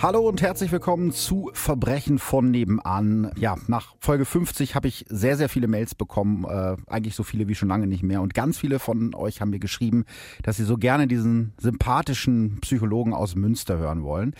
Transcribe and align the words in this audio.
Hallo 0.00 0.20
und 0.20 0.40
herzlich 0.42 0.70
willkommen 0.70 1.10
zu 1.10 1.50
Verbrechen 1.54 2.20
von 2.20 2.52
nebenan. 2.52 3.32
Ja, 3.36 3.56
nach 3.66 3.96
Folge 3.98 4.24
50 4.24 4.76
habe 4.76 4.86
ich 4.86 5.04
sehr, 5.08 5.36
sehr 5.36 5.48
viele 5.48 5.66
Mails 5.66 5.96
bekommen, 5.96 6.44
äh, 6.44 6.76
eigentlich 6.86 7.16
so 7.16 7.24
viele 7.24 7.48
wie 7.48 7.56
schon 7.56 7.68
lange 7.68 7.88
nicht 7.88 8.04
mehr. 8.04 8.22
Und 8.22 8.32
ganz 8.32 8.58
viele 8.58 8.78
von 8.78 9.12
euch 9.16 9.40
haben 9.40 9.50
mir 9.50 9.58
geschrieben, 9.58 10.04
dass 10.44 10.56
sie 10.56 10.62
so 10.62 10.76
gerne 10.76 11.08
diesen 11.08 11.52
sympathischen 11.58 12.60
Psychologen 12.60 13.12
aus 13.12 13.34
Münster 13.34 13.76
hören 13.78 14.04
wollen. 14.04 14.36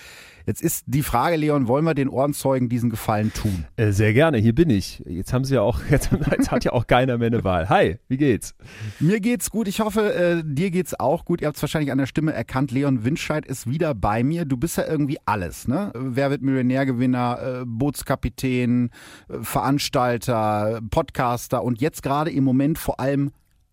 Jetzt 0.48 0.62
ist 0.62 0.84
die 0.86 1.02
Frage, 1.02 1.36
Leon, 1.36 1.68
wollen 1.68 1.84
wir 1.84 1.92
den 1.92 2.08
Ohrenzeugen 2.08 2.70
diesen 2.70 2.88
Gefallen 2.88 3.34
tun? 3.34 3.66
Äh, 3.76 3.92
sehr 3.92 4.14
gerne, 4.14 4.38
hier 4.38 4.54
bin 4.54 4.70
ich. 4.70 5.02
Jetzt 5.06 5.34
haben 5.34 5.44
sie 5.44 5.56
ja 5.56 5.60
auch, 5.60 5.80
jetzt, 5.90 6.08
jetzt, 6.30 6.50
hat 6.50 6.64
ja 6.64 6.72
auch 6.72 6.86
keiner 6.86 7.18
mehr 7.18 7.26
eine 7.26 7.44
Wahl. 7.44 7.68
Hi, 7.68 7.98
wie 8.08 8.16
geht's? 8.16 8.54
Mir 8.98 9.20
geht's 9.20 9.50
gut. 9.50 9.68
Ich 9.68 9.80
hoffe, 9.80 10.14
äh, 10.14 10.42
dir 10.42 10.70
geht's 10.70 10.98
auch 10.98 11.26
gut. 11.26 11.42
Ihr 11.42 11.48
habt 11.48 11.58
es 11.58 11.62
wahrscheinlich 11.62 11.92
an 11.92 11.98
der 11.98 12.06
Stimme 12.06 12.32
erkannt. 12.32 12.70
Leon 12.70 13.04
Windscheid 13.04 13.44
ist 13.44 13.68
wieder 13.68 13.94
bei 13.94 14.24
mir. 14.24 14.46
Du 14.46 14.56
bist 14.56 14.78
ja 14.78 14.86
irgendwie 14.86 15.18
alles, 15.26 15.68
ne? 15.68 15.92
Wer 15.94 16.30
wird 16.30 16.40
Millionärgewinner, 16.40 17.60
äh, 17.60 17.64
Bootskapitän, 17.66 18.88
äh, 19.28 19.42
Veranstalter, 19.42 20.80
Podcaster 20.88 21.62
und 21.62 21.82
jetzt 21.82 22.02
gerade 22.02 22.30
im 22.30 22.44
Moment 22.44 22.78
vor 22.78 23.00
allem 23.00 23.32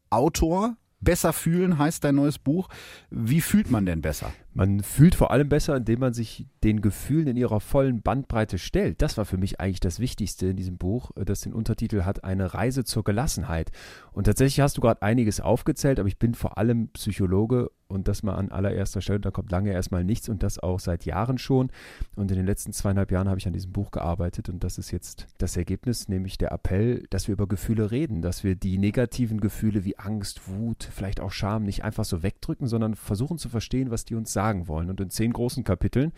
Autor. 0.10 0.76
Besser 1.00 1.32
fühlen 1.32 1.78
heißt 1.78 2.04
dein 2.04 2.16
neues 2.16 2.38
Buch. 2.38 2.68
Wie 3.12 3.40
fühlt 3.40 3.72
man 3.72 3.86
denn 3.86 4.02
besser? 4.02 4.34
Man 4.58 4.80
fühlt 4.84 5.16
vor 5.16 5.32
allem 5.32 5.50
besser, 5.50 5.76
indem 5.76 6.00
man 6.00 6.14
sich 6.14 6.48
den 6.64 6.80
Gefühlen 6.80 7.28
in 7.28 7.36
ihrer 7.36 7.60
vollen 7.60 8.02
Bandbreite 8.02 8.58
stellt. 8.58 9.02
Das 9.02 9.18
war 9.18 9.26
für 9.26 9.38
mich 9.38 9.60
eigentlich 9.60 9.82
das 9.82 10.00
Wichtigste 10.00 10.48
in 10.48 10.56
diesem 10.56 10.78
Buch, 10.78 11.12
äh, 11.18 11.26
das 11.26 11.42
den 11.42 11.54
Untertitel 11.54 12.04
hat, 12.04 12.24
eine 12.24 12.54
Reise 12.54 12.86
zur 12.86 13.04
Gelassenheit. 13.04 13.72
Und 14.14 14.24
tatsächlich 14.24 14.62
hast 14.62 14.78
du 14.78 14.82
gerade 14.82 15.02
einiges 15.02 15.42
aufgezählt, 15.42 16.00
aber 16.00 16.08
ich 16.08 16.20
bin 16.20 16.36
vor 16.36 16.58
allem 16.58 16.88
Psychologe 16.94 17.70
und 17.88 18.08
das 18.08 18.24
mal 18.24 18.36
an 18.36 18.50
allererster 18.50 19.02
Stelle. 19.02 19.20
Da 19.20 19.30
kommt 19.30 19.52
lange 19.52 19.72
erstmal 19.72 20.04
nichts 20.04 20.30
und 20.30 20.42
das 20.42 20.58
auch 20.58 20.80
seit 20.80 21.06
Jahren 21.06 21.38
schon. 21.38 21.70
Und 22.16 22.32
in 22.32 22.38
den 22.38 22.46
letzten 22.46 22.72
zweieinhalb 22.72 23.12
Jahren 23.12 23.28
habe 23.28 23.40
ich 23.40 23.48
an 23.48 23.54
diesem 23.54 23.74
Buch 23.74 23.92
gearbeitet 23.92 24.50
und 24.50 24.64
das 24.64 24.78
ist 24.78 24.92
jetzt 24.92 25.28
das 25.38 25.58
Ergebnis, 25.58 26.08
nämlich 26.08 26.38
der 26.38 26.52
Appell, 26.52 27.06
dass 27.10 27.28
wir 27.28 27.34
über 27.34 27.48
Gefühle 27.48 27.92
reden, 27.92 28.22
dass 28.22 28.44
wir 28.44 28.56
die 28.56 28.78
negativen 28.78 29.40
Gefühle 29.40 29.84
wie 29.84 30.00
Angst, 30.00 30.48
Wut, 30.48 30.90
vielleicht 30.92 31.20
auch 31.20 31.32
Scham 31.32 31.64
nicht 31.64 31.84
einfach 31.84 32.06
so 32.06 32.24
wegdrücken, 32.24 32.68
sondern 32.68 32.96
versuchen 32.96 33.38
zu 33.38 33.50
verstehen, 33.50 33.92
was 33.92 34.06
die 34.06 34.16
uns 34.16 34.34
sagen 34.34 34.45
sagen 34.46 34.68
wollen. 34.68 34.90
Und 34.90 35.02
in 35.02 35.10
zehn 35.10 35.34
großen 35.34 35.64
Kapiteln 35.64 36.12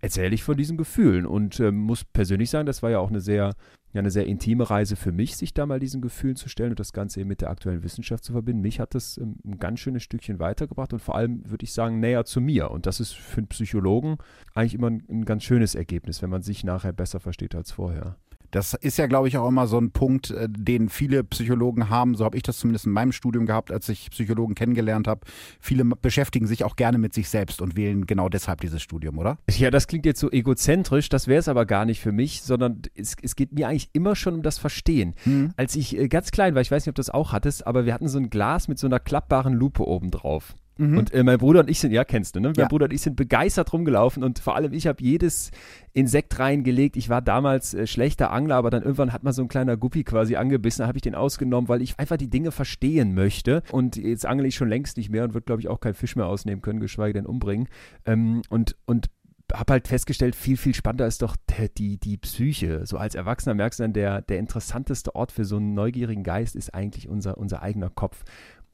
erzähle 0.00 0.34
ich 0.34 0.42
von 0.44 0.56
diesen 0.56 0.76
Gefühlen 0.76 1.26
und 1.26 1.58
äh, 1.60 1.72
muss 1.72 2.04
persönlich 2.04 2.50
sagen, 2.50 2.66
das 2.66 2.82
war 2.82 2.90
ja 2.90 2.98
auch 2.98 3.08
eine 3.08 3.20
sehr, 3.20 3.54
ja, 3.92 4.00
eine 4.00 4.10
sehr 4.10 4.26
intime 4.26 4.68
Reise 4.68 4.96
für 4.96 5.12
mich, 5.12 5.36
sich 5.36 5.54
da 5.54 5.66
mal 5.66 5.80
diesen 5.80 6.02
Gefühlen 6.02 6.36
zu 6.36 6.48
stellen 6.48 6.70
und 6.70 6.80
das 6.80 6.92
Ganze 6.92 7.20
eben 7.20 7.28
mit 7.28 7.40
der 7.40 7.50
aktuellen 7.50 7.82
Wissenschaft 7.82 8.22
zu 8.22 8.32
verbinden. 8.32 8.60
Mich 8.60 8.80
hat 8.80 8.94
das 8.94 9.16
ähm, 9.18 9.36
ein 9.44 9.58
ganz 9.58 9.80
schönes 9.80 10.02
Stückchen 10.02 10.38
weitergebracht 10.38 10.92
und 10.92 11.00
vor 11.00 11.16
allem, 11.16 11.48
würde 11.50 11.64
ich 11.64 11.72
sagen, 11.72 12.00
näher 12.00 12.24
zu 12.24 12.40
mir. 12.40 12.70
Und 12.70 12.86
das 12.86 13.00
ist 13.00 13.14
für 13.14 13.38
einen 13.38 13.48
Psychologen 13.48 14.18
eigentlich 14.54 14.74
immer 14.74 14.90
ein, 14.90 15.02
ein 15.08 15.24
ganz 15.24 15.42
schönes 15.42 15.74
Ergebnis, 15.74 16.22
wenn 16.22 16.30
man 16.30 16.42
sich 16.42 16.64
nachher 16.64 16.92
besser 16.92 17.18
versteht 17.18 17.54
als 17.54 17.72
vorher. 17.72 18.16
Das 18.54 18.72
ist 18.74 18.98
ja, 18.98 19.06
glaube 19.08 19.26
ich, 19.26 19.36
auch 19.36 19.48
immer 19.48 19.66
so 19.66 19.78
ein 19.78 19.90
Punkt, 19.90 20.30
äh, 20.30 20.46
den 20.48 20.88
viele 20.88 21.24
Psychologen 21.24 21.90
haben. 21.90 22.14
So 22.14 22.24
habe 22.24 22.36
ich 22.36 22.44
das 22.44 22.58
zumindest 22.58 22.86
in 22.86 22.92
meinem 22.92 23.10
Studium 23.10 23.46
gehabt, 23.46 23.72
als 23.72 23.88
ich 23.88 24.10
Psychologen 24.10 24.54
kennengelernt 24.54 25.08
habe. 25.08 25.22
Viele 25.58 25.84
beschäftigen 25.84 26.46
sich 26.46 26.62
auch 26.62 26.76
gerne 26.76 26.98
mit 26.98 27.14
sich 27.14 27.28
selbst 27.28 27.60
und 27.60 27.76
wählen 27.76 28.06
genau 28.06 28.28
deshalb 28.28 28.60
dieses 28.60 28.80
Studium, 28.80 29.18
oder? 29.18 29.38
Ja, 29.50 29.72
das 29.72 29.88
klingt 29.88 30.06
jetzt 30.06 30.20
so 30.20 30.30
egozentrisch, 30.30 31.08
das 31.08 31.26
wäre 31.26 31.40
es 31.40 31.48
aber 31.48 31.66
gar 31.66 31.84
nicht 31.84 32.00
für 32.00 32.12
mich, 32.12 32.42
sondern 32.42 32.82
es, 32.94 33.16
es, 33.20 33.34
geht 33.34 33.52
mir 33.52 33.66
eigentlich 33.66 33.90
immer 33.92 34.14
schon 34.14 34.34
um 34.34 34.42
das 34.42 34.58
Verstehen. 34.58 35.14
Hm. 35.24 35.52
Als 35.56 35.74
ich 35.74 35.98
äh, 35.98 36.06
ganz 36.06 36.30
klein 36.30 36.54
war, 36.54 36.62
ich 36.62 36.70
weiß 36.70 36.84
nicht, 36.84 36.90
ob 36.90 36.94
du 36.94 37.00
das 37.00 37.10
auch 37.10 37.32
hattest, 37.32 37.66
aber 37.66 37.86
wir 37.86 37.92
hatten 37.94 38.06
so 38.06 38.18
ein 38.18 38.30
Glas 38.30 38.68
mit 38.68 38.78
so 38.78 38.86
einer 38.86 39.00
klappbaren 39.00 39.54
Lupe 39.54 39.84
oben 39.84 40.12
drauf. 40.12 40.54
Mhm. 40.76 40.98
Und 40.98 41.14
äh, 41.14 41.22
mein 41.22 41.38
Bruder 41.38 41.60
und 41.60 41.70
ich 41.70 41.78
sind, 41.78 41.92
ja, 41.92 42.04
kennst 42.04 42.36
du, 42.36 42.40
ne? 42.40 42.48
Mein 42.48 42.64
ja. 42.64 42.68
Bruder 42.68 42.86
und 42.86 42.92
ich 42.92 43.02
sind 43.02 43.16
begeistert 43.16 43.72
rumgelaufen 43.72 44.24
und 44.24 44.38
vor 44.38 44.56
allem 44.56 44.72
ich 44.72 44.86
habe 44.86 45.02
jedes 45.02 45.50
Insekt 45.92 46.38
reingelegt. 46.38 46.96
Ich 46.96 47.08
war 47.08 47.22
damals 47.22 47.74
äh, 47.74 47.86
schlechter 47.86 48.32
Angler, 48.32 48.56
aber 48.56 48.70
dann 48.70 48.82
irgendwann 48.82 49.12
hat 49.12 49.22
man 49.22 49.32
so 49.32 49.42
ein 49.42 49.48
kleiner 49.48 49.76
Guppi 49.76 50.04
quasi 50.04 50.36
angebissen. 50.36 50.82
Da 50.82 50.88
habe 50.88 50.98
ich 50.98 51.02
den 51.02 51.14
ausgenommen, 51.14 51.68
weil 51.68 51.82
ich 51.82 51.98
einfach 51.98 52.16
die 52.16 52.30
Dinge 52.30 52.50
verstehen 52.50 53.14
möchte. 53.14 53.62
Und 53.70 53.96
jetzt 53.96 54.26
angle 54.26 54.48
ich 54.48 54.56
schon 54.56 54.68
längst 54.68 54.96
nicht 54.96 55.10
mehr 55.10 55.24
und 55.24 55.34
würde, 55.34 55.44
glaube 55.44 55.60
ich, 55.60 55.68
auch 55.68 55.80
keinen 55.80 55.94
Fisch 55.94 56.16
mehr 56.16 56.26
ausnehmen 56.26 56.62
können, 56.62 56.80
geschweige 56.80 57.14
denn 57.14 57.26
umbringen. 57.26 57.68
Ähm, 58.06 58.42
und, 58.48 58.76
und 58.86 59.10
habe 59.52 59.74
halt 59.74 59.88
festgestellt, 59.88 60.34
viel, 60.34 60.56
viel 60.56 60.74
spannender 60.74 61.06
ist 61.06 61.22
doch 61.22 61.36
der, 61.36 61.68
die, 61.68 61.98
die 61.98 62.16
Psyche. 62.16 62.86
So 62.86 62.96
als 62.96 63.14
Erwachsener 63.14 63.54
merkst 63.54 63.78
du 63.78 63.84
dann, 63.84 63.92
der, 63.92 64.22
der 64.22 64.38
interessanteste 64.38 65.14
Ort 65.14 65.32
für 65.32 65.44
so 65.44 65.56
einen 65.56 65.74
neugierigen 65.74 66.24
Geist 66.24 66.56
ist 66.56 66.74
eigentlich 66.74 67.08
unser, 67.08 67.36
unser 67.36 67.62
eigener 67.62 67.90
Kopf. 67.90 68.24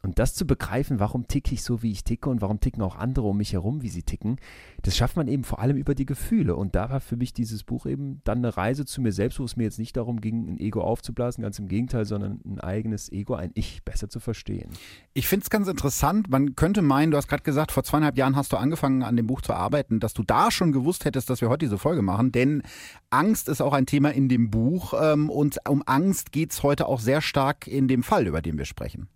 Und 0.03 0.19
das 0.19 0.35
zu 0.35 0.47
begreifen, 0.47 0.99
warum 0.99 1.29
ticke 1.29 1.53
ich 1.53 1.63
so, 1.63 1.83
wie 1.83 1.93
ich 1.93 2.05
ticke 2.05 2.31
und 2.31 2.41
warum 2.41 2.59
ticken 2.59 2.83
auch 2.83 2.97
andere 2.97 3.29
um 3.29 3.37
mich 3.37 3.53
herum, 3.53 3.83
wie 3.83 3.91
sie 3.91 4.03
ticken, 4.03 4.37
das 4.83 4.97
schafft 4.97 5.17
man 5.17 5.29
eben 5.29 5.45
vor 5.45 5.59
allem 5.59 5.77
über 5.77 5.95
die 5.95 6.07
Gefühle. 6.07 6.57
Und 6.57 6.75
da 6.75 6.89
war 6.89 7.01
für 7.01 7.17
mich 7.17 7.35
dieses 7.35 7.65
Buch 7.65 7.85
eben 7.85 8.23
dann 8.25 8.39
eine 8.39 8.57
Reise 8.57 8.87
zu 8.87 9.03
mir 9.03 9.13
selbst, 9.13 9.39
wo 9.41 9.45
es 9.45 9.57
mir 9.57 9.65
jetzt 9.65 9.79
nicht 9.79 9.97
darum 9.97 10.21
ging, 10.23 10.49
ein 10.49 10.59
Ego 10.59 10.81
aufzublasen, 10.81 11.43
ganz 11.43 11.59
im 11.59 11.69
Gegenteil, 11.69 12.07
sondern 12.07 12.41
ein 12.47 12.61
eigenes 12.61 13.13
Ego, 13.13 13.35
ein 13.35 13.51
Ich 13.55 13.85
besser 13.85 14.09
zu 14.09 14.21
verstehen. 14.21 14.71
Ich 15.13 15.29
finde 15.29 15.45
es 15.45 15.51
ganz 15.51 15.69
interessant. 15.69 16.31
Man 16.31 16.57
könnte 16.57 16.81
meinen, 16.81 17.11
du 17.11 17.19
hast 17.19 17.29
gerade 17.29 17.43
gesagt, 17.43 17.71
vor 17.71 17.85
zweieinhalb 17.85 18.17
Jahren 18.17 18.37
hast 18.37 18.53
du 18.53 18.57
angefangen, 18.57 19.03
an 19.03 19.17
dem 19.17 19.27
Buch 19.27 19.43
zu 19.43 19.53
arbeiten, 19.53 20.01
dass 20.01 20.15
du 20.15 20.23
da 20.23 20.51
schon 20.51 20.73
gewusst 20.73 21.05
hättest, 21.05 21.29
dass 21.29 21.43
wir 21.43 21.51
heute 21.51 21.67
diese 21.67 21.79
Folge 21.79 22.01
machen. 22.01 22.33
Denn 22.33 22.63
Angst 23.11 23.51
ist 23.51 23.61
auch 23.61 23.75
ein 23.75 23.85
Thema 23.85 24.11
in 24.15 24.31
dem 24.31 24.51
Buch. 24.51 24.95
Ähm, 24.99 25.29
und 25.29 25.59
um 25.69 25.83
Angst 25.85 26.33
geht 26.33 26.53
es 26.53 26.63
heute 26.63 26.87
auch 26.87 27.01
sehr 27.01 27.21
stark 27.21 27.67
in 27.67 27.87
dem 27.87 28.03
Fall, 28.03 28.27
über 28.27 28.41
den 28.41 28.57
wir 28.57 28.65
sprechen. 28.65 29.09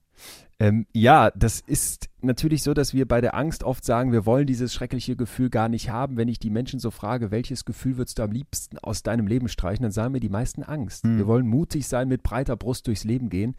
Ähm, 0.60 0.86
ja, 0.92 1.30
das 1.32 1.60
ist 1.60 2.08
natürlich 2.20 2.62
so, 2.62 2.74
dass 2.74 2.94
wir 2.94 3.08
bei 3.08 3.20
der 3.20 3.34
Angst 3.34 3.64
oft 3.64 3.84
sagen, 3.84 4.12
wir 4.12 4.24
wollen 4.24 4.46
dieses 4.46 4.72
schreckliche 4.72 5.16
Gefühl 5.16 5.50
gar 5.50 5.68
nicht 5.68 5.90
haben. 5.90 6.16
Wenn 6.16 6.28
ich 6.28 6.38
die 6.38 6.50
Menschen 6.50 6.78
so 6.78 6.90
frage, 6.90 7.30
welches 7.30 7.64
Gefühl 7.64 7.96
würdest 7.96 8.18
du 8.18 8.22
am 8.22 8.30
liebsten 8.30 8.78
aus 8.78 9.02
deinem 9.02 9.26
Leben 9.26 9.48
streichen, 9.48 9.82
dann 9.82 9.92
sagen 9.92 10.12
mir 10.12 10.20
die 10.20 10.28
meisten 10.28 10.62
Angst. 10.62 11.04
Mhm. 11.04 11.18
Wir 11.18 11.26
wollen 11.26 11.46
mutig 11.46 11.88
sein, 11.88 12.08
mit 12.08 12.22
breiter 12.22 12.56
Brust 12.56 12.86
durchs 12.86 13.04
Leben 13.04 13.30
gehen. 13.30 13.56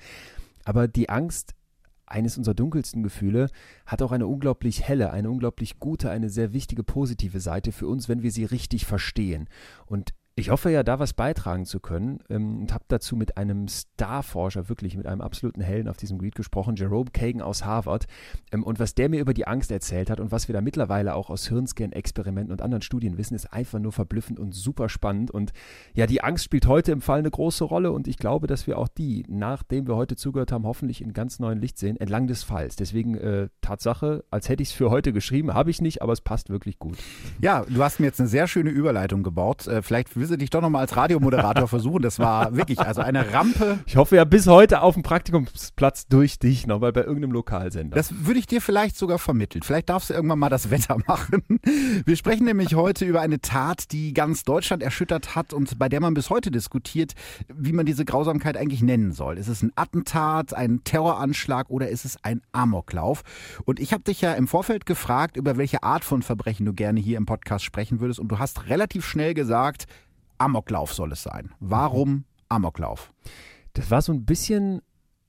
Aber 0.63 0.87
die 0.87 1.09
Angst 1.09 1.53
eines 2.07 2.37
unserer 2.37 2.53
dunkelsten 2.53 3.03
Gefühle, 3.03 3.49
hat 3.85 4.01
auch 4.01 4.11
eine 4.11 4.27
unglaublich 4.27 4.87
helle, 4.87 5.11
eine 5.11 5.29
unglaublich 5.29 5.79
gute, 5.79 6.09
eine 6.09 6.29
sehr 6.29 6.53
wichtige 6.53 6.83
positive 6.83 7.39
Seite 7.39 7.71
für 7.71 7.87
uns, 7.87 8.07
wenn 8.07 8.21
wir 8.21 8.31
sie 8.31 8.45
richtig 8.45 8.85
verstehen. 8.85 9.49
Und 9.85 10.13
ich 10.37 10.49
hoffe 10.49 10.69
ja, 10.69 10.83
da 10.83 10.99
was 10.99 11.13
beitragen 11.13 11.65
zu 11.65 11.79
können 11.79 12.19
ähm, 12.29 12.59
und 12.59 12.73
habe 12.73 12.83
dazu 12.89 13.15
mit 13.15 13.37
einem 13.37 13.69
Starforscher, 13.69 14.67
wirklich 14.67 14.97
mit 14.97 15.07
einem 15.07 15.21
absoluten 15.21 15.61
Helden 15.61 15.87
auf 15.87 15.95
diesem 15.95 16.17
Gebiet 16.17 16.35
gesprochen, 16.35 16.75
Jerome 16.75 17.09
Kagan 17.11 17.41
aus 17.41 17.63
Harvard. 17.63 18.05
Ähm, 18.51 18.63
und 18.63 18.77
was 18.77 18.95
der 18.95 19.07
mir 19.07 19.21
über 19.21 19.33
die 19.33 19.47
Angst 19.47 19.71
erzählt 19.71 20.09
hat 20.09 20.19
und 20.19 20.33
was 20.33 20.49
wir 20.49 20.53
da 20.53 20.59
mittlerweile 20.59 21.15
auch 21.15 21.29
aus 21.29 21.47
Hirnscan-Experimenten 21.47 22.51
und 22.51 22.61
anderen 22.61 22.81
Studien 22.81 23.17
wissen, 23.17 23.33
ist 23.33 23.53
einfach 23.53 23.79
nur 23.79 23.93
verblüffend 23.93 24.37
und 24.37 24.53
super 24.53 24.89
spannend. 24.89 25.31
Und 25.31 25.53
ja, 25.93 26.05
die 26.05 26.21
Angst 26.21 26.43
spielt 26.43 26.67
heute 26.67 26.91
im 26.91 26.99
Fall 26.99 27.19
eine 27.19 27.31
große 27.31 27.63
Rolle 27.63 27.93
und 27.93 28.09
ich 28.09 28.17
glaube, 28.17 28.47
dass 28.47 28.67
wir 28.67 28.77
auch 28.77 28.89
die, 28.89 29.23
nachdem 29.29 29.87
wir 29.87 29.95
heute 29.95 30.17
zugehört 30.17 30.51
haben, 30.51 30.65
hoffentlich 30.65 31.01
in 31.01 31.13
ganz 31.13 31.39
neuen 31.39 31.61
Licht 31.61 31.77
sehen, 31.77 31.95
entlang 31.95 32.27
des 32.27 32.43
Falls. 32.43 32.75
Deswegen 32.75 33.15
äh, 33.15 33.47
Tatsache, 33.61 34.25
als 34.31 34.49
hätte 34.49 34.63
ich 34.63 34.69
es 34.69 34.75
für 34.75 34.89
heute 34.89 35.13
geschrieben, 35.13 35.53
habe 35.53 35.71
ich 35.71 35.79
nicht, 35.79 36.01
aber 36.01 36.11
es 36.11 36.19
passt 36.19 36.49
wirklich 36.49 36.77
gut. 36.77 36.97
Ja, 37.39 37.63
du 37.63 37.81
hast 37.81 38.01
mir 38.01 38.07
jetzt 38.07 38.19
eine 38.19 38.27
sehr 38.27 38.47
schöne 38.47 38.71
Überleitung 38.71 39.23
gebaut. 39.23 39.65
Äh, 39.67 39.81
vielleicht 39.81 40.09
willst 40.25 40.33
du 40.33 40.37
dich 40.37 40.49
doch 40.49 40.61
nochmal 40.61 40.81
als 40.81 40.95
Radiomoderator 40.95 41.67
versuchen. 41.67 42.01
Das 42.01 42.17
war 42.17 42.55
wirklich 42.55 42.79
also 42.79 43.01
eine 43.01 43.33
Rampe. 43.33 43.79
Ich 43.85 43.95
hoffe 43.95 44.15
ja 44.15 44.25
bis 44.25 44.47
heute 44.47 44.81
auf 44.81 44.95
dem 44.95 45.03
Praktikumsplatz 45.03 46.07
durch 46.07 46.39
dich 46.39 46.65
nochmal 46.65 46.91
bei 46.91 47.01
irgendeinem 47.01 47.31
Lokalsender. 47.31 47.95
Das 47.95 48.25
würde 48.25 48.39
ich 48.39 48.47
dir 48.47 48.61
vielleicht 48.61 48.97
sogar 48.97 49.19
vermitteln. 49.19 49.61
Vielleicht 49.61 49.89
darfst 49.89 50.09
du 50.09 50.13
irgendwann 50.15 50.39
mal 50.39 50.49
das 50.49 50.71
Wetter 50.71 50.97
machen. 51.07 51.43
Wir 52.05 52.15
sprechen 52.15 52.45
nämlich 52.45 52.73
heute 52.75 53.05
über 53.05 53.21
eine 53.21 53.39
Tat, 53.39 53.91
die 53.91 54.13
ganz 54.13 54.43
Deutschland 54.43 54.81
erschüttert 54.81 55.35
hat 55.35 55.53
und 55.53 55.77
bei 55.77 55.89
der 55.89 56.01
man 56.01 56.13
bis 56.13 56.29
heute 56.29 56.49
diskutiert, 56.49 57.13
wie 57.53 57.73
man 57.73 57.85
diese 57.85 58.05
Grausamkeit 58.05 58.57
eigentlich 58.57 58.81
nennen 58.81 59.11
soll. 59.11 59.37
Ist 59.37 59.47
es 59.47 59.61
ein 59.61 59.71
Attentat, 59.75 60.53
ein 60.53 60.83
Terroranschlag 60.83 61.69
oder 61.69 61.89
ist 61.89 62.05
es 62.05 62.17
ein 62.23 62.41
Amoklauf? 62.51 63.21
Und 63.65 63.79
ich 63.79 63.93
habe 63.93 64.03
dich 64.03 64.21
ja 64.21 64.33
im 64.33 64.47
Vorfeld 64.47 64.85
gefragt, 64.85 65.37
über 65.37 65.57
welche 65.57 65.83
Art 65.83 66.03
von 66.03 66.23
Verbrechen 66.23 66.65
du 66.65 66.73
gerne 66.73 66.99
hier 66.99 67.17
im 67.17 67.25
Podcast 67.25 67.63
sprechen 67.63 67.99
würdest 67.99 68.19
und 68.19 68.29
du 68.29 68.39
hast 68.39 68.69
relativ 68.69 69.05
schnell 69.05 69.33
gesagt, 69.33 69.85
Amoklauf 70.37 70.93
soll 70.93 71.11
es 71.11 71.23
sein. 71.23 71.51
Warum 71.59 72.25
Amoklauf? 72.49 73.11
Das 73.73 73.91
war 73.91 74.01
so 74.01 74.13
ein 74.13 74.25
bisschen 74.25 74.81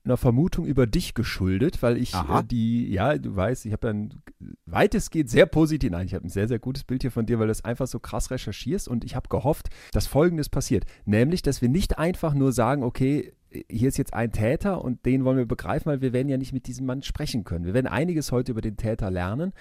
einer 0.06 0.16
Vermutung 0.16 0.64
über 0.64 0.86
dich 0.86 1.14
geschuldet, 1.14 1.82
weil 1.82 1.96
ich 1.96 2.14
äh, 2.14 2.42
die, 2.44 2.92
ja, 2.92 3.18
du 3.18 3.34
weißt, 3.34 3.66
ich 3.66 3.72
habe 3.72 3.86
dann 3.86 4.22
weitestgehend 4.64 5.28
sehr 5.28 5.46
positiv, 5.46 5.90
nein, 5.90 6.06
ich 6.06 6.14
habe 6.14 6.24
ein 6.24 6.30
sehr, 6.30 6.48
sehr 6.48 6.58
gutes 6.58 6.84
Bild 6.84 7.02
hier 7.02 7.10
von 7.10 7.26
dir, 7.26 7.38
weil 7.38 7.46
du 7.46 7.52
es 7.52 7.64
einfach 7.64 7.86
so 7.86 7.98
krass 7.98 8.30
recherchierst 8.30 8.88
und 8.88 9.04
ich 9.04 9.16
habe 9.16 9.28
gehofft, 9.28 9.68
dass 9.92 10.06
Folgendes 10.06 10.48
passiert, 10.48 10.84
nämlich, 11.04 11.42
dass 11.42 11.60
wir 11.60 11.68
nicht 11.68 11.98
einfach 11.98 12.34
nur 12.34 12.52
sagen, 12.52 12.82
okay, 12.82 13.32
hier 13.68 13.88
ist 13.88 13.98
jetzt 13.98 14.14
ein 14.14 14.32
Täter 14.32 14.82
und 14.82 15.04
den 15.06 15.24
wollen 15.24 15.38
wir 15.38 15.46
begreifen, 15.46 15.86
weil 15.86 16.00
wir 16.00 16.12
werden 16.12 16.28
ja 16.28 16.36
nicht 16.36 16.52
mit 16.52 16.66
diesem 16.66 16.86
Mann 16.86 17.02
sprechen 17.02 17.44
können. 17.44 17.64
Wir 17.64 17.74
werden 17.74 17.86
einiges 17.86 18.32
heute 18.32 18.52
über 18.52 18.60
den 18.60 18.76
Täter 18.76 19.10
lernen, 19.10 19.52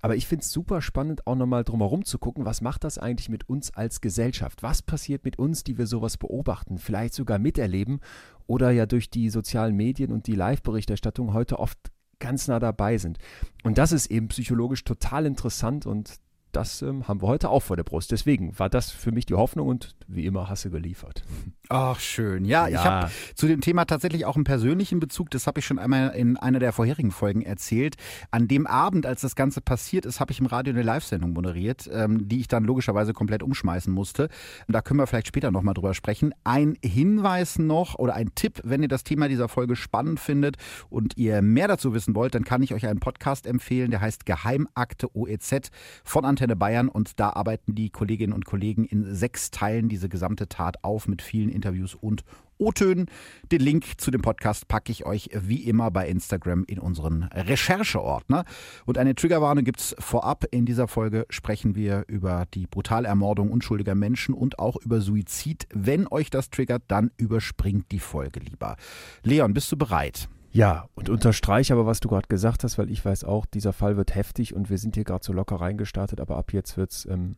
Aber 0.00 0.16
ich 0.16 0.26
finde 0.26 0.42
es 0.42 0.52
super 0.52 0.80
spannend, 0.80 1.26
auch 1.26 1.34
nochmal 1.34 1.64
drumherum 1.64 2.04
zu 2.04 2.18
gucken, 2.18 2.44
was 2.44 2.60
macht 2.60 2.84
das 2.84 2.98
eigentlich 2.98 3.28
mit 3.28 3.48
uns 3.48 3.74
als 3.74 4.00
Gesellschaft? 4.00 4.62
Was 4.62 4.82
passiert 4.82 5.24
mit 5.24 5.38
uns, 5.38 5.64
die 5.64 5.76
wir 5.76 5.86
sowas 5.86 6.16
beobachten, 6.16 6.78
vielleicht 6.78 7.14
sogar 7.14 7.38
miterleben 7.38 8.00
oder 8.46 8.70
ja 8.70 8.86
durch 8.86 9.10
die 9.10 9.28
sozialen 9.30 9.74
Medien 9.74 10.12
und 10.12 10.26
die 10.26 10.34
Live-Berichterstattung 10.34 11.32
heute 11.32 11.58
oft 11.58 11.78
ganz 12.20 12.48
nah 12.48 12.58
dabei 12.58 12.98
sind. 12.98 13.18
Und 13.62 13.78
das 13.78 13.92
ist 13.92 14.10
eben 14.10 14.28
psychologisch 14.28 14.84
total 14.84 15.26
interessant 15.26 15.86
und 15.86 16.16
das 16.52 16.82
ähm, 16.82 17.06
haben 17.06 17.22
wir 17.22 17.28
heute 17.28 17.50
auch 17.50 17.62
vor 17.62 17.76
der 17.76 17.84
Brust. 17.84 18.10
Deswegen 18.10 18.58
war 18.58 18.70
das 18.70 18.90
für 18.90 19.12
mich 19.12 19.26
die 19.26 19.34
Hoffnung 19.34 19.68
und 19.68 19.94
wie 20.08 20.24
immer 20.24 20.48
hast 20.48 20.64
du 20.64 20.70
geliefert. 20.70 21.22
Ach, 21.68 22.00
schön. 22.00 22.46
Ja, 22.46 22.66
ja. 22.66 22.80
ich 22.80 22.84
habe 22.84 23.10
zu 23.34 23.46
dem 23.46 23.60
Thema 23.60 23.84
tatsächlich 23.84 24.24
auch 24.24 24.36
einen 24.36 24.44
persönlichen 24.44 25.00
Bezug. 25.00 25.30
Das 25.30 25.46
habe 25.46 25.60
ich 25.60 25.66
schon 25.66 25.78
einmal 25.78 26.14
in 26.16 26.38
einer 26.38 26.58
der 26.58 26.72
vorherigen 26.72 27.10
Folgen 27.10 27.42
erzählt. 27.42 27.96
An 28.30 28.48
dem 28.48 28.66
Abend, 28.66 29.04
als 29.04 29.20
das 29.20 29.36
Ganze 29.36 29.60
passiert 29.60 30.06
ist, 30.06 30.18
habe 30.18 30.32
ich 30.32 30.40
im 30.40 30.46
Radio 30.46 30.72
eine 30.72 30.82
Live-Sendung 30.82 31.34
moderiert, 31.34 31.88
ähm, 31.92 32.26
die 32.26 32.40
ich 32.40 32.48
dann 32.48 32.64
logischerweise 32.64 33.12
komplett 33.12 33.42
umschmeißen 33.42 33.92
musste. 33.92 34.30
Da 34.66 34.80
können 34.80 34.98
wir 34.98 35.06
vielleicht 35.06 35.26
später 35.26 35.50
nochmal 35.50 35.74
drüber 35.74 35.92
sprechen. 35.92 36.32
Ein 36.42 36.78
Hinweis 36.82 37.58
noch 37.58 37.98
oder 37.98 38.14
ein 38.14 38.34
Tipp, 38.34 38.62
wenn 38.64 38.82
ihr 38.82 38.88
das 38.88 39.04
Thema 39.04 39.28
dieser 39.28 39.48
Folge 39.48 39.76
spannend 39.76 40.20
findet 40.20 40.56
und 40.88 41.18
ihr 41.18 41.42
mehr 41.42 41.68
dazu 41.68 41.92
wissen 41.92 42.14
wollt, 42.14 42.34
dann 42.34 42.44
kann 42.44 42.62
ich 42.62 42.72
euch 42.72 42.86
einen 42.86 43.00
Podcast 43.00 43.46
empfehlen, 43.46 43.90
der 43.90 44.00
heißt 44.00 44.24
Geheimakte 44.24 45.14
OEZ 45.14 45.70
von 46.02 46.24
Antenne 46.24 46.56
Bayern 46.56 46.88
und 46.88 47.20
da 47.20 47.30
arbeiten 47.30 47.74
die 47.74 47.90
Kolleginnen 47.90 48.32
und 48.32 48.46
Kollegen 48.46 48.86
in 48.86 49.14
sechs 49.14 49.50
Teilen 49.50 49.90
diese 49.98 50.08
gesamte 50.08 50.48
Tat 50.48 50.84
auf 50.84 51.08
mit 51.08 51.22
vielen 51.22 51.50
Interviews 51.50 51.94
und 51.94 52.22
O-Tönen. 52.58 53.06
Den 53.50 53.60
Link 53.60 54.00
zu 54.00 54.10
dem 54.10 54.22
Podcast 54.22 54.68
packe 54.68 54.92
ich 54.92 55.06
euch 55.06 55.30
wie 55.32 55.64
immer 55.64 55.90
bei 55.90 56.08
Instagram 56.08 56.64
in 56.66 56.78
unseren 56.78 57.24
Rechercheordner. 57.24 58.44
Und 58.86 58.98
eine 58.98 59.14
Triggerwarnung 59.14 59.64
gibt 59.64 59.80
es 59.80 59.96
vorab. 59.98 60.44
In 60.50 60.66
dieser 60.66 60.88
Folge 60.88 61.26
sprechen 61.30 61.74
wir 61.74 62.04
über 62.08 62.46
die 62.54 62.66
brutale 62.66 63.08
Ermordung 63.08 63.50
unschuldiger 63.50 63.94
Menschen 63.94 64.34
und 64.34 64.58
auch 64.58 64.76
über 64.76 65.00
Suizid. 65.00 65.66
Wenn 65.74 66.06
euch 66.08 66.30
das 66.30 66.50
triggert, 66.50 66.82
dann 66.88 67.10
überspringt 67.16 67.90
die 67.90 68.00
Folge 68.00 68.40
lieber. 68.40 68.76
Leon, 69.22 69.54
bist 69.54 69.70
du 69.72 69.76
bereit? 69.76 70.28
Ja, 70.50 70.88
und 70.94 71.08
unterstreiche 71.10 71.74
aber, 71.74 71.86
was 71.86 72.00
du 72.00 72.08
gerade 72.08 72.28
gesagt 72.28 72.64
hast, 72.64 72.78
weil 72.78 72.90
ich 72.90 73.04
weiß 73.04 73.24
auch, 73.24 73.46
dieser 73.46 73.72
Fall 73.72 73.96
wird 73.96 74.14
heftig 74.14 74.54
und 74.54 74.70
wir 74.70 74.78
sind 74.78 74.94
hier 74.94 75.04
gerade 75.04 75.24
so 75.24 75.32
locker 75.32 75.56
reingestartet, 75.56 76.20
aber 76.20 76.36
ab 76.36 76.52
jetzt 76.52 76.76
wird 76.76 76.90
es 76.90 77.06
ähm, 77.06 77.36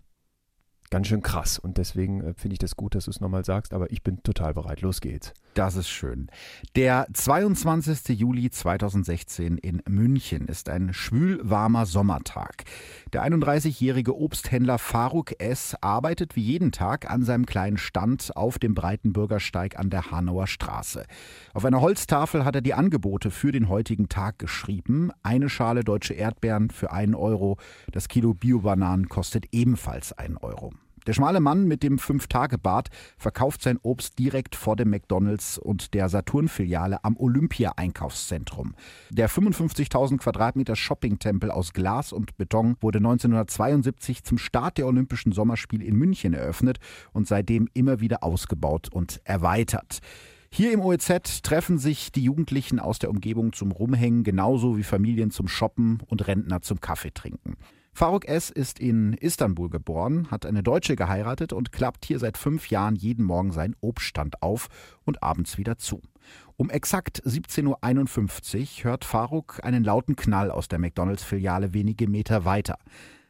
ganz 0.91 1.07
schön 1.07 1.23
krass. 1.23 1.59
Und 1.59 1.79
deswegen 1.79 2.21
äh, 2.21 2.35
finde 2.35 2.55
ich 2.55 2.59
das 2.59 2.77
gut, 2.77 2.95
dass 2.95 3.07
du 3.07 3.11
es 3.11 3.21
nochmal 3.21 3.45
sagst, 3.45 3.73
aber 3.73 3.91
ich 3.91 4.03
bin 4.03 4.23
total 4.23 4.55
bereit. 4.55 4.81
Los 4.83 5.01
geht's. 5.01 5.33
Das 5.55 5.75
ist 5.75 5.89
schön. 5.89 6.29
Der 6.77 7.09
22. 7.13 8.17
Juli 8.17 8.51
2016 8.51 9.59
in 9.59 9.83
München 9.89 10.47
ist 10.47 10.69
ein 10.69 10.95
schwülwarmer 10.95 11.87
Sommertag. 11.87 12.63
Der 13.13 13.25
31-jährige 13.25 14.17
Obsthändler 14.17 14.79
Faruk 14.79 15.41
S. 15.41 15.77
arbeitet 15.81 16.37
wie 16.37 16.43
jeden 16.43 16.71
Tag 16.71 17.11
an 17.11 17.25
seinem 17.25 17.47
kleinen 17.47 17.79
Stand 17.79 18.37
auf 18.37 18.61
dem 18.61 18.75
breiten 18.75 19.13
Bürgersteig 19.13 19.77
an 19.77 19.91
der 19.91 20.13
Hanauer 20.13 20.47
Straße. 20.47 21.05
Auf 21.53 21.65
einer 21.65 21.81
Holztafel 21.81 22.45
hat 22.45 22.55
er 22.55 22.63
die 22.63 22.75
Angebote 22.75 23.33
für 23.33 23.51
den 23.51 23.69
heutigen 23.69 24.09
Tag 24.09 24.39
geschrieben. 24.39 25.11
Eine 25.25 25.49
Schale 25.49 25.83
deutsche 25.83 26.15
Erdbeeren 26.15 26.71
für 26.71 26.93
einen 26.93 27.17
Euro. 27.17 27.59
Das 27.91 28.07
Kilo 28.07 28.35
Biobananen 28.35 29.09
kostet 29.09 29.47
ebenfalls 29.51 30.13
einen 30.13 30.37
Euro. 30.37 30.73
Der 31.07 31.15
schmale 31.15 31.41
Mann 31.41 31.67
mit 31.67 31.83
dem 31.83 31.99
Fünf-Tage-Bart 31.99 32.89
verkauft 33.17 33.63
sein 33.63 33.79
Obst 33.83 34.19
direkt 34.19 34.55
vor 34.55 34.77
dem 34.77 34.91
McDonalds 34.91 35.59
und 35.59 35.95
der 35.95 36.09
Saturn-Filiale 36.09 37.03
am 37.05 37.17
Olympia-Einkaufszentrum. 37.17 38.75
Der 39.11 39.31
55.000 39.31 40.19
Quadratmeter 40.19 40.77
Shopping-Tempel 40.77 41.51
aus 41.51 41.73
Glas 41.73 42.13
und 42.13 42.37
Beton 42.37 42.77
wurde 42.81 42.99
1972 42.99 44.25
zum 44.25 44.39
Start 44.39 44.79
der 44.79 44.87
Olympischen 44.87 45.33
Sommerspiele 45.33 45.85
in 45.85 45.97
München 45.97 46.35
eröffnet 46.35 46.79
und 47.13 47.27
seitdem 47.27 47.69
immer 47.73 48.01
wieder 48.01 48.23
ausgebaut 48.23 48.89
und 48.93 49.21
erweitert. 49.25 50.01
Hier 50.53 50.73
im 50.73 50.81
OEZ 50.81 51.43
treffen 51.43 51.79
sich 51.79 52.11
die 52.11 52.25
Jugendlichen 52.25 52.81
aus 52.81 52.99
der 52.99 53.11
Umgebung 53.11 53.53
zum 53.53 53.71
Rumhängen, 53.71 54.25
genauso 54.25 54.77
wie 54.77 54.83
Familien 54.83 55.31
zum 55.31 55.47
Shoppen 55.47 55.99
und 56.07 56.27
Rentner 56.27 56.61
zum 56.61 56.81
Kaffee 56.81 57.13
trinken. 57.13 57.57
Faruk 58.01 58.27
S. 58.27 58.49
ist 58.49 58.79
in 58.79 59.13
Istanbul 59.13 59.69
geboren, 59.69 60.31
hat 60.31 60.47
eine 60.47 60.63
Deutsche 60.63 60.97
geheiratet 60.97 61.53
und 61.53 61.71
klappt 61.71 62.07
hier 62.07 62.19
seit 62.19 62.39
fünf 62.39 62.71
Jahren 62.71 62.97
jeden 62.97 63.27
Morgen 63.27 63.53
seinen 63.53 63.77
Obststand 63.83 64.43
auf 64.43 64.69
und 65.05 65.23
abends 65.23 65.59
wieder 65.59 65.77
zu. 65.77 66.01
Um 66.57 66.71
exakt 66.71 67.23
17.51 67.27 68.79
Uhr 68.79 68.85
hört 68.85 69.05
Faruk 69.05 69.61
einen 69.63 69.85
lauten 69.85 70.17
Knall 70.17 70.51
aus 70.51 70.69
der 70.69 70.79
McDonalds-Filiale 70.79 71.75
wenige 71.75 72.09
Meter 72.09 72.47
weiter. 72.47 72.79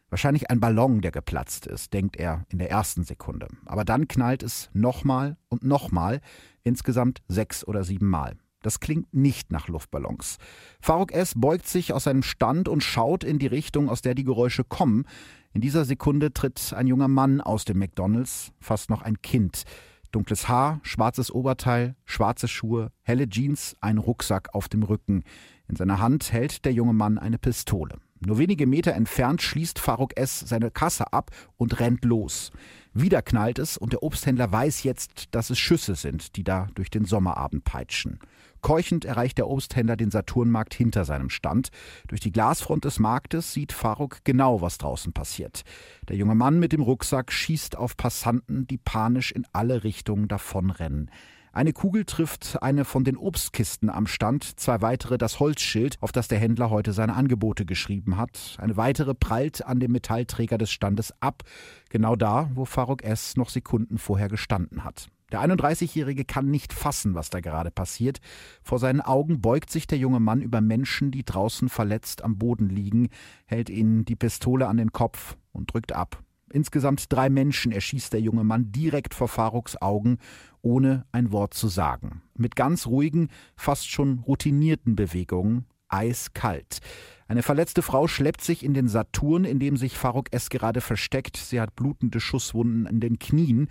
Wahrscheinlich 0.08 0.50
ein 0.50 0.60
Ballon, 0.60 1.00
der 1.00 1.10
geplatzt 1.10 1.66
ist, 1.66 1.92
denkt 1.92 2.16
er 2.16 2.44
in 2.48 2.58
der 2.58 2.70
ersten 2.70 3.02
Sekunde. 3.02 3.48
Aber 3.66 3.84
dann 3.84 4.06
knallt 4.06 4.44
es 4.44 4.70
nochmal 4.72 5.36
und 5.48 5.64
nochmal, 5.64 6.20
insgesamt 6.62 7.22
sechs 7.26 7.66
oder 7.66 7.82
sieben 7.82 8.08
Mal. 8.08 8.36
Das 8.62 8.80
klingt 8.80 9.12
nicht 9.14 9.52
nach 9.52 9.68
Luftballons. 9.68 10.36
Faruk 10.80 11.12
S. 11.12 11.32
beugt 11.34 11.66
sich 11.66 11.92
aus 11.92 12.04
seinem 12.04 12.22
Stand 12.22 12.68
und 12.68 12.82
schaut 12.82 13.24
in 13.24 13.38
die 13.38 13.46
Richtung, 13.46 13.88
aus 13.88 14.02
der 14.02 14.14
die 14.14 14.24
Geräusche 14.24 14.64
kommen. 14.64 15.06
In 15.52 15.62
dieser 15.62 15.84
Sekunde 15.84 16.32
tritt 16.32 16.74
ein 16.74 16.86
junger 16.86 17.08
Mann 17.08 17.40
aus 17.40 17.64
dem 17.64 17.78
McDonalds, 17.78 18.52
fast 18.60 18.90
noch 18.90 19.02
ein 19.02 19.22
Kind. 19.22 19.64
Dunkles 20.12 20.48
Haar, 20.48 20.80
schwarzes 20.82 21.30
Oberteil, 21.30 21.94
schwarze 22.04 22.48
Schuhe, 22.48 22.92
helle 23.02 23.28
Jeans, 23.28 23.76
ein 23.80 23.98
Rucksack 23.98 24.54
auf 24.54 24.68
dem 24.68 24.82
Rücken. 24.82 25.22
In 25.68 25.76
seiner 25.76 26.00
Hand 26.00 26.32
hält 26.32 26.64
der 26.64 26.72
junge 26.72 26.92
Mann 26.92 27.16
eine 27.16 27.38
Pistole. 27.38 27.96
Nur 28.18 28.38
wenige 28.38 28.66
Meter 28.66 28.92
entfernt 28.92 29.40
schließt 29.40 29.78
Faruk 29.78 30.16
S. 30.18 30.40
seine 30.40 30.70
Kasse 30.70 31.12
ab 31.12 31.30
und 31.56 31.80
rennt 31.80 32.04
los. 32.04 32.50
Wieder 32.92 33.22
knallt 33.22 33.58
es 33.58 33.78
und 33.78 33.92
der 33.92 34.02
Obsthändler 34.02 34.52
weiß 34.52 34.82
jetzt, 34.82 35.28
dass 35.30 35.48
es 35.48 35.58
Schüsse 35.58 35.94
sind, 35.94 36.36
die 36.36 36.44
da 36.44 36.66
durch 36.74 36.90
den 36.90 37.06
Sommerabend 37.06 37.64
peitschen. 37.64 38.18
Keuchend 38.60 39.04
erreicht 39.04 39.38
der 39.38 39.48
Obsthändler 39.48 39.96
den 39.96 40.10
Saturnmarkt 40.10 40.74
hinter 40.74 41.04
seinem 41.04 41.30
Stand. 41.30 41.68
Durch 42.08 42.20
die 42.20 42.32
Glasfront 42.32 42.84
des 42.84 42.98
Marktes 42.98 43.52
sieht 43.52 43.72
Faruk 43.72 44.18
genau, 44.24 44.60
was 44.60 44.78
draußen 44.78 45.12
passiert. 45.12 45.62
Der 46.08 46.16
junge 46.16 46.34
Mann 46.34 46.58
mit 46.58 46.72
dem 46.72 46.82
Rucksack 46.82 47.32
schießt 47.32 47.76
auf 47.76 47.96
Passanten, 47.96 48.66
die 48.66 48.78
panisch 48.78 49.32
in 49.32 49.46
alle 49.52 49.84
Richtungen 49.84 50.28
davonrennen. 50.28 51.10
Eine 51.52 51.72
Kugel 51.72 52.04
trifft 52.04 52.62
eine 52.62 52.84
von 52.84 53.02
den 53.02 53.16
Obstkisten 53.16 53.90
am 53.90 54.06
Stand, 54.06 54.60
zwei 54.60 54.82
weitere 54.82 55.18
das 55.18 55.40
Holzschild, 55.40 55.96
auf 56.00 56.12
das 56.12 56.28
der 56.28 56.38
Händler 56.38 56.70
heute 56.70 56.92
seine 56.92 57.14
Angebote 57.14 57.66
geschrieben 57.66 58.16
hat. 58.16 58.56
Eine 58.60 58.76
weitere 58.76 59.14
prallt 59.14 59.66
an 59.66 59.80
dem 59.80 59.90
Metallträger 59.90 60.58
des 60.58 60.70
Standes 60.70 61.12
ab, 61.18 61.42
genau 61.88 62.14
da, 62.14 62.50
wo 62.54 62.64
Faruk 62.64 63.02
S. 63.02 63.36
noch 63.36 63.48
Sekunden 63.48 63.98
vorher 63.98 64.28
gestanden 64.28 64.84
hat. 64.84 65.08
Der 65.32 65.40
31-Jährige 65.40 66.24
kann 66.24 66.50
nicht 66.50 66.72
fassen, 66.72 67.14
was 67.14 67.30
da 67.30 67.40
gerade 67.40 67.70
passiert. 67.70 68.18
Vor 68.62 68.78
seinen 68.78 69.00
Augen 69.00 69.40
beugt 69.40 69.70
sich 69.70 69.86
der 69.86 69.98
junge 69.98 70.20
Mann 70.20 70.42
über 70.42 70.60
Menschen, 70.60 71.10
die 71.10 71.24
draußen 71.24 71.68
verletzt 71.68 72.22
am 72.24 72.38
Boden 72.38 72.68
liegen, 72.68 73.08
hält 73.46 73.70
ihnen 73.70 74.04
die 74.04 74.16
Pistole 74.16 74.66
an 74.66 74.76
den 74.76 74.92
Kopf 74.92 75.36
und 75.52 75.72
drückt 75.72 75.92
ab. 75.92 76.22
Insgesamt 76.52 77.12
drei 77.12 77.30
Menschen 77.30 77.70
erschießt 77.70 78.12
der 78.12 78.20
junge 78.20 78.42
Mann 78.42 78.72
direkt 78.72 79.14
vor 79.14 79.28
Faruks 79.28 79.80
Augen, 79.80 80.18
ohne 80.62 81.06
ein 81.12 81.30
Wort 81.30 81.54
zu 81.54 81.68
sagen. 81.68 82.22
Mit 82.36 82.56
ganz 82.56 82.86
ruhigen, 82.88 83.28
fast 83.54 83.88
schon 83.88 84.18
routinierten 84.18 84.96
Bewegungen, 84.96 85.66
eiskalt. 85.88 86.80
Eine 87.28 87.44
verletzte 87.44 87.82
Frau 87.82 88.08
schleppt 88.08 88.42
sich 88.42 88.64
in 88.64 88.74
den 88.74 88.88
Saturn, 88.88 89.44
in 89.44 89.60
dem 89.60 89.76
sich 89.76 89.96
Faruk 89.96 90.32
S. 90.32 90.50
gerade 90.50 90.80
versteckt. 90.80 91.36
Sie 91.36 91.60
hat 91.60 91.76
blutende 91.76 92.18
Schusswunden 92.18 92.86
in 92.86 92.98
den 92.98 93.20
Knien. 93.20 93.68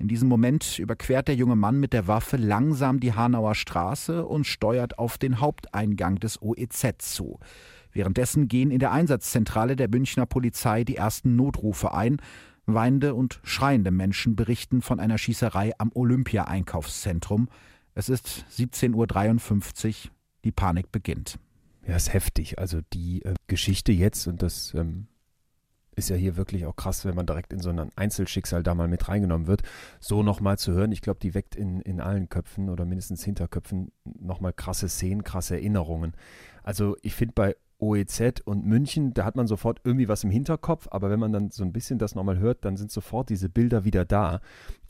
In 0.00 0.08
diesem 0.08 0.30
Moment 0.30 0.78
überquert 0.78 1.28
der 1.28 1.34
junge 1.34 1.56
Mann 1.56 1.78
mit 1.78 1.92
der 1.92 2.06
Waffe 2.06 2.38
langsam 2.38 3.00
die 3.00 3.12
Hanauer 3.12 3.54
Straße 3.54 4.24
und 4.24 4.46
steuert 4.46 4.98
auf 4.98 5.18
den 5.18 5.40
Haupteingang 5.40 6.16
des 6.16 6.40
OEZ 6.40 6.94
zu. 7.00 7.38
Währenddessen 7.92 8.48
gehen 8.48 8.70
in 8.70 8.78
der 8.78 8.92
Einsatzzentrale 8.92 9.76
der 9.76 9.90
Münchner 9.90 10.24
Polizei 10.24 10.84
die 10.84 10.96
ersten 10.96 11.36
Notrufe 11.36 11.92
ein. 11.92 12.16
Weinende 12.64 13.14
und 13.14 13.40
schreiende 13.42 13.90
Menschen 13.90 14.36
berichten 14.36 14.80
von 14.80 15.00
einer 15.00 15.18
Schießerei 15.18 15.72
am 15.76 15.90
Olympia-Einkaufszentrum. 15.92 17.50
Es 17.94 18.08
ist 18.08 18.46
17.53 18.56 19.88
Uhr. 20.06 20.10
Die 20.44 20.52
Panik 20.52 20.90
beginnt. 20.90 21.38
Ja, 21.86 21.96
ist 21.96 22.14
heftig. 22.14 22.58
Also 22.58 22.80
die 22.94 23.22
äh, 23.22 23.34
Geschichte 23.48 23.92
jetzt, 23.92 24.26
und 24.26 24.40
das 24.40 24.72
ähm, 24.72 25.08
ist 25.96 26.08
ja 26.08 26.16
hier 26.16 26.36
wirklich 26.36 26.66
auch 26.66 26.76
krass, 26.76 27.04
wenn 27.04 27.14
man 27.14 27.26
direkt 27.26 27.52
in 27.52 27.60
so 27.60 27.70
ein 27.70 27.90
Einzelschicksal 27.96 28.62
da 28.62 28.74
mal 28.74 28.88
mit 28.88 29.08
reingenommen 29.08 29.46
wird, 29.46 29.62
so 29.98 30.22
nochmal 30.22 30.58
zu 30.58 30.72
hören. 30.72 30.92
Ich 30.92 31.02
glaube, 31.02 31.20
die 31.20 31.34
weckt 31.34 31.56
in, 31.56 31.80
in 31.80 32.00
allen 32.00 32.28
Köpfen 32.28 32.68
oder 32.68 32.84
mindestens 32.84 33.24
Hinterköpfen 33.24 33.92
nochmal 34.04 34.52
krasse 34.52 34.88
Szenen, 34.88 35.24
krasse 35.24 35.54
Erinnerungen. 35.54 36.14
Also 36.62 36.96
ich 37.02 37.14
finde 37.14 37.34
bei 37.34 37.56
OEZ 37.78 38.42
und 38.44 38.66
München, 38.66 39.14
da 39.14 39.24
hat 39.24 39.36
man 39.36 39.46
sofort 39.46 39.80
irgendwie 39.84 40.08
was 40.08 40.22
im 40.22 40.30
Hinterkopf, 40.30 40.88
aber 40.90 41.10
wenn 41.10 41.20
man 41.20 41.32
dann 41.32 41.50
so 41.50 41.64
ein 41.64 41.72
bisschen 41.72 41.98
das 41.98 42.14
nochmal 42.14 42.38
hört, 42.38 42.64
dann 42.64 42.76
sind 42.76 42.92
sofort 42.92 43.30
diese 43.30 43.48
Bilder 43.48 43.84
wieder 43.84 44.04
da 44.04 44.40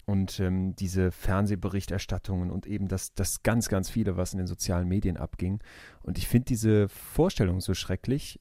und 0.06 0.40
ähm, 0.40 0.74
diese 0.74 1.12
Fernsehberichterstattungen 1.12 2.50
und 2.50 2.66
eben 2.66 2.88
das, 2.88 3.14
das 3.14 3.42
ganz, 3.42 3.68
ganz 3.68 3.90
viele, 3.90 4.16
was 4.16 4.32
in 4.32 4.38
den 4.38 4.48
sozialen 4.48 4.88
Medien 4.88 5.16
abging. 5.16 5.60
Und 6.02 6.18
ich 6.18 6.26
finde 6.26 6.46
diese 6.46 6.88
Vorstellung 6.88 7.60
so 7.60 7.74
schrecklich 7.74 8.40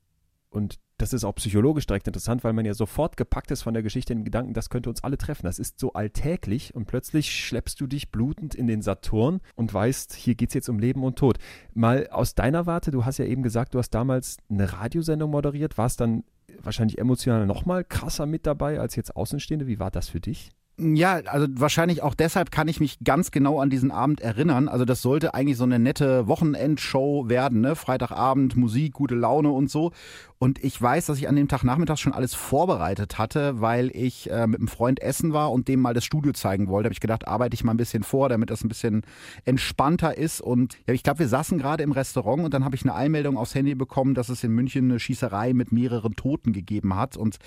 und 0.49 0.79
das 0.99 1.13
ist 1.13 1.23
auch 1.23 1.35
psychologisch 1.35 1.87
direkt 1.87 2.07
interessant, 2.07 2.43
weil 2.43 2.53
man 2.53 2.65
ja 2.65 2.73
sofort 2.73 3.17
gepackt 3.17 3.51
ist 3.51 3.63
von 3.63 3.73
der 3.73 3.83
Geschichte 3.83 4.13
in 4.13 4.19
den 4.19 4.25
Gedanken, 4.25 4.53
das 4.53 4.69
könnte 4.69 4.89
uns 4.89 5.03
alle 5.03 5.17
treffen. 5.17 5.45
Das 5.45 5.57
ist 5.57 5.79
so 5.79 5.93
alltäglich 5.93 6.75
und 6.75 6.85
plötzlich 6.85 7.31
schleppst 7.31 7.79
du 7.79 7.87
dich 7.87 8.11
blutend 8.11 8.53
in 8.53 8.67
den 8.67 8.81
Saturn 8.81 9.39
und 9.55 9.73
weißt, 9.73 10.13
hier 10.13 10.35
geht 10.35 10.49
es 10.49 10.55
jetzt 10.55 10.69
um 10.69 10.77
Leben 10.77 11.03
und 11.03 11.17
Tod. 11.17 11.37
Mal 11.73 12.07
aus 12.09 12.35
deiner 12.35 12.65
Warte, 12.65 12.91
du 12.91 13.05
hast 13.05 13.17
ja 13.17 13.25
eben 13.25 13.43
gesagt, 13.43 13.73
du 13.73 13.79
hast 13.79 13.91
damals 13.91 14.37
eine 14.49 14.71
Radiosendung 14.71 15.31
moderiert, 15.31 15.77
warst 15.77 16.01
dann 16.01 16.23
wahrscheinlich 16.61 16.97
emotional 16.97 17.45
nochmal 17.45 17.85
krasser 17.85 18.25
mit 18.25 18.45
dabei 18.45 18.79
als 18.79 18.95
jetzt 18.95 19.15
Außenstehende. 19.15 19.67
Wie 19.67 19.79
war 19.79 19.91
das 19.91 20.09
für 20.09 20.19
dich? 20.19 20.51
Ja, 20.81 21.15
also 21.25 21.45
wahrscheinlich 21.55 22.03
auch 22.03 22.15
deshalb 22.15 22.51
kann 22.51 22.69
ich 22.69 22.79
mich 22.79 22.99
ganz 23.03 23.31
genau 23.31 23.59
an 23.59 23.69
diesen 23.69 23.91
Abend 23.91 24.21
erinnern. 24.21 24.69
Also 24.69 24.85
das 24.85 25.01
sollte 25.01 25.33
eigentlich 25.33 25.57
so 25.57 25.65
eine 25.65 25.77
nette 25.77 26.25
Wochenendshow 26.27 27.27
werden, 27.27 27.59
ne? 27.59 27.75
Freitagabend, 27.75 28.55
Musik, 28.55 28.93
gute 28.93 29.15
Laune 29.15 29.49
und 29.49 29.69
so. 29.69 29.91
Und 30.37 30.63
ich 30.63 30.81
weiß, 30.81 31.07
dass 31.07 31.17
ich 31.17 31.27
an 31.27 31.35
dem 31.35 31.49
Tag 31.49 31.65
nachmittags 31.65 31.99
schon 31.99 32.13
alles 32.13 32.33
vorbereitet 32.33 33.17
hatte, 33.17 33.59
weil 33.59 33.91
ich 33.93 34.31
äh, 34.31 34.47
mit 34.47 34.61
einem 34.61 34.69
Freund 34.69 35.01
essen 35.01 35.33
war 35.33 35.51
und 35.51 35.67
dem 35.67 35.81
mal 35.81 35.93
das 35.93 36.05
Studio 36.05 36.31
zeigen 36.31 36.69
wollte. 36.69 36.85
Habe 36.85 36.93
ich 36.93 37.01
gedacht, 37.01 37.27
arbeite 37.27 37.55
ich 37.55 37.65
mal 37.65 37.73
ein 37.73 37.77
bisschen 37.77 38.03
vor, 38.03 38.29
damit 38.29 38.49
das 38.49 38.63
ein 38.63 38.69
bisschen 38.69 39.01
entspannter 39.43 40.17
ist. 40.17 40.39
Und 40.39 40.77
ja, 40.87 40.93
ich 40.93 41.03
glaube, 41.03 41.19
wir 41.19 41.27
saßen 41.27 41.57
gerade 41.57 41.83
im 41.83 41.91
Restaurant 41.91 42.45
und 42.45 42.53
dann 42.53 42.63
habe 42.63 42.77
ich 42.77 42.83
eine 42.83 42.95
Einmeldung 42.95 43.35
aufs 43.35 43.53
Handy 43.53 43.75
bekommen, 43.75 44.13
dass 44.15 44.29
es 44.29 44.41
in 44.45 44.53
München 44.53 44.85
eine 44.85 44.99
Schießerei 45.01 45.51
mit 45.51 45.73
mehreren 45.73 46.15
Toten 46.15 46.53
gegeben 46.53 46.95
hat. 46.95 47.17
Und 47.17 47.37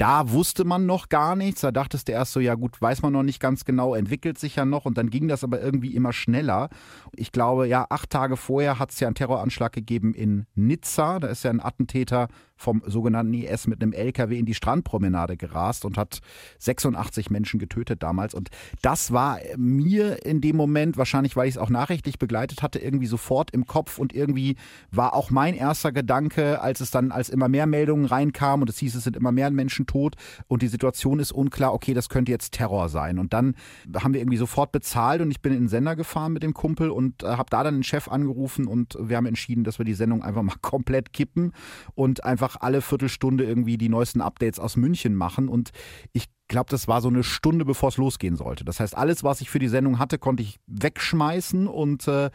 da 0.00 0.30
wusste 0.30 0.64
man 0.64 0.86
noch 0.86 1.10
gar 1.10 1.36
nichts. 1.36 1.60
Da 1.60 1.72
dachtest 1.72 2.08
du 2.08 2.12
erst 2.12 2.32
so, 2.32 2.40
ja 2.40 2.54
gut, 2.54 2.80
weiß 2.80 3.02
man 3.02 3.12
noch 3.12 3.22
nicht 3.22 3.38
ganz 3.38 3.66
genau, 3.66 3.94
entwickelt 3.94 4.38
sich 4.38 4.56
ja 4.56 4.64
noch. 4.64 4.86
Und 4.86 4.96
dann 4.96 5.10
ging 5.10 5.28
das 5.28 5.44
aber 5.44 5.60
irgendwie 5.60 5.94
immer 5.94 6.14
schneller. 6.14 6.70
Ich 7.14 7.32
glaube, 7.32 7.68
ja, 7.68 7.86
acht 7.90 8.08
Tage 8.08 8.38
vorher 8.38 8.78
hat 8.78 8.92
es 8.92 9.00
ja 9.00 9.08
einen 9.08 9.14
Terroranschlag 9.14 9.72
gegeben 9.72 10.14
in 10.14 10.46
Nizza. 10.54 11.18
Da 11.18 11.28
ist 11.28 11.44
ja 11.44 11.50
ein 11.50 11.60
Attentäter 11.60 12.28
vom 12.60 12.82
sogenannten 12.86 13.32
IS 13.32 13.66
mit 13.66 13.82
einem 13.82 13.94
LKW 13.94 14.38
in 14.38 14.44
die 14.44 14.54
Strandpromenade 14.54 15.38
gerast 15.38 15.86
und 15.86 15.96
hat 15.96 16.20
86 16.58 17.30
Menschen 17.30 17.58
getötet 17.58 18.02
damals. 18.02 18.34
Und 18.34 18.50
das 18.82 19.12
war 19.12 19.38
mir 19.56 20.26
in 20.26 20.42
dem 20.42 20.56
Moment, 20.56 20.98
wahrscheinlich 20.98 21.36
weil 21.36 21.48
ich 21.48 21.54
es 21.54 21.58
auch 21.58 21.70
nachrichtlich 21.70 22.18
begleitet 22.18 22.62
hatte, 22.62 22.78
irgendwie 22.78 23.06
sofort 23.06 23.50
im 23.52 23.66
Kopf 23.66 23.98
und 23.98 24.12
irgendwie 24.12 24.56
war 24.90 25.14
auch 25.14 25.30
mein 25.30 25.54
erster 25.54 25.90
Gedanke, 25.90 26.60
als 26.60 26.80
es 26.80 26.90
dann, 26.90 27.12
als 27.12 27.30
immer 27.30 27.48
mehr 27.48 27.66
Meldungen 27.66 28.04
reinkamen 28.04 28.64
und 28.64 28.68
es 28.68 28.78
hieß, 28.78 28.94
es 28.94 29.04
sind 29.04 29.16
immer 29.16 29.32
mehr 29.32 29.50
Menschen 29.50 29.86
tot 29.86 30.16
und 30.46 30.60
die 30.60 30.68
Situation 30.68 31.18
ist 31.18 31.32
unklar, 31.32 31.72
okay, 31.72 31.94
das 31.94 32.10
könnte 32.10 32.30
jetzt 32.30 32.52
Terror 32.52 32.90
sein. 32.90 33.18
Und 33.18 33.32
dann 33.32 33.54
haben 33.96 34.12
wir 34.12 34.20
irgendwie 34.20 34.36
sofort 34.36 34.70
bezahlt 34.70 35.22
und 35.22 35.30
ich 35.30 35.40
bin 35.40 35.52
in 35.54 35.60
den 35.60 35.68
Sender 35.68 35.96
gefahren 35.96 36.34
mit 36.34 36.42
dem 36.42 36.52
Kumpel 36.52 36.90
und 36.90 37.22
äh, 37.22 37.28
habe 37.28 37.48
da 37.48 37.64
dann 37.64 37.76
den 37.76 37.84
Chef 37.84 38.08
angerufen 38.08 38.66
und 38.66 38.98
wir 39.00 39.16
haben 39.16 39.26
entschieden, 39.26 39.64
dass 39.64 39.78
wir 39.78 39.86
die 39.86 39.94
Sendung 39.94 40.22
einfach 40.22 40.42
mal 40.42 40.56
komplett 40.60 41.14
kippen 41.14 41.52
und 41.94 42.22
einfach 42.24 42.49
einfach 42.50 42.60
alle 42.60 42.82
Viertelstunde 42.82 43.44
irgendwie 43.44 43.78
die 43.78 43.88
neuesten 43.88 44.20
Updates 44.20 44.58
aus 44.58 44.76
München 44.76 45.14
machen. 45.14 45.48
Und 45.48 45.70
ich 46.12 46.26
glaube, 46.48 46.70
das 46.70 46.88
war 46.88 47.00
so 47.00 47.08
eine 47.08 47.22
Stunde, 47.22 47.64
bevor 47.64 47.90
es 47.90 47.96
losgehen 47.96 48.36
sollte. 48.36 48.64
Das 48.64 48.80
heißt, 48.80 48.96
alles, 48.96 49.22
was 49.22 49.40
ich 49.40 49.50
für 49.50 49.58
die 49.58 49.68
Sendung 49.68 49.98
hatte, 49.98 50.18
konnte 50.18 50.42
ich 50.42 50.58
wegschmeißen 50.66 51.66
und 51.66 52.08
äh, 52.08 52.30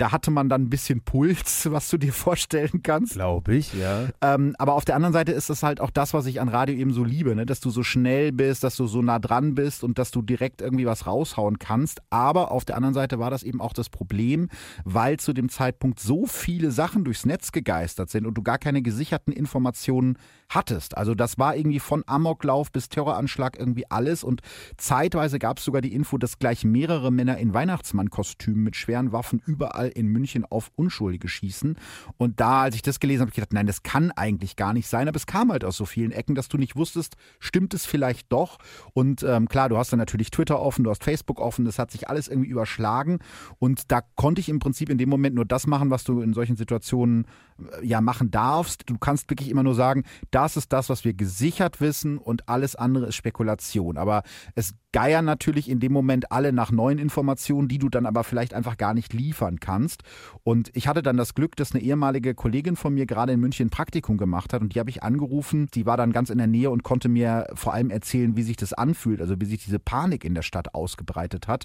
da 0.00 0.12
hatte 0.12 0.30
man 0.30 0.48
dann 0.48 0.62
ein 0.62 0.70
bisschen 0.70 1.02
Puls, 1.02 1.70
was 1.70 1.90
du 1.90 1.98
dir 1.98 2.12
vorstellen 2.12 2.82
kannst. 2.82 3.12
Glaube 3.12 3.54
ich, 3.54 3.74
ja. 3.74 4.08
Ähm, 4.22 4.54
aber 4.58 4.74
auf 4.74 4.84
der 4.84 4.96
anderen 4.96 5.12
Seite 5.12 5.32
ist 5.32 5.50
das 5.50 5.62
halt 5.62 5.80
auch 5.80 5.90
das, 5.90 6.14
was 6.14 6.26
ich 6.26 6.40
an 6.40 6.48
Radio 6.48 6.74
eben 6.74 6.92
so 6.92 7.04
liebe, 7.04 7.34
ne? 7.34 7.44
dass 7.44 7.60
du 7.60 7.70
so 7.70 7.82
schnell 7.82 8.32
bist, 8.32 8.64
dass 8.64 8.76
du 8.76 8.86
so 8.86 9.02
nah 9.02 9.18
dran 9.18 9.54
bist 9.54 9.84
und 9.84 9.98
dass 9.98 10.10
du 10.10 10.22
direkt 10.22 10.62
irgendwie 10.62 10.86
was 10.86 11.06
raushauen 11.06 11.58
kannst. 11.58 12.00
Aber 12.08 12.50
auf 12.50 12.64
der 12.64 12.76
anderen 12.76 12.94
Seite 12.94 13.18
war 13.18 13.30
das 13.30 13.42
eben 13.42 13.60
auch 13.60 13.74
das 13.74 13.90
Problem, 13.90 14.48
weil 14.84 15.18
zu 15.18 15.32
dem 15.32 15.50
Zeitpunkt 15.50 16.00
so 16.00 16.26
viele 16.26 16.70
Sachen 16.70 17.04
durchs 17.04 17.26
Netz 17.26 17.52
gegeistert 17.52 18.08
sind 18.10 18.26
und 18.26 18.34
du 18.34 18.42
gar 18.42 18.58
keine 18.58 18.82
gesicherten 18.82 19.32
Informationen 19.32 20.16
hattest. 20.50 20.96
Also 20.96 21.14
das 21.14 21.38
war 21.38 21.56
irgendwie 21.56 21.80
von 21.80 22.04
Amoklauf 22.06 22.70
bis 22.70 22.90
Terroranschlag 22.90 23.58
irgendwie 23.58 23.90
alles 23.90 24.22
und 24.22 24.42
zeitweise 24.76 25.38
gab 25.38 25.58
es 25.58 25.64
sogar 25.64 25.80
die 25.80 25.94
Info, 25.94 26.18
dass 26.18 26.38
gleich 26.38 26.64
mehrere 26.64 27.10
Männer 27.10 27.38
in 27.38 27.54
Weihnachtsmannkostümen 27.54 28.62
mit 28.62 28.76
schweren 28.76 29.12
Waffen 29.12 29.40
überall 29.46 29.88
in 29.88 30.08
München 30.08 30.44
auf 30.44 30.70
Unschuldige 30.76 31.28
schießen. 31.28 31.76
Und 32.18 32.40
da, 32.40 32.62
als 32.62 32.74
ich 32.74 32.82
das 32.82 33.00
gelesen 33.00 33.22
habe, 33.22 33.30
habe 33.30 33.30
ich 33.30 33.36
gedacht, 33.36 33.52
nein, 33.52 33.66
das 33.66 33.82
kann 33.82 34.10
eigentlich 34.10 34.56
gar 34.56 34.72
nicht 34.72 34.88
sein. 34.88 35.08
Aber 35.08 35.16
es 35.16 35.26
kam 35.26 35.50
halt 35.50 35.64
aus 35.64 35.76
so 35.76 35.86
vielen 35.86 36.12
Ecken, 36.12 36.34
dass 36.34 36.48
du 36.48 36.58
nicht 36.58 36.76
wusstest, 36.76 37.16
stimmt 37.38 37.74
es 37.74 37.86
vielleicht 37.86 38.32
doch? 38.32 38.58
Und 38.92 39.22
ähm, 39.22 39.48
klar, 39.48 39.68
du 39.68 39.78
hast 39.78 39.92
dann 39.92 39.98
natürlich 39.98 40.30
Twitter 40.30 40.60
offen, 40.60 40.84
du 40.84 40.90
hast 40.90 41.04
Facebook 41.04 41.40
offen, 41.40 41.64
das 41.64 41.78
hat 41.78 41.90
sich 41.90 42.08
alles 42.08 42.28
irgendwie 42.28 42.50
überschlagen. 42.50 43.20
Und 43.58 43.90
da 43.92 44.00
konnte 44.16 44.40
ich 44.40 44.48
im 44.48 44.58
Prinzip 44.58 44.90
in 44.90 44.98
dem 44.98 45.08
Moment 45.08 45.34
nur 45.34 45.44
das 45.44 45.66
machen, 45.66 45.90
was 45.90 46.04
du 46.04 46.20
in 46.20 46.34
solchen 46.34 46.56
Situationen 46.56 47.26
ja 47.82 48.00
machen 48.00 48.30
darfst. 48.30 48.88
Du 48.88 48.98
kannst 48.98 49.30
wirklich 49.30 49.50
immer 49.50 49.62
nur 49.62 49.74
sagen, 49.74 50.04
das 50.30 50.56
ist 50.56 50.72
das, 50.72 50.88
was 50.88 51.04
wir 51.04 51.14
gesichert 51.14 51.80
wissen 51.80 52.18
und 52.18 52.48
alles 52.48 52.76
andere 52.76 53.06
ist 53.06 53.16
Spekulation. 53.16 53.96
Aber 53.96 54.22
es 54.54 54.74
geiern 54.92 55.24
natürlich 55.24 55.68
in 55.68 55.80
dem 55.80 55.92
Moment 55.92 56.32
alle 56.32 56.52
nach 56.52 56.70
neuen 56.70 56.98
Informationen, 56.98 57.68
die 57.68 57.78
du 57.78 57.88
dann 57.88 58.06
aber 58.06 58.24
vielleicht 58.24 58.54
einfach 58.54 58.76
gar 58.76 58.94
nicht 58.94 59.12
liefern 59.12 59.60
kannst. 59.60 60.02
Und 60.42 60.70
ich 60.74 60.88
hatte 60.88 61.02
dann 61.02 61.16
das 61.16 61.34
Glück, 61.34 61.56
dass 61.56 61.72
eine 61.72 61.82
ehemalige 61.82 62.34
Kollegin 62.34 62.76
von 62.76 62.94
mir 62.94 63.06
gerade 63.06 63.32
in 63.32 63.40
München 63.40 63.66
ein 63.66 63.70
Praktikum 63.70 64.16
gemacht 64.16 64.52
hat 64.52 64.62
und 64.62 64.74
die 64.74 64.80
habe 64.80 64.90
ich 64.90 65.02
angerufen. 65.02 65.68
Die 65.74 65.86
war 65.86 65.96
dann 65.96 66.12
ganz 66.12 66.30
in 66.30 66.38
der 66.38 66.46
Nähe 66.46 66.70
und 66.70 66.82
konnte 66.82 67.08
mir 67.08 67.46
vor 67.54 67.74
allem 67.74 67.90
erzählen, 67.90 68.36
wie 68.36 68.42
sich 68.42 68.56
das 68.56 68.72
anfühlt, 68.72 69.20
also 69.20 69.40
wie 69.40 69.46
sich 69.46 69.64
diese 69.64 69.78
Panik 69.78 70.24
in 70.24 70.34
der 70.34 70.42
Stadt 70.42 70.74
ausgebreitet 70.74 71.46
hat. 71.48 71.64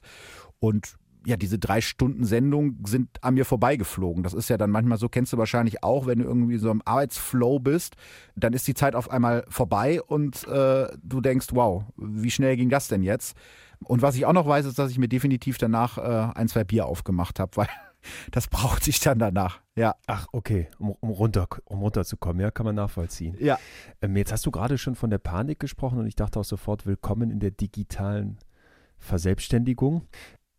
Und 0.59 0.95
ja, 1.25 1.38
diese 1.38 1.58
drei 1.58 1.82
Stunden 1.82 2.24
Sendung 2.24 2.77
sind 2.86 3.10
an 3.22 3.34
mir 3.34 3.46
vorbeigeflogen. 3.46 4.24
Das 4.24 4.34
ist 4.34 4.50
ja 4.50 4.58
dann 4.58 4.70
manchmal 4.70 4.98
so, 4.98 5.10
kennst 5.10 5.34
du 5.34 5.38
wahrscheinlich 5.38 5.84
auch, 5.84 6.05
wenn 6.05 6.20
du 6.20 6.25
irgendwie 6.25 6.58
so 6.58 6.70
im 6.70 6.82
Arbeitsflow 6.86 7.60
bist, 7.60 7.96
dann 8.36 8.53
ist 8.53 8.67
die 8.67 8.75
Zeit 8.75 8.96
auf 8.96 9.10
einmal 9.10 9.46
vorbei 9.50 10.01
und 10.01 10.48
äh, 10.48 10.88
du 11.01 11.22
denkst, 11.22 11.48
wow, 11.51 11.84
wie 11.98 12.32
schnell 12.32 12.55
ging 12.58 12.70
das 12.70 12.88
denn 12.88 13.01
jetzt? 13.03 13.36
Und 13.84 14.01
was 14.01 14.15
ich 14.15 14.25
auch 14.25 14.34
noch 14.34 14.48
weiß, 14.48 14.65
ist, 14.65 14.79
dass 14.79 14.91
ich 14.91 15.00
mir 15.00 15.08
definitiv 15.08 15.58
danach 15.58 15.98
äh, 15.98 16.38
ein, 16.38 16.48
zwei 16.48 16.63
Bier 16.63 16.86
aufgemacht 16.86 17.39
habe, 17.39 17.51
weil 17.58 17.67
das 18.32 18.48
brauchte 18.48 18.91
ich 18.91 19.00
dann 19.00 19.17
danach. 19.17 19.62
Ja. 19.75 19.96
Ach, 20.05 20.27
okay, 20.32 20.67
um, 20.77 20.91
um, 20.91 21.10
runter, 21.10 21.48
um 21.65 21.79
runterzukommen, 21.79 22.39
ja, 22.39 22.51
kann 22.51 22.67
man 22.67 22.75
nachvollziehen. 22.75 23.36
Ja. 23.39 23.58
Ähm, 24.01 24.15
jetzt 24.15 24.32
hast 24.32 24.46
du 24.46 24.51
gerade 24.51 24.77
schon 24.77 24.94
von 24.94 25.10
der 25.10 25.17
Panik 25.17 25.60
gesprochen 25.60 25.98
und 25.98 26.05
ich 26.05 26.15
dachte 26.15 26.39
auch 26.39 26.46
sofort, 26.46 26.86
willkommen 26.86 27.32
in 27.32 27.39
der 27.39 27.51
digitalen 27.51 28.38
Verselbstständigung 29.00 30.08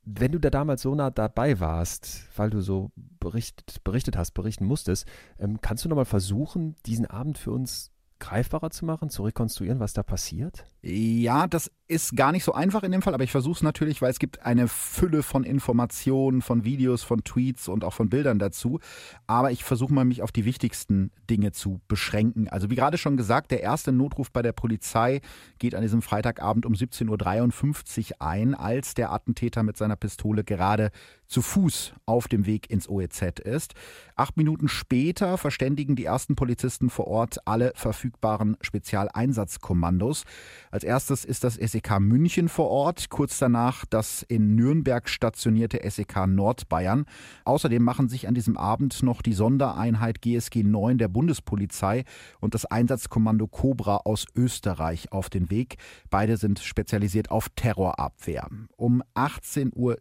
wenn 0.07 0.33
du 0.33 0.39
da 0.39 0.51
damals 0.51 0.83
so 0.83 0.95
nah 0.95 1.11
dabei 1.11 1.59
warst, 1.59 2.29
weil 2.37 2.49
du 2.49 2.61
so 2.61 2.93
berichtet, 2.97 3.83
berichtet 3.83 4.17
hast, 4.17 4.31
berichten 4.33 4.65
musstest, 4.65 5.05
ähm, 5.39 5.61
kannst 5.61 5.85
du 5.85 5.89
nochmal 5.89 6.05
versuchen, 6.05 6.77
diesen 6.87 7.07
Abend 7.07 7.39
für 7.39 7.51
uns 7.51 7.91
greifbarer 8.19 8.71
zu 8.71 8.85
machen, 8.85 9.11
zu 9.11 9.23
rekonstruieren, 9.25 9.81
was 9.81 9.93
da 9.93 10.03
passiert? 10.03 10.65
Ja, 10.83 11.47
das 11.47 11.71
ist 11.89 12.17
gar 12.17 12.33
nicht 12.33 12.45
so 12.45 12.53
einfach 12.53 12.83
in 12.83 12.93
dem 12.93 13.03
Fall, 13.03 13.15
aber 13.15 13.25
ich 13.25 13.31
versuche 13.31 13.57
es 13.57 13.63
natürlich, 13.63 14.03
weil 14.03 14.11
es 14.11 14.19
gibt 14.19 14.43
eine 14.43 14.69
Fülle 14.69 15.23
von 15.23 15.45
Informationen, 15.45 16.43
von 16.43 16.65
Videos, 16.65 17.03
von 17.03 17.25
Tweets 17.25 17.69
und 17.69 17.85
auch 17.85 17.93
von 17.93 18.09
Bildern 18.09 18.39
dazu. 18.39 18.81
Aber 19.27 19.51
ich 19.51 19.65
versuche 19.65 19.93
mal, 19.93 20.05
mich 20.05 20.23
auf 20.23 20.33
die 20.33 20.45
wichtigsten 20.45 21.11
Dinge 21.29 21.53
zu 21.53 21.81
beschränken. 21.89 22.49
Also 22.49 22.71
wie 22.71 22.77
gerade 22.77 22.99
schon 22.99 23.17
gesagt, 23.17 23.51
der 23.51 23.63
erste 23.63 23.93
Notruf 23.93 24.31
bei 24.31 24.43
der 24.43 24.53
Polizei 24.53 25.21
geht 25.59 25.75
an 25.75 25.83
diesem 25.83 26.03
Freitagabend 26.03 26.67
um 26.67 26.75
17.53 26.75 28.13
Uhr 28.13 28.23
ein, 28.23 28.55
als 28.55 28.95
der 28.95 29.13
Attentäter 29.13 29.63
mit 29.63 29.77
seiner 29.77 29.97
Pistole 29.97 30.45
gerade 30.45 30.91
zu 31.27 31.43
Fuß 31.43 31.93
auf 32.07 32.29
dem 32.29 32.47
Weg 32.47 32.71
ins 32.71 32.89
OEZ 32.89 33.41
ist. 33.41 33.75
Acht 34.15 34.37
Minuten 34.37 34.69
später 34.69 35.39
verständigen 35.39 35.97
die 35.97 36.05
ersten 36.05 36.37
Polizisten 36.37 36.89
vor 36.89 37.07
Ort 37.07 37.39
alle 37.47 37.73
verfügbaren 37.75 38.57
Spezialeinsatzkommandos. 38.61 40.25
Als 40.71 40.85
erstes 40.85 41.25
ist 41.25 41.45
das 41.45 41.55
SEK 41.55 42.01
München 42.01 42.49
vor 42.49 42.71
Ort, 42.71 43.11
kurz 43.11 43.39
danach 43.39 43.85
das 43.85 44.23
in 44.23 44.55
Nürnberg 44.55 45.09
stationierte 45.09 45.81
SEK 45.89 46.27
Nordbayern. 46.27 47.05
Außerdem 47.45 47.83
machen 47.83 48.09
sich 48.09 48.29
an 48.29 48.35
diesem 48.35 48.57
Abend 48.57 49.03
noch 49.03 49.23
die 49.23 49.35
Sondereinheit 49.35 50.23
GSG 50.23 50.63
9 50.63 50.99
der 50.99 51.09
Bundespolizei 51.09 52.05
und 52.41 52.55
das 52.55 52.65
Einsatzkommando 52.65 53.47
Cobra 53.47 53.99
aus 54.05 54.27
Österreich 54.35 55.13
auf 55.13 55.29
den 55.29 55.51
Weg. 55.51 55.77
Beide 56.11 56.37
sind 56.37 56.61
spezialisiert 56.61 57.31
auf 57.31 57.49
Terrorabwehr. 57.51 58.49
Um 58.77 59.03
18.07 59.15 59.73
Uhr 59.75 59.99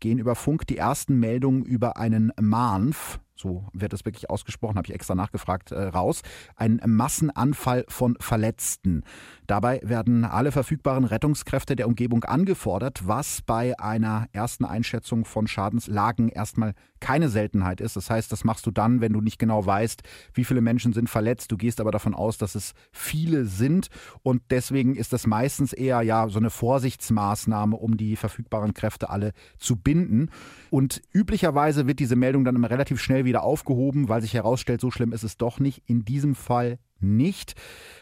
gehen 0.00 0.18
über 0.18 0.31
Funk 0.34 0.66
die 0.66 0.78
ersten 0.78 1.18
Meldungen 1.18 1.64
über 1.64 1.96
einen 1.96 2.32
MANF, 2.40 3.20
so 3.42 3.66
wird 3.72 3.92
es 3.92 4.04
wirklich 4.04 4.30
ausgesprochen, 4.30 4.76
habe 4.76 4.86
ich 4.86 4.94
extra 4.94 5.14
nachgefragt, 5.14 5.72
äh, 5.72 5.82
raus. 5.82 6.22
Ein 6.56 6.80
Massenanfall 6.86 7.84
von 7.88 8.16
Verletzten. 8.20 9.02
Dabei 9.46 9.80
werden 9.82 10.24
alle 10.24 10.52
verfügbaren 10.52 11.04
Rettungskräfte 11.04 11.76
der 11.76 11.88
Umgebung 11.88 12.24
angefordert, 12.24 13.06
was 13.06 13.42
bei 13.42 13.78
einer 13.78 14.26
ersten 14.32 14.64
Einschätzung 14.64 15.24
von 15.24 15.46
Schadenslagen 15.46 16.28
erstmal 16.28 16.74
keine 17.00 17.28
Seltenheit 17.28 17.80
ist. 17.80 17.96
Das 17.96 18.08
heißt, 18.08 18.30
das 18.30 18.44
machst 18.44 18.64
du 18.64 18.70
dann, 18.70 19.00
wenn 19.00 19.12
du 19.12 19.20
nicht 19.20 19.38
genau 19.38 19.66
weißt, 19.66 20.02
wie 20.34 20.44
viele 20.44 20.60
Menschen 20.60 20.92
sind 20.92 21.10
verletzt. 21.10 21.50
Du 21.50 21.56
gehst 21.56 21.80
aber 21.80 21.90
davon 21.90 22.14
aus, 22.14 22.38
dass 22.38 22.54
es 22.54 22.72
viele 22.92 23.44
sind 23.44 23.88
und 24.22 24.40
deswegen 24.50 24.94
ist 24.94 25.12
das 25.12 25.26
meistens 25.26 25.72
eher 25.72 26.00
ja 26.02 26.28
so 26.28 26.38
eine 26.38 26.50
Vorsichtsmaßnahme, 26.50 27.76
um 27.76 27.96
die 27.96 28.14
verfügbaren 28.14 28.72
Kräfte 28.72 29.10
alle 29.10 29.32
zu 29.58 29.76
binden. 29.76 30.30
Und 30.70 31.02
üblicherweise 31.12 31.86
wird 31.88 31.98
diese 31.98 32.14
Meldung 32.14 32.44
dann 32.44 32.54
immer 32.54 32.70
relativ 32.70 33.00
schnell 33.00 33.24
wieder 33.24 33.31
aufgehoben, 33.40 34.08
weil 34.08 34.20
sich 34.20 34.34
herausstellt, 34.34 34.80
so 34.80 34.90
schlimm 34.90 35.12
ist 35.12 35.22
es 35.22 35.36
doch 35.36 35.58
nicht. 35.58 35.82
In 35.86 36.04
diesem 36.04 36.34
Fall 36.34 36.78
nicht. 37.02 37.54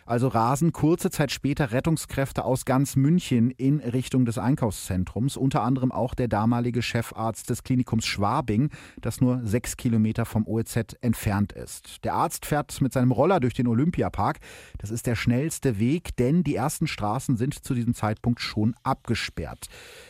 Also 0.07 0.29
rasen 0.29 0.73
kurze 0.73 1.11
Zeit 1.11 1.31
später 1.31 1.71
Rettungskräfte 1.71 2.45
aus 2.45 2.65
ganz 2.65 2.97
München 2.97 3.51
in 3.51 3.79
Richtung 3.79 4.25
des 4.25 4.39
Einkaufszentrums, 4.39 5.37
unter 5.37 5.63
anderem 5.63 5.93
auch 5.93 6.15
der 6.15 6.27
damalige 6.27 6.83
Chefarzt 6.83 7.49
des 7.49 7.63
Klinikums 7.63 8.07
Schwabing, 8.07 8.71
das 9.01 9.21
nur 9.21 9.41
sechs 9.45 9.77
Kilometer 9.77 10.25
vom 10.25 10.49
OEZ 10.49 10.97
entfernt 11.01 11.53
ist. 11.53 12.05
Der 12.05 12.15
Arzt 12.15 12.45
fährt 12.45 12.81
mit 12.81 12.93
seinem 12.93 13.13
Roller 13.13 13.39
durch 13.39 13.55
den 13.55 13.69
Olympiapark. 13.69 14.41
Das 14.79 14.91
ist 14.91 15.07
der 15.07 15.15
schnellste 15.15 15.79
Weg, 15.79 16.17
denn 16.17 16.43
die 16.43 16.57
ersten 16.57 16.89
Straßen 16.89 17.37
sind 17.37 17.55
zu 17.65 17.75
diesem 17.75 17.95
Zeitpunkt 17.95 18.41
schon 18.41 18.75
abgesperrt. 18.83 19.69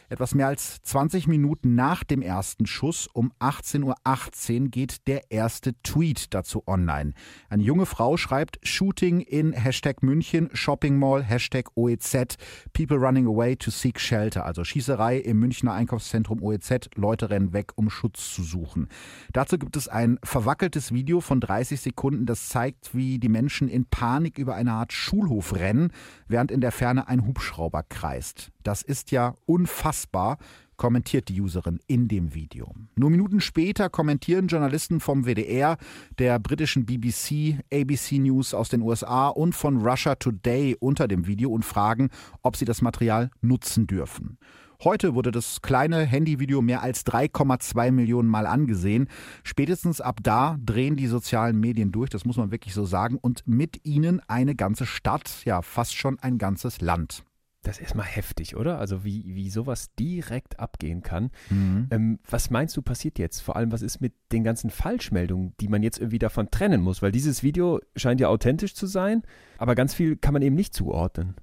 Etwas 0.09 0.35
mehr 0.35 0.49
als 0.49 0.82
20 0.82 1.28
Minuten 1.28 1.75
nach 1.75 2.04
dem 2.04 2.23
ersten 2.23 2.66
Schuss 2.66 3.06
um 3.12 3.32
18.18 3.38 3.85
Uhr 3.85 3.94
.18 4.04 4.68
geht 4.68 5.06
der 5.06 5.30
erste 5.30 5.75
Tweet 5.82 6.35
dazu 6.35 6.64
online. 6.66 7.12
Eine 7.49 7.62
junge 7.62 7.87
Frau 7.87 8.16
schreibt 8.16 8.59
Shooting 8.80 9.20
in 9.20 9.52
Hashtag 9.52 10.02
München, 10.02 10.49
Shopping 10.54 10.96
Mall, 10.96 11.22
Hashtag 11.22 11.66
OEZ, 11.75 12.38
People 12.72 12.96
running 12.96 13.26
away 13.26 13.54
to 13.54 13.70
seek 13.70 14.00
shelter. 14.00 14.46
Also 14.46 14.64
Schießerei 14.64 15.18
im 15.18 15.38
Münchner 15.38 15.75
Einkaufszentrum 15.75 16.42
OEZ, 16.42 16.88
Leute 16.94 17.28
rennen 17.28 17.52
weg, 17.52 17.72
um 17.75 17.90
Schutz 17.90 18.34
zu 18.34 18.42
suchen. 18.42 18.88
Dazu 19.34 19.58
gibt 19.58 19.76
es 19.76 19.88
ein 19.88 20.18
verwackeltes 20.25 20.94
Video 20.94 21.20
von 21.20 21.40
30 21.40 21.78
Sekunden, 21.78 22.25
das 22.25 22.49
zeigt, 22.49 22.94
wie 22.94 23.18
die 23.18 23.28
Menschen 23.28 23.68
in 23.68 23.84
Panik 23.84 24.38
über 24.38 24.54
eine 24.54 24.72
Art 24.72 24.94
Schulhof 24.94 25.56
rennen, 25.56 25.92
während 26.26 26.50
in 26.50 26.62
der 26.62 26.72
Ferne 26.72 27.06
ein 27.06 27.26
Hubschrauber 27.26 27.82
kreist. 27.82 28.50
Das 28.62 28.80
ist 28.80 29.10
ja 29.10 29.34
unfassbar, 29.44 30.38
kommentiert 30.80 31.28
die 31.28 31.38
Userin 31.42 31.78
in 31.88 32.08
dem 32.08 32.32
Video. 32.34 32.72
Nur 32.96 33.10
Minuten 33.10 33.42
später 33.42 33.90
kommentieren 33.90 34.46
Journalisten 34.46 34.99
vom 34.99 35.26
WDR, 35.26 35.76
der 36.18 36.38
britischen 36.38 36.87
BBC, 36.87 37.58
ABC 37.70 38.18
News 38.18 38.54
aus 38.54 38.70
den 38.70 38.80
USA 38.80 39.28
und 39.28 39.54
von 39.54 39.87
Russia 39.87 40.14
Today 40.14 40.75
unter 40.80 41.06
dem 41.06 41.26
Video 41.26 41.50
und 41.50 41.66
fragen, 41.66 42.08
ob 42.40 42.56
sie 42.56 42.64
das 42.64 42.80
Material 42.80 43.30
nutzen 43.42 43.87
dürfen. 43.87 44.38
Heute 44.82 45.14
wurde 45.14 45.32
das 45.32 45.60
kleine 45.60 45.99
Handyvideo 45.99 46.62
mehr 46.62 46.80
als 46.80 47.04
3,2 47.04 47.90
Millionen 47.90 48.30
Mal 48.30 48.46
angesehen. 48.46 49.08
Spätestens 49.44 50.00
ab 50.00 50.20
da 50.22 50.56
drehen 50.64 50.96
die 50.96 51.08
sozialen 51.08 51.60
Medien 51.60 51.92
durch, 51.92 52.08
das 52.08 52.25
muss 52.25 52.38
man 52.38 52.52
wirklich 52.52 52.72
so 52.72 52.87
sagen, 52.87 53.18
und 53.20 53.42
mit 53.46 53.84
ihnen 53.84 54.22
eine 54.28 54.54
ganze 54.54 54.87
Stadt, 54.87 55.42
ja 55.44 55.60
fast 55.60 55.94
schon 55.94 56.18
ein 56.20 56.38
ganzes 56.38 56.80
Land. 56.80 57.22
Das 57.62 57.76
ist 57.76 57.83
erstmal 57.83 58.07
heftig, 58.07 58.57
oder? 58.57 58.79
Also 58.79 59.05
wie, 59.05 59.35
wie 59.35 59.50
sowas 59.50 59.95
direkt 59.95 60.59
abgehen 60.59 61.02
kann. 61.02 61.31
Mhm. 61.50 61.88
Ähm, 61.90 62.19
was 62.29 62.50
meinst 62.50 62.76
du 62.76 62.83
passiert 62.83 63.19
jetzt? 63.19 63.40
Vor 63.40 63.57
allem, 63.57 63.71
was 63.71 63.83
ist 63.83 64.00
mit 64.00 64.14
den 64.32 64.44
ganzen 64.44 64.70
Falschmeldungen, 64.70 65.52
die 65.60 65.68
man 65.68 65.82
jetzt 65.82 65.99
irgendwie 65.99 66.18
davon 66.18 66.50
trennen 66.50 66.82
muss? 66.82 67.02
Weil 67.02 67.12
dieses 67.12 67.42
Video 67.42 67.80
scheint 67.96 68.20
ja 68.20 68.28
authentisch 68.28 68.75
zu 68.75 68.87
sein, 68.87 69.22
aber 69.58 69.75
ganz 69.75 69.92
viel 69.92 70.16
kann 70.16 70.32
man 70.32 70.42
eben 70.42 70.56
nicht 70.56 70.75
zuordnen. 70.75 71.34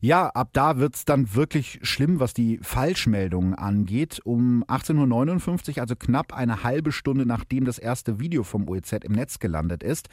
Ja, 0.00 0.28
ab 0.28 0.50
da 0.54 0.78
wird 0.78 0.94
es 0.94 1.04
dann 1.04 1.34
wirklich 1.34 1.80
schlimm, 1.82 2.20
was 2.20 2.32
die 2.32 2.58
Falschmeldungen 2.62 3.54
angeht. 3.54 4.20
Um 4.24 4.64
18.59 4.64 5.76
Uhr, 5.76 5.82
also 5.82 5.94
knapp 5.94 6.32
eine 6.32 6.62
halbe 6.62 6.90
Stunde 6.92 7.26
nachdem 7.26 7.64
das 7.66 7.78
erste 7.78 8.18
Video 8.18 8.44
vom 8.44 8.68
OEZ 8.68 8.92
im 9.04 9.12
Netz 9.12 9.38
gelandet 9.38 9.82
ist, 9.82 10.08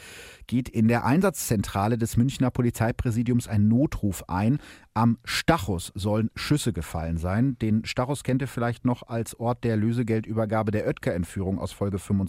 geht 0.47 0.67
in 0.67 0.89
der 0.89 1.05
Einsatzzentrale 1.05 1.97
des 1.97 2.17
Münchner 2.17 2.51
Polizeipräsidiums 2.51 3.47
ein 3.47 3.67
Notruf 3.69 4.25
ein. 4.27 4.59
Am 4.93 5.17
Stachus 5.23 5.91
sollen 5.95 6.29
Schüsse 6.35 6.73
gefallen 6.73 7.17
sein. 7.17 7.57
Den 7.59 7.85
Stachus 7.85 8.23
kennt 8.23 8.41
ihr 8.41 8.47
vielleicht 8.47 8.85
noch 8.85 9.03
als 9.07 9.39
Ort 9.39 9.63
der 9.63 9.77
Lösegeldübergabe 9.77 10.71
der 10.71 10.85
Oetker-Entführung 10.85 11.59
aus 11.59 11.71
Folge 11.71 11.97
25. 11.97 12.22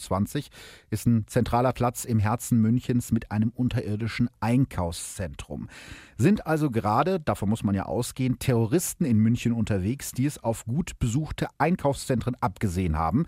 Ist 0.91 1.07
ein 1.07 1.27
zentraler 1.27 1.73
Platz 1.73 2.05
im 2.05 2.19
Herzen 2.19 2.61
Münchens 2.61 3.13
mit 3.13 3.31
einem 3.31 3.51
unterirdischen 3.51 4.29
Einkaufszentrum. 4.41 5.69
Sind 6.17 6.47
also 6.47 6.71
gerade, 6.71 7.21
davon 7.21 7.49
muss 7.49 7.65
man 7.65 7.75
ja 7.75 7.87
ausgehen, 7.87 8.39
Terroristen 8.39 9.05
in 9.05 9.19
München 9.19 9.53
unterwegs, 9.53 10.13
die 10.13 10.27
es 10.27 10.43
auf 10.43 10.65
gut 10.65 10.99
besuchte 10.99 11.49
Einkaufszentren 11.59 12.37
abgesehen 12.41 12.97
haben. 12.97 13.27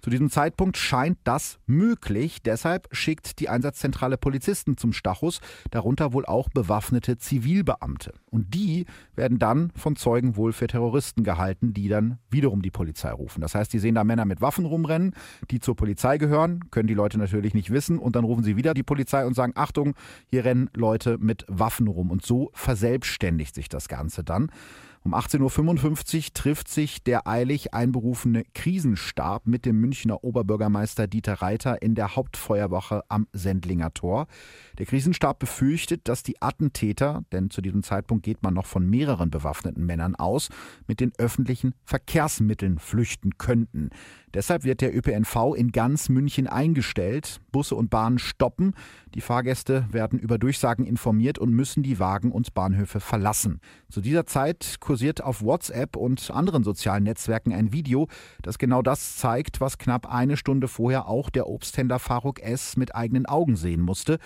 Zu 0.00 0.10
diesem 0.10 0.30
Zeitpunkt 0.30 0.76
scheint 0.76 1.18
das 1.24 1.58
möglich. 1.66 2.42
Deshalb 2.42 2.88
schickt 2.92 3.38
die 3.38 3.48
Einsatzzentrale 3.48 4.16
Polizisten 4.16 4.76
zum 4.76 4.92
Stachus, 4.92 5.40
darunter 5.70 6.12
wohl 6.12 6.24
auch 6.26 6.48
bewaffnete 6.48 7.18
Zivilbeamte. 7.18 8.14
Und 8.30 8.54
die 8.54 8.86
werden 9.14 9.38
dann 9.38 9.72
von 9.76 9.96
Zeugen 9.96 10.36
wohl 10.36 10.52
für 10.52 10.66
Terroristen 10.66 11.24
gehalten, 11.24 11.74
die 11.74 11.88
dann 11.88 12.18
wiederum 12.30 12.62
die 12.62 12.70
Polizei 12.70 13.10
rufen. 13.10 13.40
Das 13.40 13.54
heißt, 13.54 13.72
die 13.72 13.78
sehen 13.78 13.94
da 13.94 14.04
Männer 14.04 14.24
mit 14.24 14.40
Waffen 14.40 14.64
rumrennen, 14.64 15.14
die 15.50 15.60
zur 15.60 15.76
Polizei 15.76 16.18
gehören, 16.18 16.70
können 16.70 16.88
die 16.88 16.94
Leute 16.94 17.18
natürlich 17.18 17.54
nicht 17.54 17.70
wissen 17.70 17.98
und 17.98 18.16
dann 18.16 18.24
rufen 18.24 18.44
sie 18.44 18.56
wieder 18.56 18.74
die 18.74 18.82
Polizei 18.82 19.26
und 19.26 19.34
sagen, 19.34 19.52
Achtung, 19.54 19.94
hier 20.26 20.44
rennen 20.44 20.70
Leute 20.74 21.18
mit 21.18 21.44
Waffen 21.48 21.88
rum. 21.88 22.10
Und 22.10 22.24
so 22.24 22.50
verselbstständigt 22.54 23.54
sich 23.54 23.68
das 23.68 23.88
Ganze 23.88 24.24
dann. 24.24 24.50
Um 25.02 25.14
18.55 25.14 26.16
Uhr 26.16 26.34
trifft 26.34 26.68
sich 26.68 27.02
der 27.02 27.26
eilig 27.26 27.72
einberufene 27.72 28.44
Krisenstab 28.52 29.46
mit 29.46 29.64
dem 29.64 29.80
Münchner 29.80 30.22
Oberbürgermeister 30.22 31.06
Dieter 31.06 31.40
Reiter 31.40 31.80
in 31.80 31.94
der 31.94 32.16
Hauptfeuerwache 32.16 33.02
am 33.08 33.26
Sendlinger 33.32 33.94
Tor. 33.94 34.26
Der 34.78 34.84
Krisenstab 34.84 35.38
befürchtet, 35.38 36.06
dass 36.06 36.22
die 36.22 36.42
Attentäter, 36.42 37.24
denn 37.32 37.48
zu 37.48 37.62
diesem 37.62 37.82
Zeitpunkt 37.82 38.24
geht 38.24 38.42
man 38.42 38.52
noch 38.52 38.66
von 38.66 38.90
mehreren 38.90 39.30
bewaffneten 39.30 39.86
Männern 39.86 40.16
aus, 40.16 40.50
mit 40.86 41.00
den 41.00 41.12
öffentlichen 41.16 41.72
Verkehrsmitteln 41.82 42.78
flüchten 42.78 43.38
könnten. 43.38 43.88
Deshalb 44.32 44.64
wird 44.64 44.80
der 44.80 44.96
ÖPNV 44.96 45.54
in 45.56 45.72
ganz 45.72 46.08
München 46.08 46.46
eingestellt. 46.46 47.40
Busse 47.50 47.74
und 47.74 47.90
Bahnen 47.90 48.18
stoppen. 48.18 48.74
Die 49.14 49.20
Fahrgäste 49.20 49.86
werden 49.90 50.18
über 50.18 50.38
Durchsagen 50.38 50.86
informiert 50.86 51.38
und 51.38 51.52
müssen 51.52 51.82
die 51.82 51.98
Wagen 51.98 52.30
und 52.30 52.54
Bahnhöfe 52.54 53.00
verlassen. 53.00 53.60
Zu 53.88 54.00
dieser 54.00 54.26
Zeit 54.26 54.76
kursiert 54.78 55.22
auf 55.22 55.42
WhatsApp 55.42 55.96
und 55.96 56.30
anderen 56.30 56.62
sozialen 56.62 57.02
Netzwerken 57.02 57.52
ein 57.52 57.72
Video, 57.72 58.06
das 58.42 58.58
genau 58.58 58.82
das 58.82 59.16
zeigt, 59.16 59.60
was 59.60 59.78
knapp 59.78 60.06
eine 60.06 60.36
Stunde 60.36 60.68
vorher 60.68 61.08
auch 61.08 61.28
der 61.30 61.48
Obsthändler 61.48 61.98
Faruk 61.98 62.40
S. 62.40 62.76
mit 62.76 62.94
eigenen 62.94 63.26
Augen 63.26 63.56
sehen 63.56 63.80
musste. 63.80 64.18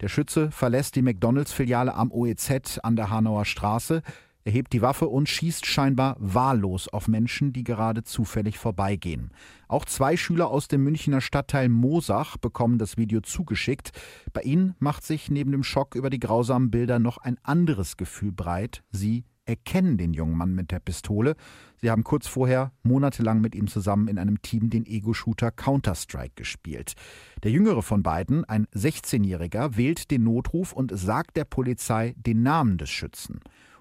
Der 0.00 0.08
Schütze 0.08 0.52
verlässt 0.52 0.94
die 0.94 1.02
McDonalds-Filiale 1.02 1.94
am 1.94 2.12
OEZ 2.12 2.78
an 2.84 2.94
der 2.94 3.10
Hanauer 3.10 3.44
Straße. 3.44 4.02
Er 4.48 4.52
hebt 4.52 4.72
die 4.72 4.80
Waffe 4.80 5.08
und 5.08 5.28
schießt 5.28 5.66
scheinbar 5.66 6.16
wahllos 6.18 6.88
auf 6.88 7.06
Menschen, 7.06 7.52
die 7.52 7.64
gerade 7.64 8.02
zufällig 8.02 8.56
vorbeigehen. 8.56 9.30
Auch 9.68 9.84
zwei 9.84 10.16
Schüler 10.16 10.48
aus 10.48 10.68
dem 10.68 10.84
Münchner 10.84 11.20
Stadtteil 11.20 11.68
Mosach 11.68 12.38
bekommen 12.38 12.78
das 12.78 12.96
Video 12.96 13.20
zugeschickt. 13.20 13.92
Bei 14.32 14.40
ihnen 14.40 14.74
macht 14.78 15.04
sich 15.04 15.30
neben 15.30 15.52
dem 15.52 15.62
Schock 15.62 15.94
über 15.96 16.08
die 16.08 16.18
grausamen 16.18 16.70
Bilder 16.70 16.98
noch 16.98 17.18
ein 17.18 17.36
anderes 17.42 17.98
Gefühl 17.98 18.32
breit. 18.32 18.82
Sie 18.90 19.26
erkennen 19.44 19.98
den 19.98 20.14
jungen 20.14 20.38
Mann 20.38 20.54
mit 20.54 20.70
der 20.70 20.80
Pistole. 20.80 21.36
Sie 21.76 21.90
haben 21.90 22.02
kurz 22.02 22.26
vorher 22.26 22.72
monatelang 22.82 23.42
mit 23.42 23.54
ihm 23.54 23.66
zusammen 23.66 24.08
in 24.08 24.18
einem 24.18 24.40
Team 24.40 24.70
den 24.70 24.86
Ego-Shooter 24.86 25.50
Counter-Strike 25.50 26.36
gespielt. 26.36 26.94
Der 27.42 27.50
jüngere 27.50 27.82
von 27.82 28.02
beiden, 28.02 28.46
ein 28.46 28.66
16-Jähriger, 28.74 29.76
wählt 29.76 30.10
den 30.10 30.24
Notruf 30.24 30.72
und 30.72 30.98
sagt 30.98 31.36
der 31.36 31.44
Polizei 31.44 32.14
den 32.16 32.42
Namen 32.42 32.78
des 32.78 32.88
Schützen. 32.88 33.40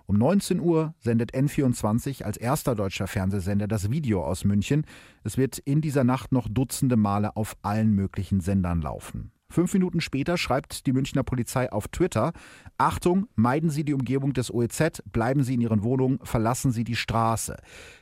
Um 0.10 0.16
19 0.20 0.62
Uhr 0.62 0.96
sendet 1.00 1.36
N24 1.36 2.24
als 2.24 2.38
erster 2.38 2.76
deutscher 2.76 3.08
Fernsehsender 3.08 3.68
das 3.68 3.92
Video 3.92 4.24
aus 4.24 4.46
München. 4.46 4.86
Es 5.26 5.38
wird 5.38 5.58
in 5.58 5.82
dieser 5.82 6.06
Nacht 6.06 6.32
noch 6.32 6.48
Dutzende 6.50 6.96
Male 6.96 7.36
auf 7.36 7.58
allen 7.62 7.92
möglichen 7.92 8.40
Sendern 8.40 8.82
laufen. 8.82 9.32
Fünf 9.50 9.74
Minuten 9.74 10.02
später 10.02 10.38
schreibt 10.38 10.86
die 10.88 10.94
Münchner 10.94 11.24
Polizei 11.24 11.72
auf 11.72 11.88
Twitter, 11.88 12.34
Achtung, 12.78 13.28
meiden 13.36 13.70
Sie 13.70 13.86
die 13.86 13.94
Umgebung 13.94 14.34
des 14.34 14.54
OEZ, 14.54 15.04
bleiben 15.12 15.44
Sie 15.44 15.54
in 15.54 15.62
Ihren 15.62 15.84
Wohnungen, 15.84 16.20
verlassen 16.22 16.72
Sie 16.72 16.84
die 16.84 16.98
Straße. 16.98 17.56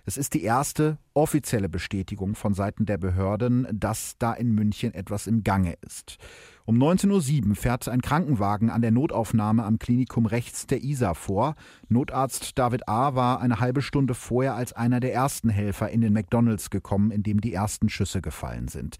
Es 0.05 0.17
ist 0.17 0.33
die 0.33 0.43
erste 0.43 0.97
offizielle 1.13 1.69
Bestätigung 1.69 2.35
von 2.35 2.53
Seiten 2.53 2.85
der 2.85 2.97
Behörden, 2.97 3.67
dass 3.71 4.15
da 4.17 4.33
in 4.33 4.53
München 4.53 4.93
etwas 4.93 5.27
im 5.27 5.43
Gange 5.43 5.75
ist. 5.81 6.17
Um 6.65 6.77
19.07 6.77 7.47
Uhr 7.47 7.55
fährt 7.55 7.87
ein 7.87 8.01
Krankenwagen 8.01 8.71
an 8.71 8.81
der 8.81 8.89
Notaufnahme 8.89 9.63
am 9.63 9.77
Klinikum 9.77 10.25
rechts 10.25 10.65
der 10.65 10.83
Isar 10.83 11.13
vor. 11.13 11.55
Notarzt 11.89 12.57
David 12.57 12.89
A. 12.89 13.13
war 13.13 13.39
eine 13.39 13.59
halbe 13.59 13.83
Stunde 13.83 14.15
vorher 14.15 14.55
als 14.55 14.73
einer 14.73 14.99
der 14.99 15.13
ersten 15.13 15.49
Helfer 15.49 15.89
in 15.89 16.01
den 16.01 16.11
McDonalds 16.11 16.71
gekommen, 16.71 17.11
in 17.11 17.21
dem 17.21 17.39
die 17.39 17.53
ersten 17.53 17.87
Schüsse 17.87 18.21
gefallen 18.21 18.67
sind. 18.67 18.97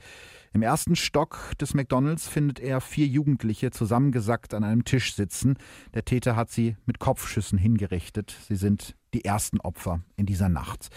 Im 0.56 0.62
ersten 0.62 0.96
Stock 0.96 1.52
des 1.60 1.74
McDonalds 1.74 2.30
findet 2.30 2.62
er 2.62 2.80
vier 2.80 3.08
Jugendliche 3.08 3.72
zusammengesackt 3.72 4.54
an 4.54 4.64
einem 4.64 4.86
Tisch 4.86 5.14
sitzen. 5.14 5.58
Der 5.94 6.06
Täter 6.06 6.38
hat 6.38 6.50
sie 6.50 6.78
mit 6.86 6.98
Kopfschüssen 6.98 7.58
hingerichtet. 7.58 8.34
Sie 8.48 8.56
sind 8.56 8.96
die 9.14 9.26
ersten 9.26 9.60
Opfer 9.60 10.00
in 10.16 10.26
dieser 10.26 10.48
Nacht. 10.48 10.88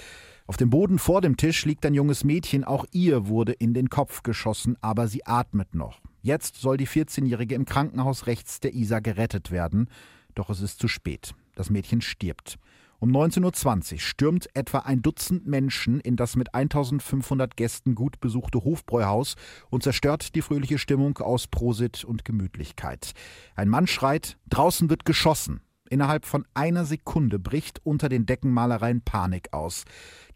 Auf 0.46 0.56
dem 0.58 0.70
Boden 0.70 1.00
vor 1.00 1.22
dem 1.22 1.36
Tisch 1.36 1.64
liegt 1.64 1.84
ein 1.86 1.94
junges 1.94 2.22
Mädchen. 2.22 2.62
Auch 2.62 2.84
ihr 2.92 3.26
wurde 3.26 3.50
in 3.50 3.74
den 3.74 3.90
Kopf 3.90 4.22
geschossen, 4.22 4.76
aber 4.80 5.08
sie 5.08 5.26
atmet 5.26 5.74
noch. 5.74 5.98
Jetzt 6.22 6.60
soll 6.60 6.76
die 6.76 6.86
14-Jährige 6.86 7.56
im 7.56 7.64
Krankenhaus 7.64 8.28
rechts 8.28 8.60
der 8.60 8.74
Isar 8.74 9.00
gerettet 9.00 9.50
werden. 9.50 9.90
Doch 10.36 10.50
es 10.50 10.60
ist 10.60 10.78
zu 10.78 10.86
spät. 10.86 11.34
Das 11.56 11.68
Mädchen 11.68 12.00
stirbt. 12.00 12.60
Um 13.00 13.12
19.20 13.12 13.92
Uhr 13.92 13.98
stürmt 14.00 14.48
etwa 14.54 14.80
ein 14.80 15.02
Dutzend 15.02 15.46
Menschen 15.46 16.00
in 16.00 16.16
das 16.16 16.34
mit 16.34 16.52
1500 16.52 17.56
Gästen 17.56 17.94
gut 17.94 18.18
besuchte 18.18 18.64
Hofbräuhaus 18.64 19.36
und 19.70 19.84
zerstört 19.84 20.34
die 20.34 20.42
fröhliche 20.42 20.78
Stimmung 20.78 21.16
aus 21.18 21.46
Prosit 21.46 22.02
und 22.02 22.24
Gemütlichkeit. 22.24 23.12
Ein 23.54 23.68
Mann 23.68 23.86
schreit, 23.86 24.36
draußen 24.48 24.90
wird 24.90 25.04
geschossen. 25.04 25.60
Innerhalb 25.88 26.26
von 26.26 26.44
einer 26.54 26.84
Sekunde 26.84 27.38
bricht 27.38 27.80
unter 27.84 28.08
den 28.08 28.26
Deckenmalereien 28.26 29.02
Panik 29.02 29.52
aus. 29.52 29.84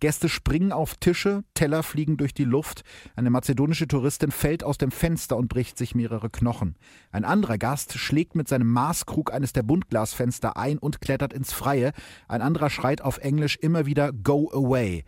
Gäste 0.01 0.29
springen 0.29 0.73
auf 0.73 0.97
Tische, 0.97 1.45
Teller 1.55 1.83
fliegen 1.83 2.17
durch 2.17 2.35
die 2.35 2.45
Luft. 2.45 2.83
Eine 3.15 3.31
mazedonische 3.31 3.87
Touristin 3.87 4.31
fällt 4.33 4.65
aus 4.65 4.79
dem 4.79 4.91
Fenster 4.91 5.37
und 5.37 5.49
bricht 5.49 5.79
sich 5.79 5.95
mehrere 5.95 6.31
Knochen. 6.31 6.77
Ein 7.13 7.25
anderer 7.25 7.59
Gast 7.59 7.99
schlägt 7.99 8.35
mit 8.35 8.49
seinem 8.49 8.69
Maßkrug 8.69 9.33
eines 9.33 9.53
der 9.53 9.63
Buntglasfenster 9.63 10.57
ein 10.57 10.79
und 10.79 11.01
klettert 11.01 11.33
ins 11.33 11.53
Freie. 11.53 11.93
Ein 12.27 12.43
anderer 12.43 12.71
schreit 12.71 13.03
auf 13.03 13.19
Englisch 13.19 13.57
immer 13.57 13.87
wieder 13.87 14.13
Go 14.13 14.51
away. 14.53 15.05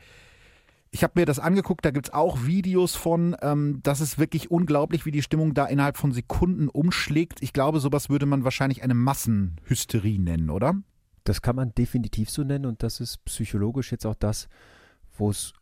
Ich 0.95 1.03
habe 1.03 1.19
mir 1.19 1.27
das 1.27 1.41
angeguckt, 1.41 1.85
da 1.85 1.91
gibt 1.91 2.07
es 2.07 2.15
auch 2.15 2.45
Videos 2.45 2.95
von. 2.95 3.35
Ähm, 3.43 3.81
das 3.83 4.01
ist 4.01 4.17
wirklich 4.17 4.53
unglaublich, 4.53 5.05
wie 5.05 5.11
die 5.11 5.23
Stimmung 5.23 5.53
da 5.53 5.67
innerhalb 5.67 5.97
von 5.97 6.13
Sekunden 6.13 6.69
umschlägt. 6.69 7.43
Ich 7.43 7.53
glaube, 7.53 7.81
sowas 7.81 8.11
würde 8.11 8.27
man 8.27 8.45
wahrscheinlich 8.45 8.85
eine 8.85 8.95
Massenhysterie 8.95 10.21
nennen, 10.21 10.51
oder? 10.51 10.77
Das 11.25 11.43
kann 11.43 11.57
man 11.57 11.75
definitiv 11.75 12.31
so 12.31 12.45
nennen 12.45 12.65
und 12.65 12.85
das 12.85 13.01
ist 13.01 13.25
psychologisch 13.25 13.91
jetzt 13.91 14.07
auch 14.07 14.15
das, 14.15 14.47
wo 15.19 15.31
es 15.31 15.53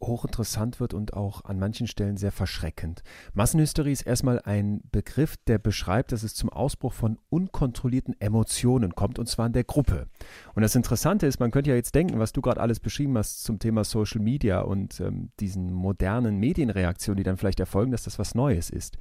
hochinteressant 0.00 0.80
wird 0.80 0.94
und 0.94 1.14
auch 1.14 1.44
an 1.44 1.58
manchen 1.58 1.86
Stellen 1.86 2.16
sehr 2.16 2.32
verschreckend. 2.32 3.02
Massenhysterie 3.34 3.92
ist 3.92 4.02
erstmal 4.02 4.40
ein 4.40 4.80
Begriff, 4.92 5.36
der 5.46 5.58
beschreibt, 5.58 6.12
dass 6.12 6.22
es 6.22 6.34
zum 6.34 6.50
Ausbruch 6.50 6.92
von 6.92 7.18
unkontrollierten 7.28 8.14
Emotionen 8.20 8.94
kommt, 8.94 9.18
und 9.18 9.28
zwar 9.28 9.46
in 9.46 9.52
der 9.52 9.64
Gruppe. 9.64 10.06
Und 10.54 10.62
das 10.62 10.74
Interessante 10.74 11.26
ist, 11.26 11.40
man 11.40 11.50
könnte 11.50 11.70
ja 11.70 11.76
jetzt 11.76 11.94
denken, 11.94 12.18
was 12.18 12.32
du 12.32 12.40
gerade 12.40 12.60
alles 12.60 12.80
beschrieben 12.80 13.16
hast 13.18 13.42
zum 13.42 13.58
Thema 13.58 13.84
Social 13.84 14.20
Media 14.20 14.60
und 14.60 15.00
ähm, 15.00 15.30
diesen 15.40 15.72
modernen 15.72 16.38
Medienreaktionen, 16.38 17.16
die 17.16 17.24
dann 17.24 17.36
vielleicht 17.36 17.60
erfolgen, 17.60 17.90
dass 17.90 18.04
das 18.04 18.18
was 18.18 18.34
Neues 18.34 18.70
ist. 18.70 18.98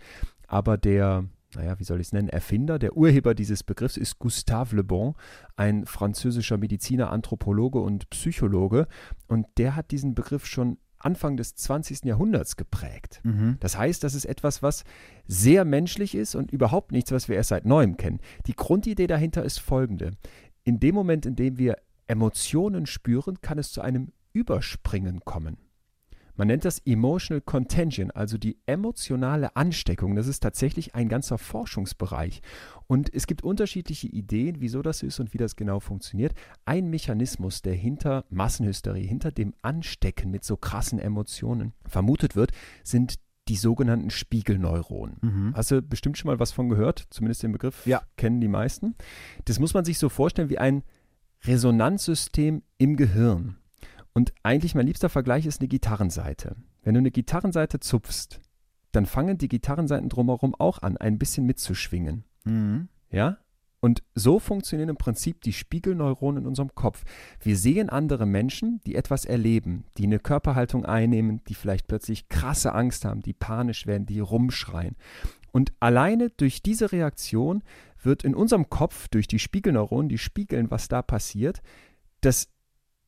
Aber 0.47 0.77
der 0.77 1.25
naja, 1.55 1.79
wie 1.79 1.83
soll 1.83 2.01
ich 2.01 2.07
es 2.07 2.13
nennen, 2.13 2.29
Erfinder, 2.29 2.77
der 2.77 2.97
Urheber 2.97 3.33
dieses 3.33 3.63
Begriffs 3.63 3.97
ist 3.97 4.19
Gustave 4.19 4.75
Le 4.75 4.83
Bon, 4.83 5.15
ein 5.55 5.85
französischer 5.85 6.57
Mediziner, 6.57 7.11
Anthropologe 7.11 7.79
und 7.79 8.09
Psychologe. 8.09 8.87
Und 9.27 9.47
der 9.57 9.75
hat 9.75 9.91
diesen 9.91 10.13
Begriff 10.13 10.45
schon 10.45 10.77
Anfang 10.99 11.37
des 11.37 11.55
20. 11.55 12.05
Jahrhunderts 12.05 12.55
geprägt. 12.55 13.21
Mhm. 13.23 13.57
Das 13.59 13.77
heißt, 13.77 14.03
das 14.03 14.13
ist 14.13 14.25
etwas, 14.25 14.63
was 14.63 14.83
sehr 15.27 15.65
menschlich 15.65 16.15
ist 16.15 16.35
und 16.35 16.51
überhaupt 16.51 16.91
nichts, 16.91 17.11
was 17.11 17.29
wir 17.29 17.35
erst 17.35 17.49
seit 17.49 17.65
neuem 17.65 17.97
kennen. 17.97 18.19
Die 18.47 18.55
Grundidee 18.55 19.07
dahinter 19.07 19.43
ist 19.43 19.59
folgende. 19.59 20.11
In 20.63 20.79
dem 20.79 20.95
Moment, 20.95 21.25
in 21.25 21.35
dem 21.35 21.57
wir 21.57 21.77
Emotionen 22.07 22.85
spüren, 22.85 23.41
kann 23.41 23.57
es 23.57 23.71
zu 23.71 23.81
einem 23.81 24.11
Überspringen 24.33 25.21
kommen. 25.25 25.57
Man 26.37 26.47
nennt 26.47 26.65
das 26.65 26.79
Emotional 26.85 27.41
Contagion, 27.41 28.11
also 28.11 28.37
die 28.37 28.57
emotionale 28.67 29.55
Ansteckung. 29.55 30.15
Das 30.15 30.27
ist 30.27 30.41
tatsächlich 30.41 30.95
ein 30.95 31.09
ganzer 31.09 31.37
Forschungsbereich. 31.37 32.41
Und 32.85 33.13
es 33.13 33.27
gibt 33.27 33.43
unterschiedliche 33.43 34.07
Ideen, 34.07 34.57
wieso 34.59 34.81
das 34.81 35.03
ist 35.03 35.19
und 35.19 35.33
wie 35.33 35.39
das 35.39 35.55
genau 35.55 35.79
funktioniert. 35.79 36.33
Ein 36.65 36.89
Mechanismus, 36.89 37.61
der 37.61 37.73
hinter 37.73 38.23
Massenhysterie, 38.29 39.05
hinter 39.05 39.31
dem 39.31 39.53
Anstecken 39.63 40.31
mit 40.31 40.43
so 40.43 40.55
krassen 40.55 40.99
Emotionen 40.99 41.73
vermutet 41.85 42.35
wird, 42.35 42.51
sind 42.83 43.15
die 43.47 43.55
sogenannten 43.55 44.09
Spiegelneuronen. 44.09 45.17
Mhm. 45.21 45.53
Hast 45.55 45.71
du 45.71 45.81
bestimmt 45.81 46.17
schon 46.17 46.29
mal 46.29 46.39
was 46.39 46.51
von 46.51 46.69
gehört? 46.69 47.07
Zumindest 47.09 47.43
den 47.43 47.51
Begriff 47.51 47.85
ja. 47.85 48.01
kennen 48.17 48.41
die 48.41 48.47
meisten. 48.47 48.95
Das 49.45 49.59
muss 49.59 49.73
man 49.73 49.85
sich 49.85 49.97
so 49.97 50.09
vorstellen 50.09 50.49
wie 50.49 50.57
ein 50.57 50.83
Resonanzsystem 51.45 52.63
im 52.77 52.95
Gehirn. 52.95 53.57
Und 54.17 54.33
eigentlich 54.41 54.73
mein 54.73 54.87
liebster 54.87 55.09
Vergleich 55.09 55.45
ist 55.45 55.61
eine 55.61 55.67
Gitarrenseite. 55.67 56.55
Wenn 56.81 56.95
du 56.95 56.97
eine 57.01 57.11
Gitarrenseite 57.11 57.79
zupfst, 57.79 58.41
dann 58.91 59.05
fangen 59.05 59.37
die 59.37 59.47
Gitarrenseiten 59.47 60.09
drumherum 60.09 60.55
auch 60.55 60.81
an, 60.81 60.97
ein 60.97 61.19
bisschen 61.19 61.45
mitzuschwingen. 61.45 62.23
Mhm. 62.43 62.87
Ja? 63.11 63.37
Und 63.79 64.01
so 64.15 64.39
funktionieren 64.39 64.89
im 64.89 64.97
Prinzip 64.97 65.41
die 65.41 65.53
Spiegelneuronen 65.53 66.41
in 66.41 66.47
unserem 66.47 66.73
Kopf. 66.73 67.03
Wir 67.41 67.55
sehen 67.55 67.91
andere 67.91 68.25
Menschen, 68.25 68.81
die 68.87 68.95
etwas 68.95 69.23
erleben, 69.23 69.85
die 69.99 70.05
eine 70.05 70.17
Körperhaltung 70.17 70.83
einnehmen, 70.83 71.43
die 71.47 71.53
vielleicht 71.53 71.85
plötzlich 71.87 72.27
krasse 72.27 72.73
Angst 72.73 73.05
haben, 73.05 73.21
die 73.21 73.33
panisch 73.33 73.85
werden, 73.85 74.07
die 74.07 74.19
rumschreien. 74.19 74.95
Und 75.51 75.73
alleine 75.79 76.31
durch 76.31 76.63
diese 76.63 76.91
Reaktion 76.91 77.61
wird 78.01 78.23
in 78.23 78.33
unserem 78.33 78.71
Kopf, 78.71 79.09
durch 79.09 79.27
die 79.27 79.37
Spiegelneuronen, 79.37 80.09
die 80.09 80.17
spiegeln, 80.17 80.71
was 80.71 80.87
da 80.87 81.03
passiert, 81.03 81.61
das 82.21 82.49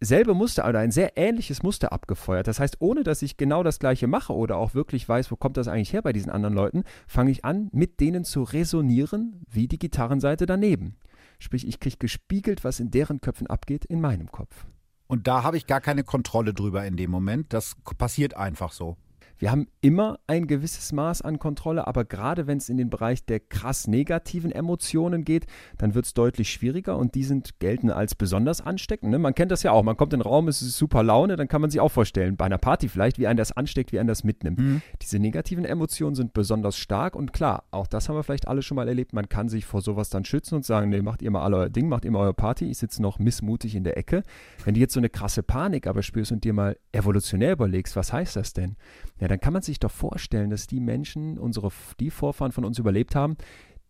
selbe 0.01 0.33
Muster 0.33 0.67
oder 0.67 0.79
ein 0.79 0.91
sehr 0.91 1.17
ähnliches 1.17 1.63
Muster 1.63 1.91
abgefeuert. 1.91 2.47
Das 2.47 2.59
heißt, 2.59 2.77
ohne 2.79 3.03
dass 3.03 3.21
ich 3.21 3.37
genau 3.37 3.63
das 3.63 3.79
gleiche 3.79 4.07
mache 4.07 4.33
oder 4.33 4.57
auch 4.57 4.73
wirklich 4.73 5.07
weiß, 5.07 5.31
wo 5.31 5.35
kommt 5.35 5.57
das 5.57 5.67
eigentlich 5.67 5.93
her 5.93 6.01
bei 6.01 6.13
diesen 6.13 6.31
anderen 6.31 6.55
Leuten, 6.55 6.83
fange 7.07 7.31
ich 7.31 7.43
an, 7.45 7.69
mit 7.71 7.99
denen 7.99 8.23
zu 8.23 8.43
resonieren, 8.43 9.41
wie 9.49 9.67
die 9.67 9.79
Gitarrenseite 9.79 10.45
daneben. 10.45 10.95
Sprich, 11.39 11.67
ich 11.67 11.79
kriege 11.79 11.97
gespiegelt, 11.97 12.63
was 12.63 12.79
in 12.79 12.91
deren 12.91 13.21
Köpfen 13.21 13.47
abgeht, 13.47 13.85
in 13.85 14.01
meinem 14.01 14.31
Kopf. 14.31 14.65
Und 15.07 15.27
da 15.27 15.43
habe 15.43 15.57
ich 15.57 15.67
gar 15.67 15.81
keine 15.81 16.03
Kontrolle 16.03 16.53
drüber 16.53 16.85
in 16.85 16.95
dem 16.95 17.09
Moment. 17.09 17.53
Das 17.53 17.75
passiert 17.97 18.35
einfach 18.35 18.71
so. 18.71 18.97
Wir 19.39 19.51
haben 19.51 19.67
immer 19.79 20.19
ein 20.27 20.47
gewisses 20.47 20.91
Maß 20.91 21.21
an 21.21 21.39
Kontrolle, 21.39 21.87
aber 21.87 22.03
gerade 22.03 22.45
wenn 22.45 22.57
es 22.57 22.67
in 22.67 22.75
den 22.75 22.89
Bereich 22.89 23.23
der 23.23 23.39
krass 23.39 23.87
negativen 23.87 24.51
Emotionen 24.51 25.23
geht, 25.23 25.45
dann 25.77 25.95
wird 25.95 26.05
es 26.05 26.13
deutlich 26.13 26.51
schwieriger 26.51 26.97
und 26.97 27.15
die 27.15 27.23
sind 27.23 27.57
gelten 27.59 27.89
als 27.89 28.15
besonders 28.15 28.59
ansteckend. 28.59 29.11
Ne? 29.11 29.17
Man 29.17 29.33
kennt 29.33 29.51
das 29.51 29.63
ja 29.63 29.71
auch. 29.71 29.81
Man 29.81 29.95
kommt 29.95 30.11
in 30.11 30.19
den 30.19 30.27
Raum, 30.27 30.49
es 30.49 30.61
ist 30.61 30.77
super 30.77 31.03
Laune, 31.03 31.37
dann 31.37 31.47
kann 31.47 31.61
man 31.61 31.69
sich 31.69 31.79
auch 31.79 31.87
vorstellen, 31.87 32.35
bei 32.35 32.45
einer 32.45 32.57
Party 32.57 32.89
vielleicht, 32.89 33.17
wie 33.17 33.27
einen 33.27 33.37
das 33.37 33.53
ansteckt, 33.53 33.93
wie 33.93 33.99
einen 33.99 34.09
das 34.09 34.25
mitnimmt. 34.25 34.59
Mhm. 34.59 34.81
Diese 35.01 35.19
negativen 35.19 35.63
Emotionen 35.63 36.15
sind 36.15 36.33
besonders 36.33 36.77
stark 36.77 37.15
und 37.15 37.31
klar, 37.31 37.63
auch 37.71 37.87
das 37.87 38.09
haben 38.09 38.17
wir 38.17 38.23
vielleicht 38.23 38.49
alle 38.49 38.61
schon 38.61 38.75
mal 38.75 38.89
erlebt. 38.89 39.13
Man 39.13 39.29
kann 39.29 39.47
sich 39.47 39.65
vor 39.65 39.81
sowas 39.81 40.09
dann 40.09 40.25
schützen 40.25 40.55
und 40.55 40.65
sagen, 40.65 40.89
nee, 40.89 41.01
macht 41.01 41.21
ihr 41.21 41.31
mal 41.31 41.43
alle 41.43 41.55
euer 41.55 41.69
Ding, 41.69 41.87
macht 41.87 42.03
ihr 42.03 42.11
mal 42.11 42.19
eure 42.19 42.33
Party, 42.33 42.69
ich 42.69 42.77
sitze 42.77 43.01
noch 43.01 43.19
missmutig 43.19 43.73
in 43.73 43.85
der 43.85 43.97
Ecke. 43.97 44.23
Wenn 44.65 44.73
du 44.73 44.81
jetzt 44.81 44.93
so 44.93 44.99
eine 44.99 45.09
krasse 45.09 45.43
Panik 45.43 45.87
aber 45.87 46.03
spürst 46.03 46.33
und 46.33 46.43
dir 46.43 46.51
mal 46.51 46.75
evolutionär 46.91 47.53
überlegst, 47.53 47.95
was 47.95 48.11
heißt 48.11 48.35
das 48.35 48.51
denn? 48.51 48.75
Ja, 49.21 49.28
dann 49.29 49.39
kann 49.39 49.53
man 49.53 49.61
sich 49.61 49.79
doch 49.79 49.91
vorstellen, 49.91 50.49
dass 50.49 50.67
die 50.67 50.79
Menschen, 50.79 51.37
unsere, 51.37 51.69
die 51.99 52.09
Vorfahren 52.09 52.51
von 52.51 52.65
uns 52.65 52.79
überlebt 52.79 53.15
haben, 53.15 53.37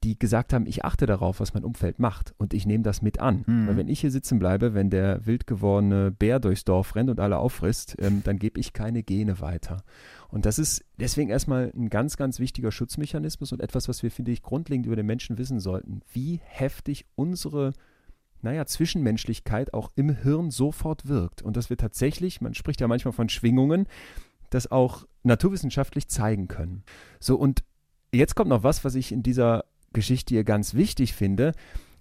die 0.04 0.18
gesagt 0.18 0.54
haben, 0.54 0.66
ich 0.66 0.86
achte 0.86 1.06
darauf, 1.06 1.40
was 1.40 1.54
mein 1.54 1.66
Umfeld 1.66 2.00
macht 2.00 2.34
und 2.38 2.54
ich 2.54 2.66
nehme 2.66 2.84
das 2.84 3.02
mit 3.02 3.20
an. 3.20 3.44
Mhm. 3.46 3.68
Weil 3.68 3.78
wenn 3.78 3.88
ich 3.90 4.00
hier 4.00 4.12
sitzen 4.12 4.40
bleibe, 4.40 4.74
wenn 4.74 4.90
der 4.90 5.26
wild 5.26 5.46
gewordene 5.46 6.12
Bär 6.12 6.40
durchs 6.40 6.64
Dorf 6.64 6.96
rennt 6.96 7.10
und 7.10 7.20
alle 7.20 7.38
auffrisst, 7.38 7.98
ähm, 8.00 8.22
dann 8.24 8.40
gebe 8.40 8.60
ich 8.60 8.72
keine 8.72 9.04
Gene 9.04 9.42
weiter. 9.42 9.84
Und 10.30 10.46
das 10.46 10.58
ist 10.58 10.86
deswegen 10.98 11.30
erstmal 11.30 11.72
ein 11.76 11.90
ganz, 11.90 12.16
ganz 12.16 12.40
wichtiger 12.40 12.72
Schutzmechanismus 12.72 13.52
und 13.52 13.62
etwas, 13.62 13.90
was 13.90 14.02
wir, 14.02 14.12
finde 14.12 14.32
ich, 14.32 14.42
grundlegend 14.42 14.86
über 14.86 14.96
den 14.96 15.06
Menschen 15.06 15.38
wissen 15.38 15.60
sollten, 15.60 16.02
wie 16.14 16.40
heftig 16.44 17.06
unsere 17.16 17.74
naja, 18.42 18.66
Zwischenmenschlichkeit 18.66 19.74
auch 19.74 19.92
im 19.96 20.10
Hirn 20.10 20.50
sofort 20.50 21.10
wirkt. 21.10 21.42
Und 21.42 21.58
dass 21.58 21.70
wir 21.70 21.76
tatsächlich, 21.76 22.40
man 22.40 22.54
spricht 22.54 22.80
ja 22.80 22.88
manchmal 22.88 23.12
von 23.12 23.28
Schwingungen, 23.28 23.86
das 24.50 24.72
auch 24.72 25.06
naturwissenschaftlich 25.24 26.08
zeigen 26.08 26.48
können. 26.48 26.84
So, 27.20 27.36
und 27.36 27.64
jetzt 28.14 28.36
kommt 28.36 28.50
noch 28.50 28.64
was, 28.64 28.84
was 28.84 28.96
ich 28.96 29.12
in 29.12 29.24
dieser 29.24 29.66
Geschichte 29.94 30.34
hier 30.34 30.44
ganz 30.44 30.74
wichtig 30.74 31.14
finde, 31.14 31.54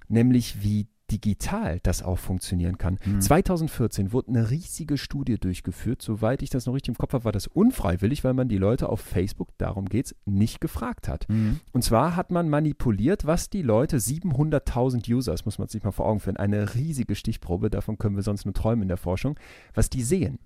nämlich 0.08 0.62
wie 0.62 0.88
digital 1.10 1.80
das 1.82 2.02
auch 2.02 2.18
funktionieren 2.18 2.78
kann. 2.78 2.98
Mhm. 3.04 3.20
2014 3.20 4.12
wurde 4.12 4.28
eine 4.28 4.50
riesige 4.50 4.98
Studie 4.98 5.38
durchgeführt. 5.38 6.02
Soweit 6.02 6.42
ich 6.42 6.50
das 6.50 6.66
noch 6.66 6.74
richtig 6.74 6.90
im 6.90 6.98
Kopf 6.98 7.14
habe, 7.14 7.24
war 7.24 7.32
das 7.32 7.46
unfreiwillig, 7.46 8.24
weil 8.24 8.34
man 8.34 8.48
die 8.48 8.58
Leute 8.58 8.88
auf 8.88 9.00
Facebook, 9.00 9.48
darum 9.58 9.86
geht 9.86 10.06
es, 10.06 10.16
nicht 10.26 10.60
gefragt 10.60 11.08
hat. 11.08 11.26
Mhm. 11.28 11.60
Und 11.72 11.82
zwar 11.82 12.16
hat 12.16 12.30
man 12.30 12.48
manipuliert, 12.48 13.26
was 13.26 13.50
die 13.50 13.62
Leute, 13.62 13.98
700.000 13.98 15.10
User, 15.10 15.32
das 15.32 15.44
muss 15.44 15.58
man 15.58 15.68
sich 15.68 15.82
mal 15.82 15.92
vor 15.92 16.06
Augen 16.06 16.20
führen, 16.20 16.36
eine 16.36 16.74
riesige 16.74 17.14
Stichprobe, 17.14 17.70
davon 17.70 17.98
können 17.98 18.16
wir 18.16 18.22
sonst 18.22 18.44
nur 18.44 18.54
träumen 18.54 18.82
in 18.82 18.88
der 18.88 18.96
Forschung, 18.96 19.38
was 19.74 19.90
die 19.90 20.02
sehen. 20.02 20.38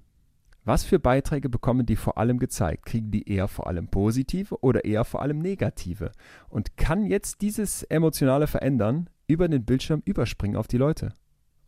Was 0.64 0.84
für 0.84 1.00
Beiträge 1.00 1.48
bekommen 1.48 1.86
die 1.86 1.96
vor 1.96 2.18
allem 2.18 2.38
gezeigt? 2.38 2.86
Kriegen 2.86 3.10
die 3.10 3.28
eher 3.28 3.48
vor 3.48 3.66
allem 3.66 3.88
positive 3.88 4.62
oder 4.62 4.84
eher 4.84 5.04
vor 5.04 5.22
allem 5.22 5.40
negative? 5.40 6.12
Und 6.48 6.76
kann 6.76 7.04
jetzt 7.04 7.40
dieses 7.40 7.82
emotionale 7.82 8.46
Verändern 8.46 9.10
über 9.26 9.48
den 9.48 9.64
Bildschirm 9.64 10.02
überspringen 10.04 10.56
auf 10.56 10.68
die 10.68 10.78
Leute? 10.78 11.14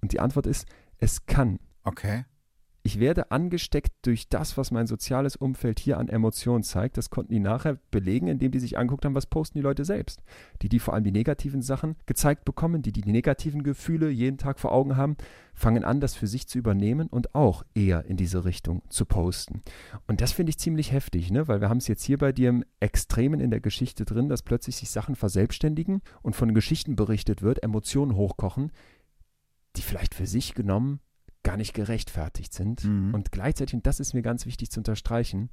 Und 0.01 0.13
die 0.13 0.21
Antwort 0.21 0.47
ist, 0.47 0.67
es 0.99 1.27
kann. 1.27 1.59
Okay. 1.83 2.25
Ich 2.87 3.01
werde 3.01 3.31
angesteckt 3.31 3.93
durch 4.03 4.29
das, 4.29 4.59
was 4.59 4.71
mein 4.71 4.87
soziales 4.87 5.37
Umfeld 5.37 5.81
hier 5.81 5.97
an 5.97 6.11
Emotionen 6.11 6.63
zeigt. 6.63 6.99
Das 6.99 7.09
konnten 7.09 7.33
die 7.33 7.41
nachher 7.41 7.79
belegen, 7.91 8.27
indem 8.29 8.51
die 8.51 8.61
sich 8.61 8.77
angeguckt 8.77 9.07
haben, 9.07 9.15
was 9.15 9.25
posten 9.25 9.57
die 9.57 9.63
Leute 9.63 9.87
selbst. 9.87 10.23
Die, 10.61 10.69
die 10.69 10.79
vor 10.79 10.93
allem 10.93 11.03
die 11.03 11.11
negativen 11.11 11.63
Sachen 11.63 11.97
gezeigt 12.05 12.45
bekommen, 12.45 12.83
die, 12.83 12.93
die 12.93 13.11
negativen 13.11 13.63
Gefühle 13.63 14.11
jeden 14.11 14.37
Tag 14.37 14.61
vor 14.61 14.71
Augen 14.71 14.99
haben, 14.99 15.17
fangen 15.55 15.83
an, 15.83 15.99
das 15.99 16.15
für 16.15 16.27
sich 16.27 16.47
zu 16.47 16.59
übernehmen 16.59 17.09
und 17.09 17.35
auch 17.35 17.65
eher 17.75 18.05
in 18.05 18.19
diese 18.19 18.45
Richtung 18.45 18.83
zu 18.91 19.07
posten. 19.07 19.63
Und 20.07 20.21
das 20.21 20.33
finde 20.33 20.51
ich 20.51 20.59
ziemlich 20.59 20.93
heftig, 20.93 21.31
ne? 21.31 21.49
weil 21.49 21.63
wir 21.63 21.71
haben 21.71 21.79
es 21.79 21.89
jetzt 21.89 22.05
hier 22.05 22.19
bei 22.19 22.33
dir 22.33 22.51
im 22.51 22.67
Extremen 22.81 23.41
in 23.41 23.51
der 23.51 23.61
Geschichte 23.61 24.05
drin, 24.05 24.29
dass 24.29 24.43
plötzlich 24.43 24.77
sich 24.77 24.91
Sachen 24.91 25.17
verselbstständigen 25.17 26.03
und 26.21 26.37
von 26.37 26.53
Geschichten 26.53 26.97
berichtet 26.97 27.41
wird, 27.41 27.63
Emotionen 27.63 28.15
hochkochen, 28.15 28.73
die 29.77 29.83
vielleicht 29.83 30.15
für 30.15 30.27
sich 30.27 30.53
genommen 30.53 31.01
gar 31.45 31.57
nicht 31.57 31.75
gerechtfertigt 31.75 32.53
sind. 32.53 32.85
Mhm. 32.85 33.15
Und 33.15 33.31
gleichzeitig, 33.31 33.75
und 33.75 33.87
das 33.87 34.01
ist 34.01 34.15
mir 34.15 34.23
ganz 34.23 34.47
wichtig 34.47 34.71
zu 34.71 34.81
unterstreichen, 34.81 35.51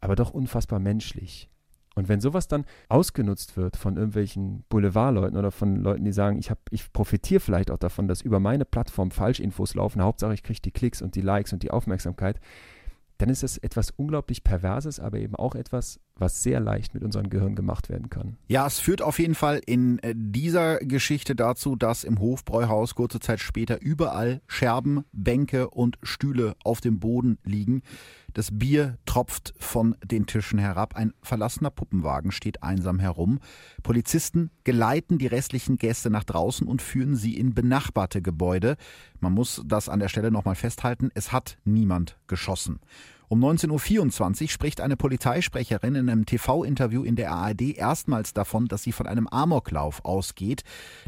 aber 0.00 0.16
doch 0.16 0.32
unfassbar 0.32 0.80
menschlich. 0.80 1.48
Und 1.94 2.08
wenn 2.08 2.20
sowas 2.20 2.48
dann 2.48 2.64
ausgenutzt 2.88 3.56
wird 3.56 3.76
von 3.76 3.96
irgendwelchen 3.96 4.64
Boulevardleuten 4.68 5.38
oder 5.38 5.52
von 5.52 5.76
Leuten, 5.76 6.04
die 6.04 6.12
sagen, 6.12 6.38
ich, 6.38 6.50
ich 6.70 6.92
profitiere 6.92 7.40
vielleicht 7.40 7.70
auch 7.70 7.78
davon, 7.78 8.08
dass 8.08 8.20
über 8.20 8.40
meine 8.40 8.64
Plattform 8.64 9.12
Falschinfos 9.12 9.74
laufen, 9.74 10.02
Hauptsache 10.02 10.34
ich 10.34 10.42
kriege 10.42 10.60
die 10.60 10.72
Klicks 10.72 11.00
und 11.00 11.14
die 11.14 11.20
Likes 11.20 11.52
und 11.52 11.62
die 11.62 11.70
Aufmerksamkeit, 11.70 12.40
dann 13.18 13.28
ist 13.28 13.44
es 13.44 13.58
etwas 13.58 13.90
unglaublich 13.90 14.42
Perverses, 14.42 14.98
aber 14.98 15.18
eben 15.18 15.36
auch 15.36 15.54
etwas, 15.54 16.00
was 16.16 16.42
sehr 16.42 16.60
leicht 16.60 16.94
mit 16.94 17.02
unserem 17.02 17.28
Gehirn 17.28 17.56
gemacht 17.56 17.88
werden 17.88 18.08
kann. 18.08 18.36
Ja, 18.46 18.66
es 18.66 18.78
führt 18.78 19.02
auf 19.02 19.18
jeden 19.18 19.34
Fall 19.34 19.60
in 19.66 19.98
äh, 19.98 20.14
dieser 20.16 20.78
Geschichte 20.78 21.34
dazu, 21.34 21.74
dass 21.76 22.04
im 22.04 22.20
Hofbräuhaus 22.20 22.94
kurze 22.94 23.18
Zeit 23.20 23.40
später 23.40 23.80
überall 23.80 24.40
Scherben, 24.46 25.04
Bänke 25.12 25.70
und 25.70 25.98
Stühle 26.02 26.54
auf 26.62 26.80
dem 26.80 27.00
Boden 27.00 27.38
liegen. 27.44 27.82
Das 28.32 28.50
Bier 28.52 28.98
tropft 29.06 29.54
von 29.58 29.96
den 30.04 30.26
Tischen 30.26 30.58
herab. 30.58 30.96
Ein 30.96 31.14
verlassener 31.22 31.70
Puppenwagen 31.70 32.32
steht 32.32 32.62
einsam 32.62 32.98
herum. 32.98 33.38
Polizisten 33.82 34.50
geleiten 34.64 35.18
die 35.18 35.28
restlichen 35.28 35.78
Gäste 35.78 36.10
nach 36.10 36.24
draußen 36.24 36.66
und 36.66 36.82
führen 36.82 37.14
sie 37.16 37.36
in 37.36 37.54
benachbarte 37.54 38.22
Gebäude. 38.22 38.76
Man 39.20 39.32
muss 39.32 39.62
das 39.66 39.88
an 39.88 40.00
der 40.00 40.08
Stelle 40.08 40.32
nochmal 40.32 40.56
festhalten. 40.56 41.10
Es 41.14 41.32
hat 41.32 41.58
niemand 41.64 42.18
geschossen. 42.26 42.80
Um 43.28 43.42
19.24 43.42 44.42
Uhr 44.42 44.48
spricht 44.48 44.80
eine 44.80 44.96
Polizeisprecherin 44.96 45.94
in 45.94 46.10
einem 46.10 46.26
TV-Interview 46.26 47.02
in 47.02 47.16
der 47.16 47.32
ARD 47.32 47.62
erstmals 47.76 48.34
davon, 48.34 48.66
dass 48.66 48.82
sie 48.82 48.92
von 48.92 49.06
einem 49.06 49.26
Amoklauf 49.26 50.04
ausgeht. 50.04 50.62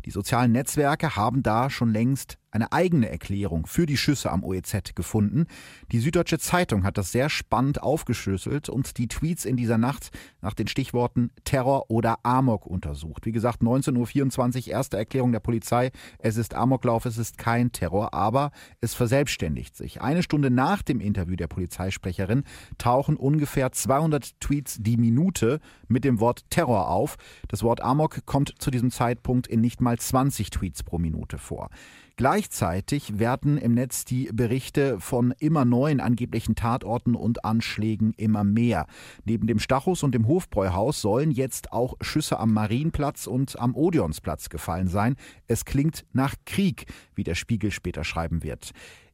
Die 0.05 0.11
sozialen 0.11 0.53
Netzwerke 0.53 1.17
haben 1.17 1.43
da 1.43 1.69
schon 1.69 1.93
längst 1.93 2.39
eine 2.51 2.73
eigene 2.73 3.09
Erklärung 3.11 3.67
für 3.67 3.87
die 3.87 3.97
Schüsse 3.97 4.31
am 4.31 4.43
OEZ 4.43 4.95
gefunden. 4.95 5.47
Die 5.93 6.01
Süddeutsche 6.01 6.39
Zeitung 6.39 6.85
hat 6.85 6.99
das 6.99 7.13
sehr 7.13 7.29
spannend 7.29 7.83
aufgeschlüsselt 7.83 8.69
und 8.69 8.99
die 8.99 9.09
Tweets 9.09 9.45
in 9.45 9.57
dieser 9.57 9.79
Nacht 9.79 10.11
nach 10.41 10.55
den 10.55 10.67
Stichworten 10.67 11.31
Terror 11.45 11.91
oder 11.91 12.19
Amok 12.23 12.67
untersucht. 12.67 13.27
Wie 13.27 13.33
gesagt, 13.33 13.63
19.24 13.63 14.69
Uhr 14.69 14.73
erste 14.73 14.97
Erklärung 14.97 15.33
der 15.33 15.41
Polizei. 15.41 15.91
Es 16.19 16.37
ist 16.37 16.55
Amoklauf, 16.55 17.05
es 17.05 17.19
ist 17.19 17.39
kein 17.39 17.73
Terror, 17.73 18.15
aber 18.15 18.51
es 18.81 18.95
verselbstständigt 18.95 19.77
sich. 19.77 20.01
Eine 20.01 20.23
Stunde 20.23 20.51
nach 20.51 20.83
dem 20.83 21.01
Interview 21.01 21.37
der 21.37 21.49
Polizeisprecherin 21.49 22.45
tauchen 22.79 23.17
ungefähr 23.17 23.73
200 23.73 24.41
Tweets 24.41 24.79
die 24.81 24.97
Minute 24.97 25.61
mit 25.89 26.05
dem 26.05 26.21
Wort 26.21 26.45
Terror 26.51 26.89
auf. 26.89 27.17
Das 27.49 27.63
Wort 27.63 27.81
Amok 27.83 28.25
kommt 28.27 28.55
zu 28.59 28.71
diesem 28.71 28.91
Zeitpunkt 28.91 29.47
in 29.47 29.61
nicht 29.61 29.81
mal 29.81 29.99
20 29.99 30.51
Tweets 30.51 30.83
pro 30.83 30.99
Minute 30.99 31.39
vor. 31.39 31.71
Gleichzeitig 32.17 33.19
werden 33.19 33.59
im 33.59 33.75
Netz 33.75 34.07
die 34.07 34.31
Berichte 34.33 34.99
von 35.01 35.35
immer 35.39 35.67
neuen 35.67 36.01
angeblichen 36.01 36.55
Tatorten 36.55 37.15
und 37.15 37.45
Anschlägen 37.45 38.15
immer 38.17 38.43
mehr. 38.43 38.87
Neben 39.27 39.47
dem 39.47 39.59
Stachus 39.59 40.03
und 40.03 40.15
dem 40.15 40.27
Hofbräuhaus 40.27 41.03
sollen 41.03 41.31
jetzt 41.31 41.73
auch 41.73 41.95
Schüsse 42.01 42.41
am 42.41 42.55
Marienplatz 42.55 43.27
und 43.27 43.61
am 43.61 43.75
Odeonsplatz 43.75 44.49
gefallen 44.49 44.89
sein. 44.89 45.17
Es 45.47 45.67
klingt 45.67 46.07
nach 46.15 46.35
Krieg, 46.47 46.87
wie 47.15 47.25
der 47.25 47.35
Spiegel 47.35 47.71
später 47.71 48.03
schreiben 48.03 48.43
wird. 48.43 48.71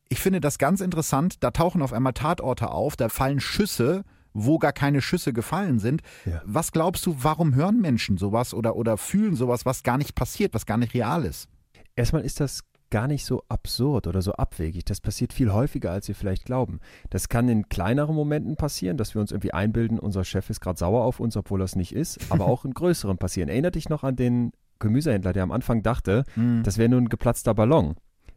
Ich 0.08 0.20
finde 0.20 0.40
das 0.40 0.58
ganz 0.58 0.80
interessant. 0.80 1.42
Da 1.42 1.50
tauchen 1.50 1.82
auf 1.82 1.92
einmal 1.92 2.12
Tatorte 2.12 2.70
auf, 2.70 2.94
da 2.94 3.08
fallen 3.08 3.40
Schüsse 3.40 4.04
wo 4.34 4.58
gar 4.58 4.72
keine 4.72 5.02
Schüsse 5.02 5.34
gefallen 5.34 5.78
sind. 5.78 6.00
Ja. 6.24 6.40
Was 6.46 6.72
glaubst 6.72 7.04
du, 7.04 7.16
warum 7.18 7.54
hören 7.54 7.82
Menschen 7.82 8.16
sowas 8.16 8.54
oder, 8.54 8.76
oder 8.76 8.96
fühlen 8.96 9.36
sowas, 9.36 9.66
was 9.66 9.82
gar 9.82 9.98
nicht 9.98 10.14
passiert, 10.14 10.54
was 10.54 10.64
gar 10.64 10.78
nicht 10.78 10.94
real 10.94 11.26
ist? 11.26 11.48
Erstmal 11.96 12.22
ist 12.22 12.40
das 12.40 12.62
gar 12.92 13.08
nicht 13.08 13.24
so 13.24 13.42
absurd 13.48 14.06
oder 14.06 14.22
so 14.22 14.34
abwegig. 14.34 14.84
Das 14.84 15.00
passiert 15.00 15.32
viel 15.32 15.52
häufiger, 15.52 15.90
als 15.90 16.06
wir 16.06 16.14
vielleicht 16.14 16.44
glauben. 16.44 16.78
Das 17.10 17.28
kann 17.28 17.48
in 17.48 17.68
kleineren 17.68 18.14
Momenten 18.14 18.54
passieren, 18.54 18.98
dass 18.98 19.14
wir 19.14 19.20
uns 19.20 19.32
irgendwie 19.32 19.52
einbilden, 19.52 19.98
unser 19.98 20.24
Chef 20.24 20.50
ist 20.50 20.60
gerade 20.60 20.78
sauer 20.78 21.02
auf 21.02 21.18
uns, 21.18 21.36
obwohl 21.36 21.58
das 21.58 21.74
nicht 21.74 21.92
ist, 21.92 22.20
aber 22.30 22.46
auch 22.46 22.64
in 22.64 22.74
größeren 22.74 23.18
passieren. 23.18 23.48
Erinnert 23.48 23.74
dich 23.74 23.88
noch 23.88 24.04
an 24.04 24.14
den 24.14 24.52
Gemüsehändler, 24.78 25.32
der 25.32 25.42
am 25.42 25.52
Anfang 25.52 25.82
dachte, 25.82 26.24
mhm. 26.36 26.62
das 26.64 26.76
wäre 26.78 26.90
nur 26.90 27.00
ein 27.00 27.08
geplatzter 27.08 27.54
Ballon. 27.54 27.96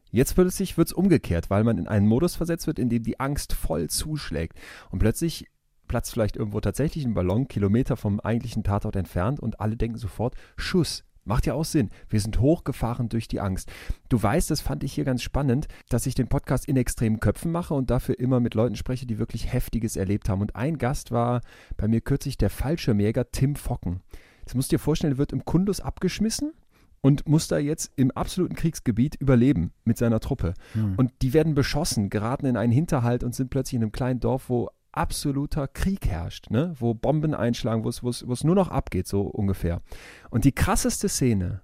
Jetzt 0.09 0.37
wird 0.37 0.47
es 0.47 0.55
sich 0.55 0.77
wird's 0.77 0.93
umgekehrt, 0.93 1.49
weil 1.49 1.65
man 1.65 1.77
in 1.77 1.89
einen 1.89 2.07
Modus 2.07 2.35
versetzt 2.35 2.65
wird, 2.65 2.79
in 2.79 2.89
dem 2.89 3.03
die 3.03 3.19
Angst 3.19 3.51
voll 3.51 3.89
zuschlägt. 3.89 4.57
Und 4.89 4.99
plötzlich 4.99 5.47
platzt 5.89 6.13
vielleicht 6.13 6.37
irgendwo 6.37 6.61
tatsächlich 6.61 7.03
ein 7.03 7.13
Ballon, 7.13 7.49
Kilometer 7.49 7.97
vom 7.97 8.21
eigentlichen 8.21 8.63
Tatort 8.63 8.95
entfernt 8.95 9.41
und 9.41 9.59
alle 9.59 9.75
denken 9.75 9.97
sofort, 9.97 10.35
Schuss, 10.55 11.03
Macht 11.25 11.47
ja 11.47 11.55
auch 11.55 11.65
Sinn. 11.65 11.89
Wir 12.07 12.19
sind 12.19 12.39
hochgefahren 12.39 13.09
durch 13.09 13.27
die 13.27 13.41
Angst. 13.41 13.71
Du 14.09 14.21
weißt, 14.21 14.51
das 14.51 14.61
fand 14.61 14.83
ich 14.83 14.93
hier 14.93 15.05
ganz 15.05 15.23
spannend, 15.23 15.67
dass 15.89 16.05
ich 16.05 16.13
den 16.13 16.27
Podcast 16.27 16.67
in 16.67 16.77
extremen 16.77 17.19
Köpfen 17.19 17.51
mache 17.51 17.73
und 17.73 17.89
dafür 17.89 18.19
immer 18.19 18.39
mit 18.39 18.53
Leuten 18.53 18.75
spreche, 18.75 19.07
die 19.07 19.17
wirklich 19.17 19.51
Heftiges 19.51 19.95
erlebt 19.95 20.29
haben. 20.29 20.41
Und 20.41 20.55
ein 20.55 20.77
Gast 20.77 21.11
war 21.11 21.41
bei 21.77 21.87
mir 21.87 22.01
kürzlich 22.01 22.37
der 22.37 22.51
Fallschirmjäger 22.51 23.31
Tim 23.31 23.55
Focken. 23.55 24.01
Das 24.45 24.53
musst 24.53 24.71
du 24.71 24.75
dir 24.75 24.79
vorstellen, 24.79 25.13
er 25.13 25.17
wird 25.17 25.33
im 25.33 25.45
Kundus 25.45 25.81
abgeschmissen 25.81 26.53
und 27.01 27.27
muss 27.27 27.47
da 27.47 27.57
jetzt 27.57 27.91
im 27.95 28.11
absoluten 28.11 28.55
Kriegsgebiet 28.55 29.15
überleben 29.15 29.73
mit 29.83 29.97
seiner 29.97 30.19
Truppe. 30.19 30.53
Hm. 30.73 30.93
Und 30.97 31.11
die 31.23 31.33
werden 31.33 31.55
beschossen, 31.55 32.11
geraten 32.11 32.45
in 32.45 32.57
einen 32.57 32.71
Hinterhalt 32.71 33.23
und 33.23 33.33
sind 33.33 33.49
plötzlich 33.49 33.77
in 33.77 33.83
einem 33.83 33.91
kleinen 33.91 34.19
Dorf, 34.19 34.49
wo 34.49 34.69
absoluter 34.95 35.67
Krieg 35.67 36.07
herrscht, 36.07 36.49
ne? 36.49 36.73
wo 36.79 36.93
Bomben 36.93 37.33
einschlagen, 37.33 37.83
wo 37.83 37.89
es 37.89 38.43
nur 38.43 38.55
noch 38.55 38.69
abgeht, 38.69 39.07
so 39.07 39.21
ungefähr. 39.21 39.81
Und 40.29 40.45
die 40.45 40.51
krasseste 40.51 41.09
Szene, 41.09 41.61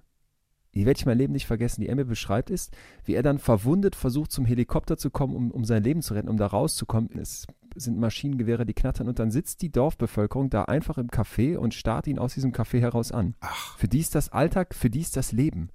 die 0.74 0.86
werde 0.86 0.98
ich 0.98 1.06
mein 1.06 1.18
Leben 1.18 1.32
nicht 1.32 1.46
vergessen, 1.46 1.82
die 1.82 1.94
mir 1.94 2.04
beschreibt, 2.04 2.50
ist, 2.50 2.74
wie 3.04 3.14
er 3.14 3.22
dann 3.22 3.38
verwundet 3.38 3.94
versucht, 3.94 4.32
zum 4.32 4.46
Helikopter 4.46 4.96
zu 4.96 5.10
kommen, 5.10 5.36
um, 5.36 5.50
um 5.50 5.64
sein 5.64 5.82
Leben 5.82 6.00
zu 6.00 6.14
retten, 6.14 6.28
um 6.28 6.38
da 6.38 6.46
rauszukommen. 6.46 7.10
Es 7.18 7.46
sind 7.74 7.98
Maschinengewehre, 7.98 8.64
die 8.64 8.74
knattern 8.74 9.08
und 9.08 9.18
dann 9.18 9.30
sitzt 9.30 9.62
die 9.62 9.70
Dorfbevölkerung 9.70 10.48
da 10.48 10.64
einfach 10.64 10.98
im 10.98 11.08
Café 11.08 11.56
und 11.56 11.74
starrt 11.74 12.06
ihn 12.06 12.18
aus 12.18 12.34
diesem 12.34 12.52
Café 12.52 12.80
heraus 12.80 13.12
an. 13.12 13.34
Ach. 13.40 13.76
Für 13.78 13.88
die 13.88 14.00
ist 14.00 14.14
das 14.14 14.30
Alltag, 14.30 14.74
für 14.74 14.90
die 14.90 15.00
ist 15.00 15.16
das 15.16 15.32
Leben. 15.32 15.70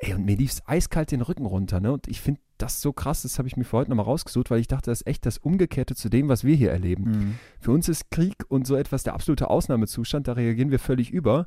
Ey, 0.00 0.14
und 0.14 0.24
mir 0.24 0.36
lief 0.36 0.52
es 0.52 0.66
eiskalt 0.66 1.10
den 1.10 1.22
Rücken 1.22 1.46
runter, 1.46 1.80
ne? 1.80 1.92
Und 1.92 2.06
ich 2.08 2.20
finde 2.20 2.40
das 2.58 2.80
so 2.80 2.92
krass, 2.92 3.22
das 3.22 3.38
habe 3.38 3.48
ich 3.48 3.56
mir 3.56 3.64
für 3.64 3.78
heute 3.78 3.90
nochmal 3.90 4.06
rausgesucht, 4.06 4.50
weil 4.50 4.60
ich 4.60 4.66
dachte, 4.66 4.90
das 4.90 5.00
ist 5.00 5.06
echt 5.06 5.26
das 5.26 5.38
Umgekehrte 5.38 5.94
zu 5.94 6.08
dem, 6.08 6.28
was 6.28 6.44
wir 6.44 6.54
hier 6.54 6.70
erleben. 6.70 7.04
Mhm. 7.04 7.38
Für 7.60 7.72
uns 7.72 7.88
ist 7.88 8.10
Krieg 8.10 8.44
und 8.48 8.66
so 8.66 8.76
etwas 8.76 9.02
der 9.02 9.14
absolute 9.14 9.48
Ausnahmezustand, 9.48 10.28
da 10.28 10.32
reagieren 10.32 10.70
wir 10.70 10.78
völlig 10.78 11.10
über. 11.10 11.46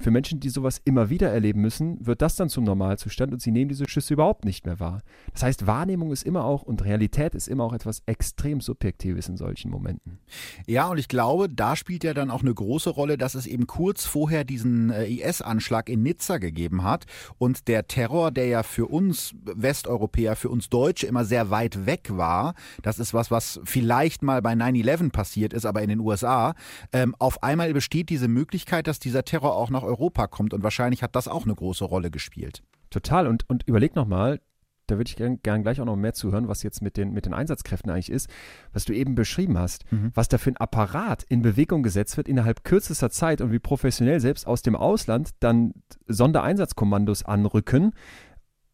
Für 0.00 0.12
Menschen, 0.12 0.38
die 0.38 0.48
sowas 0.48 0.80
immer 0.84 1.10
wieder 1.10 1.28
erleben 1.28 1.60
müssen, 1.60 2.06
wird 2.06 2.22
das 2.22 2.36
dann 2.36 2.48
zum 2.48 2.62
Normalzustand 2.62 3.32
und 3.32 3.42
sie 3.42 3.50
nehmen 3.50 3.68
diese 3.68 3.88
Schüsse 3.88 4.14
überhaupt 4.14 4.44
nicht 4.44 4.64
mehr 4.64 4.78
wahr. 4.78 5.02
Das 5.32 5.42
heißt, 5.42 5.66
Wahrnehmung 5.66 6.12
ist 6.12 6.22
immer 6.22 6.44
auch 6.44 6.62
und 6.62 6.84
Realität 6.84 7.34
ist 7.34 7.48
immer 7.48 7.64
auch 7.64 7.72
etwas 7.72 8.02
extrem 8.06 8.60
Subjektives 8.60 9.28
in 9.28 9.36
solchen 9.36 9.72
Momenten. 9.72 10.20
Ja, 10.66 10.86
und 10.86 10.98
ich 10.98 11.08
glaube, 11.08 11.48
da 11.48 11.74
spielt 11.74 12.04
ja 12.04 12.14
dann 12.14 12.30
auch 12.30 12.42
eine 12.42 12.54
große 12.54 12.90
Rolle, 12.90 13.18
dass 13.18 13.34
es 13.34 13.46
eben 13.46 13.66
kurz 13.66 14.04
vorher 14.04 14.44
diesen 14.44 14.90
äh, 14.90 15.06
IS-Anschlag 15.06 15.88
in 15.88 16.02
Nizza 16.02 16.38
gegeben 16.38 16.84
hat 16.84 17.06
und 17.38 17.66
der 17.66 17.88
Terror, 17.88 18.30
der 18.30 18.46
ja 18.46 18.62
für 18.62 18.86
uns 18.86 19.34
Westeuropäer, 19.44 20.36
für 20.36 20.48
uns 20.48 20.68
Deutsche 20.68 21.08
immer 21.08 21.24
sehr 21.24 21.50
weit 21.50 21.86
weg 21.86 22.10
war, 22.12 22.54
das 22.82 23.00
ist 23.00 23.14
was, 23.14 23.32
was 23.32 23.60
vielleicht 23.64 24.22
mal 24.22 24.42
bei 24.42 24.52
9-11 24.52 25.10
passiert 25.10 25.52
ist, 25.52 25.66
aber 25.66 25.82
in 25.82 25.88
den 25.88 26.00
USA, 26.00 26.54
ähm, 26.92 27.16
auf 27.18 27.42
einmal 27.42 27.72
besteht 27.72 28.10
diese 28.10 28.28
Möglichkeit, 28.28 28.86
dass 28.86 29.00
dieser 29.00 29.24
Terror 29.24 29.56
auch 29.56 29.70
nach 29.70 29.87
Europa 29.88 30.26
kommt 30.26 30.54
und 30.54 30.62
wahrscheinlich 30.62 31.02
hat 31.02 31.16
das 31.16 31.28
auch 31.28 31.44
eine 31.44 31.54
große 31.54 31.84
Rolle 31.84 32.10
gespielt. 32.10 32.62
Total 32.90 33.26
und, 33.26 33.48
und 33.48 33.64
überleg 33.66 33.96
nochmal, 33.96 34.40
da 34.88 34.96
würde 34.96 35.08
ich 35.08 35.16
gern, 35.16 35.40
gern, 35.42 35.62
gleich 35.62 35.80
auch 35.80 35.84
noch 35.84 35.96
mehr 35.96 36.14
zuhören, 36.14 36.48
was 36.48 36.62
jetzt 36.62 36.82
mit 36.82 36.96
den, 36.96 37.12
mit 37.12 37.26
den 37.26 37.34
Einsatzkräften 37.34 37.90
eigentlich 37.90 38.10
ist, 38.10 38.28
was 38.72 38.84
du 38.84 38.94
eben 38.94 39.14
beschrieben 39.14 39.58
hast, 39.58 39.90
mhm. 39.92 40.10
was 40.14 40.28
da 40.28 40.38
für 40.38 40.50
ein 40.50 40.56
Apparat 40.56 41.22
in 41.24 41.42
Bewegung 41.42 41.82
gesetzt 41.82 42.16
wird 42.16 42.28
innerhalb 42.28 42.64
kürzester 42.64 43.10
Zeit 43.10 43.40
und 43.40 43.52
wie 43.52 43.58
professionell 43.58 44.20
selbst 44.20 44.46
aus 44.46 44.62
dem 44.62 44.74
Ausland 44.74 45.30
dann 45.40 45.74
Sondereinsatzkommandos 46.06 47.24
anrücken. 47.24 47.92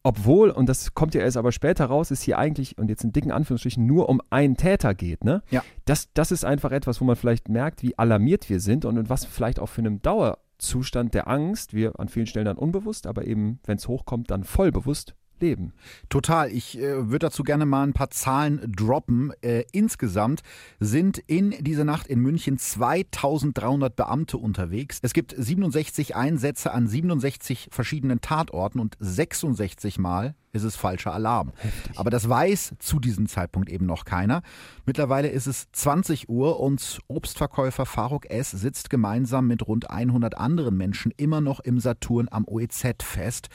Obwohl, 0.03 0.51
und 0.51 0.69
das 0.69 0.93
kommt 0.93 1.15
ja 1.15 1.21
erst 1.21 1.35
aber 1.35 1.51
später 1.51 1.85
raus, 1.85 2.11
es 2.11 2.21
hier 2.21 2.37
eigentlich, 2.37 2.77
und 2.77 2.89
jetzt 2.89 3.03
in 3.03 3.11
dicken 3.11 3.31
Anführungsstrichen, 3.31 3.85
nur 3.85 4.07
um 4.07 4.21
einen 4.29 4.55
Täter 4.55 4.93
geht, 4.93 5.23
ne? 5.23 5.41
Ja. 5.49 5.63
Das, 5.85 6.13
das 6.13 6.31
ist 6.31 6.45
einfach 6.45 6.71
etwas, 6.71 7.01
wo 7.01 7.05
man 7.05 7.15
vielleicht 7.15 7.49
merkt, 7.49 7.81
wie 7.81 7.97
alarmiert 7.97 8.47
wir 8.47 8.59
sind 8.59 8.85
und, 8.85 8.99
und 8.99 9.09
was 9.09 9.25
vielleicht 9.25 9.59
auch 9.59 9.65
für 9.65 9.81
einen 9.81 10.03
Dauer, 10.03 10.37
Zustand 10.57 11.13
der 11.13 11.27
Angst, 11.27 11.73
wir 11.73 11.99
an 11.99 12.09
vielen 12.09 12.27
Stellen 12.27 12.45
dann 12.45 12.57
unbewusst, 12.57 13.07
aber 13.07 13.25
eben, 13.25 13.59
wenn 13.65 13.77
es 13.77 13.87
hochkommt, 13.87 14.31
dann 14.31 14.43
voll 14.43 14.71
bewusst 14.71 15.15
leben. 15.39 15.73
Total. 16.09 16.51
Ich 16.51 16.77
äh, 16.77 17.09
würde 17.09 17.27
dazu 17.27 17.43
gerne 17.43 17.65
mal 17.65 17.83
ein 17.83 17.93
paar 17.93 18.09
Zahlen 18.09 18.71
droppen. 18.75 19.33
Äh, 19.41 19.65
insgesamt 19.71 20.41
sind 20.79 21.17
in 21.17 21.51
dieser 21.59 21.83
Nacht 21.83 22.07
in 22.07 22.19
München 22.19 22.57
2300 22.57 23.95
Beamte 23.95 24.37
unterwegs. 24.37 24.99
Es 25.01 25.13
gibt 25.13 25.35
67 25.37 26.15
Einsätze 26.15 26.71
an 26.71 26.87
67 26.87 27.69
verschiedenen 27.71 28.21
Tatorten 28.21 28.79
und 28.79 28.95
66 28.99 29.99
Mal 29.99 30.35
ist 30.55 30.63
es 30.63 30.75
falscher 30.75 31.13
Alarm. 31.13 31.51
Heftig. 31.57 31.99
Aber 31.99 32.09
das 32.09 32.27
weiß 32.27 32.75
zu 32.79 32.99
diesem 32.99 33.27
Zeitpunkt 33.27 33.69
eben 33.69 33.85
noch 33.85 34.05
keiner. 34.05 34.41
Mittlerweile 34.85 35.27
ist 35.27 35.47
es 35.47 35.71
20 35.71 36.29
Uhr 36.29 36.59
und 36.59 36.99
Obstverkäufer 37.07 37.85
Faruk 37.85 38.29
S. 38.29 38.51
sitzt 38.51 38.89
gemeinsam 38.89 39.47
mit 39.47 39.67
rund 39.67 39.89
100 39.89 40.37
anderen 40.37 40.77
Menschen 40.77 41.11
immer 41.17 41.41
noch 41.41 41.59
im 41.59 41.79
Saturn 41.79 42.27
am 42.31 42.45
OEZ 42.47 43.03
fest. 43.03 43.49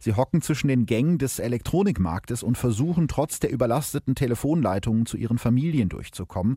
Sie 0.00 0.14
hocken 0.14 0.42
zwischen 0.42 0.68
den 0.68 0.86
Gängen 0.86 1.18
des 1.18 1.38
Elektronikmarktes 1.38 2.42
und 2.42 2.58
versuchen 2.58 3.08
trotz 3.08 3.38
der 3.40 3.50
überlasteten 3.52 4.14
Telefonleitungen 4.14 5.06
zu 5.06 5.16
ihren 5.16 5.38
Familien 5.38 5.88
durchzukommen. 5.88 6.56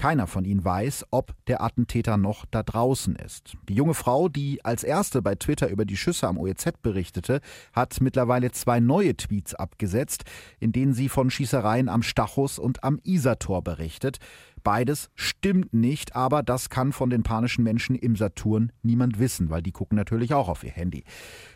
Keiner 0.00 0.26
von 0.26 0.46
ihnen 0.46 0.64
weiß, 0.64 1.08
ob 1.10 1.34
der 1.46 1.62
Attentäter 1.62 2.16
noch 2.16 2.46
da 2.50 2.62
draußen 2.62 3.16
ist. 3.16 3.58
Die 3.68 3.74
junge 3.74 3.92
Frau, 3.92 4.30
die 4.30 4.64
als 4.64 4.82
erste 4.82 5.20
bei 5.20 5.34
Twitter 5.34 5.68
über 5.68 5.84
die 5.84 5.98
Schüsse 5.98 6.26
am 6.26 6.38
OEZ 6.38 6.78
berichtete, 6.80 7.42
hat 7.74 8.00
mittlerweile 8.00 8.50
zwei 8.50 8.80
neue 8.80 9.14
Tweets 9.14 9.54
abgesetzt, 9.54 10.24
in 10.58 10.72
denen 10.72 10.94
sie 10.94 11.10
von 11.10 11.30
Schießereien 11.30 11.90
am 11.90 12.02
Stachus 12.02 12.58
und 12.58 12.82
am 12.82 12.98
Isartor 13.04 13.62
berichtet. 13.62 14.20
Beides 14.62 15.10
stimmt 15.14 15.72
nicht, 15.72 16.14
aber 16.14 16.42
das 16.42 16.68
kann 16.68 16.92
von 16.92 17.10
den 17.10 17.22
panischen 17.22 17.64
Menschen 17.64 17.94
im 17.94 18.16
Saturn 18.16 18.72
niemand 18.82 19.18
wissen, 19.18 19.50
weil 19.50 19.62
die 19.62 19.72
gucken 19.72 19.96
natürlich 19.96 20.34
auch 20.34 20.48
auf 20.48 20.64
ihr 20.64 20.70
Handy. 20.70 21.04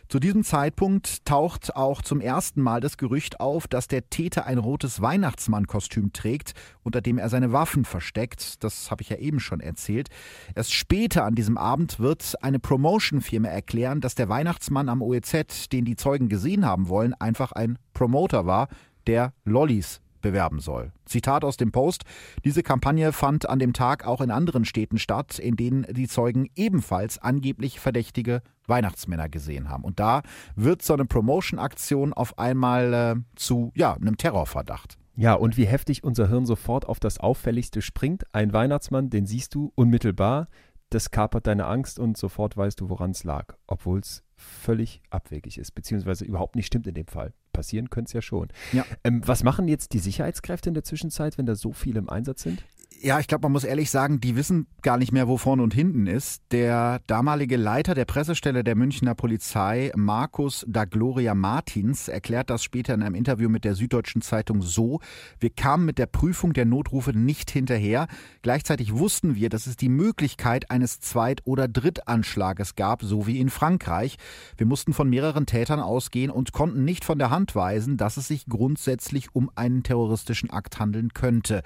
Zu 0.07 0.19
diesem 0.19 0.43
Zeitpunkt 0.43 1.25
taucht 1.25 1.75
auch 1.75 2.01
zum 2.01 2.21
ersten 2.21 2.61
Mal 2.61 2.79
das 2.79 2.97
Gerücht 2.97 3.39
auf, 3.39 3.67
dass 3.67 3.87
der 3.87 4.09
Täter 4.09 4.45
ein 4.45 4.59
rotes 4.59 5.01
Weihnachtsmannkostüm 5.01 6.13
trägt, 6.13 6.53
unter 6.83 7.01
dem 7.01 7.17
er 7.17 7.29
seine 7.29 7.51
Waffen 7.51 7.85
versteckt. 7.85 8.63
Das 8.63 8.91
habe 8.91 9.01
ich 9.01 9.09
ja 9.09 9.17
eben 9.17 9.39
schon 9.39 9.61
erzählt. 9.61 10.09
Erst 10.53 10.73
später 10.73 11.25
an 11.25 11.33
diesem 11.35 11.57
Abend 11.57 11.99
wird 11.99 12.35
eine 12.43 12.59
Promotion-Firma 12.59 13.47
erklären, 13.47 14.01
dass 14.01 14.15
der 14.15 14.29
Weihnachtsmann 14.29 14.89
am 14.89 15.01
OEZ, 15.01 15.69
den 15.69 15.85
die 15.85 15.95
Zeugen 15.95 16.29
gesehen 16.29 16.65
haben 16.65 16.87
wollen, 16.87 17.13
einfach 17.15 17.51
ein 17.51 17.79
Promoter 17.93 18.45
war, 18.45 18.67
der 19.07 19.33
Lollis 19.43 20.01
bewerben 20.25 20.59
soll. 20.59 20.91
Zitat 21.05 21.43
aus 21.45 21.55
dem 21.55 21.71
Post. 21.71 22.03
Diese 22.43 22.63
Kampagne 22.63 23.13
fand 23.13 23.47
an 23.47 23.59
dem 23.59 23.73
Tag 23.73 24.07
auch 24.07 24.21
in 24.21 24.31
anderen 24.31 24.65
Städten 24.65 24.97
statt, 24.97 25.37
in 25.37 25.55
denen 25.55 25.85
die 25.91 26.07
Zeugen 26.07 26.49
ebenfalls 26.55 27.19
angeblich 27.19 27.79
verdächtige 27.79 28.41
Weihnachtsmänner 28.65 29.29
gesehen 29.29 29.69
haben. 29.69 29.83
Und 29.83 29.99
da 29.99 30.23
wird 30.55 30.81
so 30.81 30.95
eine 30.95 31.05
Promotion-Aktion 31.05 32.11
auf 32.11 32.39
einmal 32.39 32.93
äh, 32.93 33.15
zu 33.35 33.71
ja, 33.75 33.93
einem 33.93 34.17
Terrorverdacht. 34.17 34.97
Ja, 35.15 35.35
und 35.35 35.57
wie 35.57 35.67
heftig 35.67 36.03
unser 36.03 36.27
Hirn 36.27 36.47
sofort 36.47 36.87
auf 36.87 36.99
das 36.99 37.19
Auffälligste 37.19 37.83
springt. 37.83 38.23
Ein 38.33 38.51
Weihnachtsmann, 38.51 39.11
den 39.11 39.27
siehst 39.27 39.53
du 39.53 39.71
unmittelbar. 39.75 40.47
Das 40.95 41.11
kapert 41.11 41.45
deine 41.45 41.65
Angst 41.65 41.99
und 41.99 42.15
sofort 42.15 42.55
weißt 42.55 42.79
du, 42.79 42.89
woran 42.89 43.11
es 43.11 43.25
lag. 43.25 43.57
Obwohl 43.67 43.99
es 43.99 44.23
völlig 44.37 45.01
abwegig 45.09 45.57
ist, 45.57 45.71
beziehungsweise 45.71 46.23
überhaupt 46.23 46.55
nicht 46.55 46.67
stimmt 46.67 46.87
in 46.87 46.93
dem 46.93 47.07
Fall. 47.07 47.33
Passieren 47.51 47.89
könnte 47.89 48.07
es 48.07 48.13
ja 48.13 48.21
schon. 48.21 48.47
Ja. 48.71 48.85
Ähm, 49.03 49.21
was 49.25 49.43
machen 49.43 49.67
jetzt 49.67 49.91
die 49.91 49.99
Sicherheitskräfte 49.99 50.69
in 50.69 50.73
der 50.73 50.85
Zwischenzeit, 50.85 51.37
wenn 51.37 51.45
da 51.45 51.55
so 51.55 51.73
viele 51.73 51.99
im 51.99 52.07
Einsatz 52.07 52.43
sind? 52.43 52.63
Ja, 53.01 53.19
ich 53.19 53.27
glaube, 53.27 53.43
man 53.43 53.51
muss 53.51 53.65
ehrlich 53.65 53.91
sagen, 53.91 54.21
die 54.21 54.35
wissen 54.35 54.67
gar 54.81 54.97
nicht 54.97 55.11
mehr, 55.11 55.27
wo 55.27 55.37
vorne 55.37 55.61
und 55.61 55.73
hinten 55.73 56.07
ist. 56.07 56.41
Der 56.51 57.01
damalige 57.07 57.57
Leiter 57.57 57.93
der 57.93 58.05
Pressestelle 58.05 58.63
der 58.63 58.75
Münchner 58.75 59.15
Polizei, 59.15 59.91
Markus 59.95 60.65
da 60.67 60.85
Gloria 60.85 61.35
Martins, 61.35 62.07
erklärt 62.07 62.49
das 62.49 62.63
später 62.63 62.93
in 62.93 63.03
einem 63.03 63.15
Interview 63.15 63.49
mit 63.49 63.65
der 63.65 63.75
Süddeutschen 63.75 64.21
Zeitung 64.21 64.61
so: 64.61 65.01
Wir 65.39 65.49
kamen 65.49 65.85
mit 65.85 65.97
der 65.97 66.05
Prüfung 66.05 66.53
der 66.53 66.65
Notrufe 66.65 67.11
nicht 67.11 67.51
hinterher. 67.51 68.07
Gleichzeitig 68.41 68.93
wussten 68.93 69.35
wir, 69.35 69.49
dass 69.49 69.67
es 69.67 69.75
die 69.75 69.89
Möglichkeit 69.89 70.71
eines 70.71 70.99
Zweit- 70.99 71.41
oder 71.45 71.67
Drittanschlages 71.67 72.75
gab, 72.75 73.03
so 73.03 73.27
wie 73.27 73.39
in 73.39 73.49
Frankreich. 73.49 74.17
Wir 74.57 74.65
mussten 74.65 74.93
von 74.93 75.09
mehreren 75.09 75.45
Tätern 75.45 75.79
ausgehen 75.79 76.31
und 76.31 76.53
konnten 76.53 76.85
nicht 76.85 77.03
von 77.03 77.19
der 77.19 77.29
Hand 77.29 77.55
weisen, 77.55 77.97
dass 77.97 78.17
es 78.17 78.29
sich 78.29 78.45
grundsätzlich 78.47 79.35
um 79.35 79.51
einen 79.55 79.83
terroristischen 79.83 80.49
Akt 80.49 80.79
handeln 80.79 81.13
könnte. 81.13 81.61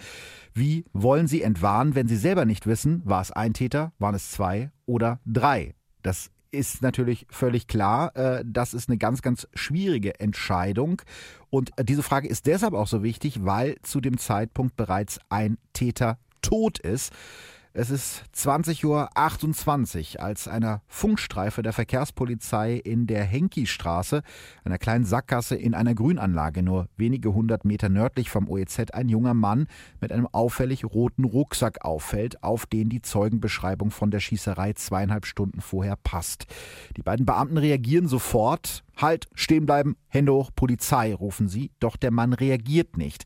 Wie 0.53 0.85
wollen 0.91 1.27
Sie 1.29 1.41
entwarnen, 1.41 1.95
wenn 1.95 2.07
Sie 2.07 2.17
selber 2.17 2.43
nicht 2.43 2.67
wissen, 2.67 3.01
war 3.05 3.21
es 3.21 3.31
ein 3.31 3.53
Täter, 3.53 3.93
waren 3.99 4.15
es 4.15 4.31
zwei 4.31 4.71
oder 4.85 5.19
drei? 5.25 5.75
Das 6.01 6.31
ist 6.51 6.81
natürlich 6.81 7.27
völlig 7.29 7.67
klar. 7.67 8.15
Äh, 8.15 8.43
das 8.45 8.73
ist 8.73 8.89
eine 8.89 8.97
ganz, 8.97 9.21
ganz 9.21 9.47
schwierige 9.53 10.19
Entscheidung. 10.19 11.01
Und 11.49 11.71
diese 11.81 12.03
Frage 12.03 12.27
ist 12.27 12.47
deshalb 12.47 12.73
auch 12.73 12.87
so 12.87 13.03
wichtig, 13.03 13.45
weil 13.45 13.77
zu 13.83 14.01
dem 14.01 14.17
Zeitpunkt 14.17 14.75
bereits 14.75 15.19
ein 15.29 15.57
Täter 15.73 16.17
tot 16.41 16.79
ist. 16.79 17.13
Es 17.79 17.91
ist 17.91 18.25
20.28 18.35 20.15
Uhr, 20.17 20.21
als 20.21 20.49
einer 20.49 20.81
Funkstreife 20.89 21.61
der 21.61 21.71
Verkehrspolizei 21.71 22.73
in 22.73 23.07
der 23.07 23.23
Henki-Straße, 23.23 24.21
einer 24.65 24.77
kleinen 24.77 25.05
Sackgasse 25.05 25.55
in 25.55 25.73
einer 25.73 25.95
Grünanlage, 25.95 26.61
nur 26.61 26.89
wenige 26.97 27.33
hundert 27.33 27.63
Meter 27.63 27.87
nördlich 27.87 28.29
vom 28.29 28.49
OEZ, 28.49 28.91
ein 28.91 29.07
junger 29.07 29.33
Mann 29.33 29.67
mit 30.01 30.11
einem 30.11 30.27
auffällig 30.27 30.83
roten 30.83 31.23
Rucksack 31.23 31.85
auffällt, 31.85 32.43
auf 32.43 32.65
den 32.65 32.89
die 32.89 33.01
Zeugenbeschreibung 33.01 33.91
von 33.91 34.11
der 34.11 34.19
Schießerei 34.19 34.73
zweieinhalb 34.73 35.25
Stunden 35.25 35.61
vorher 35.61 35.95
passt. 35.95 36.47
Die 36.97 37.01
beiden 37.01 37.25
Beamten 37.25 37.57
reagieren 37.57 38.09
sofort, 38.09 38.83
Halt, 39.01 39.29
stehen 39.33 39.65
bleiben, 39.65 39.95
Hände 40.07 40.33
hoch, 40.33 40.51
Polizei, 40.53 41.13
rufen 41.13 41.47
sie, 41.47 41.71
doch 41.79 41.95
der 41.95 42.11
Mann 42.11 42.33
reagiert 42.33 42.97
nicht. 42.97 43.23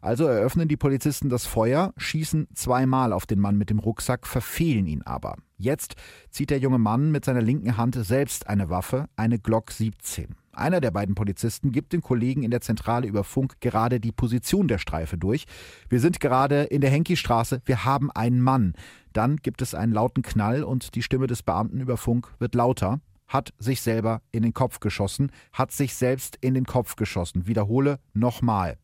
Also 0.00 0.26
eröffnen 0.26 0.68
die 0.68 0.76
Polizisten 0.76 1.28
das 1.28 1.46
Feuer, 1.46 1.92
schießen 1.96 2.46
zweimal 2.54 3.12
auf 3.12 3.26
den 3.26 3.40
Mann 3.40 3.58
mit 3.58 3.68
dem 3.68 3.80
Rucksack, 3.80 4.26
verfehlen 4.26 4.86
ihn 4.86 5.02
aber. 5.02 5.36
Jetzt 5.58 5.96
zieht 6.30 6.50
der 6.50 6.60
junge 6.60 6.78
Mann 6.78 7.10
mit 7.10 7.24
seiner 7.24 7.42
linken 7.42 7.76
Hand 7.76 7.96
selbst 7.96 8.46
eine 8.46 8.70
Waffe, 8.70 9.06
eine 9.16 9.40
Glock 9.40 9.72
17. 9.72 10.36
Einer 10.52 10.80
der 10.80 10.92
beiden 10.92 11.14
Polizisten 11.16 11.72
gibt 11.72 11.92
den 11.92 12.02
Kollegen 12.02 12.44
in 12.44 12.52
der 12.52 12.60
Zentrale 12.60 13.08
über 13.08 13.24
Funk 13.24 13.60
gerade 13.60 13.98
die 13.98 14.12
Position 14.12 14.68
der 14.68 14.78
Streife 14.78 15.18
durch. 15.18 15.44
Wir 15.88 15.98
sind 15.98 16.20
gerade 16.20 16.62
in 16.64 16.80
der 16.80 16.90
Henki-Straße, 16.90 17.62
wir 17.64 17.84
haben 17.84 18.12
einen 18.12 18.40
Mann. 18.40 18.74
Dann 19.12 19.38
gibt 19.38 19.60
es 19.60 19.74
einen 19.74 19.92
lauten 19.92 20.22
Knall 20.22 20.62
und 20.62 20.94
die 20.94 21.02
Stimme 21.02 21.26
des 21.26 21.42
Beamten 21.42 21.80
über 21.80 21.96
Funk 21.96 22.32
wird 22.38 22.54
lauter 22.54 23.00
hat 23.26 23.52
sich 23.58 23.80
selber 23.80 24.22
in 24.30 24.42
den 24.42 24.54
Kopf 24.54 24.80
geschossen, 24.80 25.30
hat 25.52 25.72
sich 25.72 25.94
selbst 25.94 26.36
in 26.40 26.54
den 26.54 26.64
Kopf 26.64 26.96
geschossen. 26.96 27.46
Wiederhole 27.46 27.98
nochmal. 28.12 28.78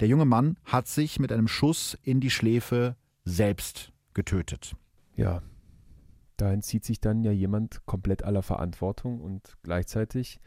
Der 0.00 0.08
junge 0.08 0.24
Mann 0.24 0.56
hat 0.64 0.88
sich 0.88 1.18
mit 1.18 1.32
einem 1.32 1.48
Schuss 1.48 1.96
in 2.02 2.20
die 2.20 2.30
Schläfe 2.30 2.96
selbst 3.24 3.92
getötet. 4.14 4.74
Ja, 5.14 5.42
da 6.36 6.52
entzieht 6.52 6.84
sich 6.84 7.00
dann 7.00 7.22
ja 7.22 7.30
jemand 7.30 7.86
komplett 7.86 8.24
aller 8.24 8.42
Verantwortung 8.42 9.20
und 9.20 9.56
gleichzeitig 9.62 10.40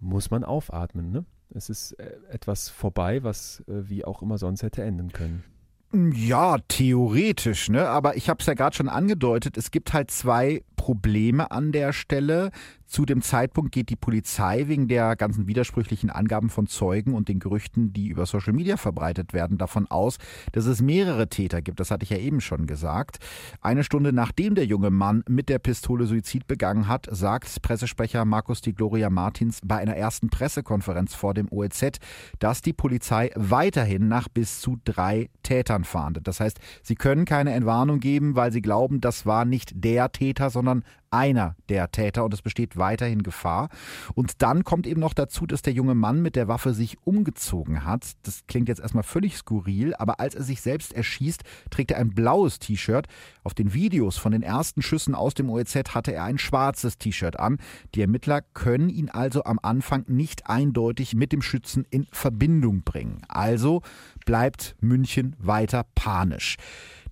muss 0.00 0.30
man 0.30 0.44
aufatmen. 0.44 1.10
Ne? 1.10 1.24
Es 1.50 1.70
ist 1.70 1.92
äh, 1.92 2.16
etwas 2.28 2.68
vorbei, 2.68 3.22
was 3.22 3.60
äh, 3.68 3.88
wie 3.88 4.04
auch 4.04 4.22
immer 4.22 4.38
sonst 4.38 4.62
hätte 4.62 4.82
enden 4.82 5.12
können. 5.12 5.44
Ja, 5.94 6.58
theoretisch, 6.66 7.68
ne? 7.68 7.86
Aber 7.88 8.16
ich 8.16 8.28
habe 8.28 8.40
es 8.40 8.46
ja 8.46 8.54
gerade 8.54 8.74
schon 8.74 8.88
angedeutet, 8.88 9.56
es 9.56 9.70
gibt 9.70 9.92
halt 9.92 10.10
zwei 10.10 10.64
Probleme 10.74 11.52
an 11.52 11.70
der 11.70 11.92
Stelle. 11.92 12.50
Zu 12.86 13.04
dem 13.04 13.22
Zeitpunkt 13.22 13.72
geht 13.72 13.88
die 13.88 13.96
Polizei 13.96 14.68
wegen 14.68 14.88
der 14.88 15.16
ganzen 15.16 15.46
widersprüchlichen 15.46 16.10
Angaben 16.10 16.50
von 16.50 16.66
Zeugen 16.66 17.14
und 17.14 17.28
den 17.28 17.38
Gerüchten, 17.38 17.92
die 17.92 18.08
über 18.08 18.26
Social 18.26 18.52
Media 18.52 18.76
verbreitet 18.76 19.32
werden, 19.32 19.58
davon 19.58 19.86
aus, 19.90 20.18
dass 20.52 20.66
es 20.66 20.82
mehrere 20.82 21.28
Täter 21.28 21.62
gibt. 21.62 21.80
Das 21.80 21.90
hatte 21.90 22.04
ich 22.04 22.10
ja 22.10 22.18
eben 22.18 22.40
schon 22.40 22.66
gesagt. 22.66 23.18
Eine 23.60 23.84
Stunde 23.84 24.12
nachdem 24.12 24.54
der 24.54 24.66
junge 24.66 24.90
Mann 24.90 25.24
mit 25.28 25.48
der 25.48 25.58
Pistole 25.58 26.06
Suizid 26.06 26.46
begangen 26.46 26.88
hat, 26.88 27.08
sagt 27.10 27.62
Pressesprecher 27.62 28.24
Markus 28.24 28.60
Di 28.60 28.72
Gloria 28.72 29.10
Martins 29.10 29.60
bei 29.64 29.78
einer 29.78 29.96
ersten 29.96 30.28
Pressekonferenz 30.28 31.14
vor 31.14 31.34
dem 31.34 31.50
OEZ, 31.50 31.98
dass 32.38 32.62
die 32.62 32.72
Polizei 32.72 33.30
weiterhin 33.34 34.08
nach 34.08 34.28
bis 34.28 34.60
zu 34.60 34.78
drei 34.84 35.30
Tätern 35.42 35.84
fahndet. 35.84 36.28
Das 36.28 36.40
heißt, 36.40 36.58
sie 36.82 36.94
können 36.94 37.24
keine 37.24 37.52
Entwarnung 37.52 38.00
geben, 38.00 38.36
weil 38.36 38.52
sie 38.52 38.62
glauben, 38.62 39.00
das 39.00 39.26
war 39.26 39.44
nicht 39.44 39.72
der 39.74 40.12
Täter, 40.12 40.50
sondern 40.50 40.84
einer 41.14 41.54
der 41.68 41.90
Täter 41.90 42.24
und 42.24 42.34
es 42.34 42.42
besteht 42.42 42.76
weiterhin 42.76 43.22
Gefahr. 43.22 43.68
Und 44.14 44.42
dann 44.42 44.64
kommt 44.64 44.86
eben 44.86 45.00
noch 45.00 45.14
dazu, 45.14 45.46
dass 45.46 45.62
der 45.62 45.72
junge 45.72 45.94
Mann 45.94 46.20
mit 46.20 46.36
der 46.36 46.48
Waffe 46.48 46.74
sich 46.74 46.98
umgezogen 47.04 47.84
hat. 47.84 48.12
Das 48.24 48.46
klingt 48.46 48.68
jetzt 48.68 48.80
erstmal 48.80 49.04
völlig 49.04 49.36
skurril, 49.36 49.94
aber 49.94 50.20
als 50.20 50.34
er 50.34 50.42
sich 50.42 50.60
selbst 50.60 50.92
erschießt, 50.92 51.42
trägt 51.70 51.92
er 51.92 51.98
ein 51.98 52.10
blaues 52.10 52.58
T-Shirt. 52.58 53.06
Auf 53.44 53.54
den 53.54 53.72
Videos 53.72 54.16
von 54.18 54.32
den 54.32 54.42
ersten 54.42 54.82
Schüssen 54.82 55.14
aus 55.14 55.34
dem 55.34 55.48
OEZ 55.48 55.94
hatte 55.94 56.12
er 56.12 56.24
ein 56.24 56.38
schwarzes 56.38 56.98
T-Shirt 56.98 57.38
an. 57.38 57.58
Die 57.94 58.00
Ermittler 58.00 58.42
können 58.42 58.88
ihn 58.88 59.08
also 59.08 59.44
am 59.44 59.60
Anfang 59.62 60.04
nicht 60.08 60.48
eindeutig 60.48 61.14
mit 61.14 61.32
dem 61.32 61.42
Schützen 61.42 61.86
in 61.90 62.06
Verbindung 62.10 62.82
bringen. 62.82 63.22
Also 63.28 63.82
bleibt 64.26 64.74
München 64.80 65.36
weiter 65.38 65.86
panisch. 65.94 66.56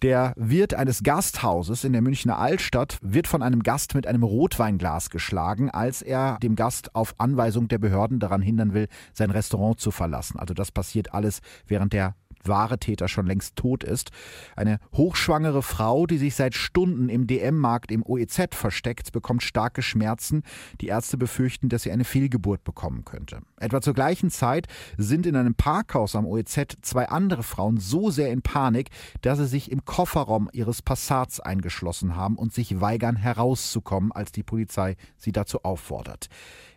Der 0.03 0.33
Wirt 0.35 0.75
eines 0.75 1.05
Gasthauses 1.05 1.85
in 1.85 1.93
der 1.93 2.03
Münchner 2.03 2.37
Altstadt 2.37 2.99
wird 3.03 3.29
von 3.29 3.41
einem 3.41 3.63
Gast 3.63 3.95
mit 3.95 4.05
einem 4.09 4.25
Rotweinglas 4.25 5.11
geschlagen, 5.11 5.71
als 5.71 6.03
er 6.03 6.39
dem 6.43 6.57
Gast 6.57 6.97
auf 6.97 7.15
Anweisung 7.19 7.69
der 7.69 7.79
Behörden 7.79 8.19
daran 8.19 8.43
hindern 8.43 8.75
will, 8.75 8.89
sein 9.13 9.31
Restaurant 9.31 9.79
zu 9.79 9.93
verlassen. 9.93 10.41
Also 10.41 10.55
das 10.55 10.73
passiert 10.73 11.15
alles 11.15 11.41
während 11.69 11.93
der 11.93 12.17
wahre 12.49 12.79
Täter 12.79 13.09
schon 13.09 13.27
längst 13.27 13.57
tot 13.57 13.85
ist. 13.85 14.11
Eine 14.57 14.79
hochschwangere 14.95 15.63
Frau, 15.63 16.07
die 16.07 16.19
sich 16.19 16.35
seit 16.35 16.55
Stunden 16.55 17.09
im 17.09 17.27
DM-Markt 17.27 17.91
im 17.91 18.05
OEZ 18.05 18.55
versteckt, 18.55 19.13
bekommt 19.13 19.43
starke 19.43 19.83
Schmerzen. 19.83 20.43
Die 20.81 20.89
Ärzte 20.89 21.17
befürchten, 21.17 21.69
dass 21.69 21.83
sie 21.83 21.93
eine 21.93 22.05
Fehlgeburt 22.05 22.65
bekommen 22.65 23.05
könnte. 23.05 23.41
Etwa 23.59 23.81
zur 23.81 23.95
gleichen 23.95 24.31
Zeit 24.31 24.67
sind 24.97 25.27
in 25.27 25.37
einem 25.37 25.55
Parkhaus 25.55 26.17
am 26.17 26.27
OEZ 26.27 26.53
zwei 26.83 27.09
andere 27.09 27.43
Frauen 27.43 27.79
so 27.79 28.11
sehr 28.11 28.33
in 28.33 28.43
Panik, 28.43 28.91
dass 29.21 29.39
sie 29.39 29.47
sich 29.47 29.71
im 29.71 29.85
Kofferraum 29.85 30.49
ihres 30.53 30.83
Passats 30.83 31.41
eingeschlossen 31.41 32.17
haben 32.17 32.37
und 32.37 32.53
sich 32.53 32.81
weigern 32.81 33.17
herauszukommen, 33.17 34.13
als 34.13 34.33
die 34.33 34.43
Polizei 34.43 34.97
sie 35.17 35.33
dazu 35.33 35.65
auffordert. 35.65 36.29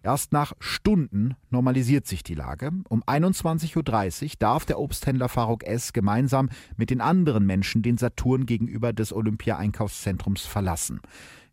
Erst 0.05 0.34
nach 0.34 0.53
Stunden 0.59 1.36
normalisiert 1.49 2.05
sich 2.05 2.22
die 2.22 2.36
Lage. 2.36 2.70
Um 2.89 3.03
21.30 3.05 4.24
Uhr 4.26 4.32
darf 4.38 4.63
der 4.66 4.80
Obsthändler 4.80 5.30
Faruk 5.56 5.64
S. 5.64 5.93
gemeinsam 5.93 6.49
mit 6.76 6.89
den 6.89 6.99
anderen 6.99 7.45
Menschen 7.45 7.82
den 7.82 7.97
Saturn 7.97 8.45
gegenüber 8.45 8.91
des 8.91 9.14
Olympia-Einkaufszentrums 9.14 10.45
verlassen. 10.45 10.99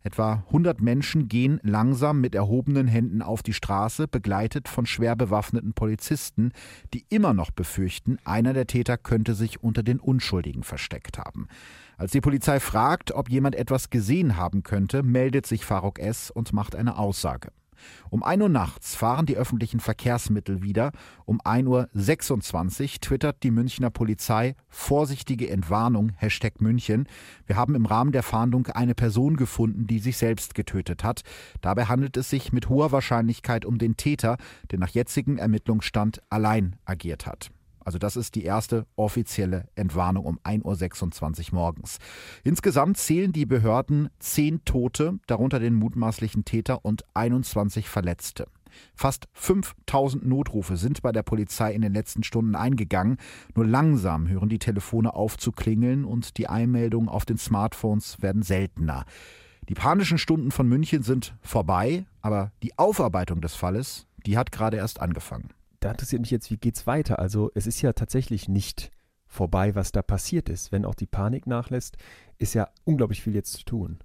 Etwa 0.05 0.43
100 0.47 0.81
Menschen 0.81 1.29
gehen 1.29 1.61
langsam 1.63 2.19
mit 2.19 2.35
erhobenen 2.35 2.89
Händen 2.89 3.21
auf 3.21 3.41
die 3.41 3.53
Straße, 3.53 4.09
begleitet 4.09 4.67
von 4.67 4.85
schwer 4.85 5.15
bewaffneten 5.15 5.71
Polizisten, 5.71 6.51
die 6.93 7.05
immer 7.07 7.33
noch 7.33 7.51
befürchten, 7.51 8.17
einer 8.25 8.51
der 8.51 8.67
Täter 8.67 8.97
könnte 8.97 9.33
sich 9.33 9.63
unter 9.63 9.81
den 9.81 10.01
Unschuldigen 10.01 10.63
versteckt 10.63 11.17
haben. 11.17 11.47
Als 11.95 12.11
die 12.11 12.19
Polizei 12.19 12.59
fragt, 12.59 13.13
ob 13.13 13.29
jemand 13.29 13.55
etwas 13.55 13.89
gesehen 13.89 14.35
haben 14.35 14.63
könnte, 14.63 15.03
meldet 15.03 15.45
sich 15.45 15.63
Faruk 15.63 15.99
S. 15.99 16.29
und 16.29 16.51
macht 16.51 16.75
eine 16.75 16.97
Aussage. 16.97 17.51
Um 18.09 18.23
1 18.23 18.41
Uhr 18.41 18.49
nachts 18.49 18.95
fahren 18.95 19.25
die 19.25 19.37
öffentlichen 19.37 19.79
Verkehrsmittel 19.79 20.61
wieder. 20.61 20.91
Um 21.25 21.39
1.26 21.41 22.81
Uhr 22.83 23.01
twittert 23.01 23.43
die 23.43 23.51
Münchner 23.51 23.89
Polizei 23.89 24.55
vorsichtige 24.69 25.49
Entwarnung, 25.49 26.11
Hashtag 26.17 26.61
München. 26.61 27.07
Wir 27.45 27.55
haben 27.55 27.75
im 27.75 27.85
Rahmen 27.85 28.11
der 28.11 28.23
Fahndung 28.23 28.67
eine 28.67 28.95
Person 28.95 29.37
gefunden, 29.37 29.87
die 29.87 29.99
sich 29.99 30.17
selbst 30.17 30.55
getötet 30.55 31.03
hat. 31.03 31.21
Dabei 31.61 31.85
handelt 31.85 32.17
es 32.17 32.29
sich 32.29 32.51
mit 32.51 32.69
hoher 32.69 32.91
Wahrscheinlichkeit 32.91 33.65
um 33.65 33.77
den 33.77 33.97
Täter, 33.97 34.37
der 34.71 34.79
nach 34.79 34.89
jetzigem 34.89 35.37
Ermittlungsstand 35.37 36.21
allein 36.29 36.75
agiert 36.85 37.25
hat. 37.25 37.52
Also 37.85 37.97
das 37.97 38.15
ist 38.15 38.35
die 38.35 38.43
erste 38.43 38.85
offizielle 38.95 39.67
Entwarnung 39.75 40.25
um 40.25 40.39
1.26 40.39 41.51
Uhr 41.51 41.55
morgens. 41.55 41.99
Insgesamt 42.43 42.97
zählen 42.97 43.31
die 43.31 43.45
Behörden 43.45 44.09
zehn 44.19 44.63
Tote, 44.65 45.19
darunter 45.27 45.59
den 45.59 45.75
mutmaßlichen 45.75 46.45
Täter 46.45 46.83
und 46.85 47.03
21 47.13 47.89
Verletzte. 47.89 48.47
Fast 48.95 49.27
5000 49.33 50.25
Notrufe 50.25 50.77
sind 50.77 51.01
bei 51.01 51.11
der 51.11 51.23
Polizei 51.23 51.73
in 51.73 51.81
den 51.81 51.93
letzten 51.93 52.23
Stunden 52.23 52.55
eingegangen. 52.55 53.17
Nur 53.55 53.65
langsam 53.65 54.27
hören 54.27 54.49
die 54.49 54.59
Telefone 54.59 55.13
auf 55.13 55.37
zu 55.37 55.51
klingeln 55.51 56.05
und 56.05 56.37
die 56.37 56.47
Einmeldungen 56.47 57.09
auf 57.09 57.25
den 57.25 57.37
Smartphones 57.37 58.21
werden 58.21 58.41
seltener. 58.41 59.05
Die 59.69 59.75
panischen 59.75 60.17
Stunden 60.17 60.51
von 60.51 60.67
München 60.67 61.03
sind 61.03 61.35
vorbei, 61.41 62.05
aber 62.21 62.51
die 62.63 62.77
Aufarbeitung 62.77 63.41
des 63.41 63.55
Falles, 63.55 64.07
die 64.25 64.37
hat 64.37 64.51
gerade 64.51 64.77
erst 64.77 64.99
angefangen 64.99 65.49
da 65.83 65.91
interessiert 65.91 66.21
mich 66.21 66.31
jetzt, 66.31 66.49
wie 66.49 66.57
geht's 66.57 66.87
weiter? 66.87 67.19
Also 67.19 67.51
es 67.55 67.67
ist 67.67 67.81
ja 67.81 67.93
tatsächlich 67.93 68.47
nicht 68.47 68.91
vorbei, 69.27 69.75
was 69.75 69.91
da 69.91 70.01
passiert 70.01 70.47
ist. 70.47 70.71
Wenn 70.71 70.85
auch 70.85 70.95
die 70.95 71.07
Panik 71.07 71.47
nachlässt, 71.47 71.97
ist 72.37 72.53
ja 72.53 72.69
unglaublich 72.85 73.21
viel 73.21 73.35
jetzt 73.35 73.53
zu 73.53 73.65
tun. 73.65 73.99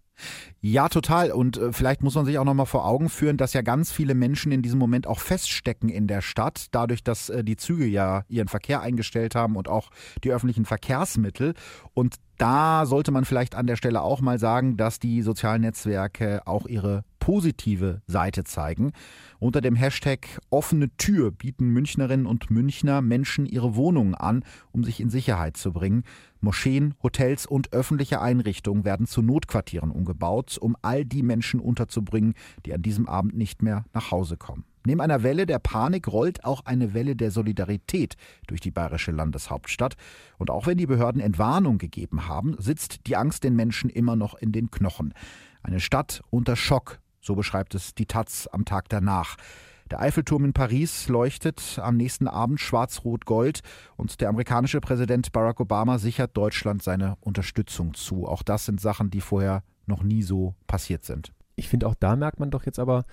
Ja, 0.60 0.88
total. 0.88 1.30
Und 1.30 1.58
äh, 1.58 1.72
vielleicht 1.72 2.02
muss 2.02 2.16
man 2.16 2.24
sich 2.24 2.38
auch 2.38 2.44
nochmal 2.44 2.66
vor 2.66 2.84
Augen 2.84 3.08
führen, 3.08 3.36
dass 3.36 3.52
ja 3.52 3.62
ganz 3.62 3.92
viele 3.92 4.14
Menschen 4.14 4.50
in 4.50 4.62
diesem 4.62 4.80
Moment 4.80 5.06
auch 5.06 5.20
feststecken 5.20 5.88
in 5.88 6.08
der 6.08 6.22
Stadt, 6.22 6.66
dadurch, 6.72 7.04
dass 7.04 7.28
äh, 7.28 7.44
die 7.44 7.56
Züge 7.56 7.86
ja 7.86 8.24
ihren 8.28 8.48
Verkehr 8.48 8.80
eingestellt 8.80 9.36
haben 9.36 9.54
und 9.54 9.68
auch 9.68 9.90
die 10.24 10.32
öffentlichen 10.32 10.64
Verkehrsmittel. 10.64 11.54
Und 11.94 12.16
da 12.36 12.86
sollte 12.86 13.12
man 13.12 13.24
vielleicht 13.24 13.54
an 13.54 13.68
der 13.68 13.76
Stelle 13.76 14.02
auch 14.02 14.20
mal 14.20 14.40
sagen, 14.40 14.76
dass 14.76 14.98
die 14.98 15.22
sozialen 15.22 15.62
Netzwerke 15.62 16.44
auch 16.46 16.66
ihre 16.66 17.04
positive 17.28 18.00
Seite 18.06 18.44
zeigen. 18.44 18.92
Unter 19.38 19.60
dem 19.60 19.76
Hashtag 19.76 20.40
offene 20.48 20.88
Tür 20.96 21.30
bieten 21.30 21.68
Münchnerinnen 21.68 22.24
und 22.24 22.50
Münchner 22.50 23.02
Menschen 23.02 23.44
ihre 23.44 23.76
Wohnungen 23.76 24.14
an, 24.14 24.46
um 24.72 24.82
sich 24.82 24.98
in 24.98 25.10
Sicherheit 25.10 25.58
zu 25.58 25.74
bringen. 25.74 26.04
Moscheen, 26.40 26.94
Hotels 27.02 27.44
und 27.44 27.74
öffentliche 27.74 28.22
Einrichtungen 28.22 28.86
werden 28.86 29.06
zu 29.06 29.20
Notquartieren 29.20 29.90
umgebaut, 29.90 30.56
um 30.58 30.74
all 30.80 31.04
die 31.04 31.22
Menschen 31.22 31.60
unterzubringen, 31.60 32.32
die 32.64 32.72
an 32.72 32.80
diesem 32.80 33.06
Abend 33.06 33.36
nicht 33.36 33.60
mehr 33.62 33.84
nach 33.92 34.10
Hause 34.10 34.38
kommen. 34.38 34.64
Neben 34.86 35.02
einer 35.02 35.22
Welle 35.22 35.44
der 35.44 35.58
Panik 35.58 36.08
rollt 36.08 36.44
auch 36.44 36.64
eine 36.64 36.94
Welle 36.94 37.14
der 37.14 37.30
Solidarität 37.30 38.16
durch 38.46 38.62
die 38.62 38.70
bayerische 38.70 39.12
Landeshauptstadt. 39.12 39.96
Und 40.38 40.48
auch 40.48 40.66
wenn 40.66 40.78
die 40.78 40.86
Behörden 40.86 41.20
Entwarnung 41.20 41.76
gegeben 41.76 42.26
haben, 42.26 42.56
sitzt 42.58 43.06
die 43.06 43.16
Angst 43.16 43.44
den 43.44 43.54
Menschen 43.54 43.90
immer 43.90 44.16
noch 44.16 44.34
in 44.34 44.50
den 44.50 44.70
Knochen. 44.70 45.12
Eine 45.62 45.80
Stadt 45.80 46.22
unter 46.30 46.56
Schock, 46.56 47.00
so 47.28 47.36
beschreibt 47.36 47.74
es 47.74 47.94
die 47.94 48.06
Taz 48.06 48.48
am 48.50 48.64
Tag 48.64 48.88
danach. 48.88 49.36
Der 49.90 50.00
Eiffelturm 50.00 50.44
in 50.46 50.52
Paris 50.54 51.08
leuchtet 51.08 51.78
am 51.82 51.96
nächsten 51.96 52.26
Abend 52.26 52.58
schwarz-rot-gold 52.58 53.60
und 53.96 54.20
der 54.20 54.30
amerikanische 54.30 54.80
Präsident 54.80 55.30
Barack 55.32 55.60
Obama 55.60 55.98
sichert 55.98 56.36
Deutschland 56.36 56.82
seine 56.82 57.16
Unterstützung 57.20 57.94
zu. 57.94 58.26
Auch 58.26 58.42
das 58.42 58.64
sind 58.64 58.80
Sachen, 58.80 59.10
die 59.10 59.20
vorher 59.20 59.62
noch 59.86 60.02
nie 60.02 60.22
so 60.22 60.54
passiert 60.66 61.04
sind. 61.04 61.32
Ich 61.54 61.68
finde, 61.68 61.86
auch 61.86 61.94
da 61.94 62.16
merkt 62.16 62.40
man 62.40 62.50
doch 62.50 62.64
jetzt 62.64 62.78
aber, 62.78 63.04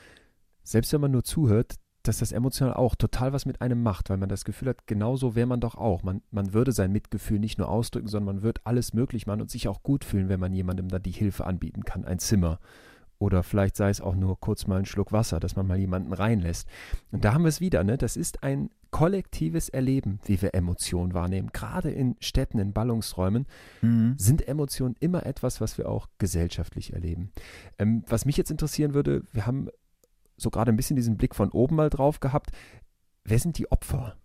selbst 0.63 0.91
wenn 0.93 1.01
man 1.01 1.11
nur 1.11 1.23
zuhört, 1.23 1.75
dass 2.03 2.19
das 2.19 2.31
emotional 2.31 2.73
auch 2.73 2.95
total 2.95 3.33
was 3.33 3.45
mit 3.45 3.61
einem 3.61 3.83
macht, 3.83 4.09
weil 4.09 4.17
man 4.17 4.29
das 4.29 4.45
Gefühl 4.45 4.69
hat, 4.69 4.85
genauso 4.85 5.35
wäre 5.35 5.47
man 5.47 5.59
doch 5.59 5.75
auch. 5.75 6.03
Man, 6.03 6.21
man 6.31 6.53
würde 6.53 6.71
sein 6.71 6.91
Mitgefühl 6.91 7.39
nicht 7.39 7.57
nur 7.57 7.67
ausdrücken, 7.67 8.07
sondern 8.07 8.35
man 8.35 8.43
würde 8.43 8.61
alles 8.63 8.93
möglich 8.93 9.27
machen 9.27 9.41
und 9.41 9.49
sich 9.49 9.67
auch 9.67 9.83
gut 9.83 10.05
fühlen, 10.05 10.29
wenn 10.29 10.39
man 10.39 10.53
jemandem 10.53 10.87
da 10.87 10.99
die 10.99 11.11
Hilfe 11.11 11.45
anbieten 11.45 11.83
kann, 11.83 12.05
ein 12.05 12.19
Zimmer 12.19 12.59
oder 13.19 13.43
vielleicht 13.43 13.75
sei 13.75 13.89
es 13.89 14.01
auch 14.01 14.15
nur 14.15 14.39
kurz 14.39 14.67
mal 14.67 14.79
ein 14.79 14.85
Schluck 14.85 15.11
Wasser, 15.11 15.39
dass 15.39 15.55
man 15.55 15.67
mal 15.67 15.79
jemanden 15.79 16.13
reinlässt. 16.13 16.67
Und 17.11 17.23
da 17.23 17.33
haben 17.33 17.43
wir 17.43 17.49
es 17.49 17.61
wieder, 17.61 17.83
ne? 17.83 17.97
Das 17.97 18.17
ist 18.17 18.43
ein 18.43 18.69
kollektives 18.91 19.69
Erleben, 19.69 20.19
wie 20.25 20.41
wir 20.41 20.53
Emotionen 20.53 21.13
wahrnehmen. 21.13 21.49
Gerade 21.51 21.91
in 21.91 22.15
Städten, 22.19 22.59
in 22.59 22.73
Ballungsräumen 22.73 23.45
mhm. 23.81 24.15
sind 24.17 24.47
Emotionen 24.47 24.95
immer 24.99 25.25
etwas, 25.25 25.59
was 25.59 25.77
wir 25.77 25.89
auch 25.89 26.07
gesellschaftlich 26.17 26.93
erleben. 26.93 27.31
Ähm, 27.77 28.03
was 28.07 28.25
mich 28.25 28.37
jetzt 28.37 28.51
interessieren 28.51 28.93
würde, 28.93 29.23
wir 29.33 29.45
haben 29.45 29.69
so 30.37 30.49
gerade 30.49 30.71
ein 30.71 30.77
bisschen 30.77 30.95
diesen 30.95 31.17
Blick 31.17 31.35
von 31.35 31.51
oben 31.51 31.75
mal 31.75 31.89
drauf 31.89 32.19
gehabt. 32.19 32.51
Wer 33.23 33.39
sind 33.39 33.57
die 33.57 33.71
Opfer? 33.71 34.15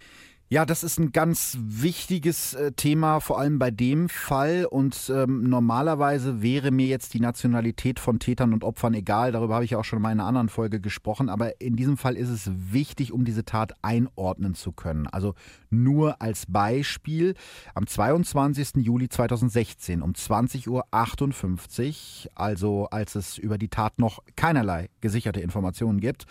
Ja, 0.53 0.66
das 0.66 0.82
ist 0.82 0.98
ein 0.98 1.12
ganz 1.12 1.57
wichtiges 1.61 2.55
äh, 2.55 2.72
Thema, 2.72 3.20
vor 3.20 3.38
allem 3.38 3.61
bei 3.61 3.70
dem 3.70 4.09
Fall. 4.09 4.64
Und 4.64 5.09
ähm, 5.14 5.44
normalerweise 5.44 6.42
wäre 6.42 6.72
mir 6.72 6.88
jetzt 6.88 7.14
die 7.14 7.20
Nationalität 7.20 8.01
von 8.01 8.18
Tätern 8.18 8.53
und 8.53 8.64
Opfern 8.64 8.94
egal. 8.94 9.30
Darüber 9.30 9.55
habe 9.55 9.64
ich 9.64 9.76
auch 9.76 9.84
schon 9.84 10.03
mal 10.03 10.11
in 10.11 10.18
einer 10.18 10.26
anderen 10.26 10.48
Folge 10.48 10.80
gesprochen. 10.80 11.28
Aber 11.28 11.61
in 11.61 11.76
diesem 11.76 11.96
Fall 11.96 12.16
ist 12.16 12.30
es 12.30 12.51
wichtig, 12.53 13.12
um 13.12 13.24
diese 13.24 13.44
Tat 13.44 13.74
einordnen 13.82 14.57
zu 14.57 14.72
können. 14.72 15.07
Also 15.07 15.36
nur 15.70 16.20
als 16.20 16.46
Beispiel. 16.46 17.34
Am 17.76 17.86
22. 17.86 18.84
Juli 18.84 19.09
2016 19.09 20.03
um 20.03 20.14
20.58 20.14 20.68
Uhr, 20.68 22.30
also 22.34 22.88
als 22.90 23.14
es 23.14 23.38
über 23.38 23.57
die 23.57 23.68
Tat 23.68 24.01
noch 24.01 24.18
keinerlei 24.34 24.90
gesicherte 25.01 25.40
Informationen 25.42 26.01
gibt, 26.01 26.26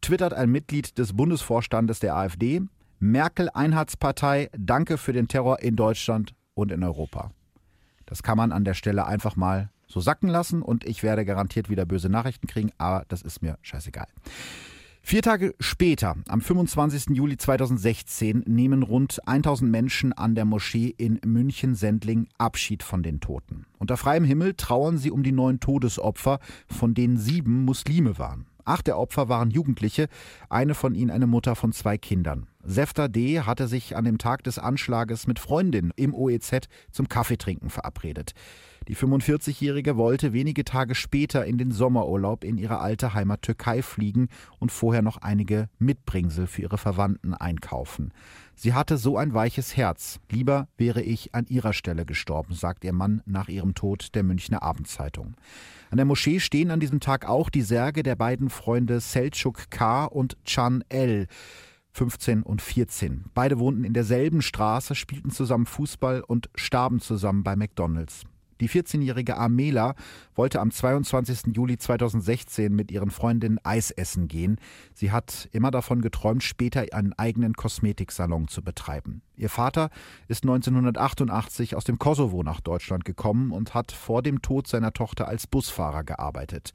twittert 0.00 0.32
ein 0.32 0.48
Mitglied 0.48 0.96
des 0.96 1.12
Bundesvorstandes 1.12 2.00
der 2.00 2.16
AfD, 2.16 2.62
Merkel-Einheitspartei, 3.00 4.50
danke 4.56 4.98
für 4.98 5.14
den 5.14 5.26
Terror 5.26 5.60
in 5.60 5.74
Deutschland 5.74 6.34
und 6.52 6.70
in 6.70 6.84
Europa. 6.84 7.30
Das 8.04 8.22
kann 8.22 8.36
man 8.36 8.52
an 8.52 8.64
der 8.64 8.74
Stelle 8.74 9.06
einfach 9.06 9.36
mal 9.36 9.70
so 9.86 10.00
sacken 10.00 10.28
lassen 10.28 10.60
und 10.60 10.84
ich 10.84 11.02
werde 11.02 11.24
garantiert 11.24 11.70
wieder 11.70 11.86
böse 11.86 12.10
Nachrichten 12.10 12.46
kriegen, 12.46 12.70
aber 12.76 13.04
das 13.08 13.22
ist 13.22 13.40
mir 13.40 13.58
scheißegal. 13.62 14.06
Vier 15.02 15.22
Tage 15.22 15.54
später, 15.58 16.14
am 16.28 16.42
25. 16.42 17.16
Juli 17.16 17.38
2016, 17.38 18.44
nehmen 18.46 18.82
rund 18.82 19.26
1000 19.26 19.70
Menschen 19.70 20.12
an 20.12 20.34
der 20.34 20.44
Moschee 20.44 20.94
in 20.96 21.18
München-Sendling 21.24 22.28
Abschied 22.36 22.82
von 22.82 23.02
den 23.02 23.20
Toten. 23.20 23.64
Unter 23.78 23.96
freiem 23.96 24.24
Himmel 24.24 24.54
trauern 24.54 24.98
sie 24.98 25.10
um 25.10 25.22
die 25.22 25.32
neun 25.32 25.58
Todesopfer, 25.58 26.38
von 26.68 26.92
denen 26.92 27.16
sieben 27.16 27.64
Muslime 27.64 28.18
waren. 28.18 28.46
Acht 28.70 28.86
der 28.86 28.98
Opfer 28.98 29.28
waren 29.28 29.50
Jugendliche, 29.50 30.06
eine 30.48 30.74
von 30.74 30.94
ihnen 30.94 31.10
eine 31.10 31.26
Mutter 31.26 31.56
von 31.56 31.72
zwei 31.72 31.98
Kindern. 31.98 32.46
Sefta 32.62 33.08
D. 33.08 33.40
hatte 33.40 33.66
sich 33.66 33.96
an 33.96 34.04
dem 34.04 34.16
Tag 34.16 34.44
des 34.44 34.60
Anschlages 34.60 35.26
mit 35.26 35.40
Freundin 35.40 35.92
im 35.96 36.14
OEZ 36.14 36.68
zum 36.92 37.08
Kaffeetrinken 37.08 37.68
verabredet. 37.68 38.32
Die 38.90 38.96
45-Jährige 38.96 39.96
wollte 39.96 40.32
wenige 40.32 40.64
Tage 40.64 40.96
später 40.96 41.44
in 41.44 41.58
den 41.58 41.70
Sommerurlaub 41.70 42.42
in 42.42 42.58
ihre 42.58 42.80
alte 42.80 43.14
Heimat 43.14 43.42
Türkei 43.42 43.82
fliegen 43.82 44.26
und 44.58 44.72
vorher 44.72 45.00
noch 45.00 45.18
einige 45.18 45.68
Mitbringsel 45.78 46.48
für 46.48 46.62
ihre 46.62 46.76
Verwandten 46.76 47.32
einkaufen. 47.32 48.12
Sie 48.56 48.74
hatte 48.74 48.96
so 48.96 49.16
ein 49.16 49.32
weiches 49.32 49.76
Herz. 49.76 50.18
Lieber 50.28 50.66
wäre 50.76 51.02
ich 51.02 51.36
an 51.36 51.46
ihrer 51.46 51.72
Stelle 51.72 52.04
gestorben, 52.04 52.52
sagt 52.54 52.82
ihr 52.82 52.92
Mann 52.92 53.22
nach 53.26 53.48
ihrem 53.48 53.76
Tod 53.76 54.12
der 54.16 54.24
Münchner 54.24 54.64
Abendzeitung. 54.64 55.34
An 55.92 55.98
der 55.98 56.04
Moschee 56.04 56.40
stehen 56.40 56.72
an 56.72 56.80
diesem 56.80 56.98
Tag 56.98 57.28
auch 57.28 57.48
die 57.48 57.62
Särge 57.62 58.02
der 58.02 58.16
beiden 58.16 58.50
Freunde 58.50 58.98
Selçuk 58.98 59.70
K. 59.70 60.06
und 60.06 60.36
Chan 60.44 60.82
L. 60.88 61.28
15 61.92 62.42
und 62.42 62.60
14. 62.60 63.26
Beide 63.34 63.60
wohnten 63.60 63.84
in 63.84 63.92
derselben 63.92 64.42
Straße, 64.42 64.96
spielten 64.96 65.30
zusammen 65.30 65.66
Fußball 65.66 66.22
und 66.22 66.50
starben 66.56 66.98
zusammen 66.98 67.44
bei 67.44 67.54
McDonald's. 67.54 68.24
Die 68.60 68.68
14-jährige 68.68 69.38
Amela 69.38 69.94
wollte 70.34 70.60
am 70.60 70.70
22. 70.70 71.54
Juli 71.56 71.78
2016 71.78 72.74
mit 72.74 72.90
ihren 72.90 73.10
Freundinnen 73.10 73.58
Eis 73.64 73.90
essen 73.90 74.28
gehen. 74.28 74.58
Sie 74.92 75.10
hat 75.10 75.48
immer 75.52 75.70
davon 75.70 76.02
geträumt, 76.02 76.42
später 76.42 76.84
einen 76.92 77.14
eigenen 77.14 77.54
Kosmetiksalon 77.54 78.48
zu 78.48 78.62
betreiben. 78.62 79.22
Ihr 79.34 79.48
Vater 79.48 79.88
ist 80.28 80.44
1988 80.44 81.74
aus 81.74 81.84
dem 81.84 81.98
Kosovo 81.98 82.42
nach 82.42 82.60
Deutschland 82.60 83.06
gekommen 83.06 83.50
und 83.50 83.72
hat 83.72 83.92
vor 83.92 84.22
dem 84.22 84.42
Tod 84.42 84.66
seiner 84.66 84.92
Tochter 84.92 85.26
als 85.26 85.46
Busfahrer 85.46 86.04
gearbeitet. 86.04 86.72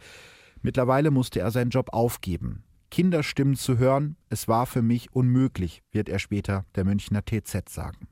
Mittlerweile 0.64 1.12
musste 1.12 1.40
er 1.40 1.52
seinen 1.52 1.70
Job 1.70 1.90
aufgeben. 1.94 2.64
Kinderstimmen 2.90 3.56
zu 3.56 3.78
hören, 3.78 4.16
es 4.30 4.48
war 4.48 4.66
für 4.66 4.82
mich 4.82 5.14
unmöglich, 5.14 5.84
wird 5.92 6.10
er 6.10 6.18
später 6.18 6.66
der 6.76 6.86
Münchner 6.86 7.24
TZ 7.24 7.70
sagen. 7.70 8.08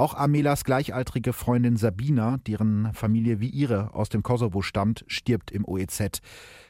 Auch 0.00 0.14
Amelas 0.14 0.64
gleichaltrige 0.64 1.34
Freundin 1.34 1.76
Sabina, 1.76 2.38
deren 2.46 2.90
Familie 2.94 3.38
wie 3.38 3.50
ihre 3.50 3.92
aus 3.92 4.08
dem 4.08 4.22
Kosovo 4.22 4.62
stammt, 4.62 5.04
stirbt 5.08 5.50
im 5.50 5.66
OEZ. 5.66 6.22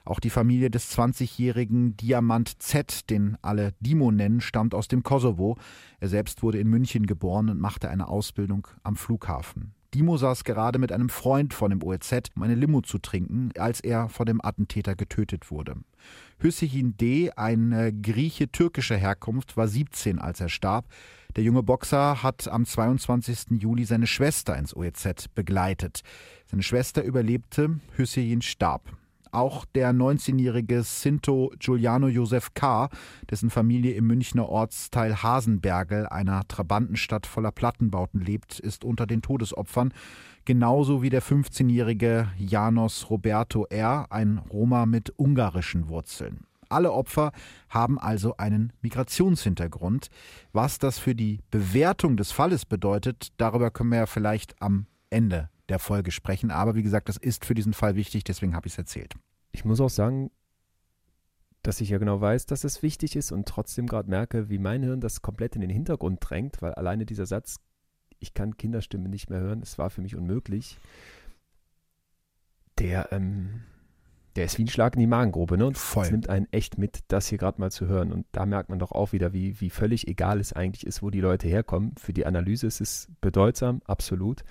Auch 0.04 0.18
die 0.18 0.30
Familie 0.30 0.68
des 0.68 0.98
20-jährigen 0.98 1.96
Diamant 1.96 2.60
Z, 2.60 3.08
den 3.08 3.38
alle 3.40 3.72
Dimo 3.78 4.10
nennen, 4.10 4.40
stammt 4.40 4.74
aus 4.74 4.88
dem 4.88 5.04
Kosovo. 5.04 5.56
Er 6.00 6.08
selbst 6.08 6.42
wurde 6.42 6.58
in 6.58 6.66
München 6.66 7.06
geboren 7.06 7.50
und 7.50 7.60
machte 7.60 7.88
eine 7.88 8.08
Ausbildung 8.08 8.66
am 8.82 8.96
Flughafen. 8.96 9.74
Dimo 9.94 10.16
saß 10.16 10.42
gerade 10.42 10.80
mit 10.80 10.90
einem 10.90 11.08
Freund 11.08 11.54
von 11.54 11.70
dem 11.70 11.84
OEZ, 11.84 12.30
um 12.34 12.42
eine 12.42 12.56
Limo 12.56 12.80
zu 12.80 12.98
trinken, 12.98 13.50
als 13.56 13.78
er 13.78 14.08
von 14.08 14.26
dem 14.26 14.44
Attentäter 14.44 14.96
getötet 14.96 15.52
wurde. 15.52 15.76
Hüseyin 16.38 16.96
D., 16.96 17.30
ein 17.30 17.70
äh, 17.70 17.92
Grieche 17.92 18.50
türkischer 18.50 18.96
Herkunft, 18.96 19.56
war 19.56 19.68
17, 19.68 20.18
als 20.18 20.40
er 20.40 20.48
starb. 20.48 20.86
Der 21.36 21.44
junge 21.44 21.62
Boxer 21.62 22.22
hat 22.22 22.48
am 22.48 22.66
22. 22.66 23.60
Juli 23.60 23.84
seine 23.84 24.08
Schwester 24.08 24.56
ins 24.56 24.74
OEZ 24.74 25.28
begleitet. 25.34 26.00
Seine 26.46 26.62
Schwester 26.64 27.04
überlebte, 27.04 27.78
Hüseyin 27.96 28.42
starb. 28.42 28.90
Auch 29.32 29.64
der 29.64 29.92
19-jährige 29.92 30.82
Sinto 30.82 31.52
Giuliano 31.60 32.08
Josef 32.08 32.52
K., 32.54 32.88
dessen 33.30 33.48
Familie 33.48 33.94
im 33.94 34.08
Münchner 34.08 34.48
Ortsteil 34.48 35.22
Hasenbergel, 35.22 36.06
einer 36.08 36.48
Trabantenstadt 36.48 37.26
voller 37.26 37.52
Plattenbauten 37.52 38.20
lebt, 38.20 38.58
ist 38.58 38.84
unter 38.84 39.06
den 39.06 39.22
Todesopfern. 39.22 39.94
Genauso 40.46 41.00
wie 41.00 41.10
der 41.10 41.22
15-jährige 41.22 42.28
Janos 42.38 43.08
Roberto 43.08 43.66
R., 43.70 44.06
ein 44.10 44.38
Roma 44.38 44.84
mit 44.84 45.14
ungarischen 45.16 45.88
Wurzeln. 45.88 46.44
Alle 46.70 46.92
Opfer 46.92 47.32
haben 47.68 47.98
also 47.98 48.36
einen 48.36 48.72
Migrationshintergrund. 48.80 50.08
Was 50.52 50.78
das 50.78 50.98
für 50.98 51.14
die 51.14 51.40
Bewertung 51.50 52.16
des 52.16 52.32
Falles 52.32 52.64
bedeutet, 52.64 53.28
darüber 53.36 53.70
können 53.70 53.90
wir 53.90 53.98
ja 53.98 54.06
vielleicht 54.06 54.60
am 54.62 54.86
Ende 55.10 55.50
der 55.68 55.78
Folge 55.78 56.10
sprechen. 56.10 56.50
Aber 56.50 56.74
wie 56.74 56.82
gesagt, 56.82 57.08
das 57.08 57.16
ist 57.16 57.44
für 57.44 57.54
diesen 57.54 57.72
Fall 57.72 57.94
wichtig, 57.96 58.24
deswegen 58.24 58.54
habe 58.54 58.66
ich 58.66 58.74
es 58.74 58.78
erzählt. 58.78 59.14
Ich 59.52 59.64
muss 59.64 59.80
auch 59.80 59.90
sagen, 59.90 60.30
dass 61.62 61.80
ich 61.80 61.90
ja 61.90 61.98
genau 61.98 62.20
weiß, 62.20 62.46
dass 62.46 62.64
es 62.64 62.82
wichtig 62.82 63.16
ist 63.16 63.32
und 63.32 63.46
trotzdem 63.46 63.86
gerade 63.86 64.08
merke, 64.08 64.48
wie 64.48 64.58
mein 64.58 64.82
Hirn 64.82 65.00
das 65.00 65.22
komplett 65.22 65.54
in 65.54 65.60
den 65.60 65.70
Hintergrund 65.70 66.18
drängt, 66.20 66.62
weil 66.62 66.74
alleine 66.74 67.04
dieser 67.04 67.26
Satz, 67.26 67.56
ich 68.18 68.34
kann 68.34 68.56
Kinderstimme 68.56 69.08
nicht 69.08 69.30
mehr 69.30 69.40
hören, 69.40 69.60
es 69.62 69.78
war 69.78 69.90
für 69.90 70.00
mich 70.00 70.16
unmöglich, 70.16 70.78
der 72.78 73.12
ähm, 73.12 73.62
der 74.36 74.44
ist 74.44 74.58
wie 74.58 74.64
ein 74.64 74.68
Schlag 74.68 74.94
in 74.94 75.00
die 75.00 75.06
Magengrube, 75.06 75.58
ne? 75.58 75.66
Und 75.66 75.78
Voll. 75.78 76.04
es 76.04 76.10
nimmt 76.10 76.28
einen 76.28 76.46
echt 76.52 76.78
mit, 76.78 77.00
das 77.08 77.26
hier 77.26 77.38
gerade 77.38 77.60
mal 77.60 77.70
zu 77.70 77.86
hören. 77.86 78.12
Und 78.12 78.26
da 78.32 78.46
merkt 78.46 78.68
man 78.68 78.78
doch 78.78 78.92
auch 78.92 79.12
wieder, 79.12 79.32
wie, 79.32 79.60
wie 79.60 79.70
völlig 79.70 80.06
egal 80.06 80.40
es 80.40 80.52
eigentlich 80.52 80.86
ist, 80.86 81.02
wo 81.02 81.10
die 81.10 81.20
Leute 81.20 81.48
herkommen. 81.48 81.94
Für 81.98 82.12
die 82.12 82.26
Analyse 82.26 82.66
ist 82.66 82.80
es 82.80 83.08
bedeutsam, 83.20 83.82
absolut. 83.84 84.44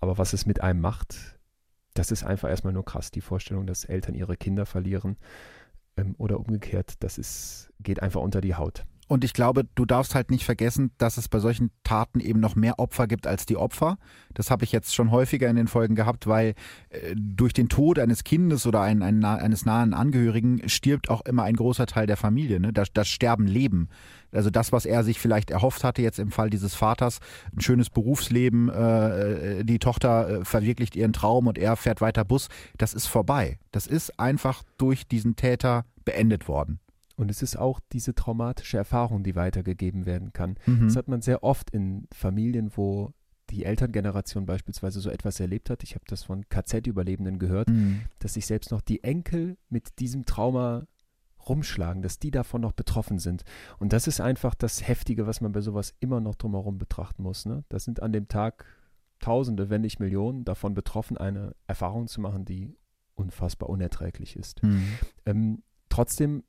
Aber 0.00 0.18
was 0.18 0.32
es 0.32 0.44
mit 0.44 0.62
einem 0.62 0.80
macht, 0.80 1.38
das 1.94 2.10
ist 2.10 2.24
einfach 2.24 2.50
erstmal 2.50 2.72
nur 2.72 2.84
krass. 2.84 3.10
Die 3.10 3.20
Vorstellung, 3.20 3.66
dass 3.66 3.84
Eltern 3.84 4.14
ihre 4.14 4.36
Kinder 4.36 4.66
verlieren 4.66 5.16
ähm, 5.96 6.14
oder 6.18 6.38
umgekehrt, 6.38 6.94
das 7.00 7.18
ist, 7.18 7.72
geht 7.80 8.02
einfach 8.02 8.20
unter 8.20 8.40
die 8.40 8.56
Haut. 8.56 8.84
Und 9.06 9.22
ich 9.22 9.34
glaube, 9.34 9.64
du 9.74 9.84
darfst 9.84 10.14
halt 10.14 10.30
nicht 10.30 10.44
vergessen, 10.44 10.90
dass 10.96 11.18
es 11.18 11.28
bei 11.28 11.38
solchen 11.38 11.70
Taten 11.82 12.20
eben 12.20 12.40
noch 12.40 12.56
mehr 12.56 12.78
Opfer 12.78 13.06
gibt 13.06 13.26
als 13.26 13.44
die 13.44 13.56
Opfer. 13.56 13.98
Das 14.32 14.50
habe 14.50 14.64
ich 14.64 14.72
jetzt 14.72 14.94
schon 14.94 15.10
häufiger 15.10 15.48
in 15.48 15.56
den 15.56 15.68
Folgen 15.68 15.94
gehabt, 15.94 16.26
weil 16.26 16.54
äh, 16.88 17.14
durch 17.14 17.52
den 17.52 17.68
Tod 17.68 17.98
eines 17.98 18.24
Kindes 18.24 18.66
oder 18.66 18.80
ein, 18.80 19.02
ein, 19.02 19.22
eines 19.24 19.66
nahen 19.66 19.92
Angehörigen 19.92 20.68
stirbt 20.68 21.10
auch 21.10 21.20
immer 21.22 21.42
ein 21.42 21.56
großer 21.56 21.86
Teil 21.86 22.06
der 22.06 22.16
Familie. 22.16 22.60
Ne? 22.60 22.72
Das, 22.72 22.92
das 22.92 23.08
Sterben 23.08 23.46
Leben. 23.46 23.88
Also 24.32 24.50
das, 24.50 24.72
was 24.72 24.86
er 24.86 25.04
sich 25.04 25.20
vielleicht 25.20 25.50
erhofft 25.50 25.84
hatte, 25.84 26.02
jetzt 26.02 26.18
im 26.18 26.30
Fall 26.30 26.48
dieses 26.48 26.74
Vaters, 26.74 27.20
ein 27.54 27.60
schönes 27.60 27.90
Berufsleben, 27.90 28.68
äh, 28.70 29.60
äh 29.60 29.64
die 29.64 29.78
Tochter 29.78 30.40
äh, 30.40 30.44
verwirklicht 30.44 30.96
ihren 30.96 31.12
Traum 31.12 31.46
und 31.46 31.58
er 31.58 31.76
fährt 31.76 32.00
weiter 32.00 32.24
Bus, 32.24 32.48
das 32.78 32.94
ist 32.94 33.06
vorbei. 33.06 33.58
Das 33.70 33.86
ist 33.86 34.18
einfach 34.18 34.62
durch 34.78 35.06
diesen 35.06 35.36
Täter 35.36 35.84
beendet 36.04 36.48
worden. 36.48 36.80
Und 37.16 37.30
es 37.30 37.42
ist 37.42 37.56
auch 37.56 37.80
diese 37.92 38.14
traumatische 38.14 38.76
Erfahrung, 38.76 39.22
die 39.22 39.36
weitergegeben 39.36 40.04
werden 40.06 40.32
kann. 40.32 40.56
Mhm. 40.66 40.86
Das 40.88 40.96
hat 40.96 41.08
man 41.08 41.22
sehr 41.22 41.42
oft 41.42 41.70
in 41.70 42.06
Familien, 42.12 42.72
wo 42.76 43.12
die 43.50 43.64
Elterngeneration 43.64 44.46
beispielsweise 44.46 45.00
so 45.00 45.10
etwas 45.10 45.38
erlebt 45.38 45.70
hat. 45.70 45.82
Ich 45.82 45.94
habe 45.94 46.04
das 46.08 46.24
von 46.24 46.48
KZ-Überlebenden 46.48 47.38
gehört, 47.38 47.68
Mhm. 47.68 48.02
dass 48.18 48.34
sich 48.34 48.46
selbst 48.46 48.70
noch 48.70 48.80
die 48.80 49.04
Enkel 49.04 49.56
mit 49.68 49.98
diesem 50.00 50.24
Trauma 50.24 50.86
rumschlagen, 51.46 52.02
dass 52.02 52.18
die 52.18 52.30
davon 52.30 52.62
noch 52.62 52.72
betroffen 52.72 53.18
sind. 53.18 53.44
Und 53.78 53.92
das 53.92 54.06
ist 54.06 54.20
einfach 54.20 54.54
das 54.54 54.88
Heftige, 54.88 55.26
was 55.26 55.40
man 55.40 55.52
bei 55.52 55.60
sowas 55.60 55.94
immer 56.00 56.20
noch 56.20 56.36
drumherum 56.36 56.78
betrachten 56.78 57.22
muss. 57.22 57.44
Ne? 57.44 57.64
Das 57.68 57.84
sind 57.84 58.00
an 58.02 58.12
dem 58.12 58.28
Tag 58.28 58.64
Tausende, 59.20 59.70
wenn 59.70 59.82
nicht 59.82 60.00
Millionen 60.00 60.44
davon 60.44 60.74
betroffen, 60.74 61.16
eine 61.16 61.54
Erfahrung 61.66 62.08
zu 62.08 62.20
machen, 62.20 62.44
die 62.44 62.76
unfassbar 63.14 63.68
unerträglich 63.70 64.36
ist. 64.36 64.62
Mhm. 64.62 64.82
Ähm, 65.24 65.62
trotzdem 65.88 66.42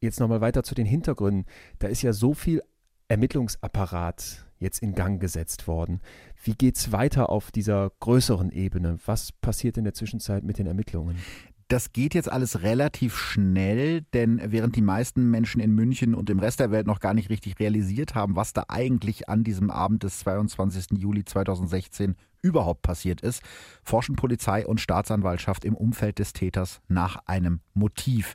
jetzt 0.00 0.20
nochmal 0.20 0.40
weiter 0.40 0.62
zu 0.62 0.74
den 0.74 0.86
Hintergründen. 0.86 1.44
Da 1.78 1.88
ist 1.88 2.02
ja 2.02 2.12
so 2.12 2.34
viel 2.34 2.62
Ermittlungsapparat 3.08 4.46
jetzt 4.58 4.82
in 4.82 4.94
Gang 4.94 5.20
gesetzt 5.20 5.66
worden. 5.66 6.00
Wie 6.42 6.54
geht 6.54 6.76
es 6.76 6.92
weiter 6.92 7.30
auf 7.30 7.50
dieser 7.50 7.90
größeren 8.00 8.50
Ebene? 8.50 8.98
Was 9.06 9.32
passiert 9.32 9.76
in 9.76 9.84
der 9.84 9.94
Zwischenzeit 9.94 10.44
mit 10.44 10.58
den 10.58 10.66
Ermittlungen? 10.66 11.16
Das 11.68 11.92
geht 11.92 12.14
jetzt 12.14 12.30
alles 12.30 12.62
relativ 12.62 13.16
schnell, 13.16 14.02
denn 14.12 14.40
während 14.44 14.74
die 14.74 14.82
meisten 14.82 15.30
Menschen 15.30 15.60
in 15.60 15.72
München 15.72 16.16
und 16.16 16.28
im 16.28 16.40
Rest 16.40 16.58
der 16.58 16.72
Welt 16.72 16.86
noch 16.86 16.98
gar 16.98 17.14
nicht 17.14 17.30
richtig 17.30 17.60
realisiert 17.60 18.16
haben, 18.16 18.34
was 18.34 18.52
da 18.52 18.64
eigentlich 18.68 19.28
an 19.28 19.44
diesem 19.44 19.70
Abend 19.70 20.02
des 20.02 20.18
22. 20.18 20.98
Juli 20.98 21.24
2016 21.24 22.16
überhaupt 22.42 22.82
passiert 22.82 23.20
ist, 23.20 23.42
forschen 23.82 24.16
Polizei 24.16 24.66
und 24.66 24.80
Staatsanwaltschaft 24.80 25.64
im 25.64 25.74
Umfeld 25.74 26.18
des 26.18 26.32
Täters 26.32 26.80
nach 26.88 27.26
einem 27.26 27.60
Motiv. 27.74 28.34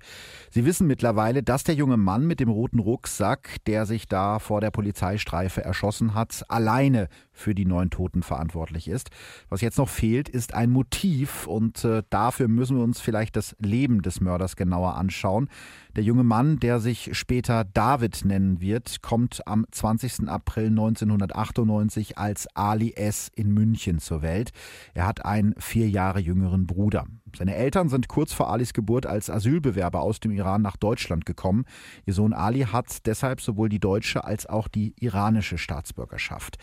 Sie 0.52 0.66
wissen 0.66 0.88
mittlerweile, 0.88 1.44
dass 1.44 1.64
der 1.64 1.76
junge 1.76 1.98
Mann 1.98 2.26
mit 2.26 2.40
dem 2.40 2.50
roten 2.50 2.80
Rucksack, 2.80 3.64
der 3.66 3.86
sich 3.86 4.08
da 4.08 4.40
vor 4.40 4.62
der 4.62 4.72
Polizeistreife 4.72 5.64
erschossen 5.64 6.14
hat, 6.14 6.44
alleine 6.50 7.10
für 7.36 7.54
die 7.54 7.66
neun 7.66 7.90
Toten 7.90 8.24
verantwortlich 8.24 8.88
ist. 8.88 9.12
Was 9.50 9.62
jetzt 9.62 9.78
noch 9.78 9.90
fehlt, 9.90 10.30
ist 10.30 10.54
ein 10.54 10.72
Motiv 10.72 11.46
und 11.46 11.84
äh, 11.84 12.02
dafür 12.10 12.48
müssen 12.48 12.78
wir 12.78 12.84
uns 12.84 13.00
vielleicht 13.00 13.36
das 13.36 13.56
Leben 13.60 14.02
des 14.02 14.22
Mörders 14.22 14.56
genauer 14.56 14.96
anschauen. 14.96 15.50
Der 15.96 16.04
junge 16.04 16.24
Mann, 16.24 16.60
der 16.60 16.80
sich 16.80 17.18
später 17.18 17.64
David 17.64 18.26
nennen 18.26 18.60
wird, 18.60 19.02
kommt 19.02 19.48
am 19.48 19.66
20. 19.72 20.28
April 20.28 20.68
1998 20.68 22.18
als 22.18 22.48
Ali 22.56 22.94
S. 22.96 23.30
in 23.34 23.54
München 23.54 24.00
zur 24.00 24.22
Welt. 24.22 24.52
Er 24.94 25.06
hat 25.06 25.24
einen 25.24 25.54
vier 25.58 25.90
Jahre 25.90 26.20
jüngeren 26.20 26.66
Bruder. 26.66 27.06
Seine 27.38 27.56
Eltern 27.56 27.90
sind 27.90 28.08
kurz 28.08 28.32
vor 28.32 28.50
Alis 28.50 28.72
Geburt 28.72 29.06
als 29.06 29.30
Asylbewerber 29.30 30.02
aus 30.02 30.20
dem 30.22 30.32
Iran 30.32 30.62
nach 30.62 30.78
Deutschland 30.78 31.26
gekommen. 31.26 31.66
Ihr 32.06 32.14
Sohn 32.14 32.34
Ali 32.34 32.62
hat 32.62 33.06
deshalb 33.06 33.42
sowohl 33.42 33.68
die 33.68 33.80
deutsche 33.80 34.24
als 34.24 34.46
auch 34.46 34.68
die 34.70 34.94
iranische 35.00 35.58
Staatsbürgerschaft. 35.58 36.58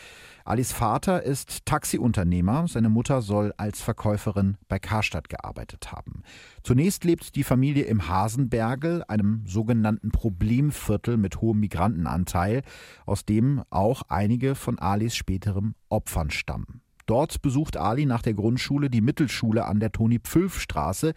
Alis 0.45 0.73
Vater 0.73 1.23
ist 1.23 1.67
Taxiunternehmer, 1.67 2.67
seine 2.69 2.89
Mutter 2.89 3.23
soll 3.23 3.53
als 3.59 3.83
Verkäuferin 3.83 4.57
bei 4.69 4.79
Karstadt 4.79 5.29
gearbeitet 5.29 5.93
haben. 5.93 6.23
Zunächst 6.63 7.05
lebt 7.05 7.37
die 7.37 7.45
Familie 7.45 7.85
im 7.85 8.09
Hasenbergel, 8.09 9.05
einem 9.07 9.45
sogenannten 9.47 10.11
Problemviertel 10.11 11.17
mit 11.17 11.41
hohem 11.41 11.61
Migrantenanteil, 11.61 12.63
aus 13.07 13.25
dem 13.25 13.63
auch 13.71 14.03
einige 14.09 14.55
von 14.55 14.79
Alis 14.79 15.15
späterem 15.15 15.75
Opfern 15.89 16.31
stammen. 16.31 16.81
Dort 17.07 17.43
besucht 17.43 17.77
Ali 17.77 18.07
nach 18.07 18.23
der 18.23 18.35
Grundschule 18.35 18.91
die 18.91 19.01
Mittelschule 19.01 19.67
an 19.67 19.81
der 19.81 19.93
Toni-Pfülf-Straße. 19.93 21.15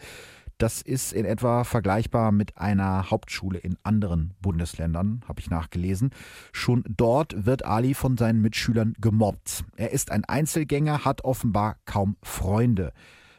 Das 0.58 0.82
ist 0.82 1.12
in 1.12 1.26
etwa 1.26 1.66
vergleichbar 1.66 2.32
mit 2.32 2.58
einer 2.58 3.12
Hauptschule 3.12 3.60
in 3.60 3.76
anderen 3.84 4.34
Bundesländern, 4.42 5.22
habe 5.28 5.42
ich 5.42 5.50
nachgelesen. 5.50 6.12
Schon 6.54 6.86
dort 6.88 7.46
wird 7.46 7.66
Ali 7.66 7.94
von 7.94 8.16
seinen 8.16 8.42
Mitschülern 8.42 8.94
gemobbt. 9.00 9.66
Er 9.76 9.92
ist 9.92 10.12
ein 10.12 10.24
Einzelgänger, 10.24 11.04
hat 11.04 11.26
offenbar 11.26 11.76
kaum 11.84 12.16
Freunde. 12.24 12.94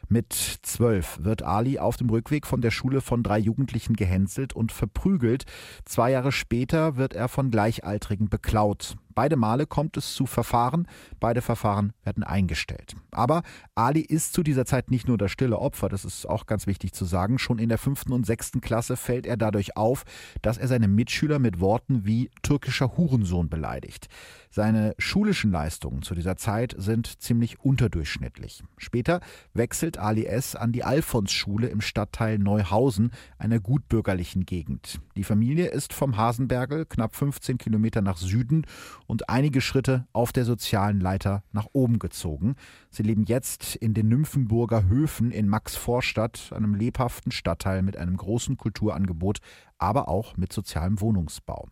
Mit 0.09 0.31
zwölf 0.61 1.17
wird 1.21 1.41
Ali 1.41 1.79
auf 1.79 1.97
dem 1.97 2.09
Rückweg 2.09 2.45
von 2.45 2.61
der 2.61 2.71
Schule 2.71 3.01
von 3.01 3.23
drei 3.23 3.39
Jugendlichen 3.39 3.95
gehänselt 3.95 4.53
und 4.53 4.71
verprügelt. 4.71 5.45
Zwei 5.85 6.11
Jahre 6.11 6.31
später 6.31 6.97
wird 6.97 7.13
er 7.13 7.27
von 7.27 7.49
Gleichaltrigen 7.49 8.29
beklaut. 8.29 8.95
Beide 9.17 9.35
Male 9.35 9.65
kommt 9.65 9.97
es 9.97 10.13
zu 10.13 10.27
Verfahren, 10.27 10.87
beide 11.19 11.41
Verfahren 11.41 11.91
werden 12.03 12.23
eingestellt. 12.23 12.93
Aber 13.09 13.41
Ali 13.73 14.01
ist 14.01 14.33
zu 14.33 14.43
dieser 14.43 14.63
Zeit 14.67 14.91
nicht 14.91 15.07
nur 15.07 15.17
das 15.17 15.31
stille 15.31 15.57
Opfer, 15.57 15.89
das 15.89 16.05
ist 16.05 16.29
auch 16.29 16.45
ganz 16.45 16.67
wichtig 16.67 16.93
zu 16.93 17.03
sagen. 17.03 17.39
Schon 17.39 17.57
in 17.57 17.69
der 17.69 17.79
fünften 17.79 18.13
und 18.13 18.27
sechsten 18.27 18.61
Klasse 18.61 18.95
fällt 18.95 19.25
er 19.25 19.35
dadurch 19.35 19.75
auf, 19.75 20.03
dass 20.43 20.59
er 20.59 20.67
seine 20.67 20.87
Mitschüler 20.87 21.39
mit 21.39 21.59
Worten 21.59 22.05
wie 22.05 22.29
türkischer 22.43 22.95
Hurensohn 22.95 23.49
beleidigt. 23.49 24.07
Seine 24.51 24.93
schulischen 24.97 25.51
Leistungen 25.51 26.03
zu 26.03 26.15
dieser 26.15 26.37
Zeit 26.37 26.75
sind 26.77 27.21
ziemlich 27.21 27.59
unterdurchschnittlich. 27.59 28.63
Später 28.77 29.19
wechselt 29.53 29.97
Ali 29.97 30.25
S. 30.25 30.55
an 30.55 30.71
die 30.71 30.83
Alfons-Schule 30.83 31.67
im 31.67 31.81
Stadtteil 31.81 32.37
Neuhausen, 32.37 33.11
einer 33.37 33.59
gutbürgerlichen 33.59 34.45
Gegend. 34.45 34.99
Die 35.15 35.23
Familie 35.23 35.67
ist 35.67 35.93
vom 35.93 36.17
Hasenbergel 36.17 36.85
knapp 36.85 37.15
15 37.15 37.57
Kilometer 37.57 38.01
nach 38.01 38.17
Süden 38.17 38.65
und 39.07 39.29
einige 39.29 39.61
Schritte 39.61 40.05
auf 40.13 40.31
der 40.31 40.45
sozialen 40.45 40.99
Leiter 40.99 41.43
nach 41.51 41.67
oben 41.73 41.97
gezogen. 41.97 42.55
Sie 42.91 43.03
leben 43.03 43.23
jetzt 43.23 43.75
in 43.75 43.93
den 43.93 44.09
Nymphenburger 44.09 44.87
Höfen 44.87 45.31
in 45.31 45.47
Maxvorstadt, 45.47 46.51
einem 46.53 46.75
lebhaften 46.75 47.31
Stadtteil 47.31 47.81
mit 47.81 47.97
einem 47.97 48.17
großen 48.17 48.57
Kulturangebot, 48.57 49.39
aber 49.77 50.09
auch 50.09 50.37
mit 50.37 50.53
sozialem 50.53 51.01
Wohnungsbau. 51.01 51.67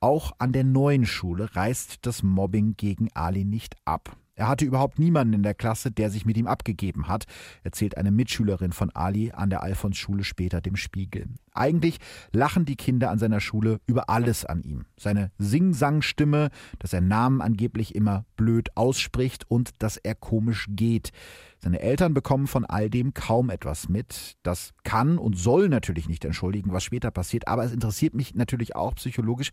Auch 0.00 0.32
an 0.38 0.52
der 0.52 0.64
neuen 0.64 1.06
Schule 1.06 1.56
reißt 1.56 1.98
das 2.02 2.22
Mobbing 2.22 2.74
gegen 2.76 3.08
Ali 3.14 3.44
nicht 3.44 3.76
ab. 3.84 4.16
Er 4.38 4.46
hatte 4.46 4.64
überhaupt 4.64 5.00
niemanden 5.00 5.34
in 5.34 5.42
der 5.42 5.54
Klasse, 5.54 5.90
der 5.90 6.10
sich 6.10 6.24
mit 6.24 6.36
ihm 6.36 6.46
abgegeben 6.46 7.08
hat, 7.08 7.24
erzählt 7.64 7.96
eine 7.96 8.12
Mitschülerin 8.12 8.70
von 8.70 8.90
Ali 8.90 9.32
an 9.32 9.50
der 9.50 9.64
Alfons-Schule 9.64 10.22
später 10.22 10.60
dem 10.60 10.76
Spiegel. 10.76 11.26
Eigentlich 11.58 11.98
lachen 12.32 12.64
die 12.64 12.76
Kinder 12.76 13.10
an 13.10 13.18
seiner 13.18 13.40
Schule 13.40 13.80
über 13.86 14.08
alles 14.08 14.44
an 14.44 14.62
ihm. 14.62 14.86
Seine 14.96 15.30
Sing-Sang-Stimme, 15.38 16.50
dass 16.78 16.92
er 16.92 17.00
Namen 17.00 17.40
angeblich 17.40 17.94
immer 17.94 18.24
blöd 18.36 18.76
ausspricht 18.76 19.44
und 19.50 19.70
dass 19.78 19.96
er 19.96 20.14
komisch 20.14 20.66
geht. 20.70 21.10
Seine 21.60 21.80
Eltern 21.80 22.14
bekommen 22.14 22.46
von 22.46 22.64
all 22.64 22.88
dem 22.88 23.14
kaum 23.14 23.50
etwas 23.50 23.88
mit. 23.88 24.36
Das 24.44 24.72
kann 24.84 25.18
und 25.18 25.36
soll 25.36 25.68
natürlich 25.68 26.08
nicht 26.08 26.24
entschuldigen, 26.24 26.72
was 26.72 26.84
später 26.84 27.10
passiert, 27.10 27.48
aber 27.48 27.64
es 27.64 27.72
interessiert 27.72 28.14
mich 28.14 28.36
natürlich 28.36 28.76
auch 28.76 28.94
psychologisch. 28.94 29.50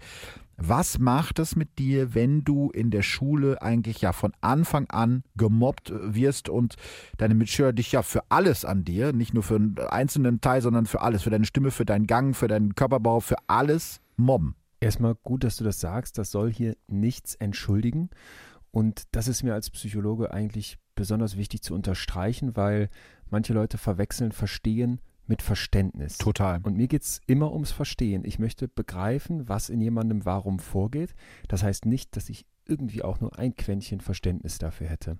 Was 0.58 1.00
macht 1.00 1.40
es 1.40 1.56
mit 1.56 1.80
dir, 1.80 2.14
wenn 2.14 2.44
du 2.44 2.70
in 2.70 2.92
der 2.92 3.02
Schule 3.02 3.62
eigentlich 3.62 4.02
ja 4.02 4.14
von 4.14 4.34
Anfang 4.40 4.86
an 4.90 5.24
gemobbt 5.36 5.92
wirst 5.96 6.48
und 6.48 6.76
deine 7.18 7.34
Mitschüler 7.34 7.74
dich 7.74 7.92
ja 7.92 8.04
für 8.04 8.22
alles 8.30 8.64
an 8.64 8.86
dir, 8.86 9.12
nicht 9.12 9.34
nur 9.34 9.44
für 9.44 9.56
einen 9.56 9.78
einzelnen 9.90 10.40
Teil, 10.42 10.62
sondern 10.62 10.86
für 10.86 11.02
alles, 11.02 11.24
für 11.24 11.32
deine 11.32 11.46
Stimme, 11.46 11.72
für 11.72 11.86
deinen 11.96 12.08
Gang, 12.08 12.36
für 12.36 12.48
deinen 12.48 12.76
Körperbau, 12.76 13.22
für 13.22 13.38
alles 13.48 14.02
mobben? 14.18 14.56
Erstmal 14.82 15.16
gut, 15.16 15.44
dass 15.44 15.56
du 15.56 15.64
das 15.64 15.80
sagst. 15.80 16.18
Das 16.18 16.30
soll 16.30 16.52
hier 16.52 16.76
nichts 16.88 17.36
entschuldigen. 17.36 18.10
Und 18.72 19.04
das 19.14 19.28
ist 19.28 19.44
mir 19.44 19.54
als 19.54 19.70
Psychologe 19.70 20.32
eigentlich 20.34 20.78
besonders 20.96 21.38
wichtig 21.38 21.62
zu 21.62 21.74
unterstreichen, 21.74 22.56
weil 22.56 22.90
manche 23.30 23.54
Leute 23.54 23.78
verwechseln 23.78 24.34
Verstehen 24.34 25.00
mit 25.28 25.42
Verständnis. 25.42 26.18
Total. 26.18 26.60
Und 26.62 26.76
mir 26.76 26.88
geht 26.88 27.02
es 27.02 27.22
immer 27.26 27.52
ums 27.52 27.72
Verstehen. 27.72 28.26
Ich 28.26 28.38
möchte 28.38 28.68
begreifen, 28.68 29.48
was 29.48 29.70
in 29.70 29.82
jemandem 29.82 30.26
warum 30.26 30.60
vorgeht. 30.60 31.16
Das 31.48 31.64
heißt 31.64 31.86
nicht, 31.86 32.16
dass 32.16 32.30
ich 32.30 32.46
irgendwie 32.66 33.02
auch 33.02 33.22
nur 33.22 33.40
ein 33.40 33.56
Quäntchen 33.56 34.02
Verständnis 34.02 34.58
dafür 34.58 34.88
hätte. 34.88 35.18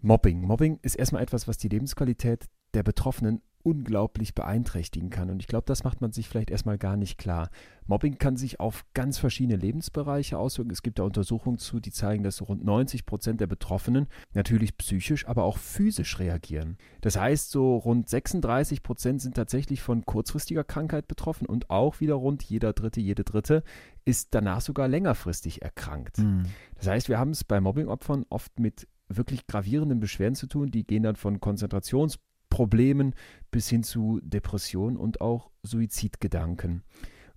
Mobbing. 0.00 0.40
Mobbing 0.40 0.80
ist 0.82 0.96
erstmal 0.96 1.22
etwas, 1.22 1.46
was 1.46 1.58
die 1.58 1.68
Lebensqualität 1.68 2.46
der 2.74 2.82
Betroffenen 2.82 3.42
unglaublich 3.62 4.34
beeinträchtigen 4.34 5.10
kann. 5.10 5.30
Und 5.30 5.40
ich 5.40 5.46
glaube, 5.46 5.64
das 5.66 5.84
macht 5.84 6.00
man 6.00 6.12
sich 6.12 6.28
vielleicht 6.28 6.50
erstmal 6.50 6.78
gar 6.78 6.96
nicht 6.96 7.18
klar. 7.18 7.50
Mobbing 7.86 8.18
kann 8.18 8.36
sich 8.36 8.60
auf 8.60 8.84
ganz 8.94 9.18
verschiedene 9.18 9.56
Lebensbereiche 9.56 10.38
auswirken. 10.38 10.70
Es 10.70 10.82
gibt 10.82 10.98
da 10.98 11.02
Untersuchungen 11.02 11.58
zu, 11.58 11.80
die 11.80 11.90
zeigen, 11.90 12.22
dass 12.22 12.40
rund 12.46 12.64
90 12.64 13.06
Prozent 13.06 13.40
der 13.40 13.46
Betroffenen 13.46 14.06
natürlich 14.34 14.76
psychisch, 14.76 15.26
aber 15.26 15.44
auch 15.44 15.58
physisch 15.58 16.18
reagieren. 16.18 16.78
Das 17.00 17.18
heißt, 17.18 17.50
so 17.50 17.76
rund 17.76 18.08
36 18.08 18.82
Prozent 18.82 19.20
sind 19.20 19.34
tatsächlich 19.34 19.82
von 19.82 20.04
kurzfristiger 20.04 20.64
Krankheit 20.64 21.08
betroffen 21.08 21.46
und 21.46 21.70
auch 21.70 22.00
wieder 22.00 22.14
rund 22.14 22.42
jeder 22.42 22.72
Dritte, 22.72 23.00
jede 23.00 23.24
Dritte 23.24 23.62
ist 24.04 24.34
danach 24.34 24.60
sogar 24.60 24.88
längerfristig 24.88 25.62
erkrankt. 25.62 26.18
Mhm. 26.18 26.44
Das 26.76 26.86
heißt, 26.86 27.08
wir 27.08 27.18
haben 27.18 27.30
es 27.30 27.44
bei 27.44 27.60
Mobbingopfern 27.60 28.26
oft 28.28 28.58
mit 28.58 28.86
wirklich 29.08 29.46
gravierenden 29.46 30.00
Beschwerden 30.00 30.34
zu 30.34 30.46
tun. 30.46 30.70
Die 30.70 30.84
gehen 30.84 31.02
dann 31.02 31.16
von 31.16 31.40
Konzentrations 31.40 32.18
Problemen 32.52 33.14
bis 33.50 33.70
hin 33.70 33.82
zu 33.82 34.20
Depression 34.22 34.98
und 34.98 35.22
auch 35.22 35.50
Suizidgedanken. 35.62 36.82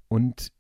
Und 0.10 0.52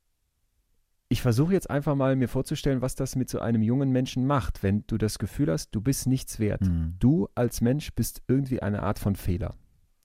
ich 1.09 1.21
versuche 1.21 1.51
jetzt 1.51 1.69
einfach 1.69 1.93
mal 1.93 2.15
mir 2.15 2.29
vorzustellen, 2.29 2.81
was 2.81 2.95
das 2.95 3.17
mit 3.17 3.29
so 3.29 3.39
einem 3.39 3.61
jungen 3.61 3.91
Menschen 3.91 4.25
macht, 4.25 4.63
wenn 4.63 4.85
du 4.87 4.97
das 4.97 5.19
Gefühl 5.19 5.51
hast, 5.51 5.71
du 5.71 5.81
bist 5.81 6.07
nichts 6.07 6.39
wert. 6.39 6.61
Mhm. 6.61 6.95
Du 6.99 7.27
als 7.35 7.59
Mensch 7.59 7.93
bist 7.95 8.23
irgendwie 8.29 8.61
eine 8.61 8.81
Art 8.81 8.97
von 8.97 9.17
Fehler, 9.17 9.55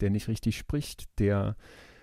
der 0.00 0.10
nicht 0.10 0.26
richtig 0.26 0.58
spricht, 0.58 1.04
der 1.20 1.56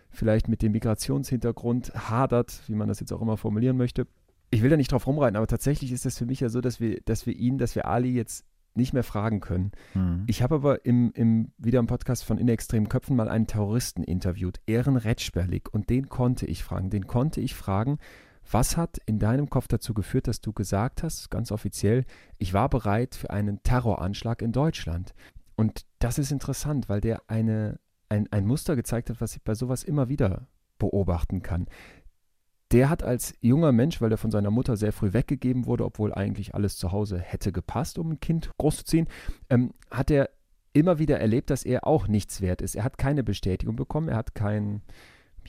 vielleicht 0.09 0.47
mit 0.47 0.61
dem 0.61 0.71
Migrationshintergrund 0.71 1.93
hadert, 1.95 2.61
wie 2.67 2.75
man 2.75 2.87
das 2.87 3.01
jetzt 3.01 3.11
auch 3.11 3.21
immer 3.21 3.35
formulieren 3.35 3.75
möchte. 3.75 4.07
Ich 4.51 4.63
will 4.63 4.69
da 4.69 4.77
nicht 4.77 4.93
drauf 4.93 5.05
rumreiten, 5.05 5.35
aber 5.35 5.47
tatsächlich 5.47 5.91
ist 5.91 6.05
das 6.05 6.17
für 6.17 6.25
mich 6.25 6.39
ja 6.39 6.47
so, 6.47 6.61
dass 6.61 6.79
wir, 6.79 7.01
dass 7.01 7.25
wir 7.25 7.35
ihn, 7.35 7.57
dass 7.57 7.75
wir 7.75 7.87
Ali 7.87 8.13
jetzt 8.13 8.45
nicht 8.77 8.93
mehr 8.93 9.03
fragen 9.03 9.39
können. 9.39 9.71
Mhm. 9.93 10.23
Ich 10.27 10.41
habe 10.41 10.55
aber 10.55 10.85
im, 10.85 11.11
im, 11.13 11.51
wieder 11.57 11.79
im 11.79 11.87
Podcast 11.87 12.23
von 12.23 12.37
In 12.37 12.47
extremen 12.47 12.89
Köpfen 12.89 13.15
mal 13.15 13.27
einen 13.27 13.47
Terroristen 13.47 14.03
interviewt, 14.03 14.59
Ehren 14.67 14.95
Retschberlik, 14.95 15.73
und 15.73 15.89
den 15.89 16.09
konnte 16.09 16.45
ich 16.45 16.63
fragen. 16.63 16.89
Den 16.89 17.07
konnte 17.07 17.41
ich 17.41 17.55
fragen, 17.55 17.97
was 18.49 18.77
hat 18.77 18.97
in 19.05 19.19
deinem 19.19 19.49
Kopf 19.49 19.67
dazu 19.67 19.93
geführt, 19.93 20.27
dass 20.27 20.39
du 20.39 20.53
gesagt 20.53 21.03
hast, 21.03 21.29
ganz 21.29 21.51
offiziell, 21.51 22.05
ich 22.37 22.53
war 22.53 22.69
bereit 22.69 23.15
für 23.15 23.29
einen 23.29 23.61
Terroranschlag 23.63 24.41
in 24.41 24.53
Deutschland? 24.53 25.13
Und 25.57 25.85
das 25.99 26.17
ist 26.17 26.31
interessant, 26.31 26.87
weil 26.87 27.01
der 27.01 27.23
eine, 27.27 27.79
ein, 28.07 28.27
ein 28.31 28.45
Muster 28.45 28.75
gezeigt 28.75 29.09
hat, 29.09 29.19
was 29.19 29.35
ich 29.35 29.43
bei 29.43 29.55
sowas 29.55 29.83
immer 29.83 30.07
wieder 30.07 30.47
beobachten 30.77 31.41
kann 31.41 31.65
der 32.71 32.89
hat 32.89 33.03
als 33.03 33.33
junger 33.41 33.71
Mensch, 33.71 34.01
weil 34.01 34.11
er 34.11 34.17
von 34.17 34.31
seiner 34.31 34.51
Mutter 34.51 34.75
sehr 34.75 34.91
früh 34.91 35.13
weggegeben 35.13 35.65
wurde, 35.65 35.85
obwohl 35.85 36.13
eigentlich 36.13 36.53
alles 36.53 36.77
zu 36.77 36.91
Hause 36.91 37.19
hätte 37.19 37.51
gepasst, 37.51 37.97
um 37.97 38.11
ein 38.11 38.19
Kind 38.19 38.51
großzuziehen, 38.57 39.07
ähm, 39.49 39.73
hat 39.89 40.11
er 40.11 40.29
immer 40.73 40.99
wieder 40.99 41.19
erlebt, 41.19 41.49
dass 41.49 41.63
er 41.63 41.87
auch 41.87 42.07
nichts 42.07 42.41
wert 42.41 42.61
ist. 42.61 42.75
Er 42.75 42.83
hat 42.83 42.97
keine 42.97 43.23
Bestätigung 43.23 43.75
bekommen, 43.75 44.09
er 44.09 44.17
hat 44.17 44.35
kein, 44.35 44.81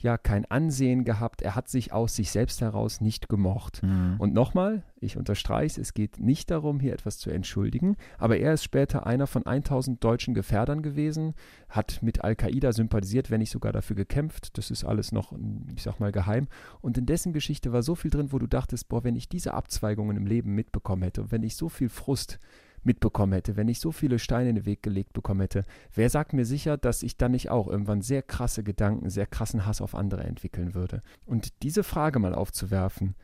ja 0.03 0.17
kein 0.17 0.45
Ansehen 0.45 1.03
gehabt. 1.03 1.41
Er 1.41 1.55
hat 1.55 1.69
sich 1.69 1.93
aus 1.93 2.15
sich 2.15 2.31
selbst 2.31 2.61
heraus 2.61 3.01
nicht 3.01 3.29
gemocht. 3.29 3.83
Mhm. 3.83 4.15
Und 4.17 4.33
nochmal, 4.33 4.83
ich 4.99 5.17
unterstreiche 5.17 5.59
es, 5.59 5.77
es 5.77 5.93
geht 5.93 6.19
nicht 6.19 6.51
darum, 6.51 6.79
hier 6.79 6.93
etwas 6.93 7.17
zu 7.17 7.29
entschuldigen, 7.29 7.95
aber 8.17 8.37
er 8.37 8.53
ist 8.53 8.63
später 8.63 9.05
einer 9.05 9.27
von 9.27 9.45
1000 9.45 10.03
deutschen 10.03 10.33
Gefährdern 10.33 10.81
gewesen, 10.81 11.35
hat 11.69 12.01
mit 12.01 12.23
Al-Qaida 12.23 12.71
sympathisiert, 12.71 13.29
wenn 13.29 13.39
nicht 13.39 13.51
sogar 13.51 13.71
dafür 13.71 13.95
gekämpft. 13.95 14.57
Das 14.57 14.71
ist 14.71 14.83
alles 14.83 15.11
noch, 15.11 15.33
ich 15.75 15.83
sag 15.83 15.99
mal, 15.99 16.11
geheim. 16.11 16.47
Und 16.81 16.97
in 16.97 17.05
dessen 17.05 17.33
Geschichte 17.33 17.71
war 17.71 17.83
so 17.83 17.95
viel 17.95 18.11
drin, 18.11 18.31
wo 18.31 18.39
du 18.39 18.47
dachtest, 18.47 18.89
boah, 18.89 19.03
wenn 19.03 19.15
ich 19.15 19.29
diese 19.29 19.53
Abzweigungen 19.53 20.17
im 20.17 20.25
Leben 20.25 20.55
mitbekommen 20.55 21.03
hätte 21.03 21.21
und 21.21 21.31
wenn 21.31 21.43
ich 21.43 21.55
so 21.55 21.69
viel 21.69 21.89
Frust 21.89 22.39
mitbekommen 22.83 23.33
hätte, 23.33 23.55
wenn 23.55 23.67
ich 23.67 23.79
so 23.79 23.91
viele 23.91 24.19
Steine 24.19 24.49
in 24.49 24.55
den 24.55 24.65
Weg 24.65 24.83
gelegt 24.83 25.13
bekommen 25.13 25.41
hätte, 25.41 25.65
wer 25.93 26.09
sagt 26.09 26.33
mir 26.33 26.45
sicher, 26.45 26.77
dass 26.77 27.03
ich 27.03 27.17
dann 27.17 27.31
nicht 27.31 27.49
auch 27.49 27.67
irgendwann 27.67 28.01
sehr 28.01 28.21
krasse 28.21 28.63
Gedanken, 28.63 29.09
sehr 29.09 29.27
krassen 29.27 29.65
Hass 29.65 29.81
auf 29.81 29.95
andere 29.95 30.23
entwickeln 30.23 30.73
würde? 30.73 31.01
Und 31.25 31.61
diese 31.63 31.83
Frage 31.83 32.19
mal 32.19 32.33
aufzuwerfen, 32.35 33.15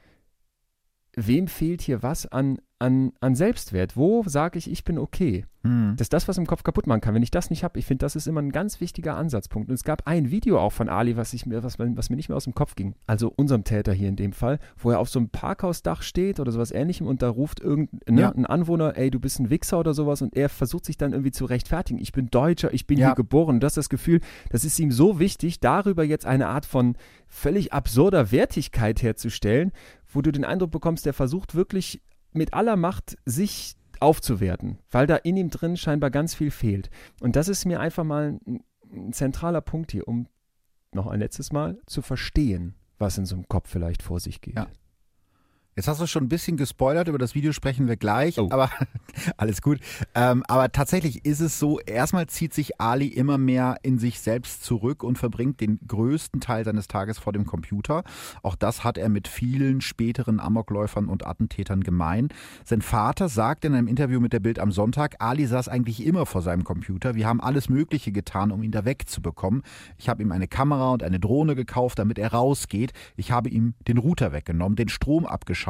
wem 1.16 1.48
fehlt 1.48 1.82
hier 1.82 2.04
was 2.04 2.26
an, 2.26 2.60
an, 2.80 3.14
an 3.22 3.36
Selbstwert? 3.36 3.96
Wo 3.96 4.24
sage 4.26 4.60
ich, 4.60 4.70
ich 4.70 4.84
bin 4.84 4.98
okay? 4.98 5.46
Hm. 5.64 5.94
Das 5.98 6.06
ist 6.06 6.14
das, 6.14 6.28
was 6.28 6.38
im 6.38 6.46
Kopf 6.46 6.64
kaputt 6.64 6.88
machen 6.88 7.02
kann. 7.02 7.16
Wenn 7.16 7.24
ich 7.24 7.32
das 7.32 7.50
nicht 7.50 7.64
habe, 7.64 7.80
ich 7.80 7.86
finde, 7.86 8.06
das 8.06 8.16
ist 8.16 8.28
immer 8.28 8.42
ein 8.42 8.52
ganz 8.52 8.82
wichtiger 8.82 9.16
Ansatzpunkt. 9.16 9.70
Und 9.70 9.76
es 9.76 9.84
gab 9.84 10.06
ein 10.06 10.30
Video 10.30 10.60
auch 10.60 10.72
von 10.72 10.90
Ali, 10.90 11.18
was, 11.18 11.34
ich 11.34 11.46
mir, 11.46 11.64
was, 11.64 11.80
was 11.80 12.10
mir 12.10 12.16
nicht 12.18 12.30
mehr 12.30 12.36
aus 12.36 12.44
dem 12.44 12.54
Kopf 12.54 12.76
ging. 12.76 12.94
Also 13.08 13.34
unserem 13.36 13.64
Täter 13.64 13.94
hier 13.94 14.10
in 14.10 14.16
dem 14.16 14.34
Fall, 14.34 14.60
wo 14.78 14.92
er 14.92 15.00
auf 15.00 15.10
so 15.10 15.20
einem 15.20 15.30
Parkhausdach 15.30 16.02
steht 16.02 16.40
oder 16.40 16.52
sowas 16.52 16.72
ähnlichem 16.72 17.08
und 17.08 17.22
da 17.22 17.30
ruft 17.30 17.62
irgendein 17.62 18.16
ne, 18.16 18.22
ja. 18.22 18.32
ein 18.32 18.46
Anwohner, 18.46 18.98
ey, 18.98 19.10
du 19.10 19.20
bist 19.20 19.40
ein 19.40 19.50
Wichser 19.50 19.80
oder 19.80 19.94
sowas 19.94 20.22
und 20.22 20.36
er 20.36 20.50
versucht 20.50 20.86
sich 20.86 20.98
dann 20.98 21.14
irgendwie 21.14 21.32
zu 21.32 21.46
rechtfertigen. 21.46 22.00
Ich 22.00 22.12
bin 22.12 22.28
Deutscher, 22.30 22.74
ich 22.74 22.86
bin 22.86 23.00
ja. 23.00 23.08
hier 23.08 23.16
geboren. 23.16 23.56
Und 23.56 23.60
das 23.62 23.72
ist 23.74 23.78
das 23.78 23.90
Gefühl, 23.90 24.20
das 24.50 24.66
ist 24.66 24.78
ihm 24.80 24.92
so 24.92 25.18
wichtig, 25.18 25.62
darüber 25.62 26.04
jetzt 26.04 26.26
eine 26.26 26.48
Art 26.48 26.66
von 26.66 26.96
völlig 27.28 27.74
absurder 27.74 28.32
Wertigkeit 28.32 29.02
herzustellen, 29.02 29.72
wo 30.12 30.22
du 30.22 30.32
den 30.32 30.46
Eindruck 30.46 30.72
bekommst, 30.72 31.06
der 31.06 31.14
versucht 31.14 31.56
wirklich 31.56 32.02
mit 32.36 32.54
aller 32.54 32.76
Macht 32.76 33.18
sich 33.26 33.76
aufzuwerten, 34.00 34.80
weil 34.92 35.08
da 35.08 35.16
in 35.16 35.38
ihm 35.38 35.50
drin 35.50 35.78
scheinbar 35.78 36.12
ganz 36.12 36.36
viel 36.36 36.52
fehlt. 36.52 36.90
Und 37.22 37.36
das 37.36 37.48
ist 37.48 37.66
mir 37.66 37.80
einfach 37.80 38.04
mal 38.04 38.40
ein, 38.46 38.64
ein 38.92 39.14
zentraler 39.14 39.62
Punkt 39.62 39.92
hier, 39.92 40.08
um 40.08 40.28
noch 40.92 41.08
ein 41.08 41.20
letztes 41.20 41.52
Mal 41.52 41.78
zu 41.86 42.02
verstehen, 42.02 42.76
was 42.98 43.18
in 43.18 43.26
so 43.26 43.36
einem 43.36 43.48
Kopf 43.48 43.70
vielleicht 43.70 44.04
vor 44.04 44.20
sich 44.20 44.42
geht. 44.42 44.56
Ja. 44.56 44.68
Jetzt 45.78 45.90
hast 45.90 46.00
du 46.00 46.08
schon 46.08 46.24
ein 46.24 46.30
bisschen 46.30 46.56
gespoilert, 46.56 47.10
über 47.10 47.18
das 47.18 47.36
Video 47.36 47.52
sprechen 47.52 47.90
wir 47.90 47.98
gleich, 47.98 48.40
Oh. 48.40 48.48
aber 48.50 48.70
alles 49.38 49.62
gut. 49.62 49.80
Ähm, 50.14 50.42
aber 50.48 50.72
tatsächlich 50.72 51.26
ist 51.26 51.42
es 51.42 51.60
so, 51.60 51.82
erstmal 51.82 52.28
zieht 52.28 52.54
sich 52.54 52.80
Ali 52.80 53.08
immer 53.08 53.38
mehr 53.38 53.76
in 53.84 54.00
sich 54.00 54.22
selbst 54.22 54.64
zurück 54.64 55.04
und 55.04 55.18
verbringt 55.18 55.60
den 55.60 55.82
größten 55.86 56.40
Teil 56.40 56.64
seines 56.64 56.88
Tages 56.88 57.18
vor 57.20 57.34
dem 57.34 57.46
Computer. 57.46 58.06
Auch 58.42 58.56
das 58.56 58.86
hat 58.86 58.98
er 58.98 59.10
mit 59.10 59.28
vielen 59.28 59.82
späteren 59.82 60.40
Amokläufern 60.40 61.10
und 61.10 61.28
Attentätern 61.28 61.82
gemein. 61.84 62.30
Sein 62.64 62.82
Vater 62.82 63.28
sagt 63.28 63.66
in 63.66 63.74
einem 63.74 63.90
Interview 63.90 64.22
mit 64.22 64.32
der 64.32 64.40
Bild 64.40 64.60
am 64.60 64.72
Sonntag, 64.72 65.16
Ali 65.20 65.46
saß 65.46 65.68
eigentlich 65.68 66.06
immer 66.06 66.26
vor 66.26 66.42
seinem 66.42 66.64
Computer. 66.64 67.16
Wir 67.16 67.28
haben 67.28 67.42
alles 67.42 67.68
Mögliche 67.68 68.14
getan, 68.14 68.54
um 68.54 68.64
ihn 68.64 68.72
da 68.72 68.86
wegzubekommen. 68.86 69.62
Ich 69.98 70.08
habe 70.08 70.24
ihm 70.24 70.32
eine 70.32 70.48
Kamera 70.48 70.94
und 70.94 71.04
eine 71.04 71.20
Drohne 71.20 71.54
gekauft, 71.54 72.00
damit 72.00 72.18
er 72.18 72.32
rausgeht. 72.32 72.94
Ich 73.18 73.32
habe 73.34 73.50
ihm 73.50 73.74
den 73.90 73.98
Router 73.98 74.32
weggenommen, 74.32 74.78
den 74.78 74.88
Strom 74.88 75.26
abgeschaltet. 75.26 75.65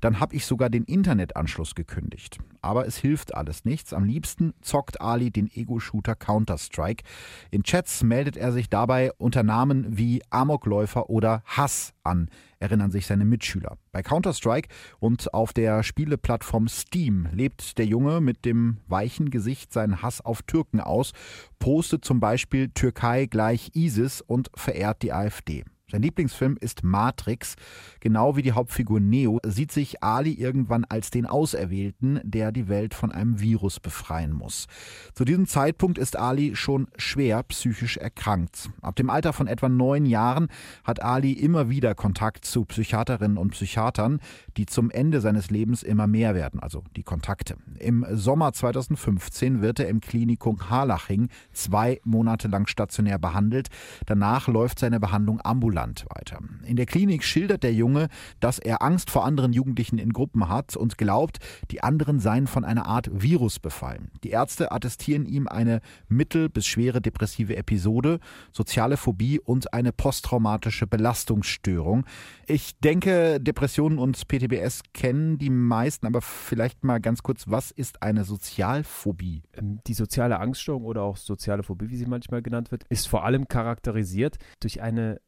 Dann 0.00 0.20
habe 0.20 0.34
ich 0.34 0.46
sogar 0.46 0.70
den 0.70 0.84
Internetanschluss 0.84 1.74
gekündigt. 1.74 2.38
Aber 2.60 2.86
es 2.86 2.96
hilft 2.96 3.34
alles 3.34 3.64
nichts. 3.64 3.92
Am 3.92 4.04
liebsten 4.04 4.54
zockt 4.60 5.00
Ali 5.00 5.30
den 5.30 5.50
Ego-Shooter 5.52 6.14
Counter-Strike. 6.14 7.04
In 7.50 7.62
Chats 7.62 8.02
meldet 8.02 8.36
er 8.36 8.52
sich 8.52 8.68
dabei 8.68 9.12
unter 9.18 9.42
Namen 9.42 9.98
wie 9.98 10.22
Amokläufer 10.30 11.10
oder 11.10 11.42
Hass 11.46 11.92
an, 12.04 12.28
erinnern 12.58 12.90
sich 12.90 13.06
seine 13.06 13.24
Mitschüler. 13.24 13.78
Bei 13.90 14.02
Counter-Strike 14.02 14.68
und 15.00 15.34
auf 15.34 15.52
der 15.52 15.82
Spieleplattform 15.82 16.68
Steam 16.68 17.28
lebt 17.32 17.78
der 17.78 17.86
Junge 17.86 18.20
mit 18.20 18.44
dem 18.44 18.78
weichen 18.86 19.30
Gesicht 19.30 19.72
seinen 19.72 20.02
Hass 20.02 20.20
auf 20.20 20.42
Türken 20.42 20.80
aus, 20.80 21.12
postet 21.58 22.04
zum 22.04 22.20
Beispiel 22.20 22.68
Türkei 22.68 23.26
gleich 23.26 23.70
ISIS 23.74 24.20
und 24.20 24.50
verehrt 24.54 25.02
die 25.02 25.12
AfD. 25.12 25.64
Sein 25.92 26.00
Lieblingsfilm 26.00 26.56
ist 26.58 26.84
Matrix. 26.84 27.54
Genau 28.00 28.34
wie 28.34 28.40
die 28.40 28.52
Hauptfigur 28.52 28.98
Neo 28.98 29.40
sieht 29.44 29.72
sich 29.72 30.02
Ali 30.02 30.32
irgendwann 30.32 30.86
als 30.86 31.10
den 31.10 31.26
Auserwählten, 31.26 32.18
der 32.24 32.50
die 32.50 32.68
Welt 32.68 32.94
von 32.94 33.12
einem 33.12 33.40
Virus 33.40 33.78
befreien 33.78 34.32
muss. 34.32 34.68
Zu 35.12 35.26
diesem 35.26 35.46
Zeitpunkt 35.46 35.98
ist 35.98 36.16
Ali 36.16 36.56
schon 36.56 36.88
schwer 36.96 37.42
psychisch 37.42 37.98
erkrankt. 37.98 38.70
Ab 38.80 38.96
dem 38.96 39.10
Alter 39.10 39.34
von 39.34 39.46
etwa 39.46 39.68
neun 39.68 40.06
Jahren 40.06 40.48
hat 40.82 41.02
Ali 41.02 41.32
immer 41.32 41.68
wieder 41.68 41.94
Kontakt 41.94 42.46
zu 42.46 42.64
Psychiaterinnen 42.64 43.36
und 43.36 43.50
Psychiatern, 43.50 44.20
die 44.56 44.64
zum 44.64 44.90
Ende 44.90 45.20
seines 45.20 45.50
Lebens 45.50 45.82
immer 45.82 46.06
mehr 46.06 46.34
werden, 46.34 46.58
also 46.58 46.84
die 46.96 47.02
Kontakte. 47.02 47.56
Im 47.78 48.06
Sommer 48.12 48.54
2015 48.54 49.60
wird 49.60 49.78
er 49.78 49.88
im 49.88 50.00
Klinikum 50.00 50.70
Harlaching 50.70 51.28
zwei 51.52 52.00
Monate 52.02 52.48
lang 52.48 52.66
stationär 52.66 53.18
behandelt. 53.18 53.68
Danach 54.06 54.48
läuft 54.48 54.78
seine 54.78 54.98
Behandlung 54.98 55.38
ambulant 55.44 55.81
weiter. 55.82 56.38
In 56.64 56.76
der 56.76 56.86
Klinik 56.86 57.24
schildert 57.24 57.62
der 57.62 57.74
Junge, 57.74 58.08
dass 58.40 58.58
er 58.58 58.82
Angst 58.82 59.10
vor 59.10 59.24
anderen 59.24 59.52
Jugendlichen 59.52 59.98
in 59.98 60.12
Gruppen 60.12 60.48
hat 60.48 60.76
und 60.76 60.98
glaubt, 60.98 61.38
die 61.70 61.82
anderen 61.82 62.20
seien 62.20 62.46
von 62.46 62.64
einer 62.64 62.86
Art 62.86 63.10
Virus 63.12 63.58
befallen. 63.58 64.10
Die 64.24 64.30
Ärzte 64.30 64.72
attestieren 64.72 65.26
ihm 65.26 65.48
eine 65.48 65.80
mittel- 66.08 66.48
bis 66.48 66.66
schwere 66.66 67.00
depressive 67.00 67.56
Episode, 67.56 68.20
soziale 68.52 68.96
Phobie 68.96 69.40
und 69.40 69.72
eine 69.74 69.92
posttraumatische 69.92 70.86
Belastungsstörung. 70.86 72.06
Ich 72.46 72.78
denke, 72.80 73.40
Depressionen 73.40 73.98
und 73.98 74.28
PTBS 74.28 74.82
kennen 74.92 75.38
die 75.38 75.50
meisten, 75.50 76.06
aber 76.06 76.20
vielleicht 76.20 76.84
mal 76.84 77.00
ganz 77.00 77.22
kurz, 77.22 77.44
was 77.48 77.70
ist 77.70 78.02
eine 78.02 78.24
Sozialphobie? 78.24 79.42
Die 79.86 79.94
soziale 79.94 80.38
Angststörung 80.38 80.84
oder 80.84 81.02
auch 81.02 81.16
soziale 81.16 81.62
Phobie, 81.62 81.90
wie 81.90 81.96
sie 81.96 82.06
manchmal 82.06 82.42
genannt 82.42 82.70
wird, 82.70 82.84
ist 82.88 83.08
vor 83.08 83.24
allem 83.24 83.48
charakterisiert 83.48 84.38
durch 84.60 84.82
eine 84.82 85.20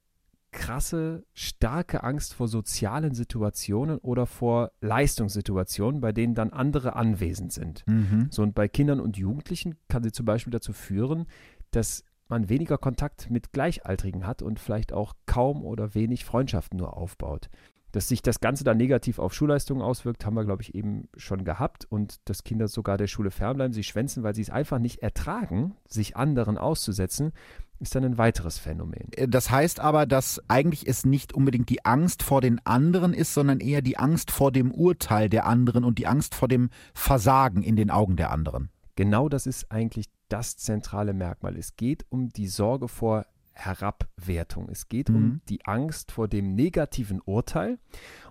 krasse, 0.54 1.24
starke 1.34 2.04
Angst 2.04 2.32
vor 2.32 2.48
sozialen 2.48 3.12
Situationen 3.12 3.98
oder 3.98 4.24
vor 4.24 4.70
Leistungssituationen, 4.80 6.00
bei 6.00 6.12
denen 6.12 6.34
dann 6.34 6.50
andere 6.50 6.96
anwesend 6.96 7.52
sind. 7.52 7.84
Mhm. 7.86 8.28
So 8.30 8.42
und 8.42 8.54
bei 8.54 8.68
Kindern 8.68 9.00
und 9.00 9.18
Jugendlichen 9.18 9.76
kann 9.88 10.04
sie 10.04 10.12
zum 10.12 10.24
Beispiel 10.24 10.52
dazu 10.52 10.72
führen, 10.72 11.26
dass 11.72 12.04
man 12.28 12.48
weniger 12.48 12.78
Kontakt 12.78 13.30
mit 13.30 13.52
Gleichaltrigen 13.52 14.26
hat 14.26 14.42
und 14.42 14.58
vielleicht 14.58 14.92
auch 14.92 15.12
kaum 15.26 15.62
oder 15.62 15.94
wenig 15.94 16.24
Freundschaften 16.24 16.78
nur 16.78 16.96
aufbaut. 16.96 17.50
Dass 17.92 18.08
sich 18.08 18.22
das 18.22 18.40
Ganze 18.40 18.64
dann 18.64 18.76
negativ 18.76 19.18
auf 19.18 19.34
Schulleistungen 19.34 19.82
auswirkt, 19.82 20.24
haben 20.24 20.34
wir, 20.34 20.44
glaube 20.44 20.62
ich, 20.62 20.74
eben 20.74 21.08
schon 21.16 21.44
gehabt 21.44 21.84
und 21.84 22.16
dass 22.28 22.42
Kinder 22.42 22.66
sogar 22.68 22.96
der 22.96 23.06
Schule 23.06 23.30
fernbleiben, 23.30 23.72
sie 23.72 23.84
schwänzen, 23.84 24.22
weil 24.22 24.34
sie 24.34 24.42
es 24.42 24.50
einfach 24.50 24.78
nicht 24.78 25.02
ertragen, 25.02 25.76
sich 25.86 26.16
anderen 26.16 26.58
auszusetzen, 26.58 27.32
ist 27.80 27.94
dann 27.94 28.04
ein 28.04 28.18
weiteres 28.18 28.58
Phänomen. 28.58 29.10
Das 29.28 29.50
heißt 29.50 29.80
aber, 29.80 30.06
dass 30.06 30.40
eigentlich 30.48 30.86
es 30.86 31.04
nicht 31.04 31.32
unbedingt 31.32 31.68
die 31.68 31.84
Angst 31.84 32.22
vor 32.22 32.40
den 32.40 32.64
anderen 32.64 33.12
ist, 33.12 33.34
sondern 33.34 33.60
eher 33.60 33.82
die 33.82 33.98
Angst 33.98 34.30
vor 34.30 34.52
dem 34.52 34.70
Urteil 34.72 35.28
der 35.28 35.46
anderen 35.46 35.84
und 35.84 35.98
die 35.98 36.06
Angst 36.06 36.34
vor 36.34 36.48
dem 36.48 36.70
Versagen 36.94 37.62
in 37.62 37.76
den 37.76 37.90
Augen 37.90 38.16
der 38.16 38.30
anderen. 38.30 38.70
Genau 38.96 39.28
das 39.28 39.46
ist 39.46 39.70
eigentlich 39.70 40.06
das 40.28 40.56
zentrale 40.56 41.12
Merkmal. 41.12 41.56
Es 41.56 41.76
geht 41.76 42.06
um 42.08 42.30
die 42.30 42.46
Sorge 42.48 42.88
vor 42.88 43.26
Herabwertung. 43.52 44.68
Es 44.70 44.88
geht 44.88 45.08
Mhm. 45.08 45.16
um 45.16 45.40
die 45.48 45.64
Angst 45.64 46.12
vor 46.12 46.28
dem 46.28 46.54
negativen 46.54 47.20
Urteil. 47.20 47.78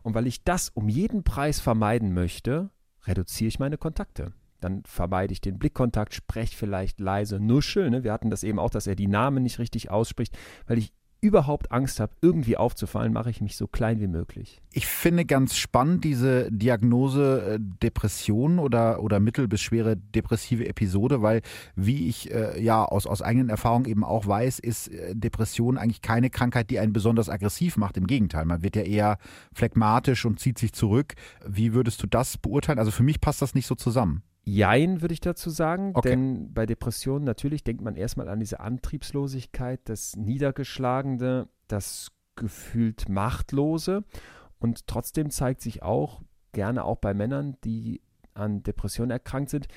Und 0.01 0.15
weil 0.15 0.27
ich 0.27 0.43
das 0.43 0.69
um 0.69 0.89
jeden 0.89 1.23
Preis 1.23 1.59
vermeiden 1.59 2.13
möchte, 2.13 2.69
reduziere 3.05 3.47
ich 3.47 3.59
meine 3.59 3.77
Kontakte. 3.77 4.33
Dann 4.63 4.83
vermeide 4.85 5.33
ich 5.33 5.41
den 5.41 5.59
Blickkontakt, 5.59 6.13
spreche 6.13 6.55
vielleicht 6.55 6.99
leise, 6.99 7.39
nuschel. 7.39 7.89
Ne? 7.89 8.03
Wir 8.03 8.13
hatten 8.13 8.29
das 8.29 8.43
eben 8.43 8.59
auch, 8.59 8.69
dass 8.69 8.87
er 8.87 8.95
die 8.95 9.07
Namen 9.07 9.43
nicht 9.43 9.59
richtig 9.59 9.91
ausspricht, 9.91 10.37
weil 10.67 10.77
ich 10.77 10.93
überhaupt 11.23 11.71
Angst 11.71 12.01
habe, 12.01 12.13
irgendwie 12.21 12.57
aufzufallen, 12.57 13.13
mache 13.13 13.29
ich 13.29 13.39
mich 13.39 13.55
so 13.55 13.65
klein 13.65 14.01
wie 14.01 14.09
möglich. 14.09 14.61
Ich 14.73 14.85
finde 14.87 15.23
ganz 15.23 15.55
spannend 15.55 16.03
diese 16.03 16.51
Diagnose 16.51 17.53
äh, 17.53 17.59
Depression 17.81 18.59
oder, 18.59 19.01
oder 19.01 19.21
mittel- 19.21 19.47
bis 19.47 19.61
schwere 19.61 19.95
depressive 19.95 20.67
Episode, 20.67 21.21
weil 21.21 21.41
wie 21.77 22.09
ich 22.09 22.29
äh, 22.33 22.61
ja 22.61 22.83
aus, 22.83 23.07
aus 23.07 23.21
eigenen 23.21 23.47
Erfahrungen 23.47 23.85
eben 23.85 24.03
auch 24.03 24.27
weiß, 24.27 24.59
ist 24.59 24.89
äh, 24.89 25.15
Depression 25.15 25.77
eigentlich 25.77 26.01
keine 26.01 26.29
Krankheit, 26.29 26.69
die 26.69 26.79
einen 26.79 26.91
besonders 26.91 27.29
aggressiv 27.29 27.77
macht. 27.77 27.95
Im 27.95 28.05
Gegenteil, 28.05 28.43
man 28.43 28.61
wird 28.61 28.75
ja 28.75 28.81
eher 28.81 29.17
phlegmatisch 29.53 30.25
und 30.25 30.41
zieht 30.41 30.57
sich 30.57 30.73
zurück. 30.73 31.13
Wie 31.47 31.73
würdest 31.73 32.03
du 32.03 32.07
das 32.07 32.37
beurteilen? 32.37 32.79
Also 32.79 32.91
für 32.91 33.03
mich 33.03 33.21
passt 33.21 33.41
das 33.41 33.55
nicht 33.55 33.67
so 33.67 33.75
zusammen. 33.75 34.23
Jein, 34.45 35.01
würde 35.01 35.13
ich 35.13 35.21
dazu 35.21 35.49
sagen, 35.49 35.91
Okay. 35.93 36.09
denn 36.09 36.53
bei 36.53 36.65
Depressionen 36.65 37.23
natürlich 37.23 37.63
denkt 37.63 37.81
man 37.81 37.95
erstmal 37.95 38.27
an 38.27 38.39
diese 38.39 38.59
Antriebslosigkeit, 38.59 39.79
das 39.85 40.15
Niedergeschlagene, 40.17 41.47
das 41.67 42.11
gefühlt 42.35 43.07
Machtlose 43.07 44.03
und 44.59 44.87
trotzdem 44.87 45.29
zeigt 45.29 45.61
sich 45.61 45.81
auch, 45.83 46.21
gerne 46.51 46.83
auch 46.83 46.97
bei 46.97 47.13
Männern, 47.13 47.57
die 47.63 48.01
an 48.33 48.63
Depressionen 48.63 49.11
erkrankt 49.11 49.49
sind, 49.49 49.67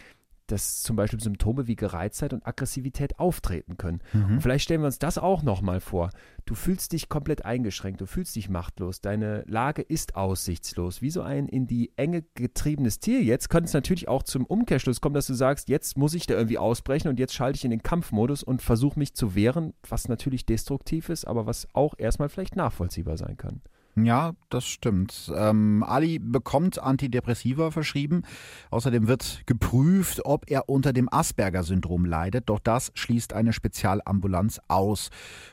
dass 0.46 0.82
zum 0.82 0.96
Beispiel 0.96 1.20
Symptome 1.20 1.66
wie 1.66 1.76
Gereiztheit 1.76 2.32
und 2.32 2.46
Aggressivität 2.46 3.18
auftreten 3.18 3.76
können. 3.76 4.00
Und 4.34 4.40
vielleicht 4.40 4.64
stellen 4.64 4.80
wir 4.82 4.86
uns 4.86 4.98
das 4.98 5.18
auch 5.18 5.42
nochmal 5.42 5.80
vor. 5.80 6.10
Du 6.44 6.54
fühlst 6.54 6.92
dich 6.92 7.08
komplett 7.08 7.44
eingeschränkt, 7.44 8.00
du 8.00 8.06
fühlst 8.06 8.36
dich 8.36 8.48
machtlos, 8.48 9.00
deine 9.00 9.42
Lage 9.46 9.82
ist 9.82 10.14
aussichtslos. 10.14 11.02
Wie 11.02 11.10
so 11.10 11.22
ein 11.22 11.48
in 11.48 11.66
die 11.66 11.92
Enge 11.96 12.22
getriebenes 12.34 13.00
Tier 13.00 13.22
jetzt 13.22 13.48
könnte 13.48 13.66
es 13.66 13.74
natürlich 13.74 14.08
auch 14.08 14.22
zum 14.22 14.46
Umkehrschluss 14.46 15.00
kommen, 15.00 15.14
dass 15.14 15.26
du 15.26 15.34
sagst, 15.34 15.68
jetzt 15.68 15.96
muss 15.96 16.14
ich 16.14 16.26
da 16.26 16.34
irgendwie 16.34 16.58
ausbrechen 16.58 17.08
und 17.08 17.18
jetzt 17.18 17.34
schalte 17.34 17.56
ich 17.56 17.64
in 17.64 17.70
den 17.70 17.82
Kampfmodus 17.82 18.42
und 18.42 18.62
versuche 18.62 18.98
mich 18.98 19.14
zu 19.14 19.34
wehren, 19.34 19.74
was 19.88 20.08
natürlich 20.08 20.46
destruktiv 20.46 21.08
ist, 21.08 21.26
aber 21.26 21.46
was 21.46 21.68
auch 21.72 21.94
erstmal 21.98 22.28
vielleicht 22.28 22.56
nachvollziehbar 22.56 23.16
sein 23.16 23.36
kann. 23.36 23.62
Ja, 23.98 24.32
das 24.50 24.66
stimmt. 24.66 25.32
Ähm, 25.34 25.82
Ali 25.82 26.18
bekommt 26.18 26.78
Antidepressiva 26.78 27.70
verschrieben. 27.70 28.24
Außerdem 28.70 29.08
wird 29.08 29.44
geprüft, 29.46 30.20
ob 30.26 30.50
er 30.50 30.68
unter 30.68 30.92
dem 30.92 31.08
Asperger-Syndrom 31.10 32.04
leidet. 32.04 32.50
Doch 32.50 32.58
das 32.58 32.92
schließt 32.92 33.32
eine 33.32 33.54
Spezialambulanz 33.54 34.60
aus. 34.68 35.08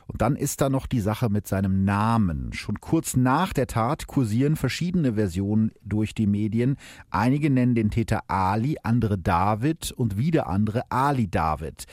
Und 0.06 0.20
dann 0.20 0.36
ist 0.36 0.60
da 0.60 0.68
noch 0.68 0.86
die 0.86 1.00
Sache 1.00 1.30
mit 1.30 1.48
seinem 1.48 1.84
Namen. 1.84 2.52
Schon 2.52 2.82
kurz 2.82 3.16
nach 3.16 3.54
der 3.54 3.66
Tat 3.66 4.06
kursieren 4.08 4.56
verschiedene 4.56 5.14
Versionen 5.14 5.72
durch 5.82 6.14
die 6.14 6.26
Medien. 6.26 6.76
Einige 7.08 7.48
nennen 7.48 7.74
den 7.74 7.90
Täter 7.90 8.24
Ali, 8.28 8.76
andere 8.82 9.16
David 9.16 9.90
und 9.92 10.18
wieder 10.18 10.48
andere 10.48 10.82
Ali 10.90 11.30
David. 11.30 11.84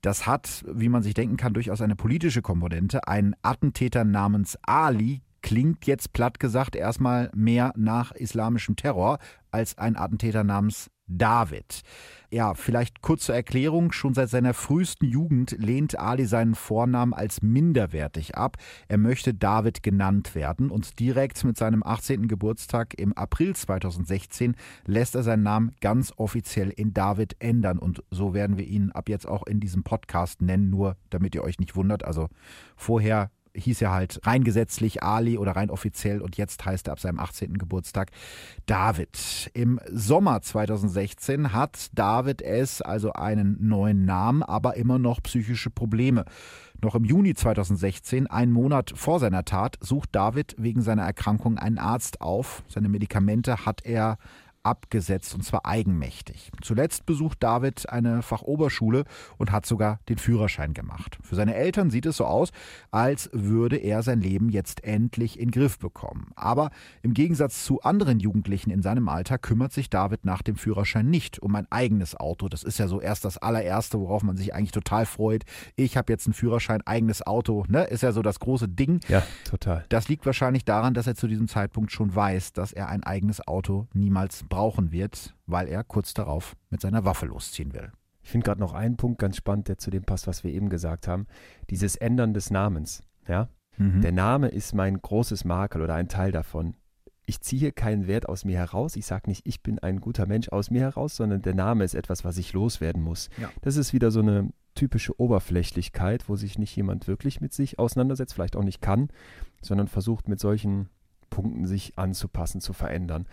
Das 0.00 0.26
hat, 0.26 0.64
wie 0.66 0.88
man 0.88 1.04
sich 1.04 1.14
denken 1.14 1.36
kann, 1.36 1.54
durchaus 1.54 1.80
eine 1.80 1.94
politische 1.94 2.42
Komponente. 2.42 3.06
Ein 3.06 3.36
Attentäter 3.42 4.02
namens 4.02 4.58
Ali 4.62 5.22
klingt 5.42 5.86
jetzt 5.86 6.12
platt 6.12 6.40
gesagt 6.40 6.76
erstmal 6.76 7.30
mehr 7.34 7.72
nach 7.76 8.12
islamischem 8.12 8.76
Terror 8.76 9.18
als 9.50 9.76
ein 9.78 9.96
Attentäter 9.96 10.44
namens 10.44 10.90
David. 11.06 11.82
Ja, 12.30 12.54
vielleicht 12.54 13.02
kurz 13.02 13.26
zur 13.26 13.34
Erklärung. 13.34 13.92
Schon 13.92 14.14
seit 14.14 14.30
seiner 14.30 14.54
frühesten 14.54 15.04
Jugend 15.04 15.54
lehnt 15.58 15.98
Ali 15.98 16.24
seinen 16.24 16.54
Vornamen 16.54 17.12
als 17.12 17.42
minderwertig 17.42 18.36
ab. 18.36 18.56
Er 18.88 18.96
möchte 18.96 19.34
David 19.34 19.82
genannt 19.82 20.34
werden 20.34 20.70
und 20.70 20.98
direkt 20.98 21.44
mit 21.44 21.58
seinem 21.58 21.82
18. 21.82 22.28
Geburtstag 22.28 22.94
im 22.98 23.12
April 23.12 23.54
2016 23.54 24.56
lässt 24.86 25.14
er 25.14 25.22
seinen 25.22 25.42
Namen 25.42 25.72
ganz 25.80 26.14
offiziell 26.16 26.70
in 26.70 26.94
David 26.94 27.36
ändern. 27.40 27.78
Und 27.78 28.02
so 28.10 28.32
werden 28.32 28.56
wir 28.56 28.66
ihn 28.66 28.90
ab 28.92 29.10
jetzt 29.10 29.28
auch 29.28 29.46
in 29.46 29.60
diesem 29.60 29.82
Podcast 29.82 30.40
nennen, 30.40 30.70
nur 30.70 30.96
damit 31.10 31.34
ihr 31.34 31.44
euch 31.44 31.58
nicht 31.58 31.76
wundert. 31.76 32.04
Also 32.04 32.28
vorher 32.76 33.30
hieß 33.54 33.82
er 33.82 33.92
halt 33.92 34.20
rein 34.24 34.44
gesetzlich 34.44 35.02
Ali 35.02 35.38
oder 35.38 35.52
rein 35.52 35.70
offiziell 35.70 36.20
und 36.20 36.36
jetzt 36.36 36.64
heißt 36.64 36.88
er 36.88 36.92
ab 36.92 37.00
seinem 37.00 37.18
18. 37.18 37.58
Geburtstag 37.58 38.10
David. 38.66 39.50
Im 39.54 39.80
Sommer 39.90 40.40
2016 40.42 41.52
hat 41.52 41.88
David 41.92 42.42
S. 42.42 42.82
also 42.82 43.12
einen 43.12 43.56
neuen 43.60 44.04
Namen, 44.04 44.42
aber 44.42 44.76
immer 44.76 44.98
noch 44.98 45.22
psychische 45.22 45.70
Probleme. 45.70 46.24
Noch 46.82 46.96
im 46.96 47.04
Juni 47.04 47.34
2016, 47.34 48.26
einen 48.26 48.50
Monat 48.50 48.92
vor 48.96 49.20
seiner 49.20 49.44
Tat, 49.44 49.76
sucht 49.80 50.08
David 50.12 50.56
wegen 50.58 50.82
seiner 50.82 51.04
Erkrankung 51.04 51.58
einen 51.58 51.78
Arzt 51.78 52.20
auf. 52.20 52.64
Seine 52.66 52.88
Medikamente 52.88 53.64
hat 53.66 53.84
er 53.84 54.18
abgesetzt 54.62 55.34
und 55.34 55.42
zwar 55.44 55.66
eigenmächtig. 55.66 56.50
Zuletzt 56.60 57.06
besucht 57.06 57.42
David 57.42 57.88
eine 57.88 58.22
Fachoberschule 58.22 59.04
und 59.38 59.52
hat 59.52 59.66
sogar 59.66 60.00
den 60.08 60.18
Führerschein 60.18 60.74
gemacht. 60.74 61.18
Für 61.22 61.34
seine 61.34 61.54
Eltern 61.54 61.90
sieht 61.90 62.06
es 62.06 62.16
so 62.16 62.24
aus, 62.24 62.50
als 62.90 63.30
würde 63.32 63.76
er 63.76 64.02
sein 64.02 64.20
Leben 64.20 64.48
jetzt 64.48 64.84
endlich 64.84 65.38
in 65.38 65.50
Griff 65.50 65.78
bekommen. 65.78 66.30
Aber 66.36 66.70
im 67.02 67.14
Gegensatz 67.14 67.64
zu 67.64 67.82
anderen 67.82 68.20
Jugendlichen 68.20 68.70
in 68.70 68.82
seinem 68.82 69.08
Alter 69.08 69.38
kümmert 69.38 69.72
sich 69.72 69.90
David 69.90 70.24
nach 70.24 70.42
dem 70.42 70.56
Führerschein 70.56 71.08
nicht 71.08 71.40
um 71.40 71.54
ein 71.54 71.66
eigenes 71.70 72.16
Auto. 72.16 72.48
Das 72.48 72.62
ist 72.62 72.78
ja 72.78 72.88
so 72.88 73.00
erst 73.00 73.24
das 73.24 73.38
allererste, 73.38 74.00
worauf 74.00 74.22
man 74.22 74.36
sich 74.36 74.54
eigentlich 74.54 74.72
total 74.72 75.06
freut. 75.06 75.44
Ich 75.76 75.96
habe 75.96 76.12
jetzt 76.12 76.26
einen 76.26 76.34
Führerschein, 76.34 76.82
eigenes 76.86 77.26
Auto, 77.26 77.64
ne? 77.68 77.84
Ist 77.84 78.02
ja 78.02 78.12
so 78.12 78.22
das 78.22 78.40
große 78.40 78.68
Ding. 78.68 79.00
Ja, 79.08 79.22
total. 79.48 79.84
Das 79.88 80.08
liegt 80.08 80.26
wahrscheinlich 80.26 80.64
daran, 80.64 80.94
dass 80.94 81.06
er 81.06 81.14
zu 81.14 81.26
diesem 81.26 81.48
Zeitpunkt 81.48 81.92
schon 81.92 82.14
weiß, 82.14 82.52
dass 82.52 82.72
er 82.72 82.88
ein 82.88 83.02
eigenes 83.02 83.46
Auto 83.46 83.86
niemals 83.92 84.44
brauchen 84.52 84.92
wird, 84.92 85.34
weil 85.46 85.66
er 85.66 85.82
kurz 85.82 86.12
darauf 86.12 86.56
mit 86.68 86.82
seiner 86.82 87.06
Waffe 87.06 87.24
losziehen 87.24 87.72
will. 87.72 87.90
Ich 88.22 88.28
finde 88.28 88.44
gerade 88.44 88.60
noch 88.60 88.74
einen 88.74 88.98
Punkt 88.98 89.18
ganz 89.18 89.36
spannend, 89.38 89.68
der 89.68 89.78
zu 89.78 89.90
dem 89.90 90.04
passt, 90.04 90.26
was 90.26 90.44
wir 90.44 90.52
eben 90.52 90.68
gesagt 90.68 91.08
haben. 91.08 91.26
Dieses 91.70 91.96
Ändern 91.96 92.34
des 92.34 92.50
Namens. 92.50 93.02
Ja? 93.26 93.48
Mhm. 93.78 94.02
Der 94.02 94.12
Name 94.12 94.48
ist 94.48 94.74
mein 94.74 95.00
großes 95.00 95.46
Makel 95.46 95.80
oder 95.80 95.94
ein 95.94 96.08
Teil 96.08 96.32
davon. 96.32 96.76
Ich 97.24 97.40
ziehe 97.40 97.72
keinen 97.72 98.06
Wert 98.06 98.28
aus 98.28 98.44
mir 98.44 98.58
heraus. 98.58 98.94
Ich 98.96 99.06
sage 99.06 99.30
nicht, 99.30 99.46
ich 99.46 99.62
bin 99.62 99.78
ein 99.78 100.00
guter 100.00 100.26
Mensch 100.26 100.50
aus 100.50 100.70
mir 100.70 100.82
heraus, 100.82 101.16
sondern 101.16 101.40
der 101.40 101.54
Name 101.54 101.82
ist 101.84 101.94
etwas, 101.94 102.22
was 102.22 102.36
ich 102.36 102.52
loswerden 102.52 103.02
muss. 103.02 103.30
Ja. 103.40 103.48
Das 103.62 103.76
ist 103.76 103.94
wieder 103.94 104.10
so 104.10 104.20
eine 104.20 104.52
typische 104.74 105.18
Oberflächlichkeit, 105.18 106.28
wo 106.28 106.36
sich 106.36 106.58
nicht 106.58 106.76
jemand 106.76 107.08
wirklich 107.08 107.40
mit 107.40 107.54
sich 107.54 107.78
auseinandersetzt, 107.78 108.34
vielleicht 108.34 108.56
auch 108.56 108.64
nicht 108.64 108.82
kann, 108.82 109.08
sondern 109.62 109.88
versucht 109.88 110.28
mit 110.28 110.40
solchen 110.40 110.90
Punkten 111.32 111.66
sich 111.66 111.98
anzupassen, 111.98 112.60
zu 112.60 112.74
verändern. 112.74 113.26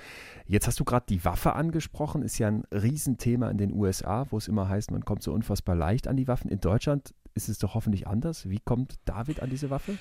Jetzt 0.47 0.68
hast 0.68 0.80
du 0.80 0.86
gerade 0.86 1.06
die 1.10 1.26
Waffe 1.26 1.54
angesprochen, 1.54 2.24
ist 2.24 2.39
ja 2.39 2.47
ein 2.47 2.64
Riesenthema 2.72 3.52
in 3.52 3.58
den 3.58 3.74
USA, 3.74 4.26
wo 4.30 4.38
es 4.38 4.47
immer 4.47 4.70
heißt, 4.70 4.89
man 4.91 5.04
kommt 5.04 5.22
so 5.22 5.34
unfassbar 5.34 5.76
leicht 5.76 6.08
an 6.08 6.16
die 6.16 6.28
Waffen. 6.30 6.50
In 6.50 6.62
Deutschland 6.62 7.14
ist 7.34 7.50
es 7.50 7.60
doch 7.60 7.76
hoffentlich 7.76 8.08
anders. 8.08 8.50
Wie 8.50 8.60
kommt 8.60 8.95
David 9.04 9.41
an 9.41 9.50
diese 9.50 9.70
Waffe? 9.70 9.97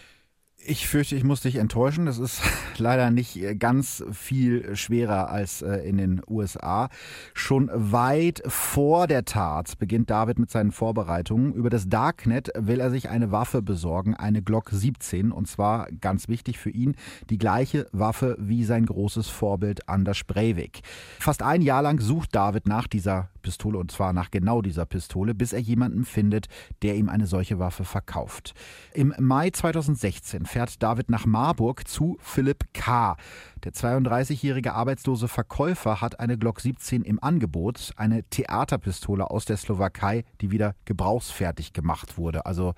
Ich 0.65 0.89
fürchte, 0.89 1.15
ich 1.15 1.23
muss 1.23 1.43
dich 1.43 1.57
enttäuschen. 1.57 2.07
Das 2.07 2.19
ist 2.19 2.43
leider 2.79 3.11
nicht 3.11 3.37
äh, 3.37 3.55
ganz 3.55 4.05
viel 4.13 4.75
schwerer 4.75 5.31
als 5.31 5.63
äh, 5.63 5.77
in 5.89 5.99
den 5.99 6.21
USA. 6.29 6.89
Schon 7.33 7.71
weit 7.73 8.43
vor 8.47 9.07
der 9.07 9.25
Tat 9.25 9.79
beginnt 9.79 10.11
David 10.11 10.39
mit 10.39 10.51
seinen 10.51 10.73
Vorbereitungen. 10.73 11.53
Über 11.55 11.71
das 11.71 11.89
Darknet 11.89 12.51
will 12.57 12.81
er 12.81 12.91
sich 12.91 13.09
eine 13.09 13.31
Waffe 13.31 13.63
besorgen, 13.63 14.15
eine 14.15 14.43
Glock 14.43 14.71
17. 14.71 15.31
Und 15.31 15.47
zwar 15.47 15.89
ganz 16.01 16.29
wichtig 16.29 16.59
für 16.59 16.71
ihn, 16.71 16.97
die 17.31 17.39
gleiche 17.39 17.87
Waffe 17.93 18.37
wie 18.41 18.65
sein 18.65 18.85
großes 18.85 19.29
Vorbild 19.29 19.89
Anders 19.89 20.25
Breivik. 20.25 20.81
Fast 21.21 21.43
ein 21.43 21.63
Jahr 21.63 21.83
lang 21.83 22.01
sucht 22.01 22.35
David 22.35 22.67
nach 22.67 22.89
dieser 22.89 23.31
Pistole 23.49 23.79
und 23.79 23.91
zwar 23.91 24.13
nach 24.13 24.31
genau 24.31 24.61
dieser 24.61 24.85
Pistole, 24.85 25.35
bis 25.35 25.55
er 25.55 25.61
jemanden 25.61 26.05
findet, 26.05 26.49
der 26.83 26.97
ihm 26.97 27.09
eine 27.09 27.27
solche 27.27 27.59
Waffe 27.59 27.85
verkauft. 27.85 28.53
Im 28.93 29.15
Mai 29.19 29.49
2016 29.49 30.45
fährt 30.45 30.83
David 30.83 31.09
nach 31.09 31.25
Marburg 31.25 31.89
zu 31.89 32.19
Philipp 32.21 32.75
K. 32.75 33.17
Der 33.65 33.73
32-jährige 33.73 34.75
arbeitslose 34.75 35.29
Verkäufer 35.29 36.03
hat 36.03 36.21
eine 36.21 36.37
Glock 36.37 36.61
17 36.61 37.03
im 37.05 37.23
Angebot, 37.23 37.93
eine 37.97 38.23
Theaterpistole 38.25 39.31
aus 39.31 39.47
der 39.47 39.57
Slowakei, 39.57 40.25
die 40.43 40.51
wieder 40.51 40.75
gebrauchsfertig 40.85 41.73
gemacht 41.73 42.19
wurde. 42.19 42.45
Also 42.45 42.75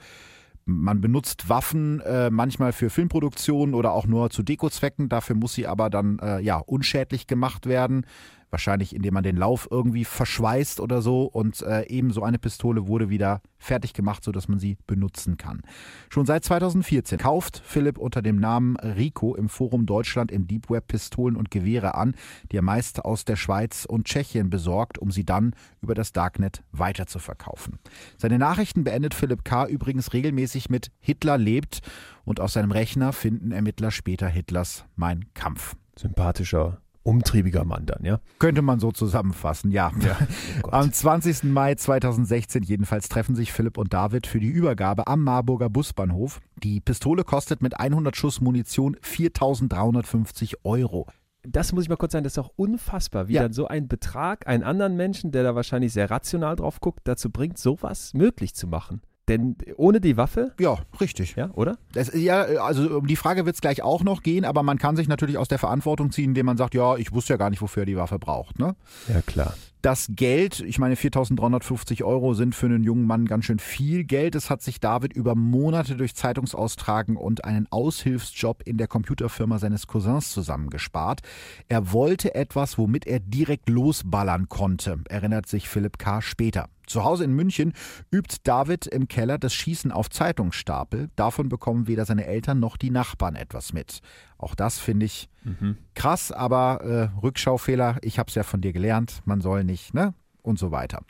man 0.67 1.01
benutzt 1.01 1.49
Waffen 1.49 2.01
äh, 2.01 2.31
manchmal 2.31 2.73
für 2.73 2.91
Filmproduktionen 2.91 3.75
oder 3.75 3.93
auch 3.93 4.07
nur 4.07 4.31
zu 4.31 4.45
Dekozwecken. 4.45 5.09
Dafür 5.09 5.35
muss 5.35 5.55
sie 5.55 5.67
aber 5.67 5.91
dann 5.91 6.21
äh, 6.21 6.39
ja 6.41 6.59
unschädlich 6.59 7.27
gemacht 7.27 7.67
werden. 7.67 8.07
Wahrscheinlich, 8.51 8.95
indem 8.95 9.15
man 9.15 9.23
den 9.23 9.37
Lauf 9.37 9.69
irgendwie 9.71 10.05
verschweißt 10.05 10.81
oder 10.81 11.03
so. 11.03 11.25
Und 11.25 11.63
äh, 11.63 11.87
eben 11.87 12.13
so 12.13 12.23
eine 12.23 12.39
Pistole 12.39 12.87
wurde 12.87 13.09
wieder 13.09 13.43
fertig 13.59 13.93
gemacht, 13.93 14.25
sodass 14.25 14.49
man 14.49 14.59
sie 14.59 14.77
benutzen 14.87 15.37
kann. 15.37 15.63
Schon 16.09 16.27
seit 16.27 16.45
2014 16.45 17.19
kauft 17.19 17.63
Philipp 17.65 17.99
unter 17.99 18.23
dem 18.23 18.37
Namen 18.37 18.77
Rico 18.77 19.35
im 19.35 19.49
Forum 19.49 19.87
Deutschland 19.87 20.33
im 20.33 20.47
Deep 20.47 20.71
Web 20.71 20.89
Pistolen 20.89 21.37
und 21.37 21.51
Gewehre 21.51 21.95
an, 21.95 22.15
die 22.51 22.57
er 22.57 22.63
meist 22.63 23.05
aus 23.05 23.25
der 23.25 23.37
Schweiz 23.37 23.85
und 23.85 24.07
Tschechien 24.07 24.51
besorgt, 24.51 24.99
um 24.99 25.11
sie 25.11 25.25
dann 25.25 25.55
über 25.81 25.95
das 25.95 26.13
Darknet 26.13 26.63
weiter 26.73 27.07
zu 27.07 27.19
verkaufen. 27.19 27.79
Seine 28.17 28.39
Nachrichten 28.39 28.85
beendet 28.85 29.15
Philipp 29.15 29.45
K. 29.45 29.67
übrigens 29.67 30.13
regelmäßig 30.13 30.71
mit 30.71 30.91
Hitler 30.99 31.39
lebt 31.39 31.81
und 32.25 32.41
auf 32.41 32.51
seinem 32.51 32.73
Rechner 32.73 33.13
finden 33.13 33.53
Ermittler 33.53 33.91
später 33.91 34.29
Hitlers 34.29 34.85
Mein 34.97 35.27
Kampf. 35.35 35.77
Sympathischer 35.97 36.81
umtriebiger 37.03 37.65
Mann 37.65 37.87
dann, 37.87 38.05
ja? 38.05 38.21
Könnte 38.39 38.63
man 38.63 38.81
so 38.81 38.93
zusammenfassen, 38.93 39.71
ja. 39.71 39.93
ja. 40.01 40.17
Oh 40.63 40.69
am 40.71 40.93
20. 40.93 41.45
Mai 41.45 41.75
2016 41.75 42.63
jedenfalls 42.63 43.09
treffen 43.09 43.35
sich 43.35 43.53
Philipp 43.53 43.79
und 43.79 43.93
David 43.93 44.27
für 44.27 44.41
die 44.41 44.49
Übergabe 44.49 45.07
am 45.07 45.23
Marburger 45.23 45.71
Busbahnhof. 45.71 46.41
Die 46.63 46.81
Pistole 46.81 47.25
kostet 47.25 47.63
mit 47.63 47.79
100 47.81 48.17
Schuss 48.17 48.41
Munition 48.41 48.97
4.350 48.97 50.57
Euro. 50.65 51.07
Das 51.43 51.73
muss 51.73 51.85
ich 51.85 51.89
mal 51.89 51.97
kurz 51.97 52.13
sagen, 52.13 52.25
das 52.25 52.35
ist 52.35 52.39
auch 52.39 52.53
unfassbar, 52.57 53.29
wie 53.29 53.35
ja. 53.35 53.43
dann 53.43 53.55
so 53.55 53.67
ein 53.67 53.89
Betrag 53.89 54.47
einen 54.47 54.63
anderen 54.63 54.97
Menschen, 54.97 55.33
der 55.33 55.43
da 55.43 55.55
wahrscheinlich 55.55 55.93
sehr 55.93 56.11
rational 56.11 56.57
drauf 56.57 56.81
guckt, 56.81 57.01
dazu 57.05 57.31
bringt, 57.31 57.57
sowas 57.59 58.13
möglich 58.13 58.55
zu 58.55 58.67
machen. 58.67 59.01
Denn 59.31 59.55
ohne 59.77 60.01
die 60.01 60.17
Waffe? 60.17 60.53
Ja, 60.59 60.79
richtig. 61.01 61.37
Ja, 61.37 61.51
oder? 61.53 61.79
Das, 61.93 62.13
ja, 62.15 62.43
also 62.43 62.99
um 62.99 63.07
die 63.07 63.15
Frage 63.15 63.47
wird 63.47 63.55
es 63.55 63.61
gleich 63.61 63.81
auch 63.81 64.03
noch 64.03 64.25
gehen, 64.25 64.45
aber 64.45 64.65
man 64.65 64.77
kann 64.77 64.97
sich 64.97 65.07
natürlich 65.07 65.39
aus 65.39 65.47
der 65.47 65.61
Verantwortung 65.61 66.11
ziehen, 66.11 66.31
indem 66.31 66.47
man 66.47 66.57
sagt, 66.57 66.75
ja, 66.75 66.97
ich 66.97 67.13
wusste 67.13 67.35
ja 67.35 67.37
gar 67.37 67.49
nicht, 67.49 67.63
wofür 67.63 67.85
er 67.85 67.87
die 67.87 67.97
Waffe 67.97 68.19
braucht. 68.19 68.59
Ne? 68.59 68.75
Ja, 69.07 69.23
klar. 69.23 69.55
Das 69.83 70.09
Geld, 70.11 70.61
ich 70.61 70.81
meine 70.81 70.97
4.350 70.97 72.03
Euro 72.03 72.35
sind 72.35 72.57
für 72.57 72.67
einen 72.67 72.83
jungen 72.83 73.07
Mann 73.07 73.25
ganz 73.25 73.45
schön 73.45 73.61
viel 73.61 74.03
Geld. 74.03 74.35
Das 74.35 74.51
hat 74.51 74.63
sich 74.63 74.81
David 74.81 75.13
über 75.13 75.37
Monate 75.37 75.97
durch 75.97 76.17
Zeitungsaustragen 76.17 77.17
und 77.17 77.45
einen 77.45 77.69
Aushilfsjob 77.71 78.63
in 78.67 78.79
der 78.79 78.89
Computerfirma 78.89 79.59
seines 79.59 79.87
Cousins 79.87 80.33
zusammengespart. 80.33 81.21
Er 81.69 81.93
wollte 81.93 82.35
etwas, 82.35 82.79
womit 82.79 83.07
er 83.07 83.21
direkt 83.21 83.69
losballern 83.69 84.49
konnte, 84.49 84.99
erinnert 85.09 85.47
sich 85.47 85.69
Philipp 85.69 85.99
K. 85.99 86.21
später. 86.21 86.67
Zu 86.91 87.05
Hause 87.05 87.23
in 87.23 87.33
München 87.33 87.73
übt 88.11 88.39
David 88.43 88.85
im 88.89 89.07
Keller 89.07 89.39
das 89.39 89.55
Schießen 89.55 89.93
auf 89.93 90.11
Zeitungsstapel. 90.11 91.09
Davon 91.15 91.49
bekommen 91.49 91.87
weder 91.87 92.05
seine 92.05 92.27
Eltern 92.27 92.59
noch 92.59 92.77
die 92.77 92.91
Nachbarn 92.91 93.37
etwas 93.37 93.73
mit. 93.73 94.01
Auch 94.39 94.57
das 94.57 94.81
finde 94.81 95.07
ich 95.07 95.29
mhm. 95.45 95.77
krass, 95.95 96.33
aber 96.33 96.81
äh, 96.83 97.21
Rückschaufehler, 97.23 97.99
ich 98.03 98.19
habe 98.19 98.29
es 98.29 98.35
ja 98.35 98.43
von 98.43 98.61
dir 98.61 98.73
gelernt, 98.73 99.21
man 99.25 99.41
soll 99.41 99.63
nicht, 99.63 99.95
ne? 99.95 100.15
Und 100.43 100.59
so 100.59 100.73
weiter. 100.73 101.03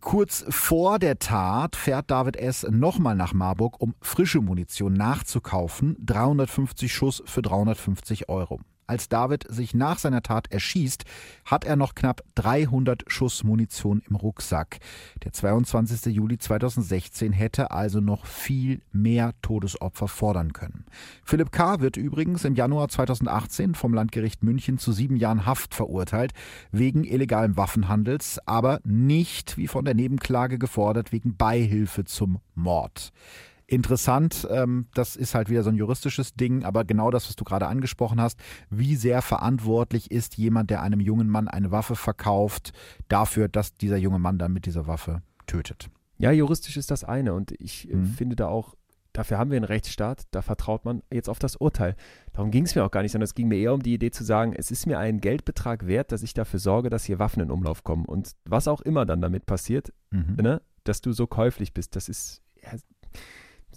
Kurz 0.00 0.44
vor 0.50 0.98
der 0.98 1.18
Tat 1.18 1.76
fährt 1.76 2.10
David 2.10 2.36
S. 2.36 2.66
nochmal 2.68 3.14
nach 3.14 3.32
Marburg, 3.32 3.80
um 3.80 3.94
frische 4.02 4.42
Munition 4.42 4.92
nachzukaufen. 4.92 5.96
350 6.04 6.92
Schuss 6.92 7.22
für 7.24 7.40
350 7.40 8.28
Euro. 8.28 8.60
Als 8.90 9.08
David 9.08 9.46
sich 9.48 9.72
nach 9.72 10.00
seiner 10.00 10.20
Tat 10.20 10.50
erschießt, 10.50 11.04
hat 11.44 11.64
er 11.64 11.76
noch 11.76 11.94
knapp 11.94 12.24
300 12.34 13.04
Schuss 13.06 13.44
Munition 13.44 14.02
im 14.10 14.16
Rucksack. 14.16 14.78
Der 15.22 15.32
22. 15.32 16.12
Juli 16.12 16.38
2016 16.38 17.30
hätte 17.30 17.70
also 17.70 18.00
noch 18.00 18.26
viel 18.26 18.82
mehr 18.90 19.32
Todesopfer 19.42 20.08
fordern 20.08 20.52
können. 20.52 20.86
Philipp 21.24 21.52
K. 21.52 21.78
wird 21.78 21.98
übrigens 21.98 22.44
im 22.44 22.56
Januar 22.56 22.88
2018 22.88 23.76
vom 23.76 23.94
Landgericht 23.94 24.42
München 24.42 24.76
zu 24.76 24.90
sieben 24.90 25.14
Jahren 25.14 25.46
Haft 25.46 25.72
verurteilt, 25.72 26.32
wegen 26.72 27.04
illegalen 27.04 27.56
Waffenhandels, 27.56 28.40
aber 28.44 28.80
nicht, 28.82 29.56
wie 29.56 29.68
von 29.68 29.84
der 29.84 29.94
Nebenklage 29.94 30.58
gefordert, 30.58 31.12
wegen 31.12 31.36
Beihilfe 31.36 32.06
zum 32.06 32.40
Mord 32.56 33.12
interessant. 33.70 34.46
Ähm, 34.50 34.86
das 34.94 35.16
ist 35.16 35.34
halt 35.34 35.48
wieder 35.48 35.62
so 35.62 35.70
ein 35.70 35.76
juristisches 35.76 36.34
Ding, 36.34 36.64
aber 36.64 36.84
genau 36.84 37.10
das, 37.10 37.28
was 37.28 37.36
du 37.36 37.44
gerade 37.44 37.68
angesprochen 37.68 38.20
hast, 38.20 38.38
wie 38.68 38.96
sehr 38.96 39.22
verantwortlich 39.22 40.10
ist 40.10 40.36
jemand, 40.36 40.70
der 40.70 40.82
einem 40.82 41.00
jungen 41.00 41.28
Mann 41.28 41.48
eine 41.48 41.70
Waffe 41.70 41.96
verkauft, 41.96 42.72
dafür, 43.08 43.48
dass 43.48 43.74
dieser 43.74 43.96
junge 43.96 44.18
Mann 44.18 44.38
dann 44.38 44.52
mit 44.52 44.66
dieser 44.66 44.86
Waffe 44.86 45.22
tötet. 45.46 45.88
Ja, 46.18 46.32
juristisch 46.32 46.76
ist 46.76 46.90
das 46.90 47.04
eine 47.04 47.32
und 47.32 47.52
ich 47.60 47.90
äh, 47.90 47.94
mhm. 47.94 48.06
finde 48.06 48.36
da 48.36 48.48
auch, 48.48 48.74
dafür 49.12 49.38
haben 49.38 49.50
wir 49.50 49.56
einen 49.56 49.64
Rechtsstaat, 49.64 50.24
da 50.32 50.42
vertraut 50.42 50.84
man 50.84 51.02
jetzt 51.12 51.28
auf 51.28 51.38
das 51.38 51.56
Urteil. 51.56 51.96
Darum 52.32 52.50
ging 52.50 52.64
es 52.64 52.74
mir 52.74 52.84
auch 52.84 52.90
gar 52.90 53.02
nicht, 53.02 53.12
sondern 53.12 53.24
es 53.24 53.34
ging 53.34 53.48
mir 53.48 53.58
eher 53.58 53.72
um 53.72 53.82
die 53.82 53.94
Idee 53.94 54.10
zu 54.10 54.24
sagen, 54.24 54.52
es 54.52 54.70
ist 54.70 54.86
mir 54.86 54.98
einen 54.98 55.20
Geldbetrag 55.20 55.86
wert, 55.86 56.12
dass 56.12 56.22
ich 56.22 56.34
dafür 56.34 56.58
sorge, 56.58 56.90
dass 56.90 57.04
hier 57.04 57.18
Waffen 57.18 57.42
in 57.42 57.50
Umlauf 57.50 57.84
kommen. 57.84 58.04
Und 58.04 58.32
was 58.44 58.68
auch 58.68 58.80
immer 58.80 59.06
dann 59.06 59.20
damit 59.20 59.46
passiert, 59.46 59.92
mhm. 60.10 60.36
ne, 60.42 60.60
dass 60.84 61.00
du 61.00 61.12
so 61.12 61.26
käuflich 61.26 61.72
bist, 61.72 61.96
das 61.96 62.08
ist, 62.08 62.42
ja, 62.62 62.70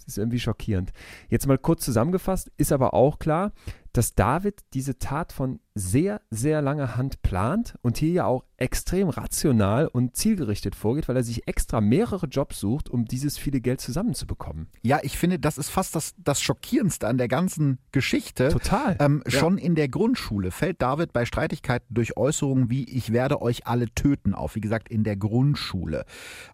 Ist 0.06 0.18
irgendwie 0.18 0.40
schockierend. 0.40 0.92
Jetzt 1.28 1.46
mal 1.46 1.58
kurz 1.58 1.84
zusammengefasst, 1.84 2.50
ist 2.56 2.72
aber 2.72 2.94
auch 2.94 3.18
klar, 3.18 3.52
dass 3.92 4.14
David 4.14 4.62
diese 4.74 4.98
Tat 4.98 5.32
von 5.32 5.60
sehr, 5.74 6.20
sehr 6.30 6.62
langer 6.62 6.96
Hand 6.96 7.22
plant 7.22 7.74
und 7.82 7.96
hier 7.96 8.12
ja 8.12 8.26
auch 8.26 8.44
extrem 8.56 9.08
rational 9.08 9.88
und 9.88 10.14
zielgerichtet 10.14 10.76
vorgeht, 10.76 11.08
weil 11.08 11.16
er 11.16 11.24
sich 11.24 11.48
extra 11.48 11.80
mehrere 11.80 12.26
Jobs 12.26 12.60
sucht, 12.60 12.88
um 12.88 13.04
dieses 13.04 13.36
viele 13.36 13.60
Geld 13.60 13.80
zusammenzubekommen. 13.80 14.68
Ja, 14.82 15.00
ich 15.02 15.18
finde, 15.18 15.40
das 15.40 15.58
ist 15.58 15.70
fast 15.70 15.96
das, 15.96 16.14
das 16.16 16.40
Schockierendste 16.40 17.08
an 17.08 17.18
der 17.18 17.26
ganzen 17.26 17.78
Geschichte. 17.90 18.50
Total. 18.50 18.96
Ähm, 19.00 19.22
ja. 19.26 19.32
Schon 19.32 19.58
in 19.58 19.74
der 19.74 19.88
Grundschule 19.88 20.52
fällt 20.52 20.80
David 20.80 21.12
bei 21.12 21.24
Streitigkeiten 21.24 21.92
durch 21.92 22.16
Äußerungen 22.16 22.70
wie 22.70 22.84
ich 22.84 23.12
werde 23.12 23.42
euch 23.42 23.66
alle 23.66 23.92
töten 23.94 24.34
auf. 24.34 24.54
Wie 24.54 24.60
gesagt, 24.60 24.88
in 24.88 25.02
der 25.02 25.16
Grundschule. 25.16 26.04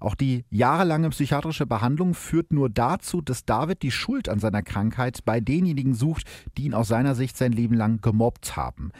Auch 0.00 0.14
die 0.14 0.44
jahrelange 0.50 1.10
psychiatrische 1.10 1.66
Behandlung 1.66 2.14
führt 2.14 2.52
nur 2.52 2.70
dazu, 2.70 3.20
dass 3.20 3.44
David 3.44 3.82
die 3.82 3.90
Schuld 3.90 4.28
an 4.28 4.40
seiner 4.40 4.62
Krankheit 4.62 5.24
bei 5.24 5.40
denjenigen 5.40 5.94
sucht, 5.94 6.24
die 6.56 6.64
ihn 6.64 6.74
aus 6.74 6.88
seiner 6.88 7.14
Sicht 7.14 7.36
sein 7.36 7.52
Leben 7.52 7.74
lang 7.74 8.00
gemobbt 8.00 8.56
haben. 8.56 8.92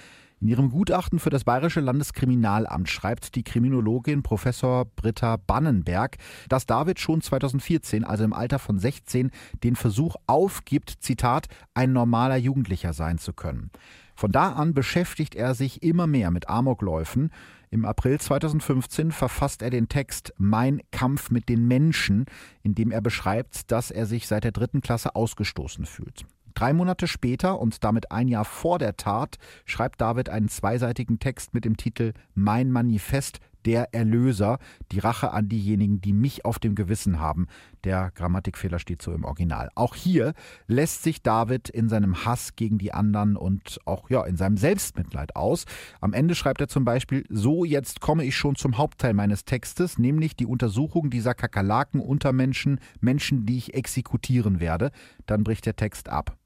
In 0.43 0.49
ihrem 0.49 0.71
Gutachten 0.71 1.19
für 1.19 1.29
das 1.29 1.45
Bayerische 1.45 1.81
Landeskriminalamt 1.81 2.89
schreibt 2.89 3.35
die 3.35 3.45
Kriminologin 3.45 4.23
Professor 4.23 4.87
Britta 4.87 5.37
Bannenberg, 5.37 6.17
dass 6.49 6.65
David 6.65 6.99
schon 6.99 7.21
2014, 7.21 8.05
also 8.05 8.25
im 8.25 8.33
Alter 8.33 8.59
von 8.59 8.79
16, 8.79 9.33
den 9.63 9.77
Versuch 9.77 10.17
aufgibt, 10.27 10.97
Zitat, 11.01 11.49
ein 11.75 11.93
normaler 11.93 12.37
Jugendlicher 12.37 12.95
sein 12.95 13.19
zu 13.19 13.35
können. 13.35 13.71
Von 14.15 14.33
da 14.33 14.53
an 14.53 14.73
beschäftigt 14.73 15.35
er 15.35 15.55
sich 15.55 15.83
immer 15.83 16.07
mehr 16.07 16.31
mit 16.31 16.49
Amokläufen. 16.49 17.31
Im 17.69 17.85
April 17.85 18.19
2015 18.19 19.13
verfasst 19.13 19.61
er 19.61 19.69
den 19.69 19.91
Text 19.91 20.33
Mein 20.39 20.81
Kampf 20.91 21.31
mit 21.31 21.51
den 21.51 21.69
Menschen, 21.69 22.25
in 22.63 22.75
dem 22.75 22.93
er 22.93 23.03
beschreibt, 23.03 23.71
dass 23.71 23.91
er 23.91 24.07
sich 24.07 24.27
seit 24.27 24.45
der 24.45 24.53
dritten 24.53 24.81
Klasse 24.81 25.15
ausgestoßen 25.15 25.85
fühlt. 25.85 26.25
Drei 26.55 26.73
Monate 26.73 27.07
später 27.07 27.59
und 27.59 27.85
damit 27.85 28.11
ein 28.13 28.29
Jahr 28.29 28.45
vor 28.45 28.79
der 28.79 28.97
Tat 28.97 29.37
schreibt 29.65 30.01
David 30.01 30.29
einen 30.29 30.49
zweiseitigen 30.49 31.19
Text 31.19 31.55
mit 31.55 31.65
dem 31.65 31.77
Titel 31.77 32.13
Mein 32.35 32.71
Manifest 32.71 33.41
der 33.65 33.95
Erlöser, 33.95 34.59
die 34.93 34.99
Rache 34.99 35.33
an 35.33 35.49
diejenigen, 35.49 36.01
die 36.01 36.13
mich 36.13 36.45
auf 36.45 36.59
dem 36.59 36.75
Gewissen 36.75 37.21
haben. 37.21 37.47
Der 37.85 38.11
Grammatikfehler 38.15 38.79
steht 38.79 39.03
so 39.03 39.13
im 39.13 39.25
Original. 39.25 39.71
Auch 39.75 39.95
hier 39.95 40.35
lässt 40.67 41.03
sich 41.03 41.23
David 41.23 41.69
in 41.69 41.89
seinem 41.89 42.25
Hass 42.25 42.57
gegen 42.57 42.79
die 42.79 42.93
anderen 42.93 43.37
und 43.37 43.79
auch 43.85 44.11
ja 44.11 44.25
in 44.25 44.37
seinem 44.37 44.57
Selbstmitleid 44.57 45.37
aus. 45.37 45.65
Am 46.01 46.13
Ende 46.13 46.35
schreibt 46.35 46.61
er 46.61 46.69
zum 46.69 46.85
Beispiel: 46.85 47.25
So 47.29 47.65
jetzt 47.65 48.01
komme 48.01 48.25
ich 48.25 48.37
schon 48.37 48.57
zum 48.57 48.79
Hauptteil 48.79 49.15
meines 49.15 49.45
Textes, 49.45 49.99
nämlich 49.99 50.37
die 50.37 50.47
Untersuchung 50.47 51.11
dieser 51.11 51.35
Kakerlaken 51.35 52.01
unter 52.01 52.33
Menschen, 52.33 52.81
Menschen, 53.01 53.47
die 53.47 53.59
ich 53.59 53.75
exekutieren 53.75 54.61
werde. 54.61 54.91
Dann 55.27 55.45
bricht 55.45 55.67
der 55.67 55.77
Text 55.77 56.09
ab. 56.09 56.37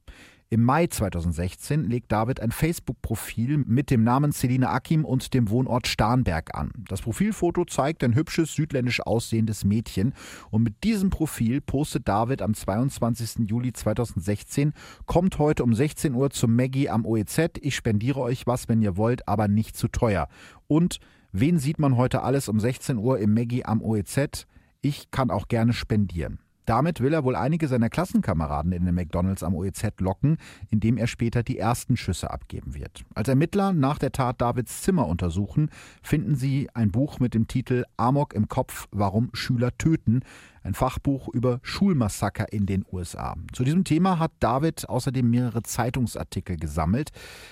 Im 0.51 0.63
Mai 0.63 0.85
2016 0.85 1.85
legt 1.85 2.11
David 2.11 2.39
ein 2.39 2.51
Facebook-Profil 2.51 3.57
mit 3.65 3.89
dem 3.89 4.03
Namen 4.03 4.31
Celine 4.31 4.69
Akim 4.69 5.03
und 5.03 5.33
dem 5.33 5.49
Wohnort 5.49 5.87
Starnberg 5.87 6.53
an. 6.55 6.71
Das 6.87 7.01
Profilfoto 7.01 7.65
zeigt 7.65 8.03
ein 8.03 8.13
hübsches 8.13 8.53
südländisch 8.53 9.01
aussehendes 9.01 9.63
Mädchen 9.63 10.13
und 10.51 10.61
mit 10.61 10.83
diesem 10.83 11.09
Profil 11.09 11.61
postet 11.61 12.07
David 12.07 12.43
am 12.43 12.53
22. 12.53 13.49
Juli 13.49 13.73
2016 13.73 14.73
kommt 15.07 15.39
heute 15.39 15.63
um 15.63 15.73
16 15.73 16.13
Uhr 16.13 16.29
zum 16.29 16.55
Maggie 16.55 16.89
am 16.89 17.07
OEZ. 17.07 17.57
Ich 17.61 17.75
spendiere 17.75 18.19
euch 18.19 18.45
was, 18.45 18.69
wenn 18.69 18.83
ihr 18.83 18.97
wollt, 18.97 19.27
aber 19.27 19.47
nicht 19.47 19.75
zu 19.75 19.87
teuer. 19.87 20.27
Und 20.67 20.99
wen 21.31 21.57
sieht 21.57 21.79
man 21.79 21.97
heute 21.97 22.21
alles 22.21 22.49
um 22.49 22.59
16 22.59 22.97
Uhr 22.97 23.17
im 23.17 23.33
Maggie 23.33 23.65
am 23.65 23.81
OEZ? 23.81 24.45
Ich 24.81 25.09
kann 25.09 25.31
auch 25.31 25.47
gerne 25.47 25.73
spendieren. 25.73 26.44
Damit 26.65 26.99
will 27.01 27.13
er 27.13 27.23
wohl 27.23 27.35
einige 27.35 27.67
seiner 27.67 27.89
Klassenkameraden 27.89 28.71
in 28.71 28.85
den 28.85 28.95
McDonalds 28.95 29.43
am 29.43 29.55
OEZ 29.55 29.99
locken, 29.99 30.37
indem 30.69 30.97
er 30.97 31.07
später 31.07 31.43
die 31.43 31.57
ersten 31.57 31.97
Schüsse 31.97 32.31
abgeben 32.31 32.73
wird. 32.75 33.03
Als 33.13 33.27
Ermittler 33.27 33.73
nach 33.73 33.99
der 33.99 34.11
Tat 34.11 34.41
Davids 34.41 34.81
Zimmer 34.81 35.07
untersuchen, 35.07 35.69
finden 36.01 36.35
sie 36.35 36.69
ein 36.73 36.91
Buch 36.91 37.19
mit 37.19 37.33
dem 37.33 37.47
Titel 37.47 37.85
Amok 37.97 38.33
im 38.33 38.47
Kopf, 38.47 38.87
warum 38.91 39.29
Schüler 39.33 39.77
töten, 39.77 40.21
ein 40.65 40.73
Fachbuch 40.73 41.29
über 41.29 41.59
Schulmassaker 41.61 42.51
in 42.51 42.65
den 42.65 42.85
USA. 42.91 43.35
Zu 43.53 43.63
diesem 43.63 43.83
Thema 43.83 44.19
hat 44.19 44.31
David 44.39 44.89
außerdem 44.89 45.29
mehrere 45.29 45.61
Zeitungsartikel 45.63 46.57
gesammelt. 46.57 47.11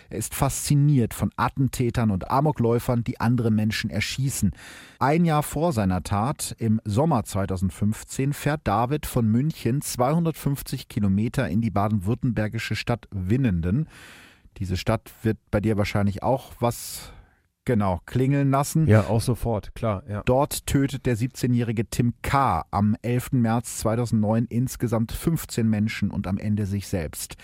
Er 0.09 0.18
ist 0.18 0.34
fasziniert 0.34 1.14
von 1.14 1.32
Attentätern 1.38 2.09
und 2.09 2.32
Amokläufern, 2.32 3.03
die 3.03 3.20
andere 3.20 3.51
Menschen 3.51 3.91
erschießen. 3.91 4.51
Ein 4.99 5.26
Jahr 5.26 5.43
vor 5.43 5.74
seiner 5.74 6.01
Tat, 6.01 6.55
im 6.57 6.82
Sommer 6.86 7.24
2015, 7.24 8.34
fährt 8.34 8.61
David 8.64 9.05
von 9.05 9.28
München 9.30 9.82
250 9.82 10.89
Kilometer 10.89 11.47
in 11.47 11.61
die 11.61 11.72
baden-württembergische 11.72 12.76
Stadt 12.76 13.07
Winnenden. 13.11 13.88
Diese 14.57 14.78
Stadt 14.78 15.11
wird 15.22 15.38
bei 15.51 15.59
dir 15.61 15.78
wahrscheinlich 15.78 16.24
auch 16.24 16.53
was 16.59 17.11
Genau, 17.66 18.01
klingeln 18.05 18.51
lassen. 18.51 18.88
Ja, 18.88 19.07
auch 19.07 19.22
sofort, 19.22 19.74
klar. 19.74 20.03
Ja. 20.09 20.22
Dort 20.26 20.66
tötet 20.66 21.05
der 21.05 21.18
17-jährige 21.18 21.89
Tim 21.89 22.14
K. 22.22 22.66
am 22.72 22.97
11. 23.01 23.32
März 23.34 23.78
2009 23.78 24.47
insgesamt 24.49 25.14
15 25.14 25.70
Menschen 25.70 26.11
und 26.11 26.28
am 26.28 26.38
Ende 26.38 26.66
sich 26.66 26.89
selbst. 26.89 27.36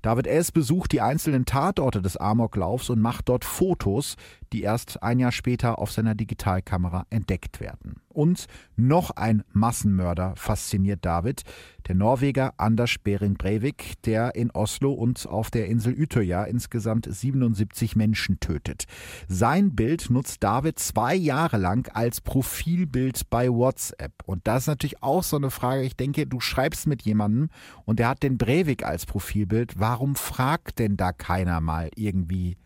David 0.00 0.28
S. 0.28 0.52
besucht 0.52 0.92
die 0.92 1.00
einzelnen 1.00 1.44
Tatorte 1.44 2.02
des 2.02 2.16
Amoklaufs 2.16 2.88
und 2.88 3.00
macht 3.00 3.28
dort 3.28 3.44
Fotos, 3.44 4.16
die 4.52 4.62
erst 4.62 5.02
ein 5.02 5.18
Jahr 5.18 5.32
später 5.32 5.80
auf 5.80 5.90
seiner 5.90 6.14
Digitalkamera 6.14 7.06
entdeckt 7.10 7.60
werden. 7.60 7.96
Und 8.14 8.46
noch 8.76 9.10
ein 9.10 9.44
Massenmörder 9.52 10.34
fasziniert 10.36 11.04
David, 11.04 11.42
der 11.86 11.94
Norweger 11.94 12.54
Anders 12.56 12.94
Behring 13.02 13.34
Breivik, 13.34 14.00
der 14.04 14.34
in 14.34 14.50
Oslo 14.52 14.92
und 14.92 15.26
auf 15.26 15.50
der 15.50 15.66
Insel 15.66 15.94
Utøya 16.00 16.44
insgesamt 16.44 17.06
77 17.10 17.96
Menschen 17.96 18.40
tötet. 18.40 18.84
Sein 19.28 19.74
Bild 19.74 20.08
nutzt 20.08 20.42
David 20.42 20.78
zwei 20.78 21.14
Jahre 21.14 21.58
lang 21.58 21.90
als 21.94 22.20
Profilbild 22.20 23.28
bei 23.28 23.50
WhatsApp. 23.50 24.12
Und 24.24 24.46
das 24.46 24.62
ist 24.62 24.68
natürlich 24.68 25.02
auch 25.02 25.22
so 25.22 25.36
eine 25.36 25.50
Frage. 25.50 25.82
Ich 25.82 25.96
denke, 25.96 26.26
du 26.26 26.40
schreibst 26.40 26.86
mit 26.86 27.02
jemandem 27.02 27.50
und 27.84 27.98
der 27.98 28.08
hat 28.08 28.22
den 28.22 28.38
Breivik 28.38 28.86
als 28.86 29.04
Profilbild. 29.04 29.78
Warum 29.78 30.14
fragt 30.14 30.78
denn 30.78 30.96
da 30.96 31.12
keiner 31.12 31.60
mal 31.60 31.90
irgendwie 31.96 32.56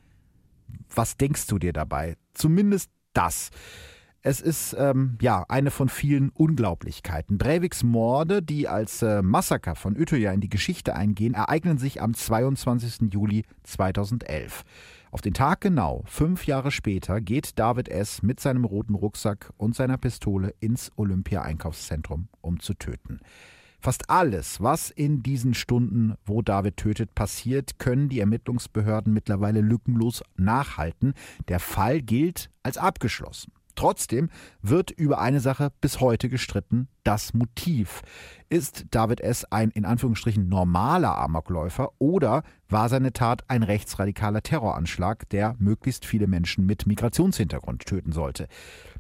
was 0.95 1.17
denkst 1.17 1.47
du 1.47 1.59
dir 1.59 1.73
dabei? 1.73 2.17
Zumindest 2.35 2.91
das. 3.13 3.51
Es 4.23 4.41
ist 4.41 4.75
ähm, 4.77 5.17
ja 5.21 5.45
eine 5.49 5.71
von 5.71 5.89
vielen 5.89 6.31
Unglaublichkeiten. 6.31 7.39
Breiviks 7.39 7.85
Morde, 7.85 8.43
die 8.43 8.67
als 8.67 9.01
äh, 9.03 9.23
Massaker 9.23 9.77
von 9.77 9.97
Utøya 9.97 10.33
in 10.33 10.41
die 10.41 10.49
Geschichte 10.49 10.97
eingehen, 10.97 11.35
ereignen 11.35 11.79
sich 11.79 12.03
am 12.03 12.15
22. 12.15 13.13
Juli 13.13 13.45
2011. 13.63 14.65
Auf 15.13 15.21
den 15.21 15.35
Tag 15.35 15.61
genau, 15.61 16.03
fünf 16.07 16.47
Jahre 16.47 16.73
später, 16.73 17.21
geht 17.21 17.61
David 17.61 17.89
S. 17.89 18.23
mit 18.23 18.41
seinem 18.41 18.65
roten 18.65 18.97
Rucksack 18.97 19.53
und 19.57 19.77
seiner 19.77 19.99
Pistole 19.99 20.53
ins 20.59 20.91
Olympia-Einkaufszentrum, 20.97 22.29
um 22.41 22.59
zu 22.59 22.75
töten. 22.75 23.21
Fast 23.81 24.11
alles, 24.11 24.61
was 24.61 24.91
in 24.91 25.23
diesen 25.23 25.55
Stunden, 25.55 26.15
wo 26.27 26.43
David 26.43 26.77
tötet, 26.77 27.15
passiert, 27.15 27.79
können 27.79 28.09
die 28.09 28.19
Ermittlungsbehörden 28.19 29.13
mittlerweile 29.13 29.61
lückenlos 29.61 30.25
nachhalten. 30.37 31.15
Der 31.47 31.61
Fall 31.61 32.03
gilt 32.03 32.51
als 32.65 32.77
abgeschlossen. 32.77 33.53
Trotzdem 33.79 34.29
wird 34.61 34.91
über 34.91 35.21
eine 35.21 35.39
Sache 35.39 35.71
bis 35.81 36.01
heute 36.01 36.29
gestritten, 36.29 36.89
das 37.05 37.33
Motiv. 37.33 38.03
Ist 38.49 38.87
David 38.91 39.21
S. 39.21 39.45
ein 39.53 39.71
in 39.71 39.85
Anführungsstrichen 39.85 40.49
normaler 40.49 41.17
Amokläufer 41.17 41.93
oder 42.01 42.43
war 42.69 42.89
seine 42.89 43.13
Tat 43.13 43.45
ein 43.47 43.63
rechtsradikaler 43.63 44.43
Terroranschlag, 44.43 45.29
der 45.29 45.55
möglichst 45.61 46.07
viele 46.07 46.27
Menschen 46.27 46.67
mit 46.67 46.89
Migrationshintergrund 46.89 47.87
töten 47.87 48.11
sollte? 48.11 48.49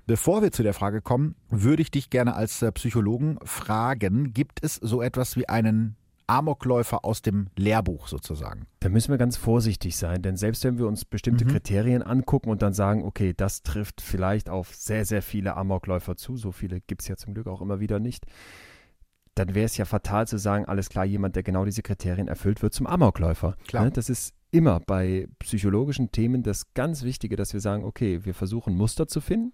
Bevor 0.06 0.42
wir 0.42 0.52
zu 0.52 0.62
der 0.62 0.74
Frage 0.74 1.02
kommen, 1.02 1.34
würde 1.48 1.82
ich 1.82 1.90
dich 1.90 2.08
gerne 2.08 2.36
als 2.36 2.62
äh, 2.62 2.70
Psychologen 2.70 3.40
fragen, 3.42 4.32
gibt 4.32 4.62
es 4.62 4.76
so 4.76 5.02
etwas 5.02 5.34
wie 5.34 5.48
einen 5.48 5.96
Amokläufer 6.28 7.04
aus 7.04 7.22
dem 7.22 7.48
Lehrbuch 7.56 8.06
sozusagen. 8.06 8.66
Da 8.80 8.88
müssen 8.88 9.10
wir 9.10 9.18
ganz 9.18 9.36
vorsichtig 9.36 9.96
sein, 9.96 10.22
denn 10.22 10.36
selbst 10.36 10.62
wenn 10.64 10.78
wir 10.78 10.86
uns 10.86 11.04
bestimmte 11.04 11.44
mhm. 11.44 11.50
Kriterien 11.50 12.02
angucken 12.02 12.50
und 12.50 12.62
dann 12.62 12.74
sagen, 12.74 13.04
okay, 13.04 13.32
das 13.36 13.62
trifft 13.62 14.00
vielleicht 14.00 14.50
auf 14.50 14.74
sehr, 14.74 15.04
sehr 15.04 15.22
viele 15.22 15.56
Amokläufer 15.56 16.16
zu, 16.16 16.36
so 16.36 16.52
viele 16.52 16.80
gibt 16.80 17.02
es 17.02 17.08
ja 17.08 17.16
zum 17.16 17.34
Glück 17.34 17.46
auch 17.46 17.62
immer 17.62 17.80
wieder 17.80 17.98
nicht, 17.98 18.26
dann 19.34 19.54
wäre 19.54 19.66
es 19.66 19.76
ja 19.76 19.84
fatal 19.84 20.26
zu 20.26 20.38
sagen, 20.38 20.66
alles 20.66 20.90
klar, 20.90 21.04
jemand, 21.04 21.36
der 21.36 21.42
genau 21.42 21.64
diese 21.64 21.82
Kriterien 21.82 22.28
erfüllt, 22.28 22.62
wird 22.62 22.74
zum 22.74 22.86
Amokläufer. 22.86 23.56
Klar. 23.66 23.84
Ne, 23.84 23.90
das 23.90 24.10
ist 24.10 24.34
immer 24.50 24.80
bei 24.80 25.28
psychologischen 25.38 26.10
Themen 26.10 26.42
das 26.42 26.74
ganz 26.74 27.04
Wichtige, 27.04 27.36
dass 27.36 27.52
wir 27.52 27.60
sagen, 27.60 27.84
okay, 27.84 28.24
wir 28.24 28.34
versuchen 28.34 28.76
Muster 28.76 29.06
zu 29.06 29.20
finden, 29.20 29.52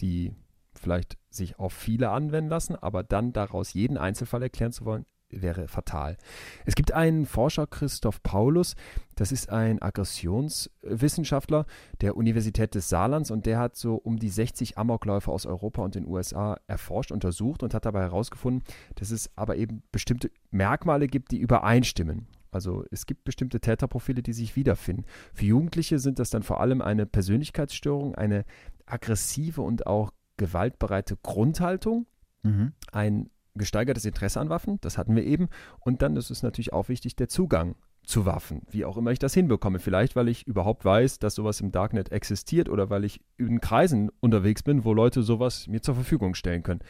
die 0.00 0.34
vielleicht 0.74 1.16
sich 1.30 1.58
auf 1.58 1.72
viele 1.72 2.10
anwenden 2.10 2.50
lassen, 2.50 2.76
aber 2.76 3.02
dann 3.02 3.32
daraus 3.32 3.72
jeden 3.72 3.96
Einzelfall 3.96 4.42
erklären 4.42 4.72
zu 4.72 4.84
wollen, 4.84 5.06
wäre 5.30 5.68
fatal. 5.68 6.16
Es 6.64 6.74
gibt 6.74 6.92
einen 6.92 7.26
Forscher, 7.26 7.66
Christoph 7.66 8.22
Paulus, 8.22 8.74
das 9.14 9.32
ist 9.32 9.50
ein 9.50 9.82
Aggressionswissenschaftler 9.82 11.66
der 12.00 12.16
Universität 12.16 12.74
des 12.74 12.88
Saarlands 12.88 13.30
und 13.30 13.46
der 13.46 13.58
hat 13.58 13.76
so 13.76 13.96
um 13.96 14.18
die 14.18 14.28
60 14.28 14.78
Amokläufer 14.78 15.32
aus 15.32 15.46
Europa 15.46 15.82
und 15.82 15.94
den 15.94 16.06
USA 16.06 16.58
erforscht, 16.66 17.12
untersucht 17.12 17.62
und 17.62 17.74
hat 17.74 17.86
dabei 17.86 18.02
herausgefunden, 18.02 18.62
dass 18.94 19.10
es 19.10 19.30
aber 19.36 19.56
eben 19.56 19.82
bestimmte 19.92 20.30
Merkmale 20.50 21.06
gibt, 21.06 21.32
die 21.32 21.38
übereinstimmen. 21.38 22.26
Also 22.50 22.84
es 22.90 23.06
gibt 23.06 23.24
bestimmte 23.24 23.60
Täterprofile, 23.60 24.22
die 24.22 24.32
sich 24.32 24.56
wiederfinden. 24.56 25.04
Für 25.34 25.44
Jugendliche 25.44 25.98
sind 25.98 26.18
das 26.18 26.30
dann 26.30 26.42
vor 26.42 26.60
allem 26.60 26.80
eine 26.80 27.04
Persönlichkeitsstörung, 27.04 28.14
eine 28.14 28.44
aggressive 28.86 29.60
und 29.60 29.86
auch 29.86 30.12
gewaltbereite 30.36 31.16
Grundhaltung, 31.22 32.06
mhm. 32.42 32.72
ein 32.92 33.30
gesteigertes 33.56 34.04
Interesse 34.04 34.40
an 34.40 34.48
Waffen, 34.48 34.78
das 34.80 34.98
hatten 34.98 35.16
wir 35.16 35.24
eben. 35.24 35.48
Und 35.80 36.02
dann 36.02 36.16
ist 36.16 36.30
es 36.30 36.42
natürlich 36.42 36.72
auch 36.72 36.88
wichtig, 36.88 37.16
der 37.16 37.28
Zugang 37.28 37.76
zu 38.04 38.24
Waffen, 38.24 38.62
wie 38.70 38.84
auch 38.84 38.96
immer 38.96 39.10
ich 39.10 39.18
das 39.18 39.34
hinbekomme. 39.34 39.80
Vielleicht, 39.80 40.14
weil 40.14 40.28
ich 40.28 40.46
überhaupt 40.46 40.84
weiß, 40.84 41.18
dass 41.18 41.34
sowas 41.34 41.60
im 41.60 41.72
Darknet 41.72 42.12
existiert 42.12 42.68
oder 42.68 42.88
weil 42.88 43.04
ich 43.04 43.20
in 43.36 43.60
Kreisen 43.60 44.10
unterwegs 44.20 44.62
bin, 44.62 44.84
wo 44.84 44.94
Leute 44.94 45.22
sowas 45.22 45.66
mir 45.66 45.82
zur 45.82 45.96
Verfügung 45.96 46.34
stellen 46.34 46.62
können. 46.62 46.80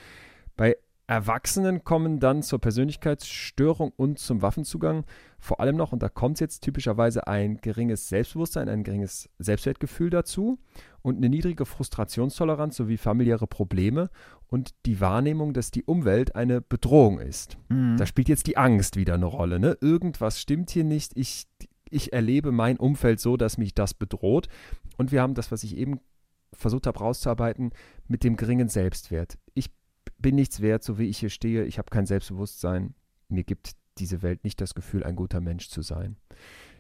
Bei 0.57 0.77
Erwachsenen 1.09 1.85
kommen 1.85 2.19
dann 2.19 2.43
zur 2.43 2.61
Persönlichkeitsstörung 2.61 3.93
und 3.97 4.19
zum 4.19 4.43
Waffenzugang 4.43 5.05
vor 5.39 5.61
allem 5.61 5.77
noch, 5.77 5.93
und 5.93 6.03
da 6.03 6.09
kommt 6.09 6.41
jetzt 6.41 6.63
typischerweise 6.63 7.29
ein 7.29 7.59
geringes 7.59 8.09
Selbstbewusstsein, 8.09 8.69
ein 8.69 8.83
geringes 8.83 9.31
Selbstwertgefühl 9.39 10.11
dazu 10.11 10.59
und 11.03 11.19
eine 11.19 11.29
niedrige 11.29 11.65
Frustrationstoleranz 11.65 12.77
sowie 12.77 12.97
familiäre 12.97 13.47
Probleme 13.47 14.11
und 14.49 14.75
die 14.87 15.01
Wahrnehmung, 15.01 15.53
dass 15.53 15.71
die 15.71 15.85
Umwelt 15.85 16.35
eine 16.35 16.61
Bedrohung 16.61 17.21
ist. 17.21 17.57
Mhm. 17.69 17.97
Da 17.97 18.07
spielt 18.07 18.29
jetzt 18.29 18.49
die 18.49 18.57
Angst 18.57 18.97
wieder 18.97 19.15
eine 19.15 19.27
Rolle. 19.27 19.61
Ne? 19.61 19.79
Irgendwas 19.81 20.41
stimmt 20.41 20.71
hier 20.71 20.85
nicht. 20.85 21.13
Ich, 21.17 21.47
ich 21.89 22.13
erlebe 22.13 22.51
mein 22.51 22.79
Umfeld 22.79 23.21
so, 23.21 23.37
dass 23.37 23.59
mich 23.59 23.75
das 23.75 23.95
bedroht. 23.95 24.49
Und 24.97 25.13
wir 25.13 25.23
haben 25.23 25.35
das, 25.35 25.53
was 25.53 25.63
ich 25.63 25.77
eben 25.77 26.01
versucht 26.53 26.89
habe 26.89 26.99
rauszuarbeiten, 26.99 27.71
mit 28.09 28.25
dem 28.25 28.37
geringen 28.37 28.69
Selbstwert. 28.69 29.39
Ich 29.55 29.71
bin 30.19 30.35
nichts 30.35 30.61
wert, 30.61 30.83
so 30.83 30.99
wie 30.99 31.09
ich 31.09 31.19
hier 31.19 31.31
stehe. 31.31 31.65
Ich 31.65 31.79
habe 31.79 31.91
kein 31.91 32.07
Selbstbewusstsein. 32.07 32.95
Mir 33.29 33.45
gibt 33.45 33.73
diese 33.99 34.23
Welt 34.23 34.45
nicht 34.45 34.61
das 34.61 34.75
Gefühl, 34.75 35.05
ein 35.05 35.17
guter 35.17 35.41
Mensch 35.41 35.69
zu 35.69 35.83
sein. 35.83 36.17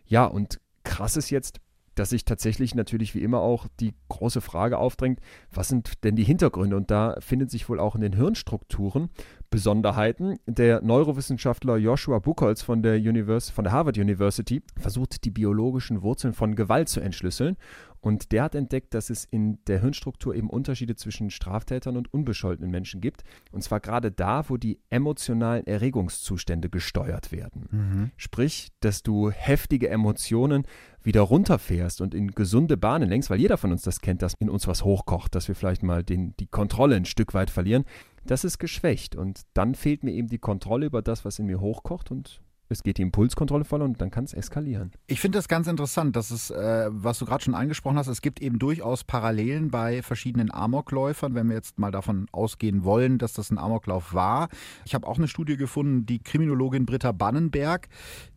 Ja, 0.06 0.24
und 0.24 0.60
krass 0.84 1.16
ist 1.16 1.30
jetzt, 1.30 1.60
dass 1.96 2.10
sich 2.10 2.24
tatsächlich 2.24 2.74
natürlich 2.74 3.14
wie 3.14 3.22
immer 3.22 3.40
auch 3.40 3.66
die 3.80 3.94
große 4.08 4.42
Frage 4.42 4.78
aufdrängt, 4.78 5.18
was 5.50 5.68
sind 5.68 6.04
denn 6.04 6.14
die 6.14 6.24
Hintergründe? 6.24 6.76
Und 6.76 6.90
da 6.90 7.16
findet 7.20 7.50
sich 7.50 7.68
wohl 7.68 7.80
auch 7.80 7.94
in 7.94 8.02
den 8.02 8.12
Hirnstrukturen 8.12 9.08
Besonderheiten. 9.50 10.36
Der 10.46 10.82
Neurowissenschaftler 10.82 11.78
Joshua 11.78 12.18
Buchholz 12.18 12.60
von 12.62 12.82
der, 12.82 12.96
Univers 12.96 13.48
von 13.48 13.64
der 13.64 13.72
Harvard 13.72 13.96
University 13.96 14.62
versucht, 14.78 15.24
die 15.24 15.30
biologischen 15.30 16.02
Wurzeln 16.02 16.34
von 16.34 16.54
Gewalt 16.54 16.90
zu 16.90 17.00
entschlüsseln. 17.00 17.56
Und 18.00 18.32
der 18.32 18.44
hat 18.44 18.54
entdeckt, 18.54 18.94
dass 18.94 19.10
es 19.10 19.24
in 19.24 19.58
der 19.66 19.80
Hirnstruktur 19.80 20.34
eben 20.34 20.50
Unterschiede 20.50 20.96
zwischen 20.96 21.30
Straftätern 21.30 21.96
und 21.96 22.12
unbescholtenen 22.12 22.70
Menschen 22.70 23.00
gibt. 23.00 23.24
Und 23.52 23.62
zwar 23.62 23.80
gerade 23.80 24.12
da, 24.12 24.48
wo 24.48 24.56
die 24.56 24.80
emotionalen 24.90 25.66
Erregungszustände 25.66 26.70
gesteuert 26.70 27.32
werden. 27.32 27.66
Mhm. 27.70 28.10
Sprich, 28.16 28.68
dass 28.80 29.02
du 29.02 29.30
heftige 29.30 29.88
Emotionen 29.88 30.64
wieder 31.02 31.20
runterfährst 31.20 32.00
und 32.00 32.14
in 32.14 32.32
gesunde 32.32 32.76
Bahnen 32.76 33.08
lenkst, 33.08 33.30
weil 33.30 33.40
jeder 33.40 33.56
von 33.56 33.70
uns 33.70 33.82
das 33.82 34.00
kennt, 34.00 34.22
dass 34.22 34.34
in 34.34 34.50
uns 34.50 34.66
was 34.66 34.84
hochkocht, 34.84 35.34
dass 35.34 35.46
wir 35.46 35.54
vielleicht 35.54 35.82
mal 35.84 36.02
den, 36.02 36.34
die 36.38 36.48
Kontrolle 36.48 36.96
ein 36.96 37.04
Stück 37.04 37.32
weit 37.32 37.50
verlieren 37.50 37.84
das 38.26 38.44
ist 38.44 38.58
geschwächt. 38.58 39.16
Und 39.16 39.42
dann 39.54 39.74
fehlt 39.74 40.04
mir 40.04 40.12
eben 40.12 40.28
die 40.28 40.38
Kontrolle 40.38 40.86
über 40.86 41.02
das, 41.02 41.24
was 41.24 41.38
in 41.38 41.46
mir 41.46 41.60
hochkocht 41.60 42.10
und 42.10 42.42
es 42.68 42.82
geht 42.82 42.98
die 42.98 43.02
Impulskontrolle 43.02 43.64
verloren 43.64 43.92
und 43.92 44.00
dann 44.00 44.10
kann 44.10 44.24
es 44.24 44.32
eskalieren. 44.32 44.92
Ich 45.06 45.20
finde 45.20 45.38
das 45.38 45.48
ganz 45.48 45.66
interessant, 45.66 46.16
dass 46.16 46.30
es, 46.30 46.50
äh, 46.50 46.88
was 46.90 47.18
du 47.18 47.24
gerade 47.24 47.44
schon 47.44 47.54
angesprochen 47.54 47.96
hast, 47.96 48.08
es 48.08 48.22
gibt 48.22 48.40
eben 48.40 48.58
durchaus 48.58 49.04
Parallelen 49.04 49.70
bei 49.70 50.02
verschiedenen 50.02 50.52
Amokläufern, 50.52 51.34
wenn 51.34 51.48
wir 51.48 51.54
jetzt 51.54 51.78
mal 51.78 51.90
davon 51.90 52.26
ausgehen 52.32 52.84
wollen, 52.84 53.18
dass 53.18 53.32
das 53.32 53.50
ein 53.50 53.58
Amoklauf 53.58 54.14
war. 54.14 54.48
Ich 54.84 54.94
habe 54.94 55.06
auch 55.06 55.18
eine 55.18 55.28
Studie 55.28 55.56
gefunden, 55.56 56.06
die 56.06 56.18
Kriminologin 56.18 56.86
Britta 56.86 57.12
Bannenberg, 57.12 57.88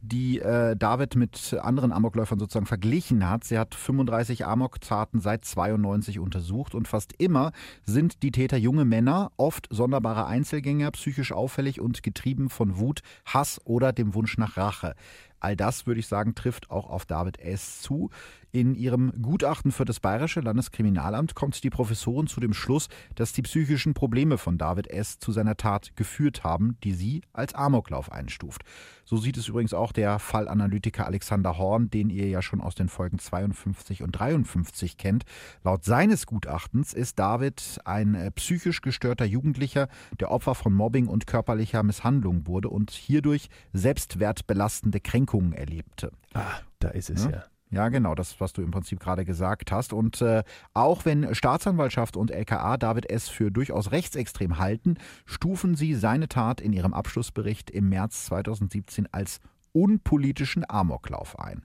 die 0.01 0.39
äh, 0.39 0.75
David 0.75 1.15
mit 1.15 1.57
anderen 1.61 1.91
Amokläufern 1.91 2.39
sozusagen 2.39 2.65
verglichen 2.65 3.29
hat. 3.29 3.43
Sie 3.43 3.57
hat 3.57 3.75
35 3.75 4.45
Amoktaten 4.45 5.19
seit 5.19 5.43
92 5.43 6.19
untersucht 6.19 6.75
und 6.75 6.87
fast 6.87 7.13
immer 7.17 7.51
sind 7.83 8.23
die 8.23 8.31
Täter 8.31 8.57
junge 8.57 8.85
Männer, 8.85 9.31
oft 9.37 9.67
sonderbare 9.69 10.27
Einzelgänger, 10.27 10.91
psychisch 10.91 11.31
auffällig 11.31 11.81
und 11.81 12.03
getrieben 12.03 12.49
von 12.49 12.77
Wut, 12.77 13.01
Hass 13.25 13.59
oder 13.65 13.91
dem 13.91 14.13
Wunsch 14.13 14.29
Wunsch 14.29 14.37
nach 14.37 14.57
Rache. 14.57 14.95
All 15.39 15.55
das, 15.55 15.87
würde 15.87 15.99
ich 15.99 16.07
sagen, 16.07 16.35
trifft 16.35 16.69
auch 16.69 16.89
auf 16.89 17.05
David 17.05 17.39
S. 17.39 17.81
zu. 17.81 18.09
In 18.51 18.73
ihrem 18.73 19.13
Gutachten 19.21 19.71
für 19.71 19.85
das 19.85 19.99
Bayerische 19.99 20.39
Landeskriminalamt 20.39 21.35
kommt 21.35 21.63
die 21.63 21.69
Professorin 21.69 22.25
zu 22.25 22.39
dem 22.39 22.55
Schluss, 22.55 22.87
dass 23.13 23.31
die 23.31 23.43
psychischen 23.43 23.93
Probleme 23.93 24.39
von 24.39 24.57
David 24.57 24.87
S. 24.87 25.19
zu 25.19 25.31
seiner 25.31 25.55
Tat 25.55 25.95
geführt 25.95 26.43
haben, 26.43 26.75
die 26.83 26.93
sie 26.93 27.21
als 27.31 27.53
Amoklauf 27.53 28.11
einstuft. 28.11 28.63
So 29.05 29.17
sieht 29.17 29.37
es 29.37 29.47
übrigens 29.47 29.73
auch 29.73 29.91
der 29.91 30.17
Fallanalytiker 30.17 31.05
Alexander 31.05 31.59
Horn, 31.59 31.91
den 31.91 32.09
ihr 32.09 32.27
ja 32.27 32.41
schon 32.41 32.59
aus 32.59 32.73
den 32.73 32.89
Folgen 32.89 33.19
52 33.19 34.01
und 34.01 34.11
53 34.13 34.97
kennt. 34.97 35.25
Laut 35.63 35.83
seines 35.83 36.25
Gutachtens 36.25 36.93
ist 36.93 37.19
David 37.19 37.79
ein 37.85 38.15
äh, 38.15 38.31
psychisch 38.31 38.81
gestörter 38.81 39.25
Jugendlicher, 39.25 39.89
der 40.19 40.31
Opfer 40.31 40.55
von 40.55 40.73
Mobbing 40.73 41.07
und 41.07 41.27
körperlicher 41.27 41.83
Misshandlung 41.83 42.47
wurde 42.47 42.69
und 42.69 42.89
hierdurch 42.91 43.49
selbstwertbelastende 43.73 44.99
Kränkungen 44.99 45.28
erlebte. 45.53 46.11
Ah, 46.34 46.59
da 46.80 46.89
ist 46.89 47.09
es 47.09 47.25
ja. 47.25 47.32
ja. 47.32 47.43
Ja, 47.71 47.89
genau, 47.89 48.15
das, 48.15 48.41
was 48.41 48.51
du 48.51 48.63
im 48.63 48.71
Prinzip 48.71 48.99
gerade 48.99 49.25
gesagt 49.25 49.71
hast. 49.71 49.93
Und 49.93 50.21
äh, 50.21 50.43
auch 50.73 51.05
wenn 51.05 51.36
Staatsanwaltschaft 51.36 52.17
und 52.17 52.32
LKA 52.32 52.77
David 52.77 53.09
S. 53.11 53.30
für 53.30 53.51
durchaus 53.51 53.91
rechtsextrem 53.91 54.57
halten, 54.57 54.97
stufen 55.25 55.75
sie 55.75 55.93
seine 55.93 56.27
Tat 56.27 56.61
in 56.61 56.73
ihrem 56.73 56.95
Abschlussbericht 56.95 57.69
im 57.69 57.89
März 57.89 58.25
2017 58.25 59.07
als 59.11 59.39
unpolitischen 59.71 60.67
Amoklauf 60.67 61.38
ein 61.38 61.61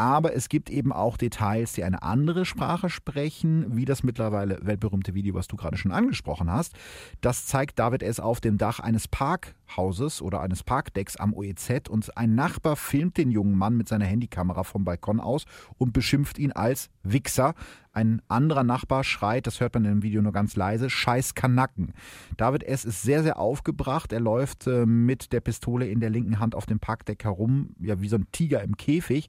aber 0.00 0.34
es 0.34 0.48
gibt 0.48 0.70
eben 0.70 0.94
auch 0.94 1.18
Details, 1.18 1.74
die 1.74 1.84
eine 1.84 2.02
andere 2.02 2.46
Sprache 2.46 2.88
sprechen, 2.88 3.76
wie 3.76 3.84
das 3.84 4.02
mittlerweile 4.02 4.58
weltberühmte 4.62 5.12
Video, 5.12 5.34
was 5.34 5.46
du 5.46 5.56
gerade 5.56 5.76
schon 5.76 5.92
angesprochen 5.92 6.50
hast. 6.50 6.72
Das 7.20 7.44
zeigt 7.44 7.78
David 7.78 8.02
S. 8.02 8.18
auf 8.18 8.40
dem 8.40 8.56
Dach 8.56 8.80
eines 8.80 9.08
Parkhauses 9.08 10.22
oder 10.22 10.40
eines 10.40 10.62
Parkdecks 10.62 11.16
am 11.16 11.34
OEZ 11.34 11.90
und 11.90 12.16
ein 12.16 12.34
Nachbar 12.34 12.76
filmt 12.76 13.18
den 13.18 13.30
jungen 13.30 13.58
Mann 13.58 13.76
mit 13.76 13.88
seiner 13.88 14.06
Handykamera 14.06 14.62
vom 14.62 14.86
Balkon 14.86 15.20
aus 15.20 15.44
und 15.76 15.92
beschimpft 15.92 16.38
ihn 16.38 16.52
als 16.52 16.88
Wichser. 17.02 17.52
Ein 17.92 18.22
anderer 18.28 18.62
Nachbar 18.62 19.02
schreit, 19.02 19.48
das 19.48 19.60
hört 19.60 19.74
man 19.74 19.82
dem 19.82 20.02
Video 20.02 20.22
nur 20.22 20.32
ganz 20.32 20.54
leise, 20.54 20.88
scheiß 20.88 21.34
Kanacken. 21.34 21.92
David 22.36 22.62
S. 22.62 22.84
ist 22.84 23.02
sehr, 23.02 23.24
sehr 23.24 23.38
aufgebracht. 23.38 24.12
Er 24.12 24.20
läuft 24.20 24.68
äh, 24.68 24.86
mit 24.86 25.32
der 25.32 25.40
Pistole 25.40 25.88
in 25.88 25.98
der 25.98 26.08
linken 26.08 26.38
Hand 26.38 26.54
auf 26.54 26.66
dem 26.66 26.78
Parkdeck 26.78 27.24
herum, 27.24 27.74
ja 27.80 28.00
wie 28.00 28.08
so 28.08 28.16
ein 28.16 28.28
Tiger 28.30 28.62
im 28.62 28.76
Käfig. 28.76 29.28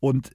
Und 0.00 0.30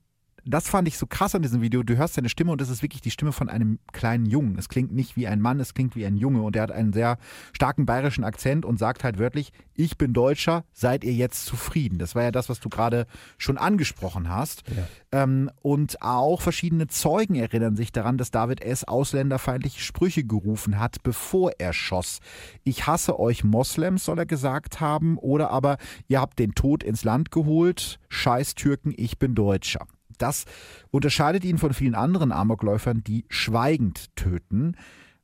das 0.46 0.68
fand 0.68 0.88
ich 0.88 0.98
so 0.98 1.06
krass 1.06 1.36
an 1.36 1.42
diesem 1.42 1.62
Video. 1.62 1.84
Du 1.84 1.98
hörst 1.98 2.16
seine 2.16 2.30
Stimme 2.30 2.52
und 2.52 2.62
es 2.62 2.70
ist 2.70 2.82
wirklich 2.82 3.02
die 3.02 3.12
Stimme 3.12 3.32
von 3.32 3.50
einem 3.50 3.80
kleinen 3.92 4.26
Jungen. 4.26 4.58
Es 4.58 4.70
klingt 4.70 4.92
nicht 4.92 5.16
wie 5.16 5.28
ein 5.28 5.40
Mann, 5.40 5.60
es 5.60 5.74
klingt 5.74 5.96
wie 5.96 6.06
ein 6.06 6.18
Junge 6.18 6.42
und 6.42 6.56
er 6.56 6.64
hat 6.64 6.72
einen 6.72 6.94
sehr 6.94 7.18
starken 7.54 7.86
bayerischen 7.86 8.24
Akzent 8.24 8.66
und 8.66 8.80
sagt 8.80 9.04
halt 9.04 9.20
wörtlich, 9.20 9.52
ich 9.76 9.98
bin 9.98 10.14
Deutscher, 10.14 10.64
seid 10.74 11.04
ihr 11.04 11.14
jetzt 11.14 11.46
zufrieden? 11.46 12.00
Das 12.00 12.16
war 12.16 12.24
ja 12.24 12.32
das, 12.32 12.50
was 12.50 12.60
du 12.60 12.70
gerade 12.70 13.06
schon 13.38 13.58
angesprochen 13.58 14.30
hast. 14.30 14.64
Ja. 14.70 15.24
Ähm, 15.24 15.52
und 15.62 16.02
auch 16.02 16.42
verschiedene 16.42 16.88
Zeugen 16.88 17.36
erinnern 17.36 17.76
sich 17.76 17.92
daran, 17.92 18.18
dass 18.18 18.32
David 18.32 18.62
S. 18.62 18.84
ausländerfeindliche 18.84 19.82
Sprüche 19.82 20.24
gerufen 20.24 20.80
hat, 20.80 21.04
bevor 21.04 21.52
er 21.60 21.74
schoss. 21.74 22.20
Ich 22.64 22.88
hasse 22.88 23.20
euch 23.20 23.44
Moslems, 23.44 24.06
soll 24.06 24.20
er 24.20 24.26
gesagt 24.26 24.80
haben, 24.80 25.18
oder 25.18 25.52
aber 25.52 25.78
ihr 26.08 26.20
habt 26.20 26.40
den 26.40 26.56
Tod 26.56 26.84
ins 26.84 27.04
Land 27.04 27.32
geholt, 27.32 28.00
scheiß 28.10 28.56
Türken, 28.56 28.94
ich 28.96 29.20
bin 29.20 29.36
Deutscher. 29.36 29.88
Das 30.22 30.46
unterscheidet 30.92 31.44
ihn 31.44 31.58
von 31.58 31.74
vielen 31.74 31.96
anderen 31.96 32.32
Amokläufern, 32.32 33.04
die 33.04 33.26
schweigend 33.30 34.16
töten. 34.16 34.76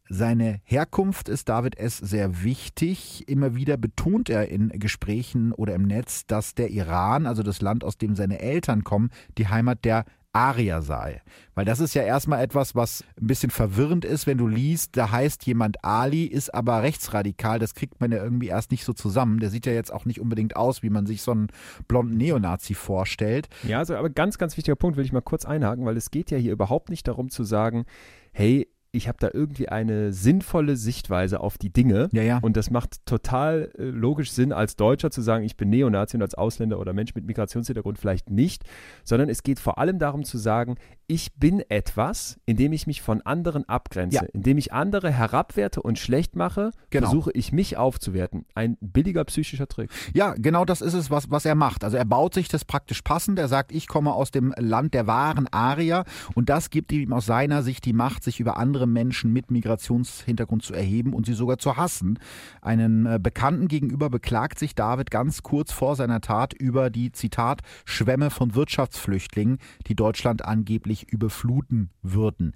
Seine 0.10 0.62
Herkunft 0.64 1.28
ist 1.28 1.50
David 1.50 1.78
S. 1.78 1.98
sehr 1.98 2.44
wichtig. 2.44 3.28
Immer 3.28 3.56
wieder 3.56 3.76
betont 3.78 4.30
er 4.30 4.48
in 4.48 4.70
Gesprächen 4.70 5.52
oder 5.52 5.76
im 5.76 5.84
Netz, 5.84 6.26
dass 6.26 6.56
der 6.56 6.72
Iran, 6.72 7.26
also 7.26 7.44
das 7.44 7.62
Land, 7.62 7.84
aus 7.84 7.98
dem 7.98 8.16
seine 8.16 8.40
Eltern 8.40 8.84
kommen, 8.84 9.10
die 9.38 9.50
Heimat 9.50 9.84
der 9.84 10.06
Arier 10.34 10.82
sei. 10.82 11.22
Weil 11.56 11.66
das 11.66 11.80
ist 11.80 11.96
ja 11.96 12.04
erstmal 12.04 12.44
etwas, 12.44 12.76
was 12.76 13.04
ein 13.20 13.28
bisschen 13.28 13.50
verwirrend 13.50 14.06
ist, 14.06 14.28
wenn 14.28 14.38
du 14.38 14.48
liest, 14.48 14.96
da 14.96 15.12
heißt 15.12 15.46
jemand 15.46 15.84
Ali, 15.84 16.26
ist 16.26 16.54
aber 16.54 16.84
rechtsradikal. 16.84 17.60
Das 17.60 17.74
kriegt 17.74 18.00
man 18.00 18.12
ja 18.12 18.24
irgendwie 18.24 18.48
erst 18.48 18.72
nicht 18.72 18.84
so 18.84 18.94
zusammen. 18.94 19.40
Der 19.40 19.50
sieht 19.50 19.66
ja 19.66 19.74
jetzt 19.74 19.92
auch 19.92 20.06
nicht 20.06 20.22
unbedingt 20.22 20.56
aus, 20.56 20.84
wie 20.84 20.90
man 20.90 21.06
sich 21.06 21.22
so 21.22 21.32
einen 21.32 21.48
blonden 21.88 22.18
Neonazi 22.18 22.76
vorstellt. 22.76 23.48
Ja, 23.64 23.80
also 23.80 23.96
aber 23.96 24.10
ganz, 24.10 24.38
ganz 24.38 24.58
wichtiger 24.58 24.76
Punkt 24.76 24.98
will 24.98 25.06
ich 25.06 25.14
mal 25.14 25.22
kurz 25.22 25.46
einhaken, 25.46 25.86
weil 25.86 25.98
es 25.98 26.12
geht 26.12 26.30
ja 26.30 26.38
hier 26.38 26.52
überhaupt 26.52 26.90
nicht 26.90 27.08
darum 27.08 27.30
zu 27.30 27.44
sagen, 27.44 27.86
hey, 28.32 28.68
ich 28.92 29.08
habe 29.08 29.18
da 29.20 29.30
irgendwie 29.34 29.70
eine 29.70 30.14
sinnvolle 30.14 30.76
Sichtweise 30.76 31.40
auf 31.40 31.58
die 31.58 31.72
Dinge. 31.72 32.10
Ja, 32.12 32.24
ja. 32.24 32.40
Und 32.42 32.58
das 32.58 32.72
macht 32.72 33.06
total 33.06 33.72
äh, 33.78 33.84
logisch 33.84 34.32
Sinn, 34.32 34.52
als 34.52 34.76
Deutscher 34.76 35.12
zu 35.12 35.22
sagen, 35.22 35.44
ich 35.44 35.58
bin 35.58 35.70
Neonazi 35.70 36.18
und 36.18 36.22
als 36.22 36.36
Ausländer 36.36 36.80
oder 36.80 36.94
Mensch 36.94 37.14
mit 37.14 37.26
Migrationshintergrund 37.26 38.00
vielleicht 38.00 38.30
nicht, 38.30 38.64
sondern 39.04 39.30
es 39.30 39.44
geht 39.44 39.60
vor 39.60 39.78
allem 39.78 40.00
darum 40.00 40.24
zu 40.24 40.38
sagen, 40.38 40.76
ich 41.10 41.34
bin 41.36 41.62
etwas, 41.70 42.38
indem 42.46 42.74
ich 42.74 42.86
mich 42.86 43.02
von 43.02 43.22
anderen 43.22 43.68
abgrenze, 43.70 44.16
Ja. 44.18 44.22
indem 44.34 44.58
ich 44.58 44.74
andere 44.74 45.10
herabwerte 45.10 45.82
und 45.82 45.98
schlecht 45.98 46.36
mache, 46.36 46.72
Genau. 46.90 47.08
versuche 47.08 47.32
ich 47.32 47.54
mich 47.54 47.78
aufzuwerten. 47.78 48.46
Ein 48.56 48.78
billiger 48.82 49.24
psychischer 49.24 49.68
Trick. 49.70 49.90
Ja, 50.14 50.34
genau 50.38 50.66
das 50.66 50.82
ist 50.82 50.94
es, 50.94 51.10
was, 51.10 51.32
was 51.32 51.46
er 51.46 51.56
macht. 51.56 51.86
Also 51.86 51.96
er 51.96 52.04
baut 52.04 52.34
sich 52.34 52.50
das 52.50 52.66
praktisch 52.66 53.02
passend. 53.04 53.40
Er 53.40 53.48
sagt, 53.48 53.72
ich 53.72 53.88
komme 53.88 54.12
aus 54.12 54.32
dem 54.32 54.54
Land 54.58 54.94
der 54.94 55.08
wahren 55.08 55.48
Arier 55.48 56.04
und 56.36 56.50
das 56.50 56.70
gibt 56.70 56.92
ihm 56.92 57.14
aus 57.14 57.26
seiner 57.26 57.64
Sicht 57.64 57.86
die 57.86 57.94
Macht, 57.94 58.24
sich 58.24 58.42
über 58.42 58.58
andere 58.58 58.86
Menschen 58.86 59.32
mit 59.32 59.50
Migrationshintergrund 59.50 60.64
zu 60.64 60.74
erheben 60.74 61.14
und 61.14 61.26
sie 61.26 61.34
sogar 61.34 61.58
zu 61.58 61.78
hassen. 61.78 62.20
Einen 62.62 63.06
äh, 63.06 63.18
Bekannten 63.22 63.70
gegenüber 63.70 64.10
beklagt 64.10 64.60
sich 64.60 64.76
David 64.76 65.10
ganz 65.10 65.42
kurz 65.42 65.72
vor 65.72 65.96
seiner 65.96 66.20
Tat 66.20 66.54
über 66.54 66.90
die, 66.90 67.14
Zitat, 67.14 67.62
Schwämme 67.86 68.30
von 68.30 68.56
Wirtschaftsflüchtlingen, 68.56 69.60
die 69.88 69.96
Deutschland 69.96 70.44
angeblich 70.44 70.97
überfluten 71.04 71.90
würden. 72.02 72.54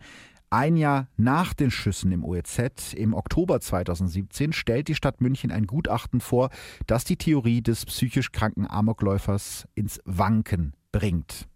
Ein 0.49 0.76
Jahr 0.76 1.07
nach 1.15 1.53
den 1.53 1.72
Schüssen 1.72 2.11
im 2.11 2.26
OEZ, 2.26 2.93
im 2.93 3.13
Oktober 3.13 3.61
2017, 3.61 4.51
stellt 4.51 4.89
die 4.89 4.95
Stadt 4.95 5.22
München 5.22 5.49
ein 5.49 5.65
Gutachten 5.65 6.19
vor, 6.19 6.49
das 6.88 7.05
die 7.05 7.15
Theorie 7.15 7.61
des 7.61 7.85
psychisch 7.85 8.34
kranken 8.34 8.69
Amokläufers 8.69 9.65
ins 9.76 10.01
Wanken 10.03 10.73
bringt. 10.91 11.47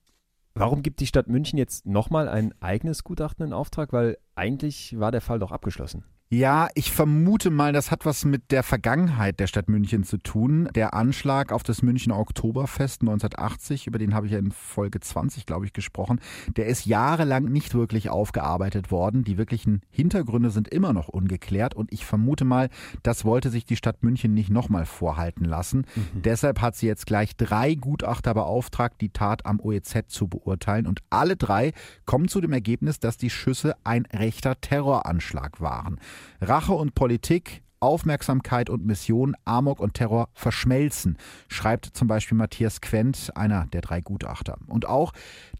Warum 0.53 0.81
gibt 0.81 1.01
die 1.01 1.07
Stadt 1.07 1.27
München 1.27 1.59
jetzt 1.59 1.85
nochmal 1.85 2.29
ein 2.29 2.53
eigenes 2.61 3.03
Gutachten 3.03 3.45
in 3.45 3.51
Auftrag? 3.51 3.91
Weil 3.91 4.17
eigentlich 4.35 4.97
war 4.97 5.11
der 5.11 5.19
Fall 5.19 5.39
doch 5.39 5.51
abgeschlossen. 5.51 6.05
Ja, 6.31 6.69
ich 6.73 6.91
vermute 6.91 7.51
mal, 7.51 7.71
das 7.71 7.91
hat 7.91 8.03
was 8.03 8.25
mit 8.25 8.51
der 8.51 8.63
Vergangenheit 8.63 9.39
der 9.39 9.45
Stadt 9.45 9.69
München 9.69 10.03
zu 10.03 10.17
tun. 10.17 10.67
Der 10.73 10.95
Anschlag 10.95 11.51
auf 11.51 11.61
das 11.61 11.83
Münchner 11.83 12.17
Oktoberfest 12.17 13.03
1980, 13.03 13.85
über 13.85 13.99
den 13.99 14.15
habe 14.15 14.25
ich 14.25 14.31
ja 14.31 14.39
in 14.39 14.51
Folge 14.51 14.99
20, 14.99 15.45
glaube 15.45 15.67
ich, 15.67 15.73
gesprochen, 15.73 16.19
der 16.57 16.65
ist 16.65 16.87
jahrelang 16.87 17.43
nicht 17.45 17.75
wirklich 17.75 18.09
aufgearbeitet 18.09 18.89
worden. 18.89 19.23
Die 19.23 19.37
wirklichen 19.37 19.83
Hintergründe 19.91 20.49
sind 20.49 20.67
immer 20.67 20.93
noch 20.93 21.09
ungeklärt 21.09 21.75
und 21.75 21.93
ich 21.93 22.07
vermute 22.07 22.43
mal, 22.43 22.69
das 23.03 23.23
wollte 23.23 23.51
sich 23.51 23.65
die 23.65 23.75
Stadt 23.75 24.01
München 24.01 24.33
nicht 24.33 24.49
nochmal 24.49 24.87
vorhalten 24.87 25.45
lassen. 25.45 25.85
Deshalb 26.13 26.59
hat 26.59 26.75
sie 26.75 26.87
jetzt 26.87 27.05
gleich 27.05 27.35
drei 27.37 27.75
Gutachter 27.75 28.33
beauftragt, 28.33 28.99
die 28.99 29.09
Tat 29.09 29.45
am 29.45 29.59
OEZ 29.59 30.07
zu 30.07 30.27
beurteilen 30.27 30.87
und 30.87 31.01
alle 31.11 31.35
drei 31.35 31.73
kommen 32.05 32.27
zu 32.29 32.41
dem 32.41 32.51
Ergebnis, 32.51 32.99
dass 32.99 33.15
die 33.15 33.29
Schüsse 33.29 33.75
ein 33.83 34.07
rechter 34.11 34.59
Terroranschlag 34.59 35.61
waren. 35.61 35.99
Rache 36.41 36.73
und 36.73 36.95
Politik, 36.95 37.63
Aufmerksamkeit 37.85 38.69
und 38.69 38.85
Mission, 38.85 39.35
Amok 39.45 39.79
und 39.79 39.93
Terror 39.93 40.29
verschmelzen, 40.33 41.17
schreibt 41.47 41.85
zum 41.85 42.07
Beispiel 42.07 42.37
Matthias 42.37 42.81
Quent, 42.81 43.31
einer 43.35 43.67
der 43.67 43.81
drei 43.81 44.01
Gutachter. 44.01 44.57
Und 44.65 44.87
auch, 44.87 45.11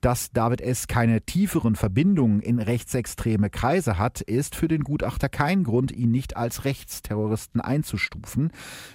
dass 0.01 0.31
David 0.31 0.61
S. 0.61 0.87
keine 0.87 1.21
tieferen 1.21 1.75
Verbindungen 1.75 2.39
in 2.39 2.59
rechtsextreme 2.59 3.49
Kreise 3.49 3.99
hat, 3.99 4.21
ist 4.21 4.55
für 4.55 4.67
den 4.67 4.83
Gutachter 4.83 5.29
kein 5.29 5.63
Grund, 5.63 5.91
ihn 5.91 6.09
nicht 6.09 6.35
als 6.35 6.65
Rechtsterroristen 6.65 7.61
einzustufen, 7.61 8.51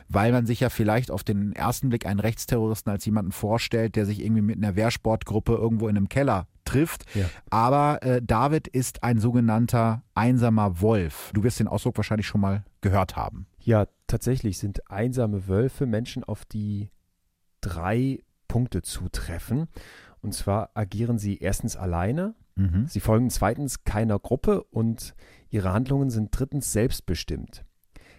weil 0.09 0.32
man 0.32 0.47
sich 0.47 0.61
ja 0.61 0.69
vielleicht 0.69 1.12
auf 1.12 1.23
den 1.23 1.53
ersten 1.53 1.89
Blick 1.91 2.07
einen 2.07 2.20
Rechtsterroristen 2.20 2.91
als 2.91 3.05
jemanden 3.05 3.32
vorstellt, 3.32 3.95
der 3.95 4.07
sich 4.07 4.24
irgendwie 4.24 4.43
mit 4.43 4.57
einer 4.57 4.77
Wehrsportgruppe 4.77 5.55
irgendwo 5.55 5.89
in 5.89 5.97
einem 5.97 6.09
Keller 6.09 6.47
trifft. 6.71 7.05
Ja. 7.15 7.27
Aber 7.51 8.03
äh, 8.03 8.23
David 8.23 8.69
ist 8.69 9.03
ein 9.03 9.19
sogenannter 9.19 10.03
einsamer 10.15 10.81
Wolf. 10.81 11.31
Du 11.35 11.43
wirst 11.43 11.61
den 11.61 11.69
Ausdruck 11.69 11.97
wahrscheinlich 11.97 12.27
schon 12.27 12.41
mal 12.41 12.65
gehört 12.81 13.17
haben. 13.17 13.47
Ja, 13.61 13.87
tatsächlich 14.07 14.59
sind 14.59 14.91
einsame 14.91 15.49
Wölfe 15.49 15.87
Menschen, 15.87 16.25
auf 16.25 16.45
die 16.45 16.91
drei 17.61 18.21
Punkte 18.49 18.83
zutreffen. 18.83 19.69
Und 20.23 20.35
zwar 20.35 20.71
agieren 20.75 21.19
sie 21.19 21.39
erstens 21.39 21.77
alleine, 21.77 22.35
Mhm. 22.57 22.87
sie 22.89 23.01
folgen 23.01 23.31
zweitens 23.31 23.85
keiner 23.85 24.19
Gruppe 24.19 24.65
und 24.65 25.15
ihre 25.49 25.73
Handlungen 25.73 26.11
sind 26.11 26.29
drittens 26.33 26.73
selbstbestimmt. 26.73 27.65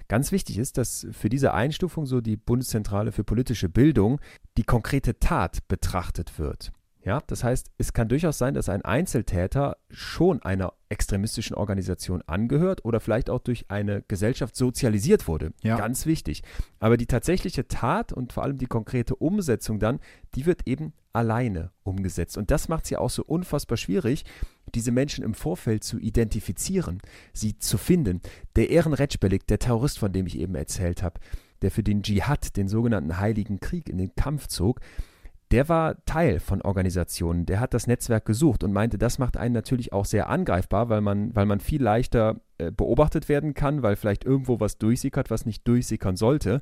Ganz 0.08 0.32
wichtig 0.32 0.58
ist, 0.58 0.78
dass 0.78 1.06
für 1.12 1.30
diese 1.30 1.54
Einstufung 1.54 2.06
so 2.06 2.22
die 2.22 2.38
Bundeszentrale 2.38 3.12
für 3.12 3.24
politische 3.24 3.70
Bildung 3.70 4.20
die 4.58 4.64
konkrete 4.64 5.20
Tat 5.20 5.68
betrachtet 5.68 6.40
wird. 6.40 6.72
Ja, 7.04 7.22
das 7.26 7.44
heißt, 7.44 7.72
es 7.78 7.94
kann 7.94 8.10
durchaus 8.10 8.38
sein, 8.38 8.54
dass 8.54 8.70
ein 8.70 8.84
Einzeltäter 8.84 9.78
schon 9.90 10.42
einer 10.44 10.74
extremistischen 10.90 11.56
Organisation 11.56 12.22
angehört 12.28 12.86
oder 12.86 13.00
vielleicht 13.00 13.30
auch 13.30 13.40
durch 13.40 13.66
eine 13.70 14.04
Gesellschaft 14.08 14.56
sozialisiert 14.56 15.28
wurde. 15.28 15.52
Ja. 15.64 15.78
Ganz 15.78 16.06
wichtig. 16.06 16.44
Aber 16.80 16.98
die 16.98 17.08
tatsächliche 17.08 17.68
Tat 17.68 18.14
und 18.14 18.34
vor 18.34 18.44
allem 18.44 18.58
die 18.58 18.68
konkrete 18.68 19.16
Umsetzung 19.16 19.80
dann, 19.80 20.00
die 20.36 20.46
wird 20.46 20.68
eben 20.68 20.94
alleine 21.12 21.72
umgesetzt. 21.84 22.38
Und 22.38 22.52
das 22.52 22.68
macht 22.68 22.84
es 22.84 22.92
ja 22.92 23.00
auch 23.00 23.10
so 23.10 23.24
unfassbar 23.24 23.78
schwierig, 23.78 24.24
diese 24.76 24.92
Menschen 24.92 25.24
im 25.24 25.34
Vorfeld 25.34 25.84
zu 25.84 25.98
identifizieren, 25.98 27.00
sie 27.34 27.58
zu 27.58 27.78
finden. 27.78 28.22
Der 28.56 28.70
Ehrenretschbelik, 28.70 29.48
der 29.48 29.60
Terrorist, 29.60 29.98
von 29.98 30.14
dem 30.14 30.28
ich 30.28 30.38
eben 30.38 30.56
erzählt 30.56 31.02
habe, 31.02 31.20
der 31.62 31.72
für 31.72 31.84
den 31.84 32.04
Dschihad, 32.04 32.56
den 32.58 32.68
sogenannten 32.68 33.18
Heiligen 33.18 33.60
Krieg, 33.60 33.90
in 33.90 33.98
den 33.98 34.16
Kampf 34.16 34.48
zog, 34.48 34.80
der 35.52 35.70
war 35.70 36.04
Teil 36.06 36.40
von 36.40 36.62
Organisationen, 36.62 37.46
der 37.46 37.60
hat 37.60 37.74
das 37.74 37.88
Netzwerk 37.88 38.26
gesucht 38.26 38.64
und 38.64 38.72
meinte, 38.72 38.98
das 38.98 39.20
macht 39.20 39.38
einen 39.38 39.54
natürlich 39.54 39.94
auch 39.94 40.06
sehr 40.06 40.30
angreifbar, 40.30 40.90
weil 40.90 41.02
man, 41.02 41.36
weil 41.36 41.46
man 41.46 41.60
viel 41.60 41.84
leichter 41.84 42.42
äh, 42.58 42.72
beobachtet 42.72 43.28
werden 43.30 43.54
kann, 43.54 43.84
weil 43.84 43.96
vielleicht 43.96 44.24
irgendwo 44.24 44.60
was 44.60 44.78
durchsickert, 44.78 45.30
was 45.30 45.46
nicht 45.46 45.68
durchsickern 45.68 46.16
sollte. 46.16 46.62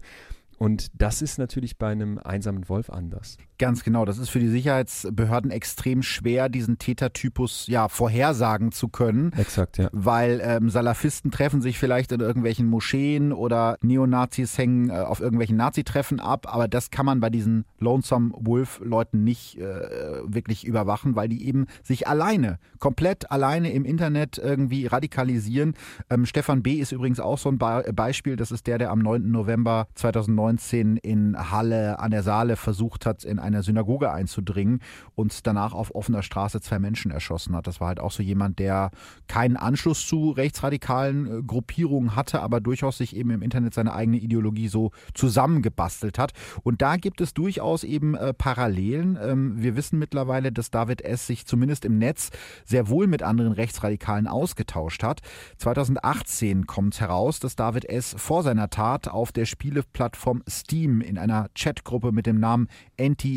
Und 0.58 1.02
das 1.02 1.22
ist 1.22 1.38
natürlich 1.38 1.78
bei 1.78 1.92
einem 1.92 2.18
einsamen 2.18 2.68
Wolf 2.68 2.90
anders. 2.90 3.38
Ganz 3.60 3.84
genau. 3.84 4.06
Das 4.06 4.18
ist 4.18 4.30
für 4.30 4.40
die 4.40 4.48
Sicherheitsbehörden 4.48 5.52
extrem 5.52 6.02
schwer, 6.02 6.48
diesen 6.48 6.78
Tätertypus 6.78 7.68
ja 7.68 7.90
vorhersagen 7.90 8.72
zu 8.72 8.88
können. 8.88 9.34
Exakt, 9.34 9.78
ja. 9.78 9.90
Weil 9.92 10.40
ähm, 10.42 10.70
Salafisten 10.70 11.30
treffen 11.30 11.62
sich 11.62 11.78
vielleicht 11.78 12.14
in 12.14 12.22
irgendwelchen 12.22 12.68
Moscheen 12.68 13.34
oder 13.34 13.78
Neonazis 13.82 14.58
hängen 14.58 14.90
äh, 14.90 14.94
auf 14.94 15.20
irgendwelchen 15.20 15.58
Nazi-Treffen 15.58 16.22
ab, 16.22 16.48
aber 16.50 16.70
das 16.70 16.90
kann 16.90 17.06
man 17.06 17.20
bei 17.20 17.30
diesen 17.30 17.66
Lonesome 17.80 18.32
Wolf-Leuten 18.34 19.26
nicht 19.26 19.58
äh, 19.58 20.22
wirklich 20.24 20.66
überwachen, 20.66 21.18
weil 21.18 21.28
die 21.28 21.46
eben 21.46 21.66
sich 21.84 22.08
alleine, 22.08 22.60
komplett 22.80 23.30
alleine 23.30 23.74
im 23.74 23.84
Internet 23.84 24.38
irgendwie 24.38 24.88
radikalisieren. 24.88 25.74
Ähm, 26.10 26.26
Stefan 26.26 26.64
B. 26.64 26.76
ist 26.76 26.94
übrigens 26.94 27.20
auch 27.20 27.38
so 27.38 27.50
ein 27.50 27.58
Be 27.58 27.92
Beispiel. 27.94 28.38
Das 28.38 28.52
ist 28.52 28.68
der, 28.68 28.78
der 28.78 28.92
am 28.92 29.00
9. 29.00 29.30
November 29.30 29.88
2019 29.96 30.96
in 30.96 31.36
Halle 31.52 32.00
an 32.00 32.12
der 32.12 32.24
Saale 32.24 32.56
versucht 32.56 33.06
hat, 33.06 33.26
in 33.26 33.38
eine 33.50 33.64
Synagoge 33.64 34.12
einzudringen 34.12 34.82
und 35.16 35.46
danach 35.46 35.74
auf 35.74 35.94
offener 35.94 36.24
Straße 36.24 36.62
zwei 36.62 36.80
Menschen 36.80 37.12
erschossen 37.12 37.56
hat. 37.56 37.68
Das 37.68 37.80
war 37.80 37.90
halt 37.90 38.00
auch 38.00 38.12
so 38.12 38.24
jemand, 38.24 38.60
der 38.60 38.92
keinen 39.28 39.58
Anschluss 39.58 40.06
zu 40.08 40.32
rechtsradikalen 40.32 41.40
äh, 41.40 41.44
Gruppierungen 41.44 42.16
hatte, 42.16 42.42
aber 42.42 42.62
durchaus 42.62 42.98
sich 42.98 43.16
eben 43.16 43.32
im 43.32 43.42
Internet 43.42 43.74
seine 43.74 43.94
eigene 43.94 44.18
Ideologie 44.18 44.68
so 44.68 44.92
zusammengebastelt 45.14 46.18
hat. 46.18 46.34
Und 46.64 46.82
da 46.82 46.98
gibt 46.98 47.22
es 47.22 47.34
durchaus 47.34 47.84
eben 47.84 48.16
äh, 48.16 48.34
Parallelen. 48.34 49.18
Ähm, 49.22 49.62
wir 49.62 49.76
wissen 49.76 50.00
mittlerweile, 50.00 50.52
dass 50.52 50.72
David 50.72 51.02
S. 51.02 51.28
sich 51.28 51.46
zumindest 51.46 51.86
im 51.86 51.98
Netz 51.98 52.30
sehr 52.66 52.88
wohl 52.90 53.08
mit 53.08 53.24
anderen 53.24 53.54
Rechtsradikalen 53.54 54.28
ausgetauscht 54.28 55.04
hat. 55.04 55.22
2018 55.58 56.68
kommt 56.68 57.00
heraus, 57.00 57.40
dass 57.40 57.56
David 57.56 57.86
S. 57.86 58.16
vor 58.18 58.44
seiner 58.44 58.70
Tat 58.70 59.08
auf 59.08 59.32
der 59.32 59.46
Spieleplattform 59.46 60.44
Steam 60.48 61.02
in 61.02 61.18
einer 61.18 61.50
Chatgruppe 61.56 62.12
mit 62.12 62.26
dem 62.26 62.40
Namen 62.40 62.68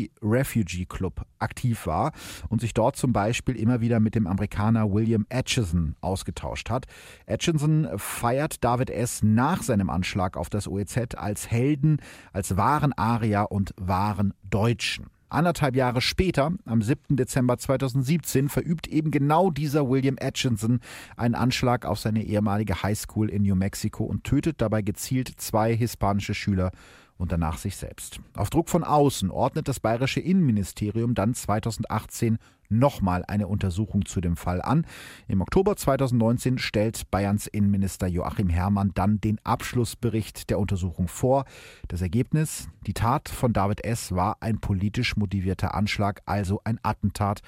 Anti-Refugee 0.03 0.85
Club 0.85 1.25
aktiv 1.39 1.85
war 1.85 2.11
und 2.49 2.61
sich 2.61 2.73
dort 2.73 2.95
zum 2.95 3.13
Beispiel 3.13 3.55
immer 3.55 3.81
wieder 3.81 3.99
mit 3.99 4.15
dem 4.15 4.27
Amerikaner 4.27 4.91
William 4.91 5.25
Atchison 5.29 5.95
ausgetauscht 6.01 6.69
hat. 6.69 6.85
Atchison 7.27 7.87
feiert 7.97 8.63
David 8.63 8.89
S. 8.89 9.21
nach 9.23 9.61
seinem 9.61 9.89
Anschlag 9.89 10.37
auf 10.37 10.49
das 10.49 10.67
OEZ 10.67 11.15
als 11.15 11.49
Helden, 11.49 11.97
als 12.31 12.57
wahren 12.57 12.93
Arier 12.93 13.47
und 13.49 13.73
wahren 13.77 14.33
Deutschen. 14.43 15.07
Anderthalb 15.29 15.75
Jahre 15.75 15.99
später, 15.99 16.51
am 16.65 16.83
7. 16.83 17.15
Dezember 17.15 17.57
2017, 17.57 18.49
verübt 18.49 18.87
eben 18.87 19.09
genau 19.09 19.49
dieser 19.49 19.89
William 19.89 20.15
Atchison 20.21 20.79
einen 21.17 21.33
Anschlag 21.33 21.87
auf 21.87 21.97
seine 21.97 22.23
ehemalige 22.23 22.83
Highschool 22.83 23.31
in 23.31 23.41
New 23.41 23.55
Mexico 23.55 24.03
und 24.03 24.23
tötet 24.25 24.61
dabei 24.61 24.83
gezielt 24.83 25.33
zwei 25.37 25.75
hispanische 25.75 26.35
Schüler 26.35 26.71
und 27.17 27.31
danach 27.31 27.57
sich 27.57 27.77
selbst. 27.77 28.19
Auf 28.35 28.49
Druck 28.49 28.69
von 28.69 28.83
außen 28.83 29.31
ordnet 29.31 29.67
das 29.67 29.79
bayerische 29.79 30.19
Innenministerium 30.19 31.13
dann 31.15 31.33
2018 31.33 32.37
nochmal 32.69 33.23
eine 33.27 33.47
Untersuchung 33.47 34.05
zu 34.05 34.19
dem 34.19 34.35
Fall 34.35 34.61
an. 34.61 34.85
Im 35.27 35.41
Oktober 35.41 35.75
2019 35.75 36.57
stellt 36.57 37.09
Bayerns 37.11 37.47
Innenminister 37.47 38.07
Joachim 38.07 38.49
Herrmann 38.49 38.91
dann 38.93 39.21
den 39.21 39.39
Abschlussbericht 39.43 40.49
der 40.49 40.59
Untersuchung 40.59 41.07
vor. 41.07 41.45
Das 41.87 42.01
Ergebnis, 42.01 42.69
die 42.87 42.93
Tat 42.93 43.29
von 43.29 43.53
David 43.53 43.83
S. 43.83 44.11
war 44.13 44.37
ein 44.41 44.59
politisch 44.59 45.15
motivierter 45.15 45.73
Anschlag, 45.73 46.21
also 46.25 46.61
ein 46.63 46.79
Attentat 46.83 47.41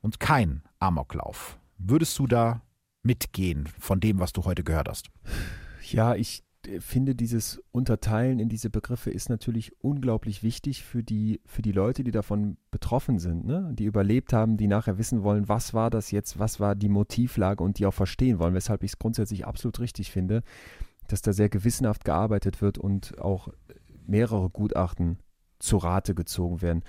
und 0.00 0.20
kein 0.20 0.62
Amoklauf. 0.80 1.58
Würdest 1.78 2.18
du 2.18 2.26
da 2.26 2.60
mitgehen 3.02 3.68
von 3.78 4.00
dem, 4.00 4.20
was 4.20 4.32
du 4.32 4.44
heute 4.44 4.64
gehört 4.64 4.88
hast? 4.88 5.10
Ja, 5.90 6.14
ich 6.14 6.44
finde, 6.78 7.14
dieses 7.14 7.62
Unterteilen 7.72 8.38
in 8.38 8.48
diese 8.48 8.70
Begriffe 8.70 9.10
ist 9.10 9.28
natürlich 9.28 9.72
unglaublich 9.82 10.42
wichtig 10.42 10.84
für 10.84 11.02
die, 11.02 11.40
für 11.44 11.62
die 11.62 11.72
Leute, 11.72 12.04
die 12.04 12.10
davon 12.10 12.56
betroffen 12.70 13.18
sind, 13.18 13.44
ne? 13.44 13.70
die 13.74 13.84
überlebt 13.84 14.32
haben, 14.32 14.56
die 14.56 14.68
nachher 14.68 14.98
wissen 14.98 15.22
wollen, 15.22 15.48
was 15.48 15.74
war 15.74 15.90
das 15.90 16.10
jetzt, 16.10 16.38
was 16.38 16.60
war 16.60 16.74
die 16.74 16.88
Motivlage 16.88 17.62
und 17.62 17.78
die 17.78 17.86
auch 17.86 17.94
verstehen 17.94 18.38
wollen, 18.38 18.54
weshalb 18.54 18.84
ich 18.84 18.92
es 18.92 18.98
grundsätzlich 18.98 19.46
absolut 19.46 19.80
richtig 19.80 20.10
finde, 20.10 20.42
dass 21.08 21.22
da 21.22 21.32
sehr 21.32 21.48
gewissenhaft 21.48 22.04
gearbeitet 22.04 22.62
wird 22.62 22.78
und 22.78 23.18
auch 23.18 23.48
mehrere 24.06 24.50
Gutachten 24.50 25.18
zu 25.58 25.76
Rate 25.78 26.14
gezogen 26.14 26.62
werden. 26.62 26.82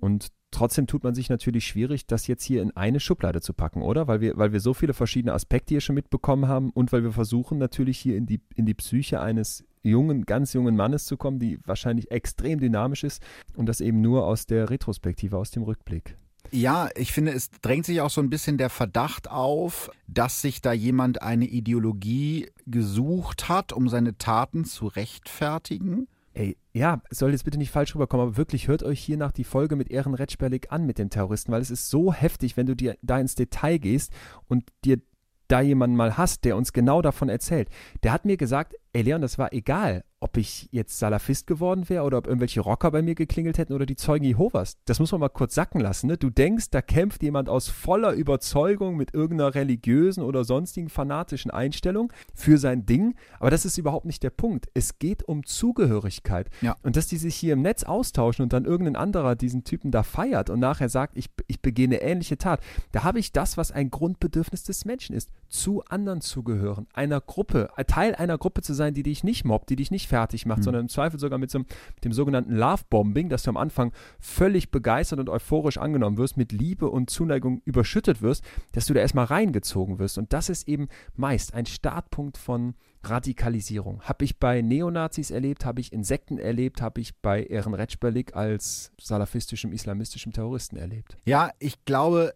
Und 0.00 0.28
trotzdem 0.56 0.86
tut 0.86 1.04
man 1.04 1.14
sich 1.14 1.28
natürlich 1.28 1.66
schwierig, 1.66 2.06
das 2.06 2.26
jetzt 2.26 2.42
hier 2.42 2.62
in 2.62 2.74
eine 2.76 2.98
Schublade 2.98 3.40
zu 3.40 3.52
packen, 3.52 3.82
oder? 3.82 4.08
Weil 4.08 4.20
wir, 4.20 4.36
weil 4.36 4.52
wir 4.52 4.60
so 4.60 4.72
viele 4.72 4.94
verschiedene 4.94 5.34
Aspekte 5.34 5.74
hier 5.74 5.80
schon 5.82 5.94
mitbekommen 5.94 6.48
haben 6.48 6.70
und 6.70 6.92
weil 6.92 7.04
wir 7.04 7.12
versuchen 7.12 7.58
natürlich 7.58 7.98
hier 7.98 8.16
in 8.16 8.26
die, 8.26 8.40
in 8.54 8.64
die 8.64 8.74
Psyche 8.74 9.20
eines 9.20 9.64
jungen, 9.82 10.24
ganz 10.24 10.54
jungen 10.54 10.74
Mannes 10.74 11.04
zu 11.04 11.16
kommen, 11.16 11.38
die 11.38 11.58
wahrscheinlich 11.66 12.10
extrem 12.10 12.58
dynamisch 12.58 13.04
ist 13.04 13.22
und 13.54 13.66
das 13.66 13.80
eben 13.80 14.00
nur 14.00 14.26
aus 14.26 14.46
der 14.46 14.70
Retrospektive, 14.70 15.36
aus 15.36 15.50
dem 15.50 15.62
Rückblick. 15.62 16.16
Ja, 16.52 16.88
ich 16.96 17.12
finde, 17.12 17.32
es 17.32 17.50
drängt 17.50 17.84
sich 17.84 18.00
auch 18.00 18.10
so 18.10 18.22
ein 18.22 18.30
bisschen 18.30 18.56
der 18.56 18.70
Verdacht 18.70 19.30
auf, 19.30 19.90
dass 20.06 20.40
sich 20.40 20.62
da 20.62 20.72
jemand 20.72 21.20
eine 21.20 21.46
Ideologie 21.46 22.48
gesucht 22.66 23.48
hat, 23.48 23.72
um 23.72 23.88
seine 23.88 24.16
Taten 24.16 24.64
zu 24.64 24.86
rechtfertigen 24.86 26.08
Ey, 26.36 26.58
ja, 26.74 27.00
soll 27.08 27.30
jetzt 27.30 27.44
bitte 27.44 27.56
nicht 27.56 27.70
falsch 27.70 27.94
rüberkommen, 27.94 28.26
aber 28.26 28.36
wirklich 28.36 28.68
hört 28.68 28.82
euch 28.82 29.00
hier 29.00 29.16
nach 29.16 29.32
die 29.32 29.42
Folge 29.42 29.74
mit 29.74 29.90
Ehren 29.90 30.12
Retschberlik 30.12 30.70
an 30.70 30.84
mit 30.84 30.98
den 30.98 31.08
Terroristen, 31.08 31.50
weil 31.50 31.62
es 31.62 31.70
ist 31.70 31.88
so 31.88 32.12
heftig, 32.12 32.58
wenn 32.58 32.66
du 32.66 32.76
dir 32.76 32.98
da 33.00 33.18
ins 33.18 33.36
Detail 33.36 33.78
gehst 33.78 34.12
und 34.46 34.70
dir 34.84 35.00
da 35.48 35.62
jemanden 35.62 35.96
mal 35.96 36.18
hast, 36.18 36.44
der 36.44 36.58
uns 36.58 36.74
genau 36.74 37.00
davon 37.00 37.30
erzählt. 37.30 37.70
Der 38.02 38.12
hat 38.12 38.26
mir 38.26 38.36
gesagt, 38.36 38.74
ey 38.96 39.02
Leon, 39.02 39.20
das 39.20 39.36
war 39.36 39.52
egal, 39.52 40.04
ob 40.20 40.38
ich 40.38 40.68
jetzt 40.72 40.98
Salafist 40.98 41.46
geworden 41.46 41.88
wäre 41.90 42.04
oder 42.04 42.16
ob 42.16 42.26
irgendwelche 42.26 42.62
Rocker 42.62 42.90
bei 42.90 43.02
mir 43.02 43.14
geklingelt 43.14 43.58
hätten 43.58 43.74
oder 43.74 43.84
die 43.84 43.96
Zeugen 43.96 44.24
Jehovas. 44.24 44.78
Das 44.86 44.98
muss 44.98 45.12
man 45.12 45.20
mal 45.20 45.28
kurz 45.28 45.54
sacken 45.54 45.80
lassen. 45.80 46.06
Ne? 46.06 46.16
Du 46.16 46.30
denkst, 46.30 46.70
da 46.70 46.80
kämpft 46.80 47.22
jemand 47.22 47.50
aus 47.50 47.68
voller 47.68 48.12
Überzeugung 48.12 48.96
mit 48.96 49.12
irgendeiner 49.12 49.54
religiösen 49.54 50.22
oder 50.22 50.44
sonstigen 50.44 50.88
fanatischen 50.88 51.50
Einstellung 51.50 52.10
für 52.34 52.56
sein 52.56 52.86
Ding. 52.86 53.14
Aber 53.38 53.50
das 53.50 53.66
ist 53.66 53.76
überhaupt 53.76 54.06
nicht 54.06 54.22
der 54.22 54.30
Punkt. 54.30 54.68
Es 54.72 54.98
geht 54.98 55.22
um 55.22 55.44
Zugehörigkeit. 55.44 56.48
Ja. 56.62 56.76
Und 56.82 56.96
dass 56.96 57.08
die 57.08 57.18
sich 57.18 57.36
hier 57.36 57.52
im 57.52 57.60
Netz 57.60 57.84
austauschen 57.84 58.42
und 58.42 58.54
dann 58.54 58.64
irgendein 58.64 58.96
anderer 58.96 59.36
diesen 59.36 59.64
Typen 59.64 59.90
da 59.90 60.02
feiert 60.02 60.48
und 60.48 60.60
nachher 60.60 60.88
sagt, 60.88 61.18
ich, 61.18 61.28
ich 61.46 61.60
begehe 61.60 61.86
eine 61.86 62.00
ähnliche 62.00 62.38
Tat, 62.38 62.60
da 62.92 63.04
habe 63.04 63.18
ich 63.18 63.32
das, 63.32 63.58
was 63.58 63.70
ein 63.70 63.90
Grundbedürfnis 63.90 64.64
des 64.64 64.86
Menschen 64.86 65.14
ist, 65.14 65.30
zu 65.48 65.84
anderen 65.84 66.20
zugehören, 66.20 66.86
einer 66.92 67.20
Gruppe, 67.20 67.70
Teil 67.86 68.14
einer 68.14 68.38
Gruppe 68.38 68.62
zu 68.62 68.74
sein, 68.74 68.94
die 68.94 69.02
dich 69.02 69.24
nicht 69.24 69.44
mobbt, 69.44 69.70
die 69.70 69.76
dich 69.76 69.90
nicht 69.90 70.08
fertig 70.08 70.46
macht, 70.46 70.58
mhm. 70.58 70.64
sondern 70.64 70.82
im 70.82 70.88
Zweifel 70.88 71.18
sogar 71.18 71.38
mit, 71.38 71.50
so, 71.50 71.60
mit 71.60 71.68
dem 72.04 72.12
sogenannten 72.12 72.54
Love-Bombing, 72.54 73.28
dass 73.28 73.42
du 73.44 73.50
am 73.50 73.56
Anfang 73.56 73.92
völlig 74.18 74.70
begeistert 74.70 75.20
und 75.20 75.28
euphorisch 75.28 75.78
angenommen 75.78 76.18
wirst, 76.18 76.36
mit 76.36 76.52
Liebe 76.52 76.90
und 76.90 77.10
Zuneigung 77.10 77.62
überschüttet 77.64 78.22
wirst, 78.22 78.44
dass 78.72 78.86
du 78.86 78.94
da 78.94 79.00
erstmal 79.00 79.26
reingezogen 79.26 79.98
wirst. 79.98 80.18
Und 80.18 80.32
das 80.32 80.48
ist 80.48 80.68
eben 80.68 80.88
meist 81.14 81.54
ein 81.54 81.66
Startpunkt 81.66 82.38
von 82.38 82.74
Radikalisierung. 83.10 84.02
Habe 84.02 84.24
ich 84.24 84.38
bei 84.38 84.62
Neonazis 84.62 85.30
erlebt, 85.30 85.64
habe 85.64 85.80
ich 85.80 85.92
Insekten 85.92 86.38
erlebt, 86.38 86.82
habe 86.82 87.00
ich 87.00 87.16
bei 87.16 87.44
Ehren 87.44 87.74
Retschberlik 87.74 88.34
als 88.36 88.92
salafistischem, 89.00 89.72
islamistischem 89.72 90.32
Terroristen 90.32 90.76
erlebt. 90.76 91.16
Ja, 91.24 91.50
ich 91.58 91.84
glaube, 91.84 92.34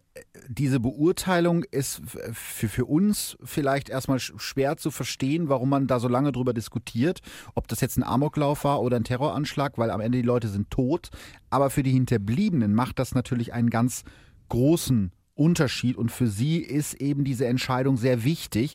diese 0.49 0.81
Beurteilung 0.81 1.65
ist 1.65 2.03
für, 2.33 2.69
für 2.69 2.85
uns 2.85 3.37
vielleicht 3.43 3.89
erstmal 3.89 4.19
schwer 4.19 4.77
zu 4.77 4.91
verstehen, 4.91 5.49
warum 5.49 5.69
man 5.69 5.87
da 5.87 6.01
so 6.01 6.09
lange 6.09 6.33
drüber 6.33 6.53
diskutiert, 6.53 7.21
ob 7.55 7.69
das 7.69 7.81
jetzt 7.81 7.97
ein 7.97 8.03
Amoklauf 8.03 8.65
war 8.65 8.83
oder 8.83 8.97
ein 8.97 9.05
Terroranschlag, 9.05 9.79
weil 9.79 9.91
am 9.91 10.01
Ende 10.01 10.19
die 10.19 10.27
Leute 10.27 10.49
sind 10.49 10.71
tot. 10.71 11.11
Aber 11.51 11.71
für 11.71 11.83
die 11.83 11.93
Hinterbliebenen 11.93 12.75
macht 12.75 12.99
das 12.99 13.15
natürlich 13.15 13.53
einen 13.53 13.71
ganz 13.71 14.05
großen 14.49 15.13
Unterschied 15.41 15.97
und 15.97 16.13
für 16.13 16.27
sie 16.27 16.59
ist 16.59 16.95
eben 17.01 17.25
diese 17.25 17.47
Entscheidung 17.47 17.97
sehr 17.97 18.25
wichtig. 18.25 18.75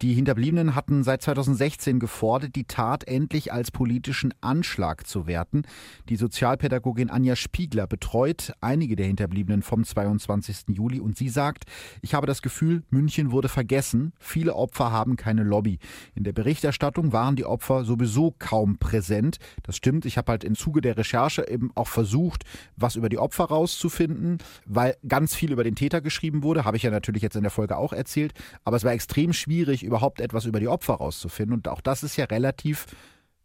Die 0.00 0.14
Hinterbliebenen 0.14 0.76
hatten 0.76 1.02
seit 1.02 1.22
2016 1.22 1.98
gefordert, 1.98 2.54
die 2.54 2.64
Tat 2.64 3.02
endlich 3.08 3.52
als 3.52 3.72
politischen 3.72 4.32
Anschlag 4.40 5.08
zu 5.08 5.26
werten. 5.26 5.62
Die 6.08 6.14
Sozialpädagogin 6.14 7.10
Anja 7.10 7.34
Spiegler 7.34 7.88
betreut 7.88 8.52
einige 8.60 8.94
der 8.94 9.06
Hinterbliebenen 9.06 9.62
vom 9.62 9.82
22. 9.82 10.68
Juli 10.68 11.00
und 11.00 11.16
sie 11.16 11.28
sagt, 11.28 11.64
ich 12.00 12.14
habe 12.14 12.28
das 12.28 12.42
Gefühl, 12.42 12.84
München 12.90 13.32
wurde 13.32 13.48
vergessen. 13.48 14.12
Viele 14.20 14.54
Opfer 14.54 14.92
haben 14.92 15.16
keine 15.16 15.42
Lobby. 15.42 15.80
In 16.14 16.22
der 16.22 16.32
Berichterstattung 16.32 17.12
waren 17.12 17.34
die 17.34 17.44
Opfer 17.44 17.84
sowieso 17.84 18.32
kaum 18.38 18.78
präsent. 18.78 19.38
Das 19.64 19.74
stimmt. 19.76 20.06
Ich 20.06 20.16
habe 20.16 20.30
halt 20.30 20.44
im 20.44 20.54
Zuge 20.54 20.80
der 20.80 20.96
Recherche 20.96 21.48
eben 21.48 21.72
auch 21.74 21.88
versucht, 21.88 22.44
was 22.76 22.94
über 22.94 23.08
die 23.08 23.18
Opfer 23.18 23.46
rauszufinden, 23.46 24.38
weil 24.64 24.96
ganz 25.08 25.34
viel 25.34 25.50
über 25.50 25.64
den 25.64 25.74
Täter 25.74 26.03
geschrieben 26.04 26.44
wurde, 26.44 26.64
habe 26.64 26.76
ich 26.76 26.84
ja 26.84 26.90
natürlich 26.90 27.22
jetzt 27.22 27.34
in 27.34 27.42
der 27.42 27.50
Folge 27.50 27.76
auch 27.76 27.92
erzählt, 27.92 28.32
aber 28.64 28.76
es 28.76 28.84
war 28.84 28.92
extrem 28.92 29.32
schwierig, 29.32 29.82
überhaupt 29.82 30.20
etwas 30.20 30.44
über 30.44 30.60
die 30.60 30.68
Opfer 30.68 30.94
rauszufinden. 30.94 31.54
Und 31.54 31.66
auch 31.66 31.80
das 31.80 32.04
ist 32.04 32.16
ja 32.16 32.26
relativ 32.26 32.86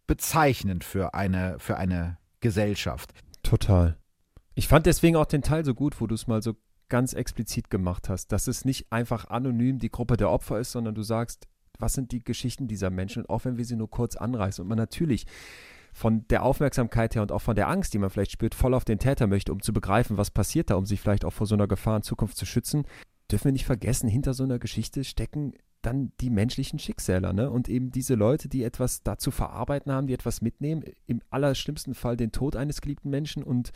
bezeichnend 0.06 0.84
für 0.84 1.16
eine, 1.16 1.58
für 1.58 1.78
eine 1.78 2.18
Gesellschaft. 2.42 3.14
Total. 3.42 3.98
Ich 4.54 4.68
fand 4.68 4.86
deswegen 4.86 5.16
auch 5.16 5.26
den 5.26 5.42
Teil 5.42 5.66
so 5.66 5.74
gut, 5.74 6.00
wo 6.00 6.08
du 6.08 6.14
es 6.14 6.28
mal 6.28 6.44
so 6.44 6.54
ganz 6.90 7.14
explizit 7.14 7.70
gemacht 7.70 8.10
hast, 8.10 8.32
dass 8.32 8.48
es 8.48 8.66
nicht 8.66 8.92
einfach 8.92 9.30
anonym 9.30 9.80
die 9.80 9.92
Gruppe 9.92 10.18
der 10.18 10.30
Opfer 10.30 10.60
ist, 10.60 10.72
sondern 10.72 10.96
du 10.96 11.04
sagst, 11.04 11.48
was 11.78 11.94
sind 11.94 12.12
die 12.12 12.24
Geschichten 12.24 12.68
dieser 12.68 12.90
Menschen 12.90 13.26
auch 13.28 13.46
wenn 13.46 13.58
wir 13.58 13.66
sie 13.66 13.76
nur 13.76 13.90
kurz 13.90 14.16
anreißen 14.16 14.62
und 14.62 14.68
man 14.68 14.78
natürlich 14.78 15.26
von 15.94 16.28
der 16.30 16.44
Aufmerksamkeit 16.44 17.16
her 17.16 17.22
und 17.22 17.32
auch 17.32 17.42
von 17.42 17.56
der 17.56 17.68
Angst, 17.68 17.94
die 17.94 17.98
man 17.98 18.10
vielleicht 18.10 18.32
spürt, 18.32 18.56
voll 18.56 18.74
auf 18.74 18.86
den 18.86 19.00
Täter 19.00 19.28
möchte, 19.28 19.52
um 19.52 19.62
zu 19.62 19.74
begreifen, 19.74 20.18
was 20.18 20.32
passiert 20.32 20.70
da, 20.70 20.76
um 20.76 20.86
sich 20.86 21.02
vielleicht 21.02 21.26
auch 21.26 21.34
vor 21.34 21.48
so 21.48 21.56
einer 21.56 21.68
Gefahr 21.68 21.98
in 21.98 22.04
Zukunft 22.04 22.38
zu 22.38 22.46
schützen, 22.46 22.86
dürfen 23.32 23.46
wir 23.46 23.52
nicht 23.52 23.66
vergessen, 23.66 24.10
hinter 24.10 24.34
so 24.34 24.44
einer 24.44 24.60
Geschichte 24.60 25.04
stecken 25.04 25.54
dann 25.82 26.12
die 26.20 26.30
menschlichen 26.30 26.80
Schicksale 26.80 27.34
ne? 27.34 27.50
und 27.50 27.70
eben 27.70 27.92
diese 27.92 28.16
Leute, 28.16 28.50
die 28.50 28.64
etwas 28.64 29.02
dazu 29.04 29.32
verarbeiten 29.32 29.92
haben, 29.92 30.08
die 30.08 30.14
etwas 30.14 30.42
mitnehmen, 30.42 30.84
im 31.06 31.22
allerschlimmsten 31.30 31.94
Fall 31.94 32.18
den 32.18 32.32
Tod 32.32 32.56
eines 32.56 32.82
geliebten 32.82 33.10
Menschen 33.10 33.44
und 33.44 33.72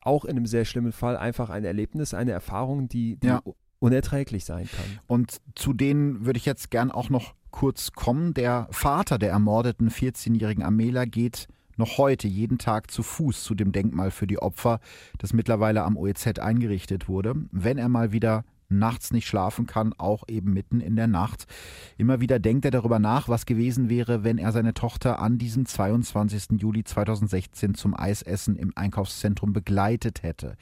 auch 0.00 0.24
in 0.24 0.36
einem 0.36 0.46
sehr 0.46 0.64
schlimmen 0.64 0.92
Fall 0.92 1.16
einfach 1.16 1.50
ein 1.50 1.64
Erlebnis, 1.64 2.14
eine 2.14 2.32
Erfahrung, 2.32 2.88
die, 2.88 3.16
die 3.16 3.28
ja. 3.28 3.42
unerträglich 3.78 4.44
sein 4.44 4.68
kann. 4.70 5.00
Und 5.06 5.40
zu 5.54 5.72
denen 5.72 6.26
würde 6.26 6.38
ich 6.38 6.46
jetzt 6.46 6.70
gern 6.70 6.90
auch 6.90 7.10
noch 7.10 7.34
kurz 7.56 7.92
kommen. 7.92 8.34
Der 8.34 8.68
Vater 8.70 9.18
der 9.18 9.30
ermordeten 9.30 9.88
14-jährigen 9.88 10.62
Amela 10.62 11.06
geht 11.06 11.48
noch 11.78 11.96
heute 11.96 12.28
jeden 12.28 12.58
Tag 12.58 12.90
zu 12.90 13.02
Fuß 13.02 13.42
zu 13.42 13.54
dem 13.54 13.72
Denkmal 13.72 14.10
für 14.10 14.26
die 14.26 14.38
Opfer, 14.38 14.78
das 15.16 15.32
mittlerweile 15.32 15.82
am 15.82 15.96
OEZ 15.96 16.38
eingerichtet 16.38 17.08
wurde. 17.08 17.34
Wenn 17.52 17.78
er 17.78 17.88
mal 17.88 18.12
wieder 18.12 18.44
nachts 18.68 19.10
nicht 19.10 19.26
schlafen 19.26 19.66
kann, 19.66 19.94
auch 19.96 20.24
eben 20.28 20.52
mitten 20.52 20.80
in 20.80 20.96
der 20.96 21.06
Nacht. 21.06 21.46
Immer 21.96 22.20
wieder 22.20 22.38
denkt 22.38 22.66
er 22.66 22.70
darüber 22.72 22.98
nach, 22.98 23.26
was 23.30 23.46
gewesen 23.46 23.88
wäre, 23.88 24.22
wenn 24.22 24.36
er 24.36 24.52
seine 24.52 24.74
Tochter 24.74 25.18
an 25.18 25.38
diesem 25.38 25.64
22. 25.64 26.60
Juli 26.60 26.84
2016 26.84 27.74
zum 27.74 27.98
Eisessen 27.98 28.56
im 28.56 28.72
Einkaufszentrum 28.74 29.54
begleitet 29.54 30.22
hätte. 30.22 30.56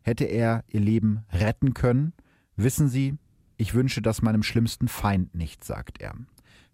Hätte 0.00 0.24
er 0.24 0.64
ihr 0.68 0.80
Leben 0.80 1.26
retten 1.30 1.74
können? 1.74 2.14
Wissen 2.56 2.88
Sie, 2.88 3.18
ich 3.58 3.74
wünsche 3.74 4.00
das 4.00 4.22
meinem 4.22 4.42
schlimmsten 4.42 4.88
Feind 4.88 5.34
nicht, 5.34 5.62
sagt 5.62 6.00
er. 6.00 6.14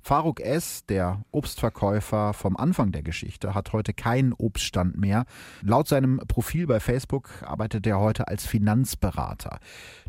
Faruk 0.06 0.40
S., 0.40 0.84
der 0.84 1.24
Obstverkäufer 1.30 2.34
vom 2.34 2.58
Anfang 2.58 2.92
der 2.92 3.02
Geschichte, 3.02 3.54
hat 3.54 3.72
heute 3.72 3.94
keinen 3.94 4.34
Obststand 4.34 4.98
mehr. 4.98 5.24
Laut 5.62 5.88
seinem 5.88 6.18
Profil 6.28 6.66
bei 6.66 6.78
Facebook 6.78 7.30
arbeitet 7.42 7.86
er 7.86 7.98
heute 7.98 8.28
als 8.28 8.44
Finanzberater. 8.44 9.60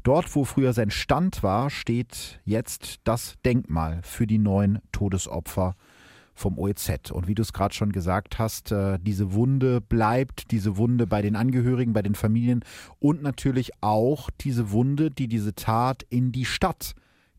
Dort, 0.04 0.36
wo 0.36 0.44
früher 0.44 0.74
sein 0.74 0.92
Stand 0.92 1.44
war, 1.44 1.70
steht 1.70 2.42
jetzt 2.44 3.00
das 3.06 3.36
Denkmal 3.46 4.02
für 4.04 4.28
die 4.28 4.38
neuen 4.38 4.80
Todesopfer 4.92 5.78
vom 6.34 6.60
OEZ. 6.60 7.12
Und 7.12 7.30
wie 7.30 7.36
du 7.36 7.42
es 7.42 7.54
gerade 7.54 7.74
schon 7.74 7.94
gesagt 7.94 8.38
hast, 8.38 8.74
äh, 8.74 9.00
diese 9.02 9.32
Wunde 9.32 9.80
bleibt, 9.80 10.52
diese 10.52 10.76
Wunde 10.76 11.08
bei 11.08 11.22
den 11.22 11.38
Angehörigen, 11.38 11.94
bei 11.94 12.02
den 12.02 12.16
Familien 12.16 12.66
und 13.00 13.24
natürlich 13.24 13.72
auch 13.80 14.30
diese 14.42 14.72
Wunde, 14.72 15.10
die 15.10 15.30
diese 15.30 15.56
Tat 15.56 16.04
in 16.10 16.34
die 16.34 16.44
Stadt 16.44 16.96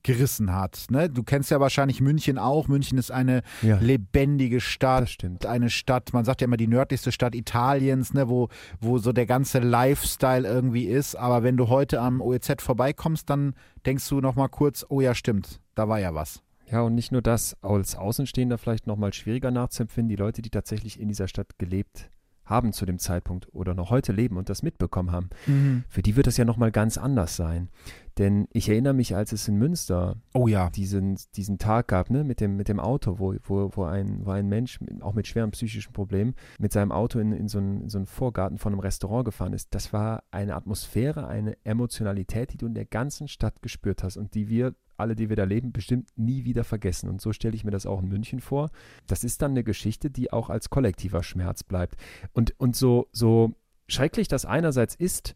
gerissen 0.07 0.55
hat. 0.55 0.87
Ne? 0.89 1.11
Du 1.11 1.25
kennst 1.25 1.51
ja 1.51 1.59
wahrscheinlich 1.59 2.01
München 2.01 2.39
auch. 2.39 2.69
München 2.69 2.97
ist 2.97 3.11
eine 3.11 3.43
ja. 3.61 3.77
lebendige 3.79 4.61
Stadt. 4.61 5.03
Das 5.03 5.11
stimmt. 5.11 5.45
Eine 5.47 5.69
Stadt, 5.69 6.13
man 6.13 6.25
sagt 6.25 6.41
ja 6.41 6.47
immer 6.47 6.57
die 6.57 6.69
nördlichste 6.69 7.11
Stadt 7.11 7.35
Italiens, 7.35 8.15
ne? 8.15 8.29
wo, 8.29 8.49
wo 8.81 8.99
so 8.99 9.13
der 9.13 9.27
ganze 9.27 9.59
Lifestyle 9.59 10.47
irgendwie 10.47 10.85
ist. 10.85 11.17
Aber 11.17 11.43
wenn 11.43 11.57
du 11.57 11.69
heute 11.69 12.01
am 12.01 12.21
OEZ 12.21 12.63
vorbeikommst, 12.63 13.29
dann 13.29 13.55
denkst 13.85 14.09
du 14.09 14.21
nochmal 14.21 14.49
kurz, 14.49 14.87
oh 14.89 15.01
ja, 15.01 15.13
stimmt, 15.13 15.61
da 15.75 15.89
war 15.89 15.99
ja 15.99 16.15
was. 16.15 16.41
Ja, 16.71 16.83
und 16.83 16.95
nicht 16.95 17.11
nur 17.11 17.23
das, 17.23 17.57
als 17.61 17.97
Außenstehender 17.97 18.59
vielleicht 18.59 18.87
nochmal 18.87 19.13
schwieriger 19.13 19.51
nachzuempfinden, 19.51 20.09
die 20.09 20.17
Leute, 20.17 20.41
die 20.41 20.51
tatsächlich 20.51 21.01
in 21.01 21.09
dieser 21.09 21.27
Stadt 21.27 21.59
gelebt 21.59 22.11
haben 22.45 22.73
zu 22.73 22.87
dem 22.87 23.01
Zeitpunkt 23.01 23.53
oder 23.53 23.75
noch 23.75 23.91
heute 23.91 24.13
leben 24.13 24.37
und 24.37 24.49
das 24.49 24.63
mitbekommen 24.63 25.11
haben, 25.11 25.31
mhm. 25.47 25.85
für 25.89 26.03
die 26.03 26.15
wird 26.15 26.29
das 26.29 26.37
ja 26.37 26.45
nochmal 26.45 26.71
ganz 26.71 26.97
anders 26.97 27.35
sein. 27.35 27.69
Denn 28.19 28.49
ich 28.53 28.69
erinnere 28.69 28.95
mich, 28.95 29.15
als 29.15 29.33
es 29.33 29.47
in 29.47 29.57
Münster 29.57 30.17
oh 30.33 30.49
ja. 30.49 30.71
diesen, 30.71 31.19
diesen 31.35 31.59
Tag 31.59 31.89
gab, 31.89 32.09
ne, 32.09 32.25
mit 32.25 32.41
dem, 32.41 32.57
mit 32.57 32.69
dem 32.69 32.81
Auto, 32.81 33.19
wo, 33.19 33.35
wo, 33.43 33.71
wo, 33.75 33.85
ein, 33.85 34.25
wo 34.25 34.31
ein 34.31 34.49
Mensch, 34.49 34.81
auch 35.01 35.13
mit 35.13 35.27
schweren 35.27 35.51
psychischen 35.51 35.93
Problemen, 35.93 36.35
mit 36.59 36.73
seinem 36.73 36.93
Auto 36.93 37.19
in, 37.19 37.33
in, 37.33 37.49
so 37.49 37.59
einen, 37.59 37.83
in 37.83 37.89
so 37.91 37.99
einen 37.99 38.07
Vorgarten 38.07 38.59
von 38.59 38.73
einem 38.73 38.81
Restaurant 38.81 39.27
gefahren 39.27 39.53
ist. 39.53 39.75
Das 39.75 39.93
war 39.93 40.23
eine 40.31 40.55
Atmosphäre, 40.55 41.27
eine 41.27 41.57
Emotionalität, 41.65 42.53
die 42.53 42.59
du 42.59 42.67
in 42.67 42.75
der 42.75 42.87
ganzen 42.87 43.29
Stadt 43.29 43.61
gespürt 43.61 44.03
hast 44.03 44.17
und 44.17 44.35
die 44.35 44.49
wir 44.49 44.75
alle, 44.97 45.15
die 45.15 45.29
wir 45.29 45.37
da 45.37 45.45
leben, 45.45 45.73
bestimmt 45.73 46.09
nie 46.17 46.45
wieder 46.45 46.65
vergessen. 46.65 47.11
Und 47.11 47.21
so 47.21 47.35
stelle 47.35 47.55
ich 47.55 47.65
mir 47.65 47.71
das 47.71 47.85
auch 47.85 48.01
in 48.03 48.09
München 48.09 48.41
vor. 48.41 48.71
Das 49.07 49.25
ist 49.25 49.43
dann 49.43 49.51
eine 49.51 49.63
Geschichte, 49.63 50.11
die 50.11 50.33
auch 50.33 50.49
als 50.49 50.71
kollektiver 50.71 51.23
Schmerz 51.23 51.63
bleibt. 51.63 51.97
Und, 52.33 52.59
und 52.59 52.77
so, 52.77 53.09
so 53.13 53.53
schrecklich 53.89 54.29
das 54.29 54.47
einerseits 54.47 54.95
ist, 54.95 55.35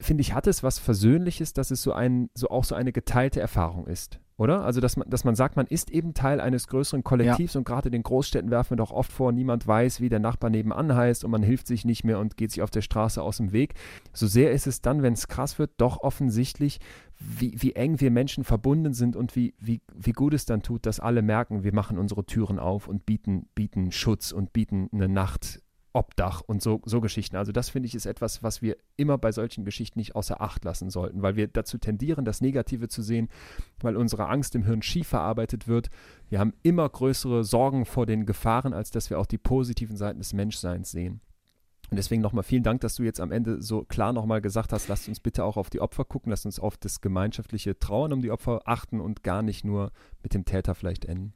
finde 0.00 0.22
ich, 0.22 0.34
hat 0.34 0.46
es 0.46 0.62
was 0.62 0.78
Versöhnliches, 0.78 1.52
dass 1.52 1.70
es 1.70 1.82
so 1.82 1.92
ein, 1.92 2.30
so 2.34 2.48
auch 2.48 2.64
so 2.64 2.74
eine 2.74 2.92
geteilte 2.92 3.40
Erfahrung 3.40 3.86
ist. 3.86 4.18
Oder? 4.40 4.64
Also, 4.64 4.80
dass 4.80 4.96
man, 4.96 5.08
dass 5.10 5.24
man 5.24 5.34
sagt, 5.34 5.56
man 5.56 5.66
ist 5.66 5.90
eben 5.90 6.14
Teil 6.14 6.40
eines 6.40 6.66
größeren 6.66 7.04
Kollektivs 7.04 7.52
ja. 7.52 7.58
und 7.58 7.64
gerade 7.64 7.88
in 7.88 7.92
den 7.92 8.02
Großstädten 8.02 8.50
werfen 8.50 8.70
wir 8.70 8.76
doch 8.78 8.90
oft 8.90 9.12
vor, 9.12 9.32
niemand 9.32 9.66
weiß, 9.66 10.00
wie 10.00 10.08
der 10.08 10.18
Nachbar 10.18 10.48
nebenan 10.48 10.94
heißt 10.94 11.24
und 11.24 11.30
man 11.30 11.42
hilft 11.42 11.66
sich 11.66 11.84
nicht 11.84 12.04
mehr 12.04 12.18
und 12.18 12.38
geht 12.38 12.50
sich 12.50 12.62
auf 12.62 12.70
der 12.70 12.80
Straße 12.80 13.22
aus 13.22 13.36
dem 13.36 13.52
Weg. 13.52 13.74
So 14.14 14.26
sehr 14.26 14.52
ist 14.52 14.66
es 14.66 14.80
dann, 14.80 15.02
wenn 15.02 15.12
es 15.12 15.28
krass 15.28 15.58
wird, 15.58 15.72
doch 15.76 16.00
offensichtlich, 16.00 16.80
wie, 17.18 17.54
wie 17.60 17.74
eng 17.74 18.00
wir 18.00 18.10
Menschen 18.10 18.44
verbunden 18.44 18.94
sind 18.94 19.14
und 19.14 19.36
wie, 19.36 19.52
wie, 19.58 19.82
wie 19.94 20.12
gut 20.12 20.32
es 20.32 20.46
dann 20.46 20.62
tut, 20.62 20.86
dass 20.86 21.00
alle 21.00 21.20
merken, 21.20 21.62
wir 21.62 21.74
machen 21.74 21.98
unsere 21.98 22.24
Türen 22.24 22.58
auf 22.58 22.88
und 22.88 23.04
bieten, 23.04 23.46
bieten 23.54 23.92
Schutz 23.92 24.32
und 24.32 24.54
bieten 24.54 24.88
eine 24.90 25.10
Nacht 25.10 25.60
Obdach 25.92 26.40
und 26.40 26.62
so, 26.62 26.80
so 26.84 27.00
Geschichten. 27.00 27.36
Also 27.36 27.52
das 27.52 27.68
finde 27.68 27.86
ich 27.86 27.94
ist 27.94 28.06
etwas, 28.06 28.42
was 28.42 28.62
wir 28.62 28.76
immer 28.96 29.18
bei 29.18 29.32
solchen 29.32 29.64
Geschichten 29.64 29.98
nicht 29.98 30.14
außer 30.14 30.40
Acht 30.40 30.64
lassen 30.64 30.90
sollten, 30.90 31.22
weil 31.22 31.36
wir 31.36 31.48
dazu 31.48 31.78
tendieren, 31.78 32.24
das 32.24 32.40
Negative 32.40 32.88
zu 32.88 33.02
sehen, 33.02 33.28
weil 33.80 33.96
unsere 33.96 34.28
Angst 34.28 34.54
im 34.54 34.64
Hirn 34.64 34.82
schief 34.82 35.08
verarbeitet 35.08 35.66
wird. 35.66 35.90
Wir 36.28 36.38
haben 36.38 36.54
immer 36.62 36.88
größere 36.88 37.44
Sorgen 37.44 37.84
vor 37.84 38.06
den 38.06 38.26
Gefahren, 38.26 38.72
als 38.72 38.90
dass 38.90 39.10
wir 39.10 39.18
auch 39.18 39.26
die 39.26 39.38
positiven 39.38 39.96
Seiten 39.96 40.18
des 40.18 40.32
Menschseins 40.32 40.90
sehen. 40.90 41.20
Und 41.90 41.96
deswegen 41.96 42.22
nochmal 42.22 42.44
vielen 42.44 42.62
Dank, 42.62 42.80
dass 42.82 42.94
du 42.94 43.02
jetzt 43.02 43.20
am 43.20 43.32
Ende 43.32 43.60
so 43.60 43.82
klar 43.82 44.12
nochmal 44.12 44.40
gesagt 44.40 44.72
hast, 44.72 44.86
lasst 44.86 45.08
uns 45.08 45.18
bitte 45.18 45.44
auch 45.44 45.56
auf 45.56 45.70
die 45.70 45.80
Opfer 45.80 46.04
gucken, 46.04 46.30
lasst 46.30 46.46
uns 46.46 46.60
auf 46.60 46.76
das 46.76 47.00
gemeinschaftliche 47.00 47.80
Trauern 47.80 48.12
um 48.12 48.22
die 48.22 48.30
Opfer 48.30 48.60
achten 48.64 49.00
und 49.00 49.24
gar 49.24 49.42
nicht 49.42 49.64
nur 49.64 49.90
mit 50.22 50.34
dem 50.34 50.44
Täter 50.44 50.76
vielleicht 50.76 51.04
enden. 51.04 51.34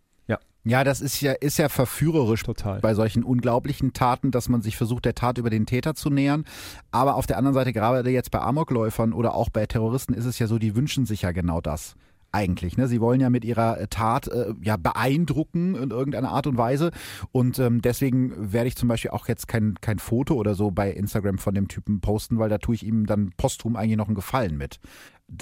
Ja. 0.65 0.85
Das 0.85 1.01
ist 1.01 1.21
ja, 1.21 1.33
ist 1.33 1.59
ja 1.59 1.69
verführerisch 1.69 2.43
Total. 2.43 2.81
bei 2.81 2.95
solchen 2.95 3.23
unglaublichen 3.23 3.93
Taten, 3.93 4.31
dass 4.31 4.49
man 4.49 4.63
sich 4.63 4.77
versucht, 4.77 5.05
der 5.05 5.15
Tat 5.15 5.39
über 5.39 5.51
den 5.51 5.67
Täter 5.67 5.95
zu 5.95 6.11
nähern. 6.11 6.45
Aber 6.91 7.17
auf 7.17 7.27
der 7.27 7.39
anderen 7.39 7.55
Seite, 7.55 7.73
gerade 7.73 8.09
jetzt 8.11 8.31
bei 8.31 8.41
Amokläufern 8.41 9.13
oder 9.13 9.35
auch 9.35 9.51
bei 9.51 9.67
Terroristen, 9.67 10.15
ist 10.15 10.25
es 10.25 10.39
ja 10.39 10.47
so, 10.47 10.59
die 10.59 10.75
wünschen 10.75 11.07
sich 11.07 11.23
ja 11.23 11.33
genau 11.33 11.61
das 11.61 11.97
eigentlich. 12.35 12.77
Ne? 12.77 12.89
Sie 12.89 13.01
wollen 13.01 13.21
ja 13.21 13.31
mit 13.31 13.45
ihrer 13.45 13.81
äh, 13.81 13.89
Tat 13.89 14.29
äh, 14.29 14.53
ja 14.61 14.77
beeindrucken 14.77 15.75
in 15.77 15.91
irgendeiner 15.91 16.31
Art 16.31 16.47
und 16.47 16.59
Weise. 16.59 16.91
Und 17.33 17.59
ähm, 17.59 17.81
deswegen 17.81 18.53
werde 18.53 18.69
ich 18.69 18.77
zum 18.77 18.89
Beispiel 18.89 19.13
auch 19.13 19.29
jetzt 19.29 19.49
kein, 19.49 19.77
kein 19.81 19.99
Foto 19.99 20.35
oder 20.35 20.55
so 20.55 20.71
bei 20.71 20.91
Instagram 20.91 21.39
von 21.39 21.55
dem 21.55 21.69
Typen 21.69 22.01
posten, 22.01 22.39
weil 22.39 22.51
da 22.51 22.59
tue 22.59 22.75
ich 22.75 22.85
ihm 22.85 23.07
dann 23.07 23.33
posthum 23.37 23.77
eigentlich 23.77 23.97
noch 23.97 24.09
einen 24.09 24.17
Gefallen 24.17 24.57
mit. 24.57 24.81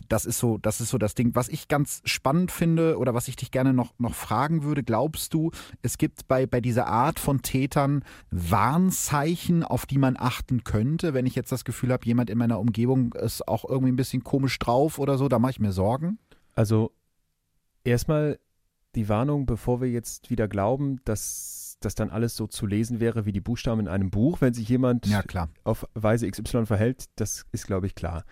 Das 0.08 0.26
ist 0.26 0.38
so, 0.38 0.58
das 0.58 0.80
ist 0.80 0.90
so 0.90 0.98
das 0.98 1.14
Ding. 1.14 1.34
Was 1.34 1.48
ich 1.48 1.66
ganz 1.66 2.02
spannend 2.04 2.52
finde 2.52 2.98
oder 2.98 3.14
was 3.14 3.26
ich 3.26 3.34
dich 3.34 3.50
gerne 3.50 3.72
noch, 3.72 3.92
noch 3.98 4.14
fragen 4.14 4.62
würde, 4.62 4.84
glaubst 4.84 5.34
du, 5.34 5.50
es 5.82 5.98
gibt 5.98 6.28
bei, 6.28 6.46
bei 6.46 6.60
dieser 6.60 6.86
Art 6.86 7.18
von 7.18 7.42
Tätern 7.42 8.04
Warnzeichen, 8.30 9.64
auf 9.64 9.86
die 9.86 9.98
man 9.98 10.16
achten 10.16 10.62
könnte, 10.62 11.14
wenn 11.14 11.26
ich 11.26 11.34
jetzt 11.34 11.50
das 11.50 11.64
Gefühl 11.64 11.92
habe, 11.92 12.06
jemand 12.06 12.30
in 12.30 12.38
meiner 12.38 12.60
Umgebung 12.60 13.12
ist 13.14 13.48
auch 13.48 13.68
irgendwie 13.68 13.92
ein 13.92 13.96
bisschen 13.96 14.22
komisch 14.22 14.56
drauf 14.60 15.00
oder 15.00 15.18
so, 15.18 15.28
da 15.28 15.40
mache 15.40 15.52
ich 15.52 15.60
mir 15.60 15.72
Sorgen? 15.72 16.18
Also 16.54 16.92
erstmal 17.84 18.38
die 18.94 19.08
Warnung, 19.08 19.46
bevor 19.46 19.80
wir 19.80 19.88
jetzt 19.88 20.30
wieder 20.30 20.48
glauben, 20.48 21.00
dass 21.04 21.78
das 21.80 21.94
dann 21.94 22.10
alles 22.10 22.36
so 22.36 22.46
zu 22.46 22.66
lesen 22.66 23.00
wäre 23.00 23.26
wie 23.26 23.32
die 23.32 23.40
Buchstaben 23.40 23.80
in 23.80 23.88
einem 23.88 24.10
Buch, 24.10 24.40
wenn 24.40 24.54
sich 24.54 24.68
jemand 24.68 25.06
ja, 25.06 25.22
auf 25.64 25.86
Weise 25.94 26.30
XY 26.30 26.66
verhält, 26.66 27.06
das 27.16 27.46
ist, 27.52 27.66
glaube 27.66 27.86
ich, 27.86 27.94
klar. 27.94 28.24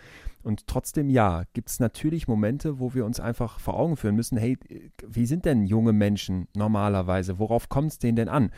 Und 0.42 0.66
trotzdem, 0.66 1.10
ja, 1.10 1.44
gibt 1.52 1.68
es 1.68 1.80
natürlich 1.80 2.28
Momente, 2.28 2.78
wo 2.78 2.94
wir 2.94 3.04
uns 3.04 3.20
einfach 3.20 3.58
vor 3.58 3.74
Augen 3.78 3.96
führen 3.96 4.16
müssen, 4.16 4.38
hey, 4.38 4.58
wie 5.06 5.26
sind 5.26 5.44
denn 5.44 5.66
junge 5.66 5.92
Menschen 5.92 6.48
normalerweise? 6.54 7.38
Worauf 7.38 7.68
kommt 7.68 7.92
es 7.92 7.98
denen 7.98 8.16
denn 8.16 8.28
an? 8.28 8.50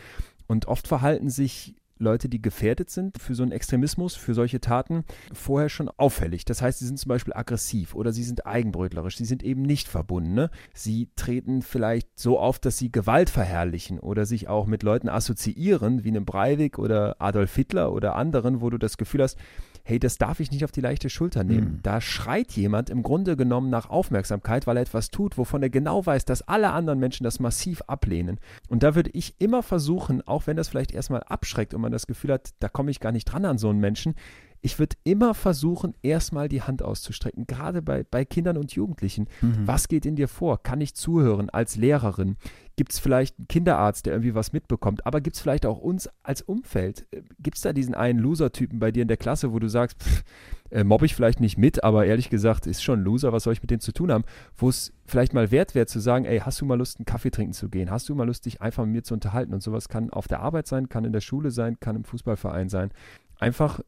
Und 0.46 0.66
oft 0.66 0.86
verhalten 0.86 1.30
sich 1.30 1.76
Leute, 2.02 2.28
die 2.28 2.42
gefährdet 2.42 2.90
sind 2.90 3.18
für 3.18 3.34
so 3.34 3.42
einen 3.42 3.52
Extremismus, 3.52 4.14
für 4.14 4.34
solche 4.34 4.60
Taten, 4.60 5.04
vorher 5.32 5.68
schon 5.68 5.88
auffällig. 5.88 6.44
Das 6.44 6.60
heißt, 6.60 6.80
sie 6.80 6.86
sind 6.86 6.98
zum 6.98 7.08
Beispiel 7.08 7.32
aggressiv 7.32 7.94
oder 7.94 8.12
sie 8.12 8.24
sind 8.24 8.46
eigenbrötlerisch, 8.46 9.16
sie 9.16 9.24
sind 9.24 9.42
eben 9.42 9.62
nicht 9.62 9.88
verbunden. 9.88 10.34
Ne? 10.34 10.50
Sie 10.74 11.10
treten 11.16 11.62
vielleicht 11.62 12.08
so 12.18 12.38
auf, 12.38 12.58
dass 12.58 12.78
sie 12.78 12.92
Gewalt 12.92 13.30
verherrlichen 13.30 13.98
oder 13.98 14.26
sich 14.26 14.48
auch 14.48 14.66
mit 14.66 14.82
Leuten 14.82 15.08
assoziieren, 15.08 16.04
wie 16.04 16.08
einem 16.08 16.24
Breivik 16.24 16.78
oder 16.78 17.16
Adolf 17.20 17.54
Hitler 17.54 17.92
oder 17.92 18.16
anderen, 18.16 18.60
wo 18.60 18.70
du 18.70 18.78
das 18.78 18.96
Gefühl 18.96 19.22
hast, 19.22 19.38
hey, 19.84 19.98
das 19.98 20.18
darf 20.18 20.40
ich 20.40 20.50
nicht 20.50 20.64
auf 20.64 20.72
die 20.72 20.80
leichte 20.80 21.10
Schulter 21.10 21.44
nehmen. 21.44 21.74
Mhm. 21.74 21.80
Da 21.82 22.00
schreit 22.00 22.52
jemand 22.52 22.90
im 22.90 23.02
Grunde 23.02 23.36
genommen 23.36 23.70
nach 23.70 23.90
Aufmerksamkeit, 23.90 24.66
weil 24.66 24.76
er 24.76 24.82
etwas 24.82 25.10
tut, 25.10 25.38
wovon 25.38 25.62
er 25.62 25.70
genau 25.70 26.04
weiß, 26.04 26.24
dass 26.24 26.42
alle 26.42 26.70
anderen 26.70 26.98
Menschen 26.98 27.24
das 27.24 27.40
massiv 27.40 27.82
ablehnen. 27.86 28.38
Und 28.68 28.82
da 28.82 28.94
würde 28.94 29.10
ich 29.12 29.34
immer 29.38 29.62
versuchen, 29.62 30.26
auch 30.26 30.46
wenn 30.46 30.56
das 30.56 30.68
vielleicht 30.68 30.92
erstmal 30.92 31.22
abschreckt 31.24 31.74
und 31.74 31.80
man 31.80 31.92
das 31.92 32.06
Gefühl 32.06 32.32
hat, 32.32 32.50
da 32.60 32.68
komme 32.68 32.90
ich 32.90 33.00
gar 33.00 33.12
nicht 33.12 33.24
dran 33.24 33.44
an 33.44 33.58
so 33.58 33.68
einen 33.68 33.80
Menschen, 33.80 34.14
ich 34.64 34.78
würde 34.78 34.96
immer 35.02 35.34
versuchen, 35.34 35.94
erstmal 36.02 36.48
die 36.48 36.62
Hand 36.62 36.82
auszustrecken, 36.82 37.48
gerade 37.48 37.82
bei, 37.82 38.04
bei 38.08 38.24
Kindern 38.24 38.56
und 38.56 38.72
Jugendlichen. 38.72 39.28
Mhm. 39.40 39.66
Was 39.66 39.88
geht 39.88 40.06
in 40.06 40.14
dir 40.14 40.28
vor? 40.28 40.62
Kann 40.62 40.80
ich 40.80 40.94
zuhören 40.94 41.50
als 41.50 41.74
Lehrerin? 41.76 42.36
Gibt 42.76 42.92
es 42.92 42.98
vielleicht 42.98 43.38
einen 43.38 43.48
Kinderarzt, 43.48 44.06
der 44.06 44.14
irgendwie 44.14 44.34
was 44.34 44.52
mitbekommt? 44.52 45.06
Aber 45.06 45.20
gibt 45.20 45.36
es 45.36 45.42
vielleicht 45.42 45.66
auch 45.66 45.78
uns 45.78 46.08
als 46.22 46.40
Umfeld? 46.40 47.06
Gibt 47.38 47.56
es 47.56 47.62
da 47.62 47.72
diesen 47.72 47.94
einen 47.94 48.18
Loser-Typen 48.18 48.78
bei 48.78 48.90
dir 48.90 49.02
in 49.02 49.08
der 49.08 49.18
Klasse, 49.18 49.52
wo 49.52 49.58
du 49.58 49.68
sagst, 49.68 50.02
pff, 50.02 50.24
äh, 50.70 50.84
mobb 50.84 51.02
ich 51.02 51.14
vielleicht 51.14 51.40
nicht 51.40 51.58
mit, 51.58 51.84
aber 51.84 52.06
ehrlich 52.06 52.30
gesagt, 52.30 52.66
ist 52.66 52.82
schon 52.82 53.00
ein 53.00 53.04
Loser, 53.04 53.32
was 53.32 53.44
soll 53.44 53.52
ich 53.52 53.62
mit 53.62 53.70
denen 53.70 53.80
zu 53.80 53.92
tun 53.92 54.10
haben? 54.10 54.24
Wo 54.56 54.70
es 54.70 54.92
vielleicht 55.04 55.34
mal 55.34 55.50
wert 55.50 55.74
wäre 55.74 55.86
zu 55.86 56.00
sagen, 56.00 56.24
ey, 56.24 56.38
hast 56.38 56.60
du 56.60 56.64
mal 56.64 56.78
Lust, 56.78 56.98
einen 56.98 57.04
Kaffee 57.04 57.30
trinken 57.30 57.52
zu 57.52 57.68
gehen? 57.68 57.90
Hast 57.90 58.08
du 58.08 58.14
mal 58.14 58.26
Lust, 58.26 58.46
dich 58.46 58.62
einfach 58.62 58.84
mit 58.84 58.92
mir 58.92 59.02
zu 59.02 59.12
unterhalten? 59.14 59.52
Und 59.52 59.62
sowas 59.62 59.88
kann 59.88 60.10
auf 60.10 60.28
der 60.28 60.40
Arbeit 60.40 60.66
sein, 60.66 60.88
kann 60.88 61.04
in 61.04 61.12
der 61.12 61.20
Schule 61.20 61.50
sein, 61.50 61.78
kann 61.78 61.96
im 61.96 62.04
Fußballverein 62.04 62.70
sein. 62.70 62.90
Einfach 63.38 63.80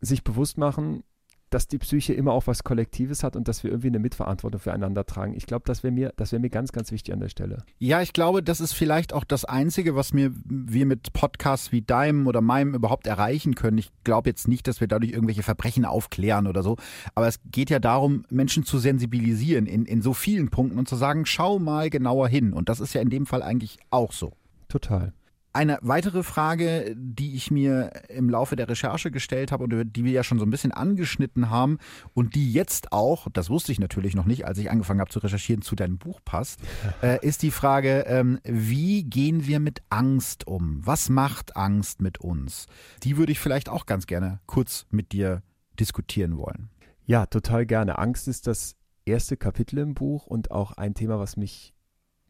sich 0.00 0.22
bewusst 0.22 0.58
machen, 0.58 1.02
dass 1.50 1.68
die 1.68 1.78
Psyche 1.78 2.12
immer 2.12 2.32
auch 2.32 2.46
was 2.46 2.64
Kollektives 2.64 3.22
hat 3.22 3.36
und 3.36 3.48
dass 3.48 3.64
wir 3.64 3.70
irgendwie 3.70 3.88
eine 3.88 3.98
Mitverantwortung 3.98 4.60
füreinander 4.60 5.04
tragen. 5.06 5.34
Ich 5.34 5.46
glaube, 5.46 5.64
das 5.66 5.82
wäre 5.82 5.92
mir, 5.92 6.12
das 6.16 6.32
wäre 6.32 6.40
mir 6.40 6.50
ganz, 6.50 6.72
ganz 6.72 6.92
wichtig 6.92 7.14
an 7.14 7.20
der 7.20 7.28
Stelle. 7.28 7.58
Ja, 7.78 8.02
ich 8.02 8.12
glaube, 8.12 8.42
das 8.42 8.60
ist 8.60 8.72
vielleicht 8.72 9.12
auch 9.12 9.24
das 9.24 9.44
Einzige, 9.44 9.94
was 9.94 10.12
mir, 10.12 10.32
wir 10.44 10.86
mit 10.86 11.12
Podcasts 11.12 11.72
wie 11.72 11.82
deinem 11.82 12.26
oder 12.26 12.40
meinem 12.40 12.74
überhaupt 12.74 13.06
erreichen 13.06 13.54
können. 13.54 13.78
Ich 13.78 13.90
glaube 14.04 14.28
jetzt 14.28 14.48
nicht, 14.48 14.66
dass 14.66 14.80
wir 14.80 14.88
dadurch 14.88 15.12
irgendwelche 15.12 15.42
Verbrechen 15.42 15.84
aufklären 15.84 16.46
oder 16.46 16.62
so. 16.62 16.76
Aber 17.14 17.28
es 17.28 17.40
geht 17.50 17.70
ja 17.70 17.78
darum, 17.78 18.24
Menschen 18.30 18.64
zu 18.64 18.78
sensibilisieren 18.78 19.66
in, 19.66 19.84
in 19.84 20.02
so 20.02 20.12
vielen 20.14 20.50
Punkten 20.50 20.78
und 20.78 20.88
zu 20.88 20.96
sagen, 20.96 21.26
schau 21.26 21.58
mal 21.58 21.90
genauer 21.90 22.28
hin. 22.28 22.52
Und 22.52 22.68
das 22.68 22.80
ist 22.80 22.94
ja 22.94 23.00
in 23.00 23.10
dem 23.10 23.26
Fall 23.26 23.42
eigentlich 23.42 23.78
auch 23.90 24.12
so. 24.12 24.32
Total. 24.68 25.12
Eine 25.58 25.80
weitere 25.82 26.22
Frage, 26.22 26.94
die 26.96 27.34
ich 27.34 27.50
mir 27.50 27.90
im 28.08 28.30
Laufe 28.30 28.54
der 28.54 28.68
Recherche 28.68 29.10
gestellt 29.10 29.50
habe 29.50 29.64
und 29.64 29.96
die 29.96 30.04
wir 30.04 30.12
ja 30.12 30.22
schon 30.22 30.38
so 30.38 30.46
ein 30.46 30.50
bisschen 30.50 30.70
angeschnitten 30.70 31.50
haben 31.50 31.78
und 32.14 32.36
die 32.36 32.52
jetzt 32.52 32.92
auch, 32.92 33.26
das 33.32 33.50
wusste 33.50 33.72
ich 33.72 33.80
natürlich 33.80 34.14
noch 34.14 34.24
nicht, 34.24 34.46
als 34.46 34.58
ich 34.58 34.70
angefangen 34.70 35.00
habe 35.00 35.10
zu 35.10 35.18
recherchieren, 35.18 35.60
zu 35.60 35.74
deinem 35.74 35.98
Buch 35.98 36.20
passt, 36.24 36.60
äh, 37.02 37.18
ist 37.26 37.42
die 37.42 37.50
Frage, 37.50 38.04
ähm, 38.06 38.38
wie 38.44 39.02
gehen 39.02 39.48
wir 39.48 39.58
mit 39.58 39.82
Angst 39.90 40.46
um? 40.46 40.86
Was 40.86 41.08
macht 41.08 41.56
Angst 41.56 42.02
mit 42.02 42.20
uns? 42.20 42.66
Die 43.02 43.16
würde 43.16 43.32
ich 43.32 43.40
vielleicht 43.40 43.68
auch 43.68 43.86
ganz 43.86 44.06
gerne 44.06 44.38
kurz 44.46 44.86
mit 44.90 45.10
dir 45.10 45.42
diskutieren 45.80 46.38
wollen. 46.38 46.70
Ja, 47.04 47.26
total 47.26 47.66
gerne. 47.66 47.98
Angst 47.98 48.28
ist 48.28 48.46
das 48.46 48.76
erste 49.06 49.36
Kapitel 49.36 49.80
im 49.80 49.94
Buch 49.94 50.28
und 50.28 50.52
auch 50.52 50.70
ein 50.70 50.94
Thema, 50.94 51.18
was 51.18 51.36
mich 51.36 51.74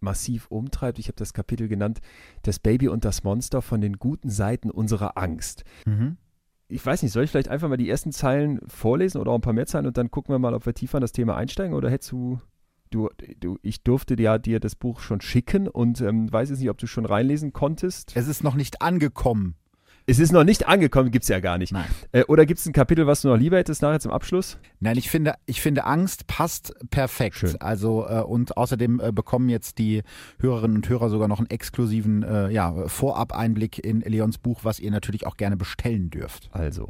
massiv 0.00 0.46
umtreibt. 0.48 0.98
Ich 0.98 1.08
habe 1.08 1.16
das 1.16 1.32
Kapitel 1.32 1.68
genannt, 1.68 2.00
das 2.42 2.58
Baby 2.58 2.88
und 2.88 3.04
das 3.04 3.24
Monster 3.24 3.62
von 3.62 3.80
den 3.80 3.98
guten 3.98 4.30
Seiten 4.30 4.70
unserer 4.70 5.16
Angst. 5.16 5.64
Mhm. 5.86 6.16
Ich 6.68 6.84
weiß 6.84 7.02
nicht, 7.02 7.12
soll 7.12 7.24
ich 7.24 7.30
vielleicht 7.30 7.48
einfach 7.48 7.68
mal 7.68 7.78
die 7.78 7.88
ersten 7.88 8.12
Zeilen 8.12 8.60
vorlesen 8.66 9.20
oder 9.20 9.30
auch 9.30 9.36
ein 9.36 9.40
paar 9.40 9.54
mehr 9.54 9.66
Zeilen 9.66 9.86
und 9.86 9.96
dann 9.96 10.10
gucken 10.10 10.34
wir 10.34 10.38
mal, 10.38 10.54
ob 10.54 10.66
wir 10.66 10.74
tiefer 10.74 10.98
in 10.98 11.02
das 11.02 11.12
Thema 11.12 11.36
einsteigen 11.36 11.74
oder 11.74 11.90
hättest 11.90 12.12
du 12.12 12.40
Du, 12.90 13.10
du, 13.40 13.58
ich 13.60 13.82
durfte 13.82 14.20
ja 14.20 14.38
dir 14.38 14.60
das 14.60 14.74
Buch 14.74 15.00
schon 15.00 15.20
schicken 15.20 15.68
und 15.68 16.00
ähm, 16.00 16.32
weiß 16.32 16.48
jetzt 16.48 16.60
nicht, 16.60 16.70
ob 16.70 16.78
du 16.78 16.86
schon 16.86 17.04
reinlesen 17.04 17.52
konntest. 17.52 18.16
Es 18.16 18.28
ist 18.28 18.42
noch 18.42 18.54
nicht 18.54 18.80
angekommen. 18.80 19.56
Es 20.08 20.18
ist 20.18 20.32
noch 20.32 20.42
nicht 20.42 20.66
angekommen, 20.66 21.10
gibt 21.10 21.24
es 21.24 21.28
ja 21.28 21.38
gar 21.38 21.58
nicht. 21.58 21.70
Nein. 21.70 21.84
Äh, 22.12 22.24
oder 22.24 22.46
gibt 22.46 22.60
es 22.60 22.64
ein 22.64 22.72
Kapitel, 22.72 23.06
was 23.06 23.20
du 23.20 23.28
noch 23.28 23.36
lieber 23.36 23.58
hättest 23.58 23.82
nachher 23.82 24.00
zum 24.00 24.10
Abschluss? 24.10 24.56
Nein, 24.80 24.96
ich 24.96 25.10
finde, 25.10 25.34
ich 25.44 25.60
finde 25.60 25.84
Angst 25.84 26.26
passt 26.26 26.74
perfekt. 26.88 27.36
Schön. 27.36 27.60
Also 27.60 28.06
äh, 28.08 28.22
und 28.22 28.56
außerdem 28.56 29.00
äh, 29.00 29.12
bekommen 29.12 29.50
jetzt 29.50 29.76
die 29.76 30.02
Hörerinnen 30.38 30.78
und 30.78 30.88
Hörer 30.88 31.10
sogar 31.10 31.28
noch 31.28 31.40
einen 31.40 31.50
exklusiven 31.50 32.22
ja, 32.50 32.88
Vorab-Einblick 32.88 33.84
in 33.84 34.00
Leons 34.00 34.38
Buch, 34.38 34.60
was 34.62 34.80
ihr 34.80 34.90
natürlich 34.90 35.26
auch 35.26 35.36
gerne 35.36 35.56
bestellen 35.56 36.10
dürft. 36.10 36.48
Also, 36.52 36.88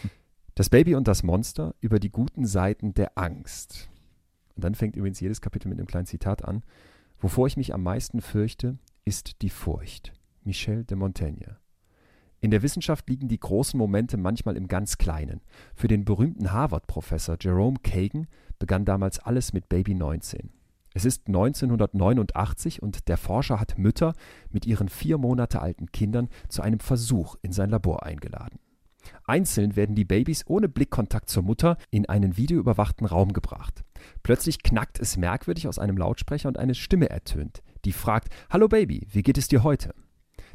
das 0.54 0.70
Baby 0.70 0.94
und 0.94 1.06
das 1.06 1.22
Monster 1.22 1.74
über 1.80 1.98
die 1.98 2.10
guten 2.10 2.46
Seiten 2.46 2.94
der 2.94 3.18
Angst. 3.18 3.90
Und 4.56 4.64
dann 4.64 4.74
fängt 4.74 4.96
übrigens 4.96 5.20
jedes 5.20 5.40
Kapitel 5.40 5.68
mit 5.68 5.78
einem 5.78 5.86
kleinen 5.86 6.06
Zitat 6.06 6.44
an. 6.44 6.62
Wovor 7.18 7.46
ich 7.46 7.56
mich 7.56 7.74
am 7.74 7.82
meisten 7.82 8.22
fürchte, 8.22 8.78
ist 9.04 9.42
die 9.42 9.50
Furcht. 9.50 10.12
Michel 10.44 10.84
de 10.84 10.96
Montaigne. 10.96 11.58
In 12.44 12.50
der 12.50 12.60
Wissenschaft 12.60 13.08
liegen 13.08 13.26
die 13.26 13.40
großen 13.40 13.78
Momente 13.78 14.18
manchmal 14.18 14.58
im 14.58 14.68
ganz 14.68 14.98
Kleinen. 14.98 15.40
Für 15.74 15.88
den 15.88 16.04
berühmten 16.04 16.52
Harvard-Professor 16.52 17.38
Jerome 17.40 17.78
Kagan 17.82 18.26
begann 18.58 18.84
damals 18.84 19.18
alles 19.18 19.54
mit 19.54 19.70
Baby 19.70 19.94
19. 19.94 20.50
Es 20.92 21.06
ist 21.06 21.26
1989 21.26 22.82
und 22.82 23.08
der 23.08 23.16
Forscher 23.16 23.58
hat 23.58 23.78
Mütter 23.78 24.12
mit 24.50 24.66
ihren 24.66 24.90
vier 24.90 25.16
Monate 25.16 25.62
alten 25.62 25.90
Kindern 25.90 26.28
zu 26.50 26.60
einem 26.60 26.80
Versuch 26.80 27.36
in 27.40 27.52
sein 27.52 27.70
Labor 27.70 28.02
eingeladen. 28.02 28.58
Einzeln 29.24 29.74
werden 29.74 29.96
die 29.96 30.04
Babys 30.04 30.44
ohne 30.46 30.68
Blickkontakt 30.68 31.30
zur 31.30 31.44
Mutter 31.44 31.78
in 31.90 32.06
einen 32.10 32.36
videoüberwachten 32.36 33.06
Raum 33.06 33.32
gebracht. 33.32 33.84
Plötzlich 34.22 34.62
knackt 34.62 35.00
es 35.00 35.16
merkwürdig 35.16 35.66
aus 35.66 35.78
einem 35.78 35.96
Lautsprecher 35.96 36.48
und 36.48 36.58
eine 36.58 36.74
Stimme 36.74 37.08
ertönt, 37.08 37.62
die 37.86 37.92
fragt: 37.92 38.28
Hallo 38.50 38.68
Baby, 38.68 39.06
wie 39.10 39.22
geht 39.22 39.38
es 39.38 39.48
dir 39.48 39.62
heute? 39.62 39.94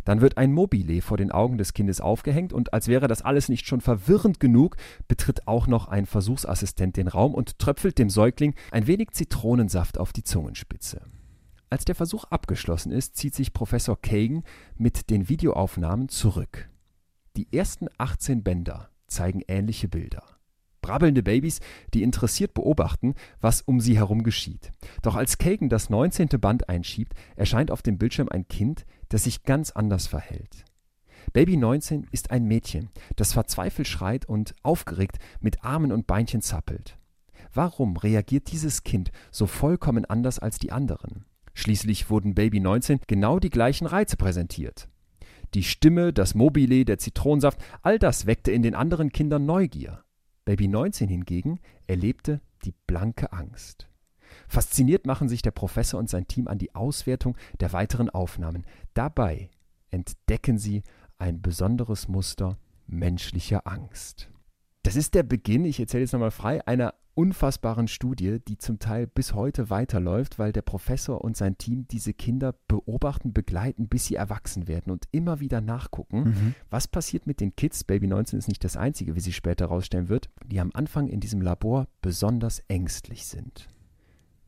Dann 0.09 0.21
wird 0.21 0.39
ein 0.39 0.51
Mobile 0.51 1.03
vor 1.03 1.17
den 1.17 1.31
Augen 1.31 1.59
des 1.59 1.73
Kindes 1.73 2.01
aufgehängt 2.01 2.51
und 2.51 2.73
als 2.73 2.87
wäre 2.87 3.07
das 3.07 3.21
alles 3.21 3.47
nicht 3.47 3.67
schon 3.67 3.79
verwirrend 3.79 4.39
genug, 4.39 4.75
betritt 5.07 5.47
auch 5.47 5.67
noch 5.67 5.87
ein 5.87 6.07
Versuchsassistent 6.07 6.97
den 6.97 7.07
Raum 7.07 7.35
und 7.35 7.59
tröpfelt 7.59 7.99
dem 7.99 8.09
Säugling 8.09 8.55
ein 8.71 8.87
wenig 8.87 9.11
Zitronensaft 9.11 9.99
auf 9.99 10.11
die 10.11 10.23
Zungenspitze. 10.23 11.01
Als 11.69 11.85
der 11.85 11.93
Versuch 11.93 12.23
abgeschlossen 12.23 12.91
ist, 12.91 13.17
zieht 13.17 13.35
sich 13.35 13.53
Professor 13.53 14.01
Kagan 14.01 14.41
mit 14.77 15.11
den 15.11 15.29
Videoaufnahmen 15.29 16.09
zurück. 16.09 16.69
Die 17.37 17.55
ersten 17.55 17.85
18 17.99 18.41
Bänder 18.41 18.89
zeigen 19.05 19.43
ähnliche 19.47 19.89
Bilder. 19.89 20.38
Brabbelnde 20.81 21.23
Babys, 21.23 21.59
die 21.93 22.03
interessiert 22.03 22.53
beobachten, 22.53 23.15
was 23.41 23.61
um 23.61 23.79
sie 23.79 23.97
herum 23.97 24.23
geschieht. 24.23 24.71
Doch 25.01 25.15
als 25.15 25.37
Kagan 25.37 25.69
das 25.69 25.89
19. 25.89 26.29
Band 26.39 26.69
einschiebt, 26.69 27.13
erscheint 27.35 27.71
auf 27.71 27.81
dem 27.81 27.97
Bildschirm 27.97 28.29
ein 28.29 28.47
Kind, 28.47 28.85
das 29.09 29.23
sich 29.23 29.43
ganz 29.43 29.71
anders 29.71 30.07
verhält. 30.07 30.65
Baby 31.33 31.57
19 31.57 32.07
ist 32.11 32.31
ein 32.31 32.45
Mädchen, 32.45 32.89
das 33.15 33.33
verzweifelt 33.33 33.87
schreit 33.87 34.25
und 34.25 34.55
aufgeregt 34.63 35.17
mit 35.41 35.63
Armen 35.63 35.91
und 35.91 36.07
Beinchen 36.07 36.41
zappelt. 36.41 36.97
Warum 37.53 37.97
reagiert 37.97 38.51
dieses 38.51 38.83
Kind 38.83 39.11
so 39.31 39.45
vollkommen 39.47 40.05
anders 40.05 40.39
als 40.39 40.59
die 40.59 40.71
anderen? 40.71 41.25
Schließlich 41.53 42.09
wurden 42.09 42.35
Baby 42.35 42.59
19 42.59 43.01
genau 43.07 43.39
die 43.39 43.49
gleichen 43.49 43.85
Reize 43.85 44.17
präsentiert. 44.17 44.87
Die 45.55 45.63
Stimme, 45.63 46.13
das 46.13 46.35
Mobile, 46.35 46.85
der 46.85 46.99
Zitronensaft, 46.99 47.59
all 47.81 47.97
das 47.97 48.27
weckte 48.27 48.51
in 48.51 48.61
den 48.61 48.75
anderen 48.75 49.11
Kindern 49.11 49.45
Neugier. 49.45 50.03
Baby 50.49 50.67
19 50.67 51.09
hingegen 51.09 51.59
erlebte 51.85 52.41
die 52.65 52.73
blanke 52.87 53.33
Angst. 53.33 53.87
Fasziniert 54.47 55.05
machen 55.05 55.29
sich 55.29 55.43
der 55.43 55.51
Professor 55.51 55.99
und 55.99 56.09
sein 56.09 56.27
Team 56.27 56.47
an 56.47 56.57
die 56.57 56.73
Auswertung 56.73 57.37
der 57.59 57.71
weiteren 57.71 58.09
Aufnahmen. 58.09 58.65
Dabei 58.95 59.51
entdecken 59.91 60.57
sie 60.57 60.81
ein 61.19 61.43
besonderes 61.43 62.07
Muster 62.07 62.57
menschlicher 62.87 63.67
Angst. 63.67 64.31
Das 64.81 64.95
ist 64.95 65.13
der 65.13 65.21
Beginn, 65.21 65.65
ich 65.65 65.79
erzähle 65.79 66.01
jetzt 66.01 66.13
nochmal 66.13 66.31
frei, 66.31 66.65
einer 66.65 66.95
unfassbaren 67.19 67.89
Studie, 67.89 68.39
die 68.39 68.57
zum 68.57 68.79
Teil 68.79 69.05
bis 69.05 69.33
heute 69.33 69.69
weiterläuft, 69.69 70.39
weil 70.39 70.53
der 70.53 70.61
Professor 70.61 71.21
und 71.21 71.35
sein 71.35 71.57
Team 71.57 71.85
diese 71.89 72.13
Kinder 72.13 72.55
beobachten, 72.69 73.33
begleiten, 73.33 73.89
bis 73.89 74.05
sie 74.05 74.15
erwachsen 74.15 74.69
werden 74.69 74.89
und 74.89 75.03
immer 75.11 75.41
wieder 75.41 75.59
nachgucken, 75.59 76.23
mhm. 76.23 76.55
was 76.69 76.87
passiert 76.87 77.27
mit 77.27 77.41
den 77.41 77.57
Kids. 77.57 77.83
Baby 77.83 78.07
19 78.07 78.39
ist 78.39 78.47
nicht 78.47 78.63
das 78.63 78.77
einzige, 78.77 79.15
wie 79.15 79.19
sie 79.19 79.33
später 79.33 79.65
herausstellen 79.65 80.07
wird, 80.07 80.29
die 80.45 80.61
am 80.61 80.71
Anfang 80.73 81.09
in 81.09 81.19
diesem 81.19 81.41
Labor 81.41 81.89
besonders 82.01 82.59
ängstlich 82.69 83.25
sind. 83.25 83.67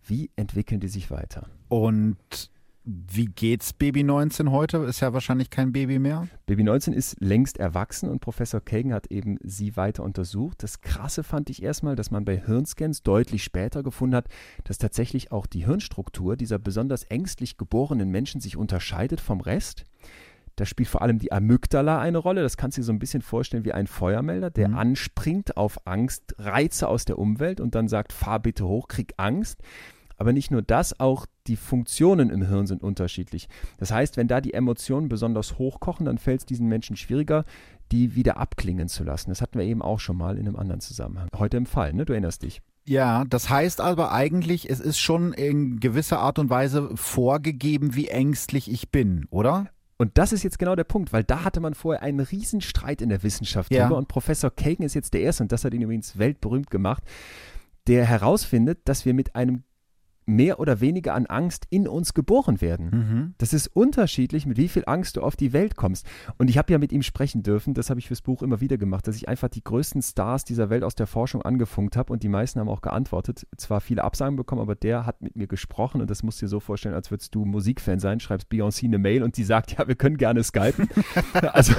Wie 0.01 0.31
entwickeln 0.37 0.79
die 0.79 0.87
sich 0.87 1.11
weiter? 1.11 1.49
Und 1.67 2.49
wie 2.83 3.27
geht's 3.27 3.73
Baby 3.73 4.03
19 4.03 4.49
heute? 4.49 4.77
Ist 4.77 5.01
ja 5.01 5.13
wahrscheinlich 5.13 5.51
kein 5.51 5.71
Baby 5.71 5.99
mehr. 5.99 6.27
Baby 6.47 6.63
19 6.63 6.93
ist 6.93 7.15
längst 7.19 7.59
erwachsen 7.59 8.09
und 8.09 8.21
Professor 8.21 8.59
Kagan 8.59 8.93
hat 8.93 9.07
eben 9.07 9.37
sie 9.43 9.77
weiter 9.77 10.03
untersucht. 10.03 10.63
Das 10.63 10.81
Krasse 10.81 11.23
fand 11.23 11.51
ich 11.51 11.61
erstmal, 11.61 11.95
dass 11.95 12.09
man 12.09 12.25
bei 12.25 12.37
Hirnscans 12.37 13.03
deutlich 13.03 13.43
später 13.43 13.83
gefunden 13.83 14.15
hat, 14.15 14.29
dass 14.63 14.79
tatsächlich 14.79 15.31
auch 15.31 15.45
die 15.45 15.65
Hirnstruktur 15.65 16.35
dieser 16.35 16.57
besonders 16.57 17.03
ängstlich 17.03 17.57
geborenen 17.57 18.09
Menschen 18.09 18.41
sich 18.41 18.57
unterscheidet 18.57 19.21
vom 19.21 19.41
Rest. 19.41 19.85
Da 20.55 20.65
spielt 20.65 20.89
vor 20.89 21.03
allem 21.03 21.19
die 21.19 21.31
Amygdala 21.31 21.99
eine 21.99 22.17
Rolle. 22.17 22.41
Das 22.41 22.57
kannst 22.57 22.77
du 22.77 22.81
dir 22.81 22.85
so 22.85 22.93
ein 22.93 22.99
bisschen 22.99 23.21
vorstellen 23.21 23.63
wie 23.63 23.73
ein 23.73 23.87
Feuermelder, 23.87 24.49
der 24.49 24.69
mhm. 24.69 24.77
anspringt 24.77 25.55
auf 25.55 25.85
Angst, 25.85 26.35
Reize 26.39 26.87
aus 26.87 27.05
der 27.05 27.19
Umwelt 27.19 27.61
und 27.61 27.75
dann 27.75 27.87
sagt, 27.87 28.11
fahr 28.11 28.39
bitte 28.39 28.67
hoch, 28.67 28.87
krieg 28.87 29.13
Angst. 29.17 29.61
Aber 30.21 30.33
nicht 30.33 30.51
nur 30.51 30.61
das, 30.61 30.99
auch 30.99 31.25
die 31.47 31.55
Funktionen 31.55 32.29
im 32.29 32.43
Hirn 32.43 32.67
sind 32.67 32.83
unterschiedlich. 32.83 33.49
Das 33.79 33.91
heißt, 33.91 34.17
wenn 34.17 34.27
da 34.27 34.39
die 34.39 34.53
Emotionen 34.53 35.09
besonders 35.09 35.57
hochkochen, 35.57 36.05
dann 36.05 36.19
fällt 36.19 36.41
es 36.41 36.45
diesen 36.45 36.67
Menschen 36.67 36.95
schwieriger, 36.95 37.43
die 37.91 38.13
wieder 38.13 38.37
abklingen 38.37 38.87
zu 38.87 39.03
lassen. 39.03 39.31
Das 39.31 39.41
hatten 39.41 39.57
wir 39.57 39.65
eben 39.65 39.81
auch 39.81 39.99
schon 39.99 40.17
mal 40.17 40.37
in 40.37 40.47
einem 40.47 40.57
anderen 40.57 40.79
Zusammenhang. 40.79 41.27
Heute 41.35 41.57
im 41.57 41.65
Fall, 41.65 41.93
ne? 41.93 42.05
Du 42.05 42.13
erinnerst 42.13 42.43
dich. 42.43 42.61
Ja, 42.85 43.25
das 43.31 43.49
heißt 43.49 43.81
aber 43.81 44.11
eigentlich, 44.11 44.69
es 44.69 44.79
ist 44.79 44.99
schon 44.99 45.33
in 45.33 45.79
gewisser 45.79 46.19
Art 46.19 46.37
und 46.37 46.51
Weise 46.51 46.91
vorgegeben, 46.93 47.95
wie 47.95 48.09
ängstlich 48.09 48.71
ich 48.71 48.91
bin, 48.91 49.25
oder? 49.31 49.69
Und 49.97 50.19
das 50.19 50.33
ist 50.33 50.43
jetzt 50.43 50.59
genau 50.59 50.75
der 50.75 50.83
Punkt, 50.83 51.13
weil 51.13 51.23
da 51.23 51.43
hatte 51.43 51.61
man 51.61 51.73
vorher 51.73 52.03
einen 52.03 52.19
Riesenstreit 52.19 53.01
in 53.01 53.09
der 53.09 53.23
Wissenschaft 53.23 53.73
ja. 53.73 53.85
drüber 53.85 53.97
und 53.97 54.07
Professor 54.07 54.51
Kagan 54.51 54.85
ist 54.85 54.93
jetzt 54.93 55.15
der 55.15 55.21
Erste 55.21 55.41
und 55.41 55.51
das 55.51 55.65
hat 55.65 55.73
ihn 55.73 55.81
übrigens 55.81 56.19
weltberühmt 56.19 56.69
gemacht, 56.69 57.01
der 57.87 58.05
herausfindet, 58.05 58.81
dass 58.85 59.03
wir 59.05 59.15
mit 59.15 59.35
einem 59.35 59.63
mehr 60.31 60.59
oder 60.59 60.81
weniger 60.81 61.13
an 61.13 61.25
Angst 61.25 61.67
in 61.69 61.87
uns 61.87 62.13
geboren 62.13 62.61
werden. 62.61 62.89
Mhm. 62.89 63.33
Das 63.37 63.53
ist 63.53 63.67
unterschiedlich, 63.67 64.45
mit 64.45 64.57
wie 64.57 64.67
viel 64.67 64.83
Angst 64.85 65.17
du 65.17 65.21
auf 65.21 65.35
die 65.35 65.53
Welt 65.53 65.75
kommst. 65.75 66.05
Und 66.37 66.49
ich 66.49 66.57
habe 66.57 66.71
ja 66.71 66.79
mit 66.79 66.91
ihm 66.91 67.03
sprechen 67.03 67.43
dürfen, 67.43 67.73
das 67.73 67.89
habe 67.89 67.99
ich 67.99 68.07
fürs 68.07 68.21
Buch 68.21 68.41
immer 68.41 68.61
wieder 68.61 68.77
gemacht, 68.77 69.07
dass 69.07 69.15
ich 69.15 69.27
einfach 69.27 69.49
die 69.49 69.63
größten 69.63 70.01
Stars 70.01 70.43
dieser 70.43 70.69
Welt 70.69 70.83
aus 70.83 70.95
der 70.95 71.07
Forschung 71.07 71.41
angefunkt 71.41 71.95
habe 71.95 72.11
und 72.13 72.23
die 72.23 72.29
meisten 72.29 72.59
haben 72.59 72.69
auch 72.69 72.81
geantwortet. 72.81 73.47
Zwar 73.57 73.81
viele 73.81 74.03
Absagen 74.03 74.35
bekommen, 74.35 74.61
aber 74.61 74.75
der 74.75 75.05
hat 75.05 75.21
mit 75.21 75.35
mir 75.35 75.47
gesprochen 75.47 76.01
und 76.01 76.09
das 76.09 76.23
musst 76.23 76.41
du 76.41 76.45
dir 76.45 76.49
so 76.49 76.59
vorstellen, 76.59 76.95
als 76.95 77.11
würdest 77.11 77.35
du 77.35 77.45
Musikfan 77.45 77.99
sein, 77.99 78.19
schreibst 78.19 78.51
Beyoncé 78.51 78.85
eine 78.85 78.97
Mail 78.97 79.23
und 79.23 79.37
die 79.37 79.43
sagt, 79.43 79.77
ja, 79.77 79.87
wir 79.87 79.95
können 79.95 80.17
gerne 80.17 80.43
skypen. 80.43 80.89
also 81.51 81.73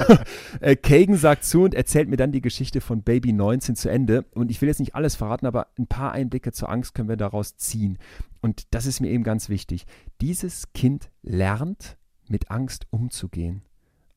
äh, 0.61 0.75
Kagan 0.75 1.15
sagt 1.15 1.43
zu 1.45 1.63
und 1.63 1.73
erzählt 1.73 2.09
mir 2.09 2.17
dann 2.17 2.31
die 2.31 2.41
Geschichte 2.41 2.81
von 2.81 3.03
Baby 3.03 3.33
19 3.33 3.75
zu 3.75 3.89
Ende. 3.89 4.25
Und 4.33 4.51
ich 4.51 4.61
will 4.61 4.69
jetzt 4.69 4.79
nicht 4.79 4.95
alles 4.95 5.15
verraten, 5.15 5.45
aber 5.45 5.67
ein 5.77 5.87
paar 5.87 6.11
Einblicke 6.11 6.51
zur 6.51 6.69
Angst 6.69 6.93
können 6.93 7.09
wir 7.09 7.17
daraus 7.17 7.57
ziehen. 7.57 7.97
Und 8.43 8.63
das 8.71 8.85
ist 8.85 8.99
mir 8.99 9.09
eben 9.09 9.23
ganz 9.23 9.47
wichtig. 9.47 9.85
Dieses 10.19 10.73
Kind 10.73 11.09
lernt, 11.21 11.97
mit 12.27 12.51
Angst 12.51 12.87
umzugehen 12.89 13.63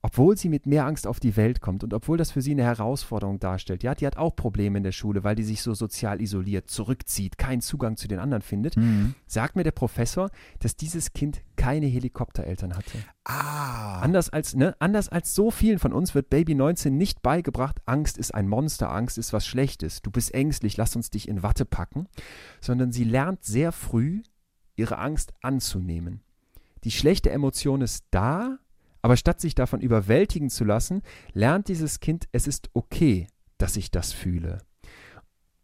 obwohl 0.07 0.37
sie 0.39 0.49
mit 0.49 0.67
mehr 0.67 0.87
Angst 0.87 1.05
auf 1.05 1.19
die 1.19 1.37
Welt 1.37 1.61
kommt 1.61 1.83
und 1.83 1.93
obwohl 1.93 2.17
das 2.17 2.31
für 2.31 2.41
sie 2.41 2.53
eine 2.53 2.63
Herausforderung 2.63 3.41
darstellt, 3.41 3.83
ja, 3.83 3.93
die 3.93 4.07
hat 4.07 4.17
auch 4.17 4.37
Probleme 4.37 4.79
in 4.79 4.85
der 4.85 4.93
Schule, 4.93 5.25
weil 5.25 5.35
die 5.35 5.43
sich 5.43 5.63
so 5.63 5.75
sozial 5.75 6.21
isoliert, 6.21 6.71
zurückzieht, 6.71 7.39
keinen 7.39 7.61
Zugang 7.61 7.97
zu 7.97 8.07
den 8.07 8.21
anderen 8.21 8.43
findet, 8.43 8.77
mhm. 8.77 9.17
sagt 9.27 9.57
mir 9.57 9.65
der 9.65 9.73
Professor, 9.73 10.31
dass 10.61 10.77
dieses 10.77 11.13
Kind 11.13 11.43
keine 11.57 11.87
Helikoptereltern 11.87 12.77
hatte. 12.77 12.99
Ah. 13.25 13.99
Anders 13.99 14.31
als, 14.31 14.55
ne, 14.55 14.77
anders 14.79 15.09
als 15.09 15.35
so 15.35 15.51
vielen 15.51 15.81
von 15.81 15.93
uns 15.93 16.15
wird 16.15 16.31
Baby 16.31 16.55
19 16.55 16.97
nicht 16.97 17.21
beigebracht, 17.23 17.83
Angst 17.85 18.17
ist 18.17 18.33
ein 18.33 18.47
Monster, 18.47 18.93
Angst 18.93 19.19
ist 19.19 19.33
was 19.33 19.45
Schlechtes, 19.45 20.03
du 20.03 20.13
bist 20.13 20.33
ängstlich, 20.33 20.77
lass 20.77 20.95
uns 20.95 21.11
dich 21.11 21.27
in 21.27 21.43
Watte 21.43 21.65
packen, 21.65 22.07
sondern 22.61 22.93
sie 22.93 23.03
lernt 23.03 23.43
sehr 23.43 23.73
früh, 23.73 24.23
ihre 24.77 24.99
Angst 24.99 25.35
anzunehmen. 25.43 26.21
Die 26.85 26.93
schlechte 26.93 27.31
Emotion 27.31 27.81
ist 27.81 28.05
da, 28.13 28.61
aber 29.07 29.17
statt 29.17 29.41
sich 29.41 29.55
davon 29.55 29.81
überwältigen 29.81 30.51
zu 30.51 30.65
lassen, 30.65 31.01
lernt 31.33 31.69
dieses 31.69 32.01
Kind, 32.01 32.27
es 32.33 32.49
ist 32.49 32.71
okay, 32.73 33.29
dass 33.57 33.77
ich 33.77 33.93
das 33.93 34.13
fühle. 34.13 34.59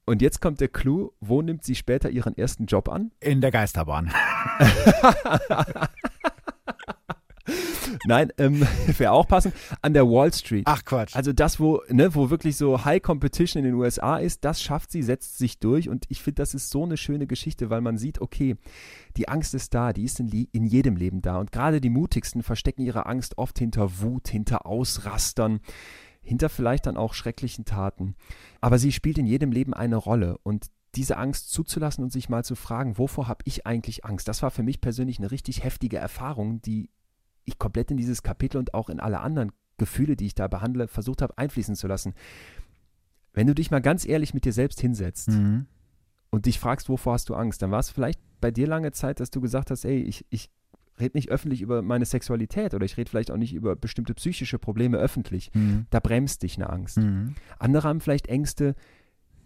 Und 0.05 0.23
jetzt 0.23 0.40
kommt 0.40 0.60
der 0.60 0.69
Clou, 0.69 1.10
wo 1.19 1.43
nimmt 1.43 1.64
sie 1.64 1.74
später 1.74 2.09
ihren 2.09 2.39
ersten 2.39 2.66
Job 2.66 2.89
an? 2.89 3.10
In 3.19 3.40
der 3.40 3.51
Geisterbahn. 3.51 4.14
Nein, 8.06 8.32
ähm, 8.39 8.66
wäre 8.98 9.12
auch 9.12 9.27
passend, 9.27 9.55
an 9.81 9.94
der 9.94 10.06
Wall 10.06 10.32
Street. 10.32 10.64
Ach 10.66 10.85
Quatsch. 10.85 11.14
Also 11.14 11.32
das, 11.32 11.60
wo, 11.60 11.82
ne, 11.89 12.14
wo 12.14 12.31
wirklich 12.31 12.56
so 12.56 12.85
High 12.85 13.02
Competition 13.02 13.64
in 13.64 13.70
den 13.70 13.74
USA 13.74 14.16
ist, 14.16 14.44
das 14.44 14.62
schafft 14.62 14.90
sie, 14.90 15.02
setzt 15.02 15.39
sich 15.39 15.59
durch 15.59 15.89
und 15.89 16.05
ich 16.09 16.23
finde, 16.23 16.43
das 16.43 16.55
ist 16.55 16.70
so 16.70 16.85
eine 16.85 16.97
schöne 16.97 17.27
Geschichte, 17.27 17.70
weil 17.70 17.81
man 17.81 17.98
sieht, 17.98 18.20
okay, 18.20 18.56
die 19.16 19.28
Angst 19.28 19.55
ist 19.55 19.74
da, 19.74 19.93
die 19.93 20.05
ist 20.05 20.20
in, 20.20 20.28
in 20.28 20.64
jedem 20.64 20.97
Leben 20.97 21.23
da 21.23 21.39
und 21.39 21.52
gerade 21.52 21.81
die 21.81 21.90
Mutigsten 21.90 22.43
verstecken 22.43 22.82
ihre 22.82 23.06
Angst 23.06 23.39
oft 23.39 23.59
hinter 23.59 24.01
Wut, 24.01 24.28
hinter 24.28 24.66
Ausrastern, 24.66 25.60
hinter 26.23 26.48
vielleicht 26.48 26.86
dann 26.86 26.97
auch 26.97 27.14
schrecklichen 27.14 27.64
Taten. 27.64 28.14
Aber 28.60 28.78
sie 28.78 28.93
spielt 28.93 29.19
in 29.19 29.27
jedem 29.27 29.52
Leben 29.52 29.74
eine 29.74 29.97
Rolle 29.97 30.39
und 30.43 30.66
diese 30.94 31.16
Angst 31.16 31.51
zuzulassen 31.51 32.05
und 32.05 32.12
sich 32.12 32.28
mal 32.28 32.44
zu 32.44 32.55
fragen, 32.55 32.98
wovor 32.98 33.28
habe 33.28 33.43
ich 33.44 33.66
eigentlich 33.66 34.05
Angst? 34.05 34.28
Das 34.28 34.43
war 34.43 34.51
für 34.51 34.62
mich 34.62 34.81
persönlich 34.81 35.19
eine 35.19 35.31
richtig 35.31 35.64
heftige 35.64 35.97
Erfahrung, 35.97 36.60
die 36.60 36.90
ich 37.44 37.59
komplett 37.59 37.90
in 37.90 37.97
dieses 37.97 38.23
Kapitel 38.23 38.59
und 38.59 38.74
auch 38.74 38.89
in 38.89 39.01
alle 39.01 39.20
anderen 39.20 39.52
Gefühle, 39.78 40.16
die 40.16 40.27
ich 40.27 40.35
da 40.35 40.48
behandle, 40.48 40.89
versucht 40.89 41.23
habe 41.23 41.36
einfließen 41.39 41.74
zu 41.74 41.86
lassen. 41.86 42.14
Wenn 43.32 43.47
du 43.47 43.55
dich 43.55 43.70
mal 43.70 43.81
ganz 43.81 44.06
ehrlich 44.06 44.35
mit 44.35 44.44
dir 44.44 44.52
selbst 44.52 44.81
hinsetzt 44.81 45.31
mhm. 45.31 45.66
und 46.31 46.47
dich 46.47 46.59
fragst, 46.59 46.89
wovor 46.89 47.14
hast 47.14 47.28
du 47.28 47.35
Angst, 47.35 47.62
dann 47.62 47.70
war 47.70 47.81
es 47.81 47.90
vielleicht 47.90 48.20
bei 48.40 48.51
dir 48.51 48.66
lange 48.66 48.93
Zeit, 48.93 49.20
dass 49.20 49.31
du 49.31 49.40
gesagt 49.40 49.70
hast, 49.70 49.85
ey, 49.85 50.02
ich, 50.02 50.27
ich 50.28 50.51
rede 51.01 51.16
nicht 51.16 51.31
öffentlich 51.31 51.62
über 51.62 51.82
meine 51.82 52.05
Sexualität 52.05 52.74
oder 52.74 52.85
ich 52.85 52.97
rede 52.97 53.09
vielleicht 53.09 53.31
auch 53.31 53.36
nicht 53.36 53.55
über 53.55 53.74
bestimmte 53.74 54.14
psychische 54.14 54.59
Probleme 54.59 54.98
öffentlich. 54.98 55.51
Mhm. 55.55 55.86
Da 55.90 56.01
bremst 56.01 56.43
dich 56.43 56.56
eine 56.56 56.69
Angst. 56.69 56.98
Mhm. 56.98 57.35
Andere 57.59 57.89
haben 57.89 58.01
vielleicht 58.01 58.28
Ängste, 58.28 58.74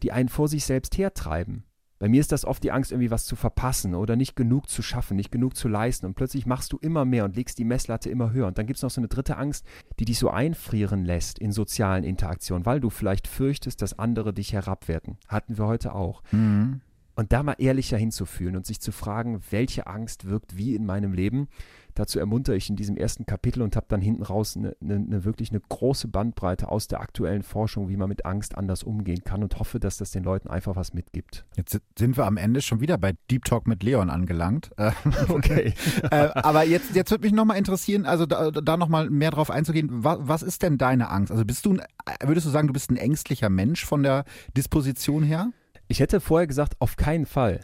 die 0.02 0.12
einen 0.12 0.28
vor 0.28 0.48
sich 0.48 0.64
selbst 0.64 0.98
hertreiben. 0.98 1.64
Bei 1.98 2.08
mir 2.08 2.20
ist 2.20 2.32
das 2.32 2.44
oft 2.44 2.62
die 2.62 2.72
Angst, 2.72 2.92
irgendwie 2.92 3.10
was 3.10 3.24
zu 3.24 3.36
verpassen 3.36 3.94
oder 3.94 4.16
nicht 4.16 4.36
genug 4.36 4.68
zu 4.68 4.82
schaffen, 4.82 5.16
nicht 5.16 5.32
genug 5.32 5.56
zu 5.56 5.68
leisten. 5.68 6.04
Und 6.06 6.14
plötzlich 6.14 6.44
machst 6.44 6.72
du 6.72 6.78
immer 6.78 7.04
mehr 7.04 7.24
und 7.24 7.36
legst 7.36 7.58
die 7.58 7.64
Messlatte 7.64 8.10
immer 8.10 8.32
höher. 8.32 8.46
Und 8.46 8.58
dann 8.58 8.66
gibt 8.66 8.76
es 8.76 8.82
noch 8.82 8.90
so 8.90 9.00
eine 9.00 9.08
dritte 9.08 9.38
Angst, 9.38 9.64
die 9.98 10.04
dich 10.04 10.18
so 10.18 10.30
einfrieren 10.30 11.04
lässt 11.04 11.38
in 11.38 11.52
sozialen 11.52 12.04
Interaktionen, 12.04 12.66
weil 12.66 12.80
du 12.80 12.90
vielleicht 12.90 13.26
fürchtest, 13.26 13.80
dass 13.80 13.98
andere 13.98 14.34
dich 14.34 14.52
herabwerten. 14.52 15.16
Hatten 15.26 15.56
wir 15.56 15.66
heute 15.66 15.94
auch. 15.94 16.22
Mhm. 16.32 16.80
Und 17.14 17.32
da 17.32 17.42
mal 17.42 17.56
ehrlicher 17.56 17.96
hinzufühlen 17.96 18.56
und 18.56 18.66
sich 18.66 18.78
zu 18.78 18.92
fragen, 18.92 19.40
welche 19.50 19.86
Angst 19.86 20.28
wirkt 20.28 20.58
wie 20.58 20.74
in 20.74 20.84
meinem 20.84 21.14
Leben. 21.14 21.48
Dazu 21.96 22.18
ermuntere 22.18 22.56
ich 22.56 22.68
in 22.68 22.76
diesem 22.76 22.96
ersten 22.96 23.24
Kapitel 23.24 23.62
und 23.62 23.74
habe 23.74 23.86
dann 23.88 24.02
hinten 24.02 24.22
raus 24.22 24.54
eine, 24.54 24.76
eine, 24.82 24.96
eine, 24.96 25.24
wirklich 25.24 25.50
eine 25.50 25.60
große 25.60 26.08
Bandbreite 26.08 26.68
aus 26.70 26.88
der 26.88 27.00
aktuellen 27.00 27.42
Forschung, 27.42 27.88
wie 27.88 27.96
man 27.96 28.08
mit 28.08 28.26
Angst 28.26 28.56
anders 28.56 28.82
umgehen 28.82 29.24
kann 29.24 29.42
und 29.42 29.58
hoffe, 29.58 29.80
dass 29.80 29.96
das 29.96 30.10
den 30.10 30.22
Leuten 30.22 30.48
einfach 30.48 30.76
was 30.76 30.92
mitgibt. 30.92 31.46
Jetzt 31.56 31.80
sind 31.98 32.16
wir 32.18 32.26
am 32.26 32.36
Ende 32.36 32.60
schon 32.60 32.80
wieder 32.80 32.98
bei 32.98 33.14
Deep 33.30 33.46
Talk 33.46 33.66
mit 33.66 33.82
Leon 33.82 34.10
angelangt. 34.10 34.70
Äh, 34.86 34.92
okay. 35.28 35.72
äh, 36.10 36.28
aber 36.34 36.64
jetzt, 36.64 36.94
jetzt 36.94 37.10
würde 37.10 37.24
mich 37.24 37.32
nochmal 37.32 37.56
interessieren, 37.56 38.04
also 38.04 38.26
da, 38.26 38.50
da 38.50 38.76
nochmal 38.76 39.08
mehr 39.08 39.30
drauf 39.30 39.50
einzugehen. 39.50 39.88
Was, 39.90 40.18
was 40.20 40.42
ist 40.42 40.62
denn 40.62 40.76
deine 40.76 41.08
Angst? 41.08 41.32
Also 41.32 41.44
bist 41.44 41.64
du, 41.64 41.78
würdest 42.22 42.46
du 42.46 42.50
sagen, 42.50 42.66
du 42.66 42.72
bist 42.72 42.90
ein 42.90 42.96
ängstlicher 42.96 43.48
Mensch 43.48 43.84
von 43.84 44.02
der 44.02 44.24
Disposition 44.56 45.22
her? 45.22 45.50
Ich 45.88 46.00
hätte 46.00 46.20
vorher 46.20 46.46
gesagt, 46.46 46.74
auf 46.78 46.96
keinen 46.96 47.26
Fall. 47.26 47.60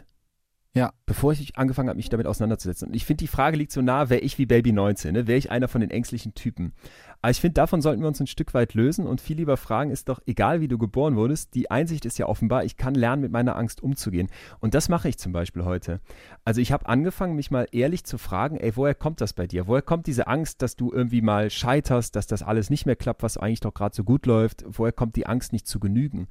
Ja. 0.75 0.91
Bevor 1.05 1.33
ich 1.33 1.55
angefangen 1.55 1.89
habe, 1.89 1.97
mich 1.97 2.09
damit 2.09 2.25
auseinanderzusetzen. 2.25 2.87
Und 2.87 2.95
ich 2.95 3.05
finde, 3.05 3.23
die 3.23 3.27
Frage 3.27 3.57
liegt 3.57 3.71
so 3.71 3.83
nah, 3.83 4.09
wäre 4.09 4.21
ich 4.21 4.39
wie 4.39 4.47
Baby 4.47 4.71
19, 4.71 5.13
ne? 5.13 5.27
wäre 5.27 5.37
ich 5.37 5.51
einer 5.51 5.67
von 5.67 5.81
den 5.81 5.91
ängstlichen 5.91 6.33
Typen. 6.33 6.73
Aber 7.21 7.29
ich 7.29 7.39
finde, 7.39 7.53
davon 7.53 7.83
sollten 7.83 8.01
wir 8.01 8.07
uns 8.07 8.19
ein 8.19 8.25
Stück 8.25 8.55
weit 8.55 8.73
lösen 8.73 9.05
und 9.05 9.21
viel 9.21 9.37
lieber 9.37 9.55
fragen, 9.55 9.91
ist 9.91 10.09
doch 10.09 10.19
egal, 10.25 10.61
wie 10.61 10.67
du 10.67 10.79
geboren 10.79 11.15
wurdest, 11.15 11.53
die 11.53 11.69
Einsicht 11.69 12.05
ist 12.05 12.17
ja 12.17 12.25
offenbar, 12.25 12.65
ich 12.65 12.75
kann 12.75 12.95
lernen, 12.95 13.21
mit 13.21 13.31
meiner 13.31 13.55
Angst 13.55 13.83
umzugehen. 13.83 14.29
Und 14.61 14.73
das 14.73 14.89
mache 14.89 15.09
ich 15.09 15.19
zum 15.19 15.31
Beispiel 15.31 15.63
heute. 15.63 16.01
Also 16.43 16.59
ich 16.59 16.71
habe 16.71 16.87
angefangen, 16.87 17.35
mich 17.35 17.51
mal 17.51 17.67
ehrlich 17.71 18.03
zu 18.03 18.17
fragen, 18.17 18.57
ey, 18.57 18.75
woher 18.75 18.95
kommt 18.95 19.21
das 19.21 19.33
bei 19.33 19.45
dir? 19.45 19.67
Woher 19.67 19.83
kommt 19.83 20.07
diese 20.07 20.25
Angst, 20.25 20.63
dass 20.63 20.75
du 20.75 20.91
irgendwie 20.91 21.21
mal 21.21 21.51
scheiterst, 21.51 22.15
dass 22.15 22.25
das 22.25 22.41
alles 22.41 22.71
nicht 22.71 22.87
mehr 22.87 22.95
klappt, 22.95 23.21
was 23.21 23.37
eigentlich 23.37 23.59
doch 23.59 23.75
gerade 23.75 23.95
so 23.95 24.03
gut 24.03 24.25
läuft? 24.25 24.65
Woher 24.67 24.91
kommt 24.91 25.15
die 25.17 25.27
Angst, 25.27 25.53
nicht 25.53 25.67
zu 25.67 25.79
genügen? 25.79 26.27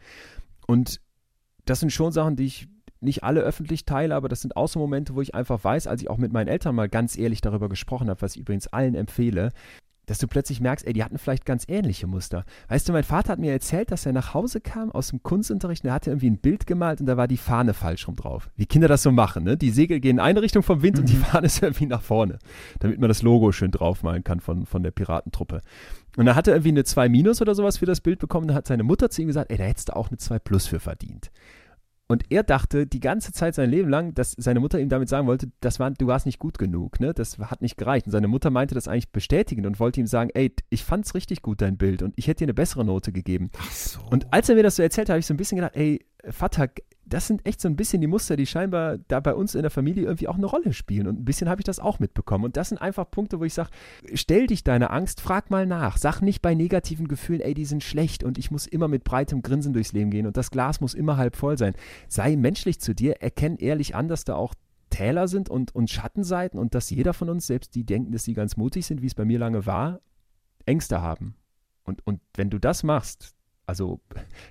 Und 0.67 1.01
das 1.65 1.79
sind 1.79 1.93
schon 1.93 2.11
Sachen, 2.11 2.35
die 2.35 2.47
ich 2.47 2.69
nicht 3.03 3.25
alle 3.25 3.41
öffentlich 3.41 3.85
teile, 3.85 4.15
aber 4.15 4.29
das 4.29 4.41
sind 4.41 4.57
auch 4.57 4.69
so 4.69 4.79
Momente, 4.79 5.15
wo 5.15 5.21
ich 5.21 5.35
einfach 5.35 5.63
weiß, 5.63 5.87
als 5.87 6.03
ich 6.03 6.11
auch 6.11 6.19
mit 6.19 6.33
meinen 6.33 6.49
Eltern 6.49 6.75
mal 6.75 6.89
ganz 6.89 7.17
ehrlich 7.17 7.41
darüber 7.41 7.69
gesprochen 7.69 8.09
habe, 8.09 8.23
was 8.23 8.35
ich 8.35 8.41
übrigens 8.41 8.69
allen 8.69 8.95
empfehle, 8.95 9.51
dass 10.07 10.19
du 10.19 10.27
plötzlich 10.27 10.61
merkst, 10.61 10.87
ey, 10.87 10.93
die 10.93 11.05
hatten 11.05 11.19
vielleicht 11.19 11.45
ganz 11.45 11.65
ähnliche 11.69 12.07
Muster. 12.07 12.45
Weißt 12.69 12.89
du, 12.89 12.93
mein 12.93 13.05
Vater 13.05 13.33
hat 13.33 13.39
mir 13.39 13.53
erzählt, 13.53 13.93
dass 13.93 14.05
er 14.05 14.13
nach 14.13 14.35
Hause 14.35 14.61
kam 14.61 14.91
aus 14.91 15.09
dem 15.09 15.23
Kunstunterricht 15.23 15.85
und 15.85 15.91
er 15.91 15.95
hatte 15.95 16.11
irgendwie 16.11 16.31
ein 16.31 16.39
Bild 16.39 16.67
gemalt 16.67 17.01
und 17.01 17.07
da 17.07 17.17
war 17.17 17.29
die 17.29 17.37
Fahne 17.37 17.73
falsch 17.73 18.09
rum 18.09 18.17
drauf. 18.17 18.51
Wie 18.57 18.67
Kinder 18.67 18.89
das 18.89 19.03
so 19.03 19.13
machen, 19.13 19.45
ne? 19.45 19.57
Die 19.57 19.71
Segel 19.71 20.01
gehen 20.01 20.17
in 20.17 20.21
eine 20.21 20.43
Richtung 20.43 20.63
vom 20.63 20.83
Wind 20.83 20.97
mhm. 20.97 21.03
und 21.03 21.09
die 21.09 21.17
mhm. 21.17 21.23
Fahne 21.23 21.47
ist 21.47 21.63
irgendwie 21.63 21.87
nach 21.87 22.03
vorne, 22.03 22.39
damit 22.81 22.99
man 22.99 23.09
das 23.09 23.23
Logo 23.23 23.53
schön 23.53 23.71
draufmalen 23.71 24.25
kann 24.25 24.41
von, 24.41 24.67
von 24.67 24.83
der 24.83 24.91
Piratentruppe. 24.91 25.61
Und 26.17 26.27
da 26.27 26.35
hat 26.35 26.47
er 26.47 26.55
irgendwie 26.55 26.71
eine 26.71 26.85
2 26.85 27.09
Minus 27.09 27.41
oder 27.41 27.55
sowas 27.55 27.79
für 27.79 27.87
das 27.87 28.01
Bild 28.01 28.19
bekommen. 28.19 28.49
Da 28.49 28.55
hat 28.55 28.67
seine 28.67 28.83
Mutter 28.83 29.09
zu 29.09 29.23
ihm 29.23 29.29
gesagt, 29.29 29.51
ey, 29.51 29.57
da 29.57 29.65
hättest 29.65 29.89
du 29.89 29.97
auch 29.97 30.09
eine 30.09 30.19
2 30.19 30.41
Plus 30.41 30.67
für 30.67 30.81
verdient. 30.81 31.31
Und 32.13 32.25
er 32.29 32.43
dachte 32.43 32.87
die 32.87 33.01
ganze 33.01 33.33
Zeit 33.33 33.55
sein 33.55 33.71
Leben 33.71 33.89
lang, 33.89 34.13
dass 34.13 34.35
seine 34.37 34.61
Mutter 34.61 34.79
ihm 34.79 34.91
damit 34.91 35.09
sagen 35.09 35.27
wollte, 35.27 35.51
das 35.61 35.81
war, 35.81 35.91
du 35.93 36.07
warst 36.09 36.27
nicht 36.27 36.39
gut 36.39 36.59
genug, 36.59 37.01
ne? 37.01 37.15
Das 37.15 37.39
hat 37.39 37.63
nicht 37.63 37.79
gereicht. 37.79 38.05
Und 38.05 38.13
seine 38.13 38.29
Mutter 38.29 38.51
meinte 38.51 38.75
das 38.75 38.87
eigentlich 38.87 39.13
bestätigend 39.13 39.67
und 39.67 39.81
wollte 39.81 39.99
ihm 39.99 40.07
sagen, 40.07 40.29
ey, 40.35 40.55
ich 40.69 40.85
fand's 40.85 41.15
richtig 41.15 41.41
gut, 41.41 41.63
dein 41.63 41.79
Bild, 41.79 42.03
und 42.03 42.13
ich 42.17 42.27
hätte 42.27 42.41
dir 42.41 42.45
eine 42.45 42.55
bessere 42.55 42.85
Note 42.85 43.13
gegeben. 43.13 43.51
Ach 43.59 43.73
so. 43.73 44.01
Und 44.11 44.31
als 44.31 44.51
er 44.51 44.57
mir 44.57 44.63
das 44.63 44.77
so 44.77 44.83
erzählt 44.83 45.09
hat, 45.09 45.15
habe 45.15 45.21
ich 45.21 45.27
so 45.27 45.33
ein 45.33 45.39
bisschen 45.39 45.57
gedacht, 45.57 45.75
ey, 45.75 46.05
Vater, 46.31 46.69
das 47.05 47.27
sind 47.27 47.45
echt 47.47 47.61
so 47.61 47.69
ein 47.69 47.77
bisschen 47.77 48.01
die 48.01 48.07
Muster, 48.07 48.37
die 48.37 48.47
scheinbar 48.47 48.99
da 49.09 49.21
bei 49.21 49.35
uns 49.35 49.55
in 49.55 49.63
der 49.63 49.71
Familie 49.71 50.05
irgendwie 50.05 50.29
auch 50.29 50.37
eine 50.37 50.47
Rolle 50.47 50.73
spielen. 50.73 51.07
Und 51.07 51.21
ein 51.21 51.25
bisschen 51.25 51.49
habe 51.49 51.61
ich 51.61 51.65
das 51.65 51.81
auch 51.81 51.99
mitbekommen. 51.99 52.45
Und 52.45 52.57
das 52.57 52.69
sind 52.69 52.79
einfach 52.79 53.11
Punkte, 53.11 53.41
wo 53.41 53.45
ich 53.45 53.55
sage, 53.55 53.71
stell 54.15 54.47
dich 54.47 54.65
deine 54.65 54.91
Angst, 54.91 55.21
frag 55.21 55.51
mal 55.51 55.67
nach. 55.67 55.99
Sag 55.99 56.21
nicht 56.23 56.43
bei 56.43 56.55
negativen 56.55 57.09
Gefühlen, 57.09 57.41
ey, 57.41 57.55
die 57.55 57.65
sind 57.65 57.83
schlecht 57.83 58.23
und 58.25 58.39
ich 58.39 58.51
muss 58.51 58.67
immer 58.67 58.89
mit 58.89 59.05
breitem 59.05 59.43
Grinsen 59.43 59.73
durchs 59.73 59.93
Leben 59.93 60.11
gehen 60.11 60.27
und 60.27 60.37
das 60.37 60.51
Glas 60.51 60.81
muss 60.81 60.95
immer 60.95 61.17
halb 61.17 61.37
voll 61.37 61.59
sein. 61.59 61.75
Sei 62.09 62.37
menschlich 62.37 62.81
zu 62.81 62.95
dir, 62.95 63.21
erkenn 63.21 63.57
ehrlich 63.57 63.95
an, 63.95 64.09
dass 64.09 64.25
da 64.25 64.37
auch 64.37 64.55
Täler 64.91 65.27
sind 65.27 65.49
und, 65.49 65.75
und 65.75 65.91
Schattenseiten 65.91 66.59
und 66.59 66.75
dass 66.75 66.91
jeder 66.91 67.15
von 67.15 67.31
uns, 67.31 67.47
selbst 67.47 67.75
die 67.75 67.85
denken, 67.85 68.13
dass 68.13 68.25
sie 68.25 68.35
ganz 68.35 68.57
mutig 68.57 68.87
sind, 68.87 69.03
wie 69.03 69.07
es 69.07 69.15
bei 69.15 69.25
mir 69.25 69.39
lange 69.39 69.67
war, 69.67 70.01
Ängste 70.67 71.03
haben. 71.03 71.35
Und, 71.83 72.07
und 72.07 72.21
wenn 72.35 72.51
du 72.51 72.59
das 72.59 72.85
machst, 72.85 73.35
also 73.67 74.01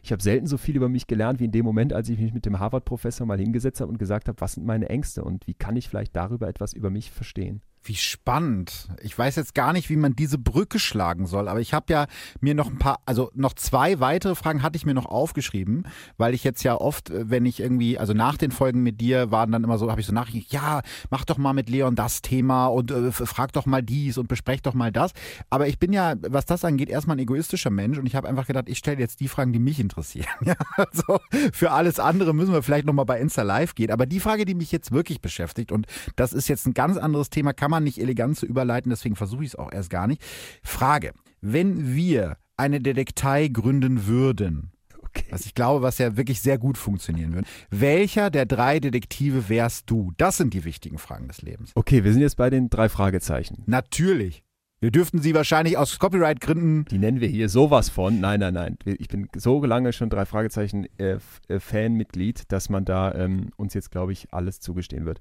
ich 0.04 0.12
habe 0.12 0.22
selten 0.22 0.48
so 0.48 0.58
viel 0.58 0.76
über 0.76 0.90
mich 0.90 1.08
gelernt 1.08 1.40
wie 1.40 1.46
in 1.46 1.52
dem 1.52 1.66
Moment, 1.66 1.94
als 1.94 2.10
ich 2.10 2.20
mich 2.20 2.34
mit 2.34 2.46
dem 2.46 2.60
Harvard-Professor 2.60 3.28
mal 3.28 3.40
hingesetzt 3.40 3.82
habe 3.82 3.92
und 3.92 3.98
gesagt 3.98 4.28
habe, 4.28 4.40
was 4.40 4.54
sind 4.54 4.66
meine 4.66 4.90
Ängste 4.90 5.24
und 5.24 5.48
wie 5.48 5.54
kann 5.54 5.76
ich 5.76 5.90
vielleicht 5.90 6.16
darüber 6.16 6.48
etwas 6.48 6.74
über 6.74 6.90
mich 6.90 7.12
verstehen. 7.12 7.62
Wie 7.84 7.96
spannend. 7.96 8.90
Ich 9.02 9.18
weiß 9.18 9.36
jetzt 9.38 9.56
gar 9.56 9.74
nicht, 9.74 9.90
wie 9.90 9.96
man 9.96 10.16
diese 10.16 10.38
Brücke 10.38 10.78
schlagen 10.78 11.26
soll, 11.26 11.48
aber 11.48 11.62
ich 11.62 11.74
habe 11.74 11.92
ja 11.92 12.06
mir 12.40 12.54
noch 12.54 12.68
ein 12.68 12.78
paar, 12.78 13.00
also 13.08 13.32
noch 13.34 13.54
zwei 13.54 14.00
weitere 14.00 14.36
Fragen 14.36 14.62
hatte 14.62 14.78
ich 14.78 14.86
mir 14.86 14.94
noch 14.94 15.08
aufgeschrieben, 15.08 15.88
weil 16.18 16.36
ich 16.36 16.44
jetzt 16.44 16.62
ja 16.62 16.76
oft, 16.76 17.10
äh, 17.10 17.30
wenn 17.32 17.44
ich 17.48 17.60
irgendwie, 17.60 17.98
also 17.98 18.14
nach 18.14 18.38
den 18.38 18.52
Folgen 18.52 18.84
mit 18.84 19.02
dir 19.02 19.32
waren 19.32 19.52
dann 19.52 19.64
immer 19.64 19.80
so, 19.80 19.90
habe 19.90 20.00
ich 20.00 20.06
so 20.06 20.14
Nachrichten, 20.14 20.46
ja, 20.54 20.82
mach 21.10 21.26
doch 21.26 21.40
mal 21.40 21.54
mit 21.54 21.70
Leon 21.70 21.96
das 21.96 22.22
Thema 22.22 22.68
und 22.68 22.92
äh, 22.92 23.12
frag 23.12 23.52
doch 23.54 23.66
mal 23.66 23.82
dies 23.82 24.20
und 24.20 24.28
besprech 24.28 24.62
doch 24.62 24.76
mal 24.76 24.92
das. 24.92 25.12
Aber 25.50 25.68
ich 25.68 25.80
bin 25.80 25.92
ja, 25.92 26.14
was 26.22 26.46
das 26.46 26.64
angeht, 26.64 26.90
erstmal 26.90 27.18
ein 27.18 27.22
egoistischer 27.22 27.72
Mensch 27.72 27.98
und 27.98 28.06
ich 28.06 28.16
habe 28.16 28.30
einfach 28.30 28.46
gedacht, 28.46 28.70
ich 28.70 28.78
stelle 28.78 29.00
jetzt 29.00 29.20
die 29.22 29.28
Fragen, 29.28 29.54
die 29.54 29.60
mich 29.60 29.80
interessieren. 29.80 30.28
Ja, 30.52 30.56
also 30.76 31.20
für 31.54 31.72
alles 31.72 32.00
andere 32.00 32.34
müssen 32.34 32.52
wir 32.52 32.64
vielleicht 32.64 32.86
nochmal 32.86 33.06
bei 33.06 33.20
Insta 33.20 33.44
Live 33.44 33.74
gehen. 33.74 33.92
Aber 33.92 34.06
die 34.06 34.20
Frage, 34.20 34.44
die 34.44 34.56
mich 34.56 34.72
jetzt 34.72 34.92
wirklich 34.92 35.22
beschäftigt 35.22 35.72
und 35.72 35.86
das 36.16 36.34
ist 36.34 36.50
jetzt 36.50 36.66
ein 36.66 36.74
ganz 36.74 36.98
anderes 36.98 37.30
Thema, 37.30 37.54
kann 37.54 37.71
man 37.72 37.84
nicht 37.84 38.00
elegant 38.00 38.38
zu 38.38 38.46
überleiten, 38.46 38.92
deswegen 38.92 39.16
versuche 39.16 39.44
ich 39.44 39.50
es 39.50 39.56
auch 39.56 39.72
erst 39.72 39.90
gar 39.90 40.06
nicht. 40.08 40.22
Frage, 40.64 41.14
wenn 41.42 41.96
wir 41.96 42.38
eine 42.58 42.80
Detektei 42.80 43.48
gründen 43.48 44.06
würden, 44.06 44.72
Okay. 45.14 45.26
Was 45.30 45.46
ich 45.46 45.54
glaube, 45.54 45.82
was 45.82 45.98
ja 45.98 46.16
wirklich 46.16 46.40
sehr 46.40 46.58
gut 46.58 46.78
funktionieren 46.78 47.34
würde. 47.34 47.48
Welcher 47.70 48.30
der 48.30 48.46
drei 48.46 48.80
Detektive 48.80 49.50
wärst 49.50 49.90
du? 49.90 50.14
Das 50.16 50.38
sind 50.38 50.54
die 50.54 50.64
wichtigen 50.64 50.98
Fragen 50.98 51.28
des 51.28 51.42
Lebens. 51.42 51.72
Okay, 51.76 52.06
wir 52.06 52.14
sind 52.14 52.22
jetzt 52.22 52.38
bei 52.38 52.50
den 52.50 52.70
drei 52.70 52.88
Fragezeichen. 52.88 53.64
Natürlich. 53.66 54.42
Wir 54.80 54.90
dürften 54.90 55.22
sie 55.22 55.36
wahrscheinlich 55.36 55.78
aus 55.78 56.00
Copyright-Gründen. 56.00 56.86
Die 56.86 56.98
nennen 56.98 57.22
wir 57.22 57.28
hier 57.28 57.50
sowas 57.50 57.90
von. 57.90 58.20
Nein, 58.20 58.40
nein, 58.40 58.54
nein. 58.56 58.78
Ich 58.86 59.10
bin 59.10 59.28
so 59.36 59.64
lange 59.64 59.94
schon 59.94 60.10
drei 60.10 60.26
Fragezeichen 60.26 60.88
äh, 60.98 61.20
äh, 61.50 61.60
Fanmitglied, 61.60 62.52
dass 62.52 62.70
man 62.70 62.84
da 62.84 63.14
ähm, 63.14 63.52
uns 63.58 63.76
jetzt, 63.76 63.92
glaube 63.92 64.14
ich, 64.14 64.34
alles 64.34 64.60
zugestehen 64.60 65.06
wird. 65.06 65.20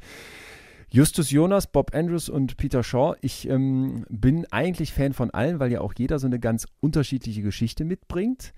Justus 0.93 1.31
Jonas, 1.31 1.69
Bob 1.69 1.95
Andrews 1.95 2.29
und 2.29 2.57
Peter 2.57 2.83
Shaw. 2.83 3.15
Ich 3.21 3.49
ähm, 3.49 4.05
bin 4.09 4.45
eigentlich 4.51 4.93
Fan 4.93 5.13
von 5.13 5.31
allen, 5.31 5.61
weil 5.61 5.71
ja 5.71 5.81
auch 5.83 5.95
jeder 5.97 6.19
so 6.19 6.27
eine 6.27 6.41
ganz 6.41 6.67
unterschiedliche 6.81 7.43
Geschichte 7.43 7.85
mitbringt. 7.85 8.53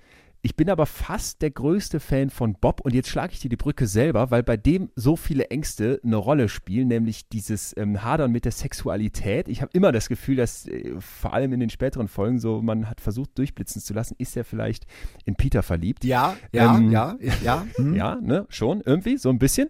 Ich 0.44 0.56
bin 0.56 0.70
aber 0.70 0.86
fast 0.86 1.40
der 1.40 1.50
größte 1.50 2.00
Fan 2.00 2.28
von 2.28 2.54
Bob 2.54 2.80
und 2.80 2.94
jetzt 2.94 3.09
schlage 3.09 3.32
ich 3.32 3.38
dir 3.38 3.48
die 3.48 3.56
Brücke 3.56 3.86
selber, 3.86 4.32
weil 4.32 4.42
bei 4.42 4.56
dem 4.56 4.90
so 4.96 5.14
viele 5.14 5.50
Ängste 5.50 6.00
eine 6.02 6.16
Rolle 6.16 6.48
spielen, 6.48 6.88
nämlich 6.88 7.28
dieses 7.28 7.76
ähm, 7.76 8.02
Hadern 8.02 8.32
mit 8.32 8.44
der 8.44 8.50
Sexualität. 8.50 9.46
Ich 9.46 9.62
habe 9.62 9.70
immer 9.72 9.92
das 9.92 10.09
Gefühl, 10.09 10.34
dass 10.36 10.66
äh, 10.66 10.94
vor 10.98 11.32
allem 11.32 11.52
in 11.52 11.60
den 11.60 11.70
späteren 11.70 12.09
Folgen 12.09 12.40
so, 12.40 12.60
man 12.60 12.90
hat 12.90 13.00
versucht 13.00 13.38
durchblitzen 13.38 13.80
zu 13.80 13.94
lassen, 13.94 14.16
ist 14.18 14.36
er 14.36 14.44
vielleicht 14.44 14.86
in 15.26 15.36
Peter 15.36 15.62
verliebt. 15.62 16.02
Ja, 16.04 16.34
ja, 16.52 16.76
ähm, 16.76 16.90
ja, 16.90 17.16
ja. 17.44 17.64
Ja, 17.94 18.14
ne, 18.20 18.46
schon 18.48 18.80
irgendwie, 18.80 19.18
so 19.18 19.28
ein 19.28 19.38
bisschen 19.38 19.68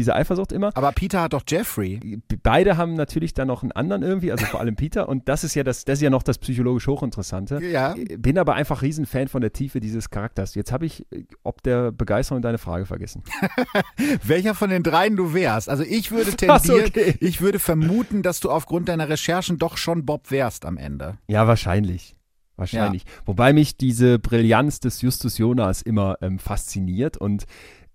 diese 0.00 0.14
Eifersucht 0.14 0.52
immer. 0.52 0.70
Aber 0.74 0.92
Peter 0.92 1.20
hat 1.20 1.34
doch 1.34 1.42
Jeffrey. 1.46 2.20
Beide 2.42 2.76
haben 2.76 2.94
natürlich 2.94 3.34
dann 3.34 3.48
noch 3.48 3.62
einen 3.62 3.72
anderen 3.72 4.02
irgendwie, 4.02 4.32
also 4.32 4.46
vor 4.46 4.60
allem 4.60 4.76
Peter. 4.76 5.08
Und 5.08 5.28
das 5.28 5.44
ist 5.44 5.54
ja 5.54 5.62
das, 5.62 5.84
das 5.84 5.98
ist 5.98 6.02
ja 6.02 6.10
noch 6.10 6.22
das 6.22 6.38
psychologisch 6.38 6.86
Hochinteressante. 6.86 7.62
Ja. 7.62 7.94
Bin 8.18 8.38
aber 8.38 8.54
einfach 8.54 8.82
Riesenfan 8.82 9.28
von 9.28 9.42
der 9.42 9.52
Tiefe 9.52 9.80
dieses 9.80 10.10
Charakters. 10.10 10.54
Jetzt 10.54 10.72
habe 10.72 10.86
ich 10.86 11.06
ob 11.42 11.62
der 11.62 11.92
Begeisterung 11.92 12.42
deine 12.42 12.58
Frage 12.58 12.86
vergessen. 12.86 13.22
Welcher 14.24 14.54
von 14.54 14.70
den 14.70 14.82
dreien 14.82 15.16
du 15.16 15.34
wärst? 15.34 15.68
Also 15.68 15.82
ich 15.82 16.10
würde 16.10 16.30
tendieren, 16.36 16.86
okay. 16.86 17.14
ich 17.20 17.40
würde 17.42 17.58
vermuten, 17.58 18.22
dass 18.22 18.40
du 18.40 18.50
aufgrund 18.50 18.88
deiner 18.88 19.08
Recherchen 19.08 19.58
doch 19.58 19.76
schon 19.76 20.06
Bob 20.06 20.30
wärst 20.30 20.64
am 20.64 20.78
Ende. 20.78 21.18
Ja, 21.28 21.46
wahrscheinlich. 21.46 22.16
Wahrscheinlich. 22.56 23.04
Ja. 23.04 23.10
Wobei 23.26 23.52
mich 23.52 23.76
diese 23.76 24.18
Brillanz 24.18 24.80
des 24.80 25.00
Justus 25.00 25.38
Jonas 25.38 25.82
immer 25.82 26.18
ähm, 26.20 26.38
fasziniert 26.38 27.16
und 27.16 27.46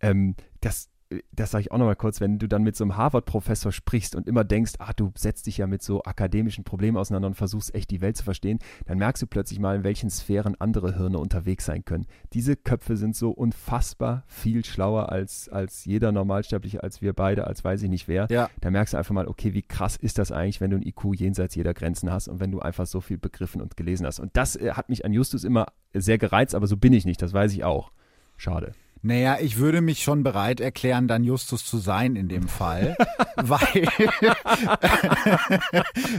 ähm, 0.01 0.35
das 0.61 0.89
das 1.31 1.51
sage 1.51 1.61
ich 1.61 1.71
auch 1.71 1.77
nochmal 1.77 1.95
kurz, 1.95 2.19
wenn 2.19 2.39
du 2.39 2.47
dann 2.47 2.63
mit 2.63 2.75
so 2.75 2.83
einem 2.83 2.97
Harvard-Professor 2.97 3.71
sprichst 3.71 4.15
und 4.15 4.27
immer 4.27 4.43
denkst, 4.43 4.73
ah, 4.79 4.91
du 4.95 5.11
setzt 5.15 5.45
dich 5.45 5.57
ja 5.57 5.67
mit 5.67 5.83
so 5.83 6.03
akademischen 6.03 6.63
Problemen 6.63 6.97
auseinander 6.97 7.27
und 7.27 7.35
versuchst 7.35 7.75
echt 7.75 7.91
die 7.91 8.01
Welt 8.01 8.17
zu 8.17 8.23
verstehen, 8.23 8.59
dann 8.87 8.97
merkst 8.97 9.21
du 9.21 9.27
plötzlich 9.27 9.59
mal, 9.59 9.75
in 9.75 9.83
welchen 9.83 10.09
Sphären 10.09 10.55
andere 10.59 10.95
Hirne 10.97 11.19
unterwegs 11.19 11.65
sein 11.65 11.85
können. 11.85 12.07
Diese 12.33 12.55
Köpfe 12.55 12.97
sind 12.97 13.15
so 13.15 13.29
unfassbar 13.29 14.23
viel 14.27 14.65
schlauer 14.65 15.09
als, 15.09 15.47
als 15.49 15.85
jeder 15.85 16.11
Normalsterbliche, 16.11 16.81
als 16.81 17.01
wir 17.03 17.13
beide, 17.13 17.45
als 17.45 17.63
weiß 17.63 17.83
ich 17.83 17.89
nicht 17.89 18.07
wer. 18.07 18.27
Ja. 18.31 18.49
Da 18.61 18.71
merkst 18.71 18.93
du 18.93 18.97
einfach 18.97 19.13
mal, 19.13 19.27
okay, 19.27 19.53
wie 19.53 19.61
krass 19.63 19.97
ist 19.97 20.17
das 20.17 20.31
eigentlich, 20.31 20.59
wenn 20.59 20.71
du 20.71 20.77
ein 20.77 20.83
IQ 20.83 21.13
jenseits 21.15 21.53
jeder 21.53 21.75
Grenzen 21.75 22.11
hast 22.11 22.27
und 22.27 22.39
wenn 22.39 22.51
du 22.51 22.59
einfach 22.59 22.87
so 22.87 22.99
viel 22.99 23.19
begriffen 23.19 23.61
und 23.61 23.77
gelesen 23.77 24.07
hast. 24.07 24.19
Und 24.19 24.35
das 24.35 24.55
äh, 24.55 24.71
hat 24.71 24.89
mich 24.89 25.05
an 25.05 25.13
Justus 25.13 25.43
immer 25.43 25.67
sehr 25.93 26.17
gereizt, 26.17 26.55
aber 26.55 26.65
so 26.65 26.77
bin 26.77 26.93
ich 26.93 27.05
nicht, 27.05 27.21
das 27.21 27.31
weiß 27.31 27.53
ich 27.53 27.63
auch. 27.63 27.91
Schade. 28.37 28.73
Naja, 29.07 29.37
ich 29.39 29.57
würde 29.57 29.81
mich 29.81 30.01
schon 30.01 30.23
bereit 30.23 30.59
erklären, 30.59 31.07
dann 31.07 31.23
Justus 31.23 31.63
zu 31.63 31.77
sein 31.77 32.15
in 32.15 32.27
dem 32.27 32.47
Fall, 32.47 32.97
weil, 33.35 33.59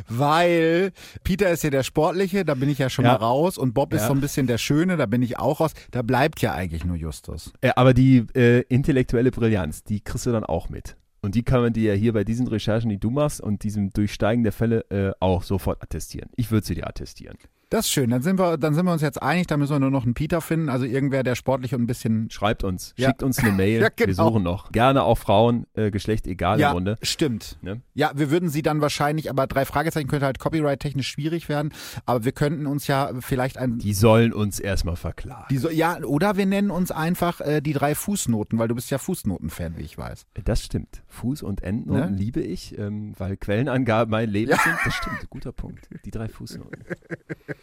weil 0.09 0.93
Peter 1.25 1.51
ist 1.51 1.65
ja 1.65 1.71
der 1.71 1.83
Sportliche, 1.83 2.45
da 2.45 2.55
bin 2.55 2.69
ich 2.69 2.79
ja 2.79 2.89
schon 2.89 3.05
Ja. 3.05 3.13
mal 3.15 3.19
raus 3.19 3.59
und 3.59 3.75
Bob 3.75 3.93
ist 3.93 4.03
Ja. 4.03 4.07
so 4.09 4.15
ein 4.15 4.21
bisschen 4.21 4.47
der 4.47 4.59
Schöne, 4.59 4.97
da 4.97 5.07
bin 5.07 5.21
ich 5.23 5.37
auch 5.39 5.59
raus. 5.59 5.73
Da 5.91 6.03
bleibt 6.03 6.41
ja 6.43 6.55
eigentlich 6.55 6.85
nur 6.85 6.95
Justus. 6.97 7.53
Äh, 7.61 7.73
aber 7.75 7.93
die 7.93 8.19
äh, 8.37 8.61
intellektuelle 8.69 9.33
Brillanz, 9.33 9.83
die 9.83 10.01
kriegst 10.01 10.27
du 10.27 10.31
dann 10.31 10.45
auch 10.45 10.69
mit. 10.69 10.97
Und 11.23 11.35
die 11.35 11.43
kann 11.43 11.63
man 11.63 11.73
dir 11.73 11.93
ja 11.95 11.99
hier 11.99 12.13
bei 12.13 12.23
diesen 12.23 12.47
Recherchen, 12.47 12.89
die 12.89 13.01
du 13.01 13.11
machst 13.11 13.41
und 13.41 13.65
diesem 13.65 13.91
Durchsteigen 13.91 14.45
der 14.45 14.53
Fälle 14.53 14.89
äh, 14.91 15.11
auch 15.19 15.43
sofort 15.43 15.83
attestieren. 15.83 16.31
Ich 16.37 16.53
würde 16.53 16.65
sie 16.65 16.77
dir 16.77 16.87
attestieren. 16.87 17.37
Das 17.69 17.87
ist 17.87 17.91
schön. 17.93 18.11
Dann 18.11 18.23
sind 18.23 18.39
wir, 18.39 18.59
dann 18.59 18.75
sind 18.75 18.85
wir 18.87 18.93
uns 18.93 19.03
jetzt 19.03 19.21
einig. 19.21 19.49
Da 19.49 19.57
müssen 19.57 19.73
wir 19.73 19.81
nur 19.81 19.91
noch 19.91 20.05
einen 20.05 20.15
Peter 20.15 20.41
finden. 20.41 20.69
Also 20.69 20.85
irgendwer, 20.85 21.25
der 21.25 21.35
sportlich 21.35 21.75
und 21.75 21.83
ein 21.83 21.87
bisschen. 21.89 22.31
Schreibt 22.31 22.63
uns, 22.63 22.95
Ja. 22.97 23.09
schickt 23.09 23.25
uns 23.25 23.41
eine 23.41 23.51
Mail. 23.57 23.81
Ja, 23.83 23.89
genau. 23.89 24.07
Wir 24.07 24.15
suchen 24.15 24.43
noch. 24.45 24.71
Gerne 24.71 25.03
auch 25.03 25.19
Frauen, 25.19 25.67
äh, 25.75 25.91
Geschlecht 25.91 26.29
egal 26.29 26.61
ja, 26.61 26.69
im 26.69 26.75
Grunde. 26.75 26.97
stimmt. 27.03 27.59
Ne? 27.63 27.81
Ja, 27.95 28.13
wir 28.15 28.31
würden 28.31 28.51
sie 28.51 28.63
dann 28.63 28.81
wahrscheinlich, 28.81 29.31
aber 29.31 29.49
drei 29.49 29.65
Fragezeichen 29.65 30.07
könnte 30.07 30.27
halt 30.27 30.39
copyright-technisch 30.39 31.09
schwierig 31.09 31.49
werden. 31.49 31.73
Aber 32.05 32.25
wir 32.25 32.31
könnten 32.31 32.67
uns 32.67 32.87
ja 32.87 33.11
vielleicht 33.19 33.59
ein. 33.59 33.79
Die 33.79 33.95
sollen 33.95 34.33
uns 34.33 34.61
erstmal 34.61 34.95
verklagen. 34.97 35.47
Die 35.51 35.59
so, 35.59 35.69
ja, 35.69 35.99
oder 36.05 36.37
wir 36.37 36.47
nennen 36.47 36.71
uns 36.71 36.93
einfach 36.93 37.41
äh, 37.41 37.61
die 37.61 37.73
drei 37.73 37.97
Fußnoten, 37.97 38.61
weil 38.61 38.69
du 38.69 38.77
bist 38.77 38.91
ja 38.93 38.99
Fußnoten-Fan, 38.99 39.77
wie 39.77 39.83
ich 39.83 39.99
weiß. 39.99 40.27
Das 40.45 40.63
stimmt. 40.63 41.03
Fuß- 41.21 41.43
und 41.43 41.65
Endnoten 41.65 42.13
Ne? 42.13 42.17
liebe 42.17 42.41
ich, 42.43 42.79
ähm, 42.79 43.13
weil 43.19 43.37
Quellenangaben 43.37 44.11
mein 44.13 44.31
Leben 44.31 44.53
Ja. 44.53 44.59
sind. 44.63 44.77
Das 44.85 44.95
stimmt, 44.95 45.29
guter 45.31 45.51
Punkt. 45.51 45.89
Die 46.05 46.13
drei 46.13 46.29
Fußnoten. 46.29 46.85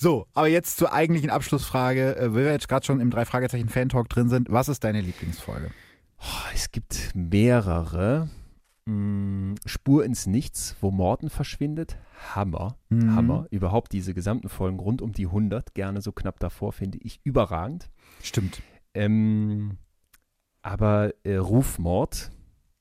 So, 0.00 0.28
aber 0.32 0.46
jetzt 0.46 0.76
zur 0.76 0.92
eigentlichen 0.92 1.28
Abschlussfrage. 1.28 2.16
Äh, 2.16 2.32
weil 2.32 2.44
wir 2.44 2.52
jetzt 2.52 2.68
gerade 2.68 2.86
schon 2.86 3.00
im 3.00 3.10
drei 3.10 3.24
Fragezeichen 3.24 3.68
Fan-Talk 3.68 4.08
drin 4.08 4.28
sind. 4.28 4.48
Was 4.48 4.68
ist 4.68 4.84
deine 4.84 5.00
Lieblingsfolge? 5.00 5.72
Oh, 6.20 6.50
es 6.54 6.70
gibt 6.70 7.10
mehrere. 7.14 8.28
Mm, 8.86 9.54
Spur 9.66 10.04
ins 10.04 10.26
Nichts, 10.26 10.76
wo 10.80 10.92
Morten 10.92 11.30
verschwindet. 11.30 11.98
Hammer. 12.34 12.78
Mhm. 12.90 13.16
Hammer. 13.16 13.46
Überhaupt 13.50 13.92
diese 13.92 14.14
gesamten 14.14 14.48
Folgen 14.48 14.78
rund 14.78 15.02
um 15.02 15.12
die 15.12 15.26
100, 15.26 15.74
gerne 15.74 16.00
so 16.00 16.12
knapp 16.12 16.38
davor, 16.38 16.72
finde 16.72 16.98
ich 16.98 17.20
überragend. 17.24 17.90
Stimmt. 18.22 18.62
Ähm, 18.94 19.78
aber 20.62 21.12
äh, 21.24 21.36
Rufmord 21.36 22.30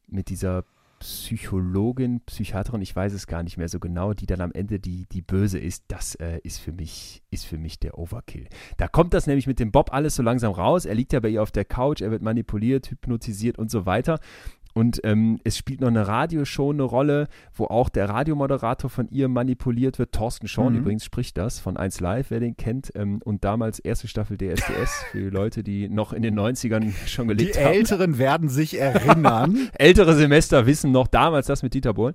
mit 0.05 0.29
dieser 0.29 0.65
Psychologin, 0.99 2.21
Psychiaterin, 2.21 2.81
ich 2.81 2.95
weiß 2.95 3.13
es 3.13 3.27
gar 3.27 3.43
nicht 3.43 3.57
mehr 3.57 3.69
so 3.69 3.79
genau, 3.79 4.13
die 4.13 4.25
dann 4.25 4.41
am 4.41 4.51
Ende 4.51 4.79
die, 4.79 5.05
die 5.05 5.21
Böse 5.21 5.59
ist, 5.59 5.85
das 5.89 6.15
äh, 6.15 6.39
ist, 6.43 6.59
für 6.59 6.71
mich, 6.71 7.21
ist 7.29 7.45
für 7.45 7.57
mich 7.57 7.79
der 7.79 7.97
Overkill. 7.97 8.47
Da 8.77 8.87
kommt 8.87 9.13
das 9.13 9.27
nämlich 9.27 9.47
mit 9.47 9.59
dem 9.59 9.71
Bob 9.71 9.93
alles 9.93 10.15
so 10.15 10.23
langsam 10.23 10.53
raus. 10.53 10.85
Er 10.85 10.95
liegt 10.95 11.13
ja 11.13 11.19
bei 11.19 11.29
ihr 11.29 11.43
auf 11.43 11.51
der 11.51 11.65
Couch, 11.65 12.01
er 12.01 12.11
wird 12.11 12.21
manipuliert, 12.21 12.89
hypnotisiert 12.89 13.59
und 13.59 13.69
so 13.69 13.85
weiter. 13.85 14.19
Und 14.77 15.01
ähm, 15.03 15.39
es 15.43 15.57
spielt 15.57 15.81
noch 15.81 15.87
eine 15.87 16.07
Radioshow 16.07 16.71
eine 16.71 16.83
Rolle, 16.83 17.29
wo 17.55 17.65
auch 17.65 17.89
der 17.89 18.09
Radiomoderator 18.09 18.91
von 18.91 19.09
ihr 19.09 19.27
manipuliert 19.27 19.97
wird. 19.97 20.11
Thorsten 20.11 20.47
Schorn 20.47 20.73
Mhm. 20.73 20.79
übrigens 20.81 21.03
spricht 21.03 21.35
das 21.39 21.59
von 21.59 21.77
1 21.77 21.99
Live, 21.99 22.29
wer 22.29 22.39
den 22.39 22.57
kennt. 22.57 22.91
Ähm, 22.93 23.19
und 23.25 23.43
damals 23.43 23.79
erste 23.79 24.07
Staffel 24.07 24.37
DSDS 24.37 25.03
für 25.11 25.17
die 25.19 25.29
Leute, 25.31 25.63
die 25.63 25.89
noch 25.89 26.13
in 26.13 26.21
den 26.21 26.39
90ern 26.39 26.93
schon 27.07 27.27
Die 27.27 27.35
gelebt 27.35 27.57
haben. 27.57 27.73
Älteren 27.73 28.19
werden 28.19 28.49
sich 28.49 28.79
erinnern. 28.79 29.69
Ältere 29.79 30.13
Semester 30.13 30.67
wissen 30.67 30.91
noch 30.91 31.07
damals 31.07 31.47
das 31.47 31.63
mit 31.63 31.73
Dieter 31.73 31.95
Bohlen. 31.95 32.13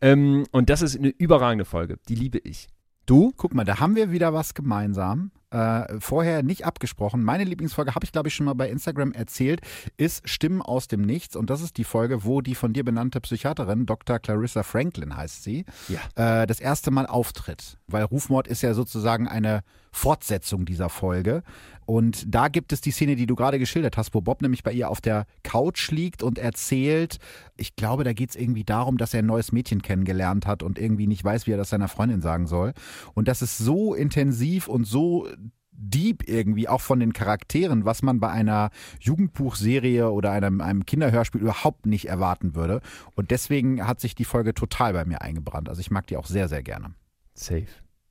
Ähm, 0.00 0.46
und 0.50 0.68
das 0.68 0.82
ist 0.82 0.98
eine 0.98 1.10
überragende 1.10 1.64
Folge. 1.64 1.98
Die 2.08 2.16
liebe 2.16 2.38
ich. 2.38 2.66
Du? 3.06 3.32
Guck 3.36 3.54
mal, 3.54 3.62
da 3.64 3.78
haben 3.78 3.94
wir 3.94 4.10
wieder 4.10 4.34
was 4.34 4.54
gemeinsam. 4.54 5.30
Äh, 5.50 5.98
vorher 6.00 6.42
nicht 6.42 6.64
abgesprochen. 6.64 7.24
Meine 7.24 7.44
Lieblingsfolge, 7.44 7.94
habe 7.94 8.04
ich 8.04 8.12
glaube 8.12 8.28
ich 8.28 8.34
schon 8.34 8.46
mal 8.46 8.54
bei 8.54 8.70
Instagram 8.70 9.12
erzählt, 9.12 9.60
ist 9.96 10.28
Stimmen 10.28 10.62
aus 10.62 10.86
dem 10.86 11.00
Nichts. 11.00 11.34
Und 11.34 11.50
das 11.50 11.60
ist 11.60 11.76
die 11.76 11.84
Folge, 11.84 12.24
wo 12.24 12.40
die 12.40 12.54
von 12.54 12.72
dir 12.72 12.84
benannte 12.84 13.20
Psychiaterin, 13.20 13.86
Dr. 13.86 14.18
Clarissa 14.20 14.62
Franklin 14.62 15.16
heißt 15.16 15.42
sie, 15.42 15.64
Ja. 15.88 16.42
äh, 16.42 16.46
das 16.46 16.60
erste 16.60 16.90
Mal 16.90 17.06
auftritt. 17.06 17.78
Weil 17.88 18.04
Rufmord 18.04 18.46
ist 18.46 18.62
ja 18.62 18.74
sozusagen 18.74 19.26
eine 19.26 19.62
Fortsetzung 19.92 20.64
dieser 20.66 20.88
Folge. 20.88 21.42
Und 21.84 22.32
da 22.32 22.46
gibt 22.46 22.72
es 22.72 22.80
die 22.80 22.92
Szene, 22.92 23.16
die 23.16 23.26
du 23.26 23.34
gerade 23.34 23.58
geschildert 23.58 23.96
hast, 23.96 24.14
wo 24.14 24.20
Bob 24.20 24.42
nämlich 24.42 24.62
bei 24.62 24.70
ihr 24.72 24.88
auf 24.88 25.00
der 25.00 25.26
Couch 25.42 25.90
liegt 25.90 26.22
und 26.22 26.38
erzählt, 26.38 27.18
ich 27.56 27.74
glaube, 27.74 28.04
da 28.04 28.12
geht 28.12 28.30
es 28.30 28.36
irgendwie 28.36 28.62
darum, 28.62 28.96
dass 28.96 29.12
er 29.12 29.18
ein 29.18 29.26
neues 29.26 29.50
Mädchen 29.50 29.82
kennengelernt 29.82 30.46
hat 30.46 30.62
und 30.62 30.78
irgendwie 30.78 31.08
nicht 31.08 31.24
weiß, 31.24 31.48
wie 31.48 31.50
er 31.52 31.56
das 31.56 31.70
seiner 31.70 31.88
Freundin 31.88 32.20
sagen 32.20 32.46
soll. 32.46 32.72
Und 33.14 33.26
das 33.26 33.42
ist 33.42 33.58
so 33.58 33.94
intensiv 33.94 34.68
und 34.68 34.84
so 34.84 35.26
deep 35.72 36.28
irgendwie, 36.28 36.68
auch 36.68 36.80
von 36.80 37.00
den 37.00 37.12
Charakteren, 37.12 37.84
was 37.84 38.02
man 38.02 38.20
bei 38.20 38.28
einer 38.30 38.70
Jugendbuchserie 39.00 40.10
oder 40.10 40.30
einem, 40.32 40.60
einem 40.60 40.84
Kinderhörspiel 40.84 41.40
überhaupt 41.40 41.86
nicht 41.86 42.06
erwarten 42.08 42.54
würde. 42.54 42.80
Und 43.14 43.30
deswegen 43.30 43.86
hat 43.86 44.00
sich 44.00 44.14
die 44.14 44.24
Folge 44.24 44.54
total 44.54 44.92
bei 44.92 45.04
mir 45.04 45.22
eingebrannt. 45.22 45.68
Also 45.68 45.80
ich 45.80 45.90
mag 45.90 46.06
die 46.06 46.16
auch 46.16 46.26
sehr, 46.26 46.48
sehr 46.48 46.62
gerne. 46.62 46.94
Safe. 47.34 47.66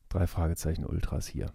Drei 0.10 0.26
Fragezeichen 0.26 0.86
Ultras 0.86 1.28
hier. 1.28 1.52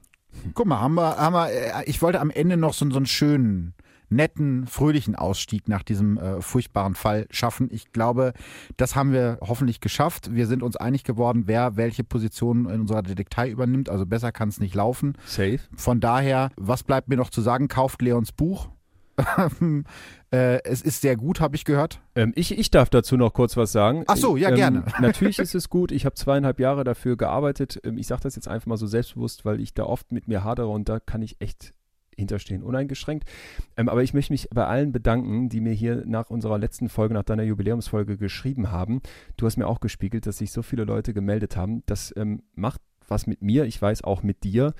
Guck 0.54 0.66
mal, 0.66 0.80
haben 0.80 0.94
wir, 0.94 1.16
haben 1.16 1.34
wir, 1.34 1.50
äh, 1.50 1.84
ich 1.86 2.02
wollte 2.02 2.20
am 2.20 2.30
Ende 2.30 2.56
noch 2.56 2.74
so, 2.74 2.88
so 2.90 2.96
einen 2.96 3.06
schönen, 3.06 3.74
netten, 4.14 4.66
fröhlichen 4.66 5.14
Ausstieg 5.14 5.68
nach 5.68 5.82
diesem 5.82 6.18
äh, 6.18 6.40
furchtbaren 6.40 6.94
Fall 6.94 7.26
schaffen. 7.30 7.68
Ich 7.70 7.92
glaube, 7.92 8.32
das 8.76 8.96
haben 8.96 9.12
wir 9.12 9.38
hoffentlich 9.40 9.80
geschafft. 9.80 10.34
Wir 10.34 10.46
sind 10.46 10.62
uns 10.62 10.76
einig 10.76 11.04
geworden, 11.04 11.44
wer 11.46 11.76
welche 11.76 12.04
Position 12.04 12.68
in 12.68 12.80
unserer 12.82 13.02
Detektei 13.02 13.50
übernimmt. 13.50 13.88
Also 13.88 14.06
besser 14.06 14.32
kann 14.32 14.48
es 14.48 14.60
nicht 14.60 14.74
laufen. 14.74 15.14
Safe. 15.26 15.60
Von 15.76 16.00
daher, 16.00 16.50
was 16.56 16.82
bleibt 16.82 17.08
mir 17.08 17.16
noch 17.16 17.30
zu 17.30 17.40
sagen? 17.40 17.68
Kauft 17.68 18.02
Leons 18.02 18.32
Buch. 18.32 18.68
äh, 20.32 20.62
es 20.64 20.82
ist 20.82 21.00
sehr 21.00 21.16
gut, 21.16 21.40
habe 21.40 21.56
ich 21.56 21.64
gehört. 21.64 22.00
Ähm, 22.14 22.32
ich, 22.34 22.58
ich 22.58 22.70
darf 22.70 22.90
dazu 22.90 23.16
noch 23.16 23.32
kurz 23.32 23.56
was 23.56 23.72
sagen. 23.72 24.04
Ach 24.06 24.16
so, 24.16 24.36
ja, 24.36 24.50
ähm, 24.50 24.56
gerne. 24.56 24.84
Natürlich 25.00 25.38
ist 25.38 25.54
es 25.54 25.68
gut. 25.68 25.92
Ich 25.92 26.04
habe 26.04 26.14
zweieinhalb 26.14 26.60
Jahre 26.60 26.84
dafür 26.84 27.16
gearbeitet. 27.16 27.80
Ähm, 27.84 27.98
ich 27.98 28.06
sage 28.06 28.22
das 28.22 28.36
jetzt 28.36 28.48
einfach 28.48 28.66
mal 28.66 28.76
so 28.76 28.86
selbstbewusst, 28.86 29.44
weil 29.44 29.60
ich 29.60 29.74
da 29.74 29.84
oft 29.84 30.12
mit 30.12 30.28
mir 30.28 30.44
hadere 30.44 30.68
und 30.68 30.88
da 30.88 31.00
kann 31.00 31.22
ich 31.22 31.40
echt 31.40 31.74
hinterstehen, 32.16 32.62
uneingeschränkt. 32.62 33.28
Ähm, 33.76 33.88
aber 33.88 34.02
ich 34.02 34.14
möchte 34.14 34.32
mich 34.32 34.48
bei 34.50 34.66
allen 34.66 34.92
bedanken, 34.92 35.48
die 35.48 35.60
mir 35.60 35.72
hier 35.72 36.04
nach 36.06 36.30
unserer 36.30 36.58
letzten 36.58 36.88
Folge, 36.88 37.14
nach 37.14 37.22
deiner 37.22 37.42
Jubiläumsfolge 37.42 38.16
geschrieben 38.16 38.70
haben. 38.70 39.00
Du 39.36 39.46
hast 39.46 39.56
mir 39.56 39.66
auch 39.66 39.80
gespiegelt, 39.80 40.26
dass 40.26 40.38
sich 40.38 40.52
so 40.52 40.62
viele 40.62 40.84
Leute 40.84 41.14
gemeldet 41.14 41.56
haben. 41.56 41.82
Das 41.86 42.12
ähm, 42.16 42.42
macht 42.54 42.80
was 43.08 43.26
mit 43.26 43.42
mir, 43.42 43.64
ich 43.64 43.80
weiß 43.80 44.04
auch 44.04 44.22
mit 44.22 44.44
dir. 44.44 44.74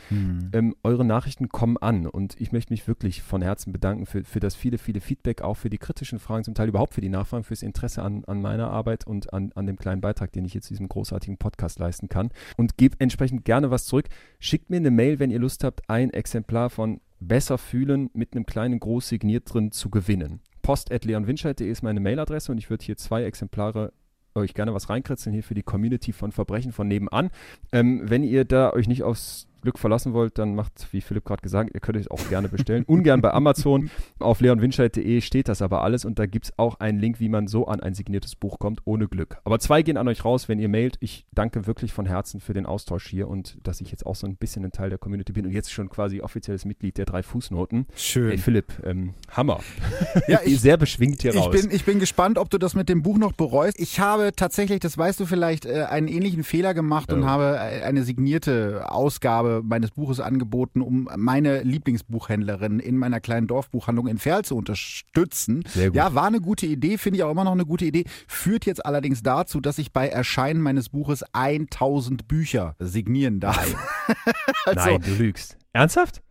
Ähm, 0.53 0.75
eure 0.83 1.05
Nachrichten 1.05 1.49
kommen 1.49 1.77
an 1.77 2.07
und 2.07 2.41
ich 2.41 2.53
möchte 2.53 2.73
mich 2.73 2.87
wirklich 2.87 3.23
von 3.23 3.43
Herzen 3.43 3.73
bedanken 3.73 4.07
für, 4.07 4.25
für 4.25 4.41
das 4.41 4.55
viele, 4.55 4.79
viele 4.79 5.01
Feedback, 5.01 5.43
auch 5.43 5.55
für 5.55 5.71
die 5.71 5.79
kritischen 5.79 6.19
Fragen, 6.19 6.45
zum 6.45 6.55
Teil 6.55 6.69
überhaupt 6.69 6.95
für 6.95 7.01
die 7.01 7.09
Nachfragen, 7.09 7.45
fürs 7.45 7.63
Interesse 7.63 8.03
an, 8.03 8.25
an 8.27 8.41
meiner 8.41 8.71
Arbeit 8.71 9.07
und 9.07 9.33
an, 9.33 9.53
an 9.55 9.67
dem 9.67 9.77
kleinen 9.77 10.01
Beitrag, 10.01 10.33
den 10.33 10.45
ich 10.45 10.55
jetzt 10.55 10.71
diesem 10.71 10.89
großartigen 10.89 11.39
Podcast 11.39 11.79
leisten 11.79 12.09
kann. 12.09 12.31
Und 12.57 12.77
gebt 12.77 13.01
entsprechend 13.01 13.45
gerne 13.45 13.71
was 13.71 13.87
zurück. 13.87 14.07
Schickt 14.39 14.71
mir 14.71 14.77
eine 14.77 14.91
Mail, 14.91 15.19
wenn 15.19 15.31
ihr 15.31 15.39
Lust 15.39 15.65
habt, 15.65 15.89
ein 15.89 16.11
Exemplar 16.11 16.71
von 16.71 17.01
Besser 17.21 17.59
fühlen 17.59 18.11
mit 18.13 18.35
einem 18.35 18.45
kleinen 18.45 18.81
Groß 18.81 19.09
signiert 19.09 19.53
drin 19.53 19.73
zu 19.73 19.89
gewinnen. 19.89 20.41
Post.leonwinscheid.de 20.63 21.71
ist 21.71 21.83
meine 21.83 22.01
Mailadresse 22.01 22.53
und 22.53 22.59
ich 22.59 22.71
würde 22.71 22.85
hier 22.85 22.97
zwei 22.97 23.25
Exemplare 23.25 23.93
euch 24.35 24.55
gerne 24.55 24.75
was 24.75 24.91
reinkritzeln 24.91 25.33
hier 25.33 25.43
für 25.43 25.55
die 25.55 25.63
Community 25.63 26.13
von 26.13 26.33
Verbrechen 26.33 26.73
von 26.73 26.89
nebenan. 26.89 27.31
Ähm, 27.73 28.03
wenn 28.05 28.25
ihr 28.25 28.45
da 28.45 28.73
euch 28.73 28.89
nicht 28.89 29.03
aufs 29.03 29.47
Glück 29.65 29.79
verlassen 29.81 30.13
wollt, 30.13 30.39
dann 30.39 30.55
macht, 30.55 30.87
wie 30.93 31.01
Philipp 31.01 31.25
gerade 31.25 31.43
gesagt, 31.43 31.71
ihr 31.75 31.81
könnt 31.81 31.99
es 31.99 32.09
auch 32.09 32.29
gerne 32.29 32.49
bestellen. 32.49 32.85
Ungern 32.87 33.21
bei 33.21 33.33
Amazon. 33.33 33.91
Auf 34.21 34.41
leonwinscheid.de 34.41 35.21
steht 35.21 35.49
das 35.49 35.61
aber 35.63 35.83
alles 35.83 36.05
und 36.05 36.19
da 36.21 36.27
gibt 36.27 36.45
es 36.47 36.53
auch 36.59 36.79
einen 36.81 36.99
Link, 37.01 37.19
wie 37.19 37.29
man 37.29 37.49
so 37.49 37.67
an 37.67 37.81
ein 37.81 37.95
signiertes 37.95 38.37
Buch 38.37 38.59
kommt, 38.61 38.83
ohne 38.85 39.09
Glück. 39.09 39.39
Aber 39.45 39.59
zwei 39.59 39.83
gehen 39.83 39.97
an 39.97 40.07
euch 40.07 40.25
raus, 40.25 40.49
wenn 40.49 40.59
ihr 40.61 40.69
mailt. 40.69 40.97
Ich 41.01 41.27
danke 41.33 41.67
wirklich 41.67 41.93
von 41.93 42.07
Herzen 42.07 42.41
für 42.41 42.53
den 42.55 42.67
Austausch 42.67 43.07
hier 43.09 43.27
und 43.29 43.59
dass 43.67 43.81
ich 43.81 43.91
jetzt 43.91 44.07
auch 44.07 44.15
so 44.15 44.27
ein 44.27 44.37
bisschen 44.37 44.65
ein 44.65 44.71
Teil 44.73 44.91
der 44.91 44.99
Community 44.99 45.33
bin 45.33 45.47
und 45.47 45.53
jetzt 45.53 45.73
schon 45.73 45.89
quasi 45.89 46.21
offizielles 46.21 46.65
Mitglied 46.65 46.99
der 46.99 47.07
drei 47.07 47.23
Fußnoten. 47.23 47.87
Schön. 47.97 48.29
Hey 48.29 48.39
Philipp, 48.39 48.73
ähm, 48.85 49.15
Hammer. 49.31 49.61
Ja, 50.29 50.41
ich, 50.45 50.61
Sehr 50.61 50.77
beschwingt 50.77 51.23
hier 51.23 51.35
Ich 51.35 51.41
raus. 51.41 51.51
bin, 51.51 51.71
ich 51.71 51.85
bin 51.85 51.99
gespannt, 51.99 52.39
ob 52.39 52.51
du 52.51 52.59
das 52.59 52.75
mit 52.75 52.89
dem 52.89 53.03
Buch 53.03 53.19
noch 53.19 53.33
bereust. 53.33 53.79
Ich 53.81 54.01
habe 54.01 54.33
tatsächlich, 54.37 54.81
das 54.81 54.97
weißt 54.97 55.19
du 55.21 55.27
vielleicht, 55.27 55.67
äh, 55.67 55.85
einen 55.85 56.09
ähnlichen 56.09 56.45
Fehler 56.45 56.75
gemacht 56.75 57.13
und 57.13 57.23
Oh. 57.23 57.27
habe 57.27 57.57
äh, 57.57 57.83
eine 57.83 58.03
signierte 58.03 58.91
Ausgabe 58.91 59.54
äh, 59.59 59.63
meines 59.63 59.91
Buches 59.91 60.21
angeboten, 60.21 60.81
um 60.81 61.09
meine 61.17 61.63
Lieblingsbuchhändlerin 61.63 62.81
in 62.81 62.97
meiner 62.97 63.21
kleinen 63.21 63.47
Dorfbuchhandlung 63.47 64.07
in 64.07 64.19
Ferl 64.19 64.45
zu 64.45 64.57
unterstützen. 64.57 65.65
Sehr 65.69 65.89
gut. 65.89 65.97
Ja, 65.97 66.15
war 66.15 66.27
eine 66.27 66.41
gute 66.41 66.67
Idee, 66.67 66.99
finde 66.99 67.19
ich 67.19 67.23
auch 67.23 67.31
immer 67.31 67.45
noch 67.45 67.53
eine 67.53 67.67
gute 67.67 67.85
Idee. 67.85 68.05
Führt 68.27 68.67
jetzt 68.67 68.85
allerdings 68.85 69.23
dazu, 69.23 69.61
dass 69.61 69.79
ich 69.79 69.93
bei 69.93 70.09
Erscheinen 70.09 70.61
meines 70.61 70.89
Buches 70.89 71.25
1000 71.33 72.29
Bücher 72.29 72.77
signieren 72.79 73.41
darf. 73.41 73.75
also, 74.65 74.91
Nein, 74.91 75.01
du 75.03 75.15
lügst. 75.15 75.57
Ernsthaft? 75.73 76.23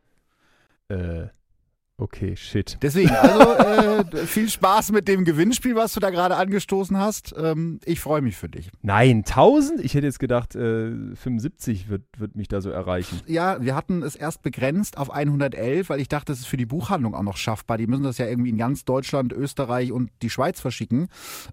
Äh, 0.90 1.28
okay, 1.98 2.36
shit. 2.36 2.78
Deswegen, 2.82 3.10
also 3.12 3.42
äh, 4.18 4.26
viel 4.26 4.50
Spaß 4.50 4.92
mit 4.92 5.08
dem 5.08 5.26
Gewinnspiel, 5.26 5.76
was 5.76 5.94
du 5.94 6.00
da 6.00 6.10
gerade 6.10 6.36
angestoßen 6.36 6.98
hast. 6.98 7.34
Ähm, 7.38 7.80
ich 7.86 8.00
freue 8.00 8.22
mich 8.22 8.36
für 8.36 8.50
dich. 8.50 8.70
Nein, 8.82 9.18
1000? 9.20 9.80
Ich 9.82 9.94
hätte 9.94 10.08
jetzt 10.08 10.20
gedacht, 10.20 10.56
äh, 10.56 10.92
75 11.16 11.90
wird, 11.90 12.04
wird 12.18 12.36
mich 12.36 12.48
da 12.48 12.62
so 12.62 12.70
erreichen. 12.70 13.22
Ja, 13.28 13.62
wir 13.62 13.76
hatten 13.76 14.04
es 14.04 14.16
erst 14.16 14.42
begrenzt 14.42 14.98
auf 14.98 15.12
111, 15.12 15.90
weil 15.90 16.00
ich 16.00 16.08
dachte, 16.08 16.32
das 16.32 16.40
ist 16.40 16.48
für 16.48 16.58
die 16.58 16.66
Buchhandlung 16.66 17.16
auch 17.16 17.24
noch 17.24 17.38
schaffbar. 17.38 17.78
Die 17.78 17.88
müssen 17.88 18.04
das 18.04 18.18
ja 18.18 18.28
irgendwie 18.28 18.50
in 18.50 18.58
ganz 18.58 18.86
Deutschland, 18.86 19.34
Österreich 19.34 19.92
und 19.92 20.12
die 20.22 20.30
Schweiz 20.30 20.60
verschicken. 20.60 21.08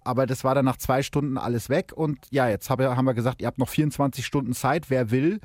Aber 0.04 0.26
das 0.26 0.44
war 0.44 0.54
dann 0.54 0.64
nach 0.64 0.76
zwei 0.76 1.02
Stunden 1.02 1.38
alles 1.38 1.68
weg. 1.68 1.92
Und 1.94 2.18
ja, 2.30 2.48
jetzt 2.48 2.70
habe, 2.70 2.96
haben 2.96 3.04
wir 3.04 3.14
gesagt, 3.14 3.40
ihr 3.40 3.46
habt 3.46 3.58
noch 3.58 3.68
24 3.68 4.24
Stunden 4.24 4.52
Zeit, 4.52 4.90
wer 4.90 5.10
will. 5.10 5.40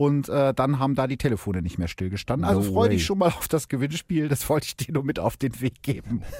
Und 0.00 0.30
äh, 0.30 0.54
dann 0.54 0.78
haben 0.78 0.94
da 0.94 1.06
die 1.06 1.18
Telefone 1.18 1.60
nicht 1.60 1.76
mehr 1.76 1.86
stillgestanden. 1.86 2.48
Also 2.48 2.62
No 2.62 2.72
freu 2.72 2.88
dich 2.88 3.00
way. 3.00 3.04
schon 3.04 3.18
mal 3.18 3.26
auf 3.26 3.48
das 3.48 3.68
Gewinnspiel. 3.68 4.28
Das 4.28 4.48
wollte 4.48 4.68
ich 4.68 4.76
dir 4.78 4.94
nur 4.94 5.04
mit 5.04 5.18
auf 5.18 5.36
den 5.36 5.60
Weg 5.60 5.82
geben. 5.82 6.22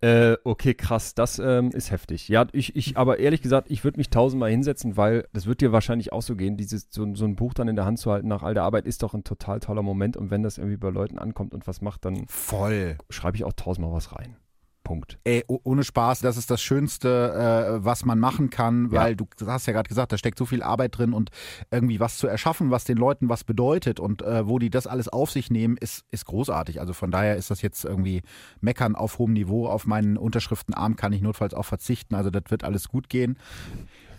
Äh, 0.00 0.36
okay, 0.44 0.74
krass, 0.74 1.14
das 1.14 1.38
ähm, 1.38 1.70
ist 1.70 1.90
heftig. 1.90 2.28
Ja, 2.28 2.46
ich, 2.52 2.74
ich, 2.76 2.96
aber 2.96 3.18
ehrlich 3.18 3.42
gesagt, 3.42 3.70
ich 3.70 3.84
würde 3.84 3.98
mich 3.98 4.08
tausendmal 4.10 4.50
hinsetzen, 4.50 4.96
weil 4.96 5.28
das 5.32 5.46
wird 5.46 5.60
dir 5.60 5.72
wahrscheinlich 5.72 6.12
auch 6.12 6.22
so 6.22 6.36
gehen, 6.36 6.56
dieses, 6.56 6.88
so, 6.90 7.14
so 7.14 7.24
ein 7.24 7.36
Buch 7.36 7.54
dann 7.54 7.68
in 7.68 7.76
der 7.76 7.84
Hand 7.84 7.98
zu 7.98 8.10
halten 8.10 8.28
nach 8.28 8.42
all 8.42 8.54
der 8.54 8.62
Arbeit 8.64 8.86
ist 8.86 9.02
doch 9.02 9.14
ein 9.14 9.24
total 9.24 9.60
toller 9.60 9.82
Moment 9.82 10.16
und 10.16 10.30
wenn 10.30 10.42
das 10.42 10.58
irgendwie 10.58 10.76
bei 10.76 10.90
Leuten 10.90 11.18
ankommt 11.18 11.54
und 11.54 11.66
was 11.66 11.80
macht, 11.80 12.04
dann 12.04 12.26
Voll. 12.28 12.96
schreibe 13.10 13.36
ich 13.36 13.44
auch 13.44 13.52
tausendmal 13.54 13.92
was 13.92 14.12
rein. 14.12 14.36
Punkt. 14.84 15.18
Ey, 15.24 15.42
oh- 15.48 15.58
ohne 15.64 15.82
Spaß, 15.82 16.20
das 16.20 16.36
ist 16.36 16.50
das 16.50 16.62
Schönste, 16.62 17.78
äh, 17.80 17.84
was 17.84 18.04
man 18.04 18.20
machen 18.20 18.50
kann, 18.50 18.90
Ja. 18.92 19.00
weil 19.00 19.16
du 19.16 19.26
hast 19.46 19.66
ja 19.66 19.72
gerade 19.72 19.88
gesagt, 19.88 20.12
da 20.12 20.18
steckt 20.18 20.38
so 20.38 20.46
viel 20.46 20.62
Arbeit 20.62 20.96
drin 20.96 21.12
und 21.12 21.30
irgendwie 21.72 21.98
was 21.98 22.18
zu 22.18 22.28
erschaffen, 22.28 22.70
was 22.70 22.84
den 22.84 22.96
Leuten 22.98 23.28
was 23.28 23.42
bedeutet 23.42 23.98
und 23.98 24.22
äh, 24.22 24.46
wo 24.46 24.58
die 24.60 24.70
das 24.70 24.86
alles 24.86 25.08
auf 25.08 25.30
sich 25.32 25.50
nehmen, 25.50 25.76
ist, 25.76 26.04
ist 26.12 26.26
großartig. 26.26 26.78
Also 26.80 26.92
von 26.92 27.10
daher 27.10 27.36
ist 27.36 27.50
das 27.50 27.62
jetzt 27.62 27.84
irgendwie 27.84 28.22
meckern 28.60 28.94
auf 28.94 29.18
hohem 29.18 29.32
Niveau. 29.32 29.66
Auf 29.66 29.86
meinen 29.86 30.16
Unterschriftenarm 30.16 30.94
kann 30.96 31.12
ich 31.12 31.22
notfalls 31.22 31.54
auch 31.54 31.64
verzichten. 31.64 32.14
Also 32.14 32.30
das 32.30 32.44
wird 32.48 32.62
alles 32.62 32.88
gut 32.88 33.08
gehen. 33.08 33.38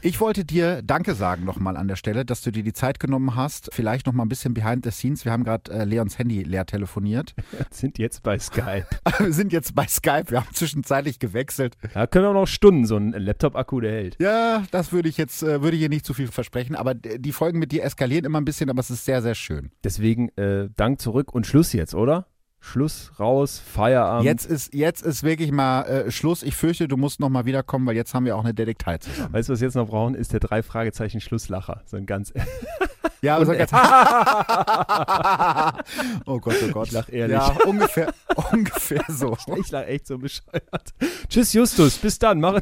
Ich 0.05 0.21
wollte 0.21 0.45
dir 0.45 0.83
Danke 0.83 1.15
sagen 1.15 1.45
nochmal 1.45 1.75
an 1.75 1.87
der 1.87 1.95
Stelle, 1.95 2.25
dass 2.25 2.43
du 2.43 2.51
dir 2.51 2.61
die 2.61 2.73
Zeit 2.73 2.99
genommen 2.99 3.35
hast. 3.35 3.69
Vielleicht 3.73 4.05
nochmal 4.05 4.27
ein 4.27 4.29
bisschen 4.29 4.53
behind 4.53 4.85
the 4.85 4.91
scenes. 4.91 5.25
Wir 5.25 5.31
haben 5.31 5.43
gerade 5.43 5.71
äh, 5.71 5.83
Leons 5.83 6.19
Handy 6.19 6.43
leer 6.43 6.67
telefoniert. 6.67 7.33
Sind 7.71 7.97
jetzt 7.97 8.21
bei 8.21 8.37
Skype. 8.37 8.85
Wir 9.17 9.33
sind 9.33 9.51
jetzt 9.51 9.73
bei 9.73 9.87
Skype. 9.87 10.25
Wir 10.27 10.41
haben 10.41 10.53
zwischenzeitlich 10.53 11.17
gewechselt. 11.17 11.75
Da 11.95 12.05
können 12.05 12.25
wir 12.25 12.29
auch 12.29 12.33
noch 12.33 12.45
Stunden, 12.45 12.85
so 12.85 12.97
ein 12.97 13.13
Laptop-Akku, 13.13 13.81
der 13.81 13.93
hält. 13.93 14.17
Ja, 14.21 14.63
das 14.69 14.91
würde 14.91 15.09
ich 15.09 15.17
jetzt, 15.17 15.41
äh, 15.41 15.63
würde 15.63 15.75
ich 15.75 15.79
hier 15.79 15.89
nicht 15.89 16.05
zu 16.05 16.13
viel 16.13 16.27
versprechen, 16.27 16.75
aber 16.75 16.93
die 16.93 17.31
Folgen 17.31 17.57
mit 17.57 17.71
dir 17.71 17.83
eskalieren 17.83 18.25
immer 18.25 18.39
ein 18.39 18.45
bisschen, 18.45 18.69
aber 18.69 18.81
es 18.81 18.91
ist 18.91 19.05
sehr, 19.05 19.23
sehr 19.23 19.33
schön. 19.33 19.71
Deswegen 19.83 20.29
äh, 20.37 20.69
Dank 20.75 21.01
zurück 21.01 21.33
und 21.33 21.47
Schluss 21.47 21.73
jetzt, 21.73 21.95
oder? 21.95 22.27
Schluss, 22.65 23.11
raus, 23.19 23.61
Feierabend. 23.63 24.25
Jetzt 24.25 24.45
ist, 24.45 24.73
jetzt 24.73 25.03
ist 25.03 25.21
wirklich 25.21 25.51
mal 25.51 25.83
äh, 25.83 26.11
Schluss. 26.11 26.41
Ich 26.41 26.55
fürchte, 26.55 26.87
du 26.87 26.97
musst 26.97 27.19
noch 27.19 27.29
mal 27.29 27.45
wiederkommen, 27.45 27.85
weil 27.85 27.95
jetzt 27.95 28.13
haben 28.15 28.25
wir 28.25 28.35
auch 28.35 28.43
eine 28.43 28.55
Detektei 28.55 28.97
zusammen. 28.97 29.33
Weißt 29.33 29.49
du, 29.49 29.53
was 29.53 29.61
wir 29.61 29.67
jetzt 29.67 29.75
noch 29.75 29.87
brauchen? 29.87 30.15
Ist 30.15 30.33
der 30.33 30.39
drei 30.39 30.63
Fragezeichen 30.63 31.21
Schlusslacher. 31.21 31.81
So 31.85 31.95
ein 31.95 32.07
ganz. 32.07 32.33
Ja, 33.25 33.35
aber 33.37 33.45
so 33.47 33.53
ganz 33.53 33.71
oh 36.25 36.39
Gott, 36.39 36.55
oh 36.63 36.67
Gott. 36.71 36.87
Ich 36.87 36.93
lach 36.93 37.09
ehrlich. 37.09 37.35
Ja, 37.35 37.47
ungefähr, 37.65 38.13
ungefähr 38.51 39.03
so. 39.07 39.35
Ich 39.57 39.71
lag 39.71 39.87
echt 39.87 40.05
so 40.05 40.19
bescheuert. 40.19 40.93
Tschüss, 41.27 41.53
Justus. 41.53 41.97
Bis 41.97 42.19
dann. 42.19 42.39
Mach. 42.39 42.59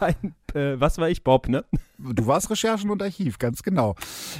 Dein, 0.00 0.34
äh, 0.54 0.80
was 0.80 0.96
war 0.96 1.10
ich? 1.10 1.22
Bob, 1.22 1.48
ne? 1.48 1.62
Du 1.98 2.26
warst 2.26 2.50
Recherchen 2.50 2.88
und 2.90 3.02
Archiv, 3.02 3.38
ganz 3.38 3.62
genau. 3.62 3.96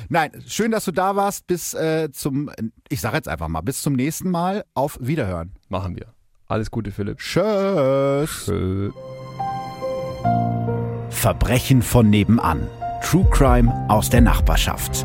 Nein, 0.08 0.42
schön, 0.46 0.70
dass 0.70 0.86
du 0.86 0.92
da 0.92 1.16
warst. 1.16 1.46
Bis 1.46 1.74
äh, 1.74 2.10
zum, 2.12 2.50
ich 2.88 3.02
sage 3.02 3.16
jetzt 3.16 3.28
einfach 3.28 3.48
mal, 3.48 3.60
bis 3.60 3.82
zum 3.82 3.92
nächsten 3.92 4.30
Mal. 4.30 4.64
Auf 4.72 4.96
Wiederhören. 5.02 5.52
Machen 5.68 5.96
wir. 5.96 6.14
Alles 6.46 6.70
Gute, 6.70 6.92
Philipp. 6.92 7.18
Tschüss. 7.18 8.46
Tschö. 8.46 8.90
Verbrechen 11.10 11.82
von 11.82 12.08
nebenan. 12.08 12.66
True 13.02 13.26
Crime 13.30 13.84
aus 13.88 14.08
der 14.08 14.22
Nachbarschaft. 14.22 15.04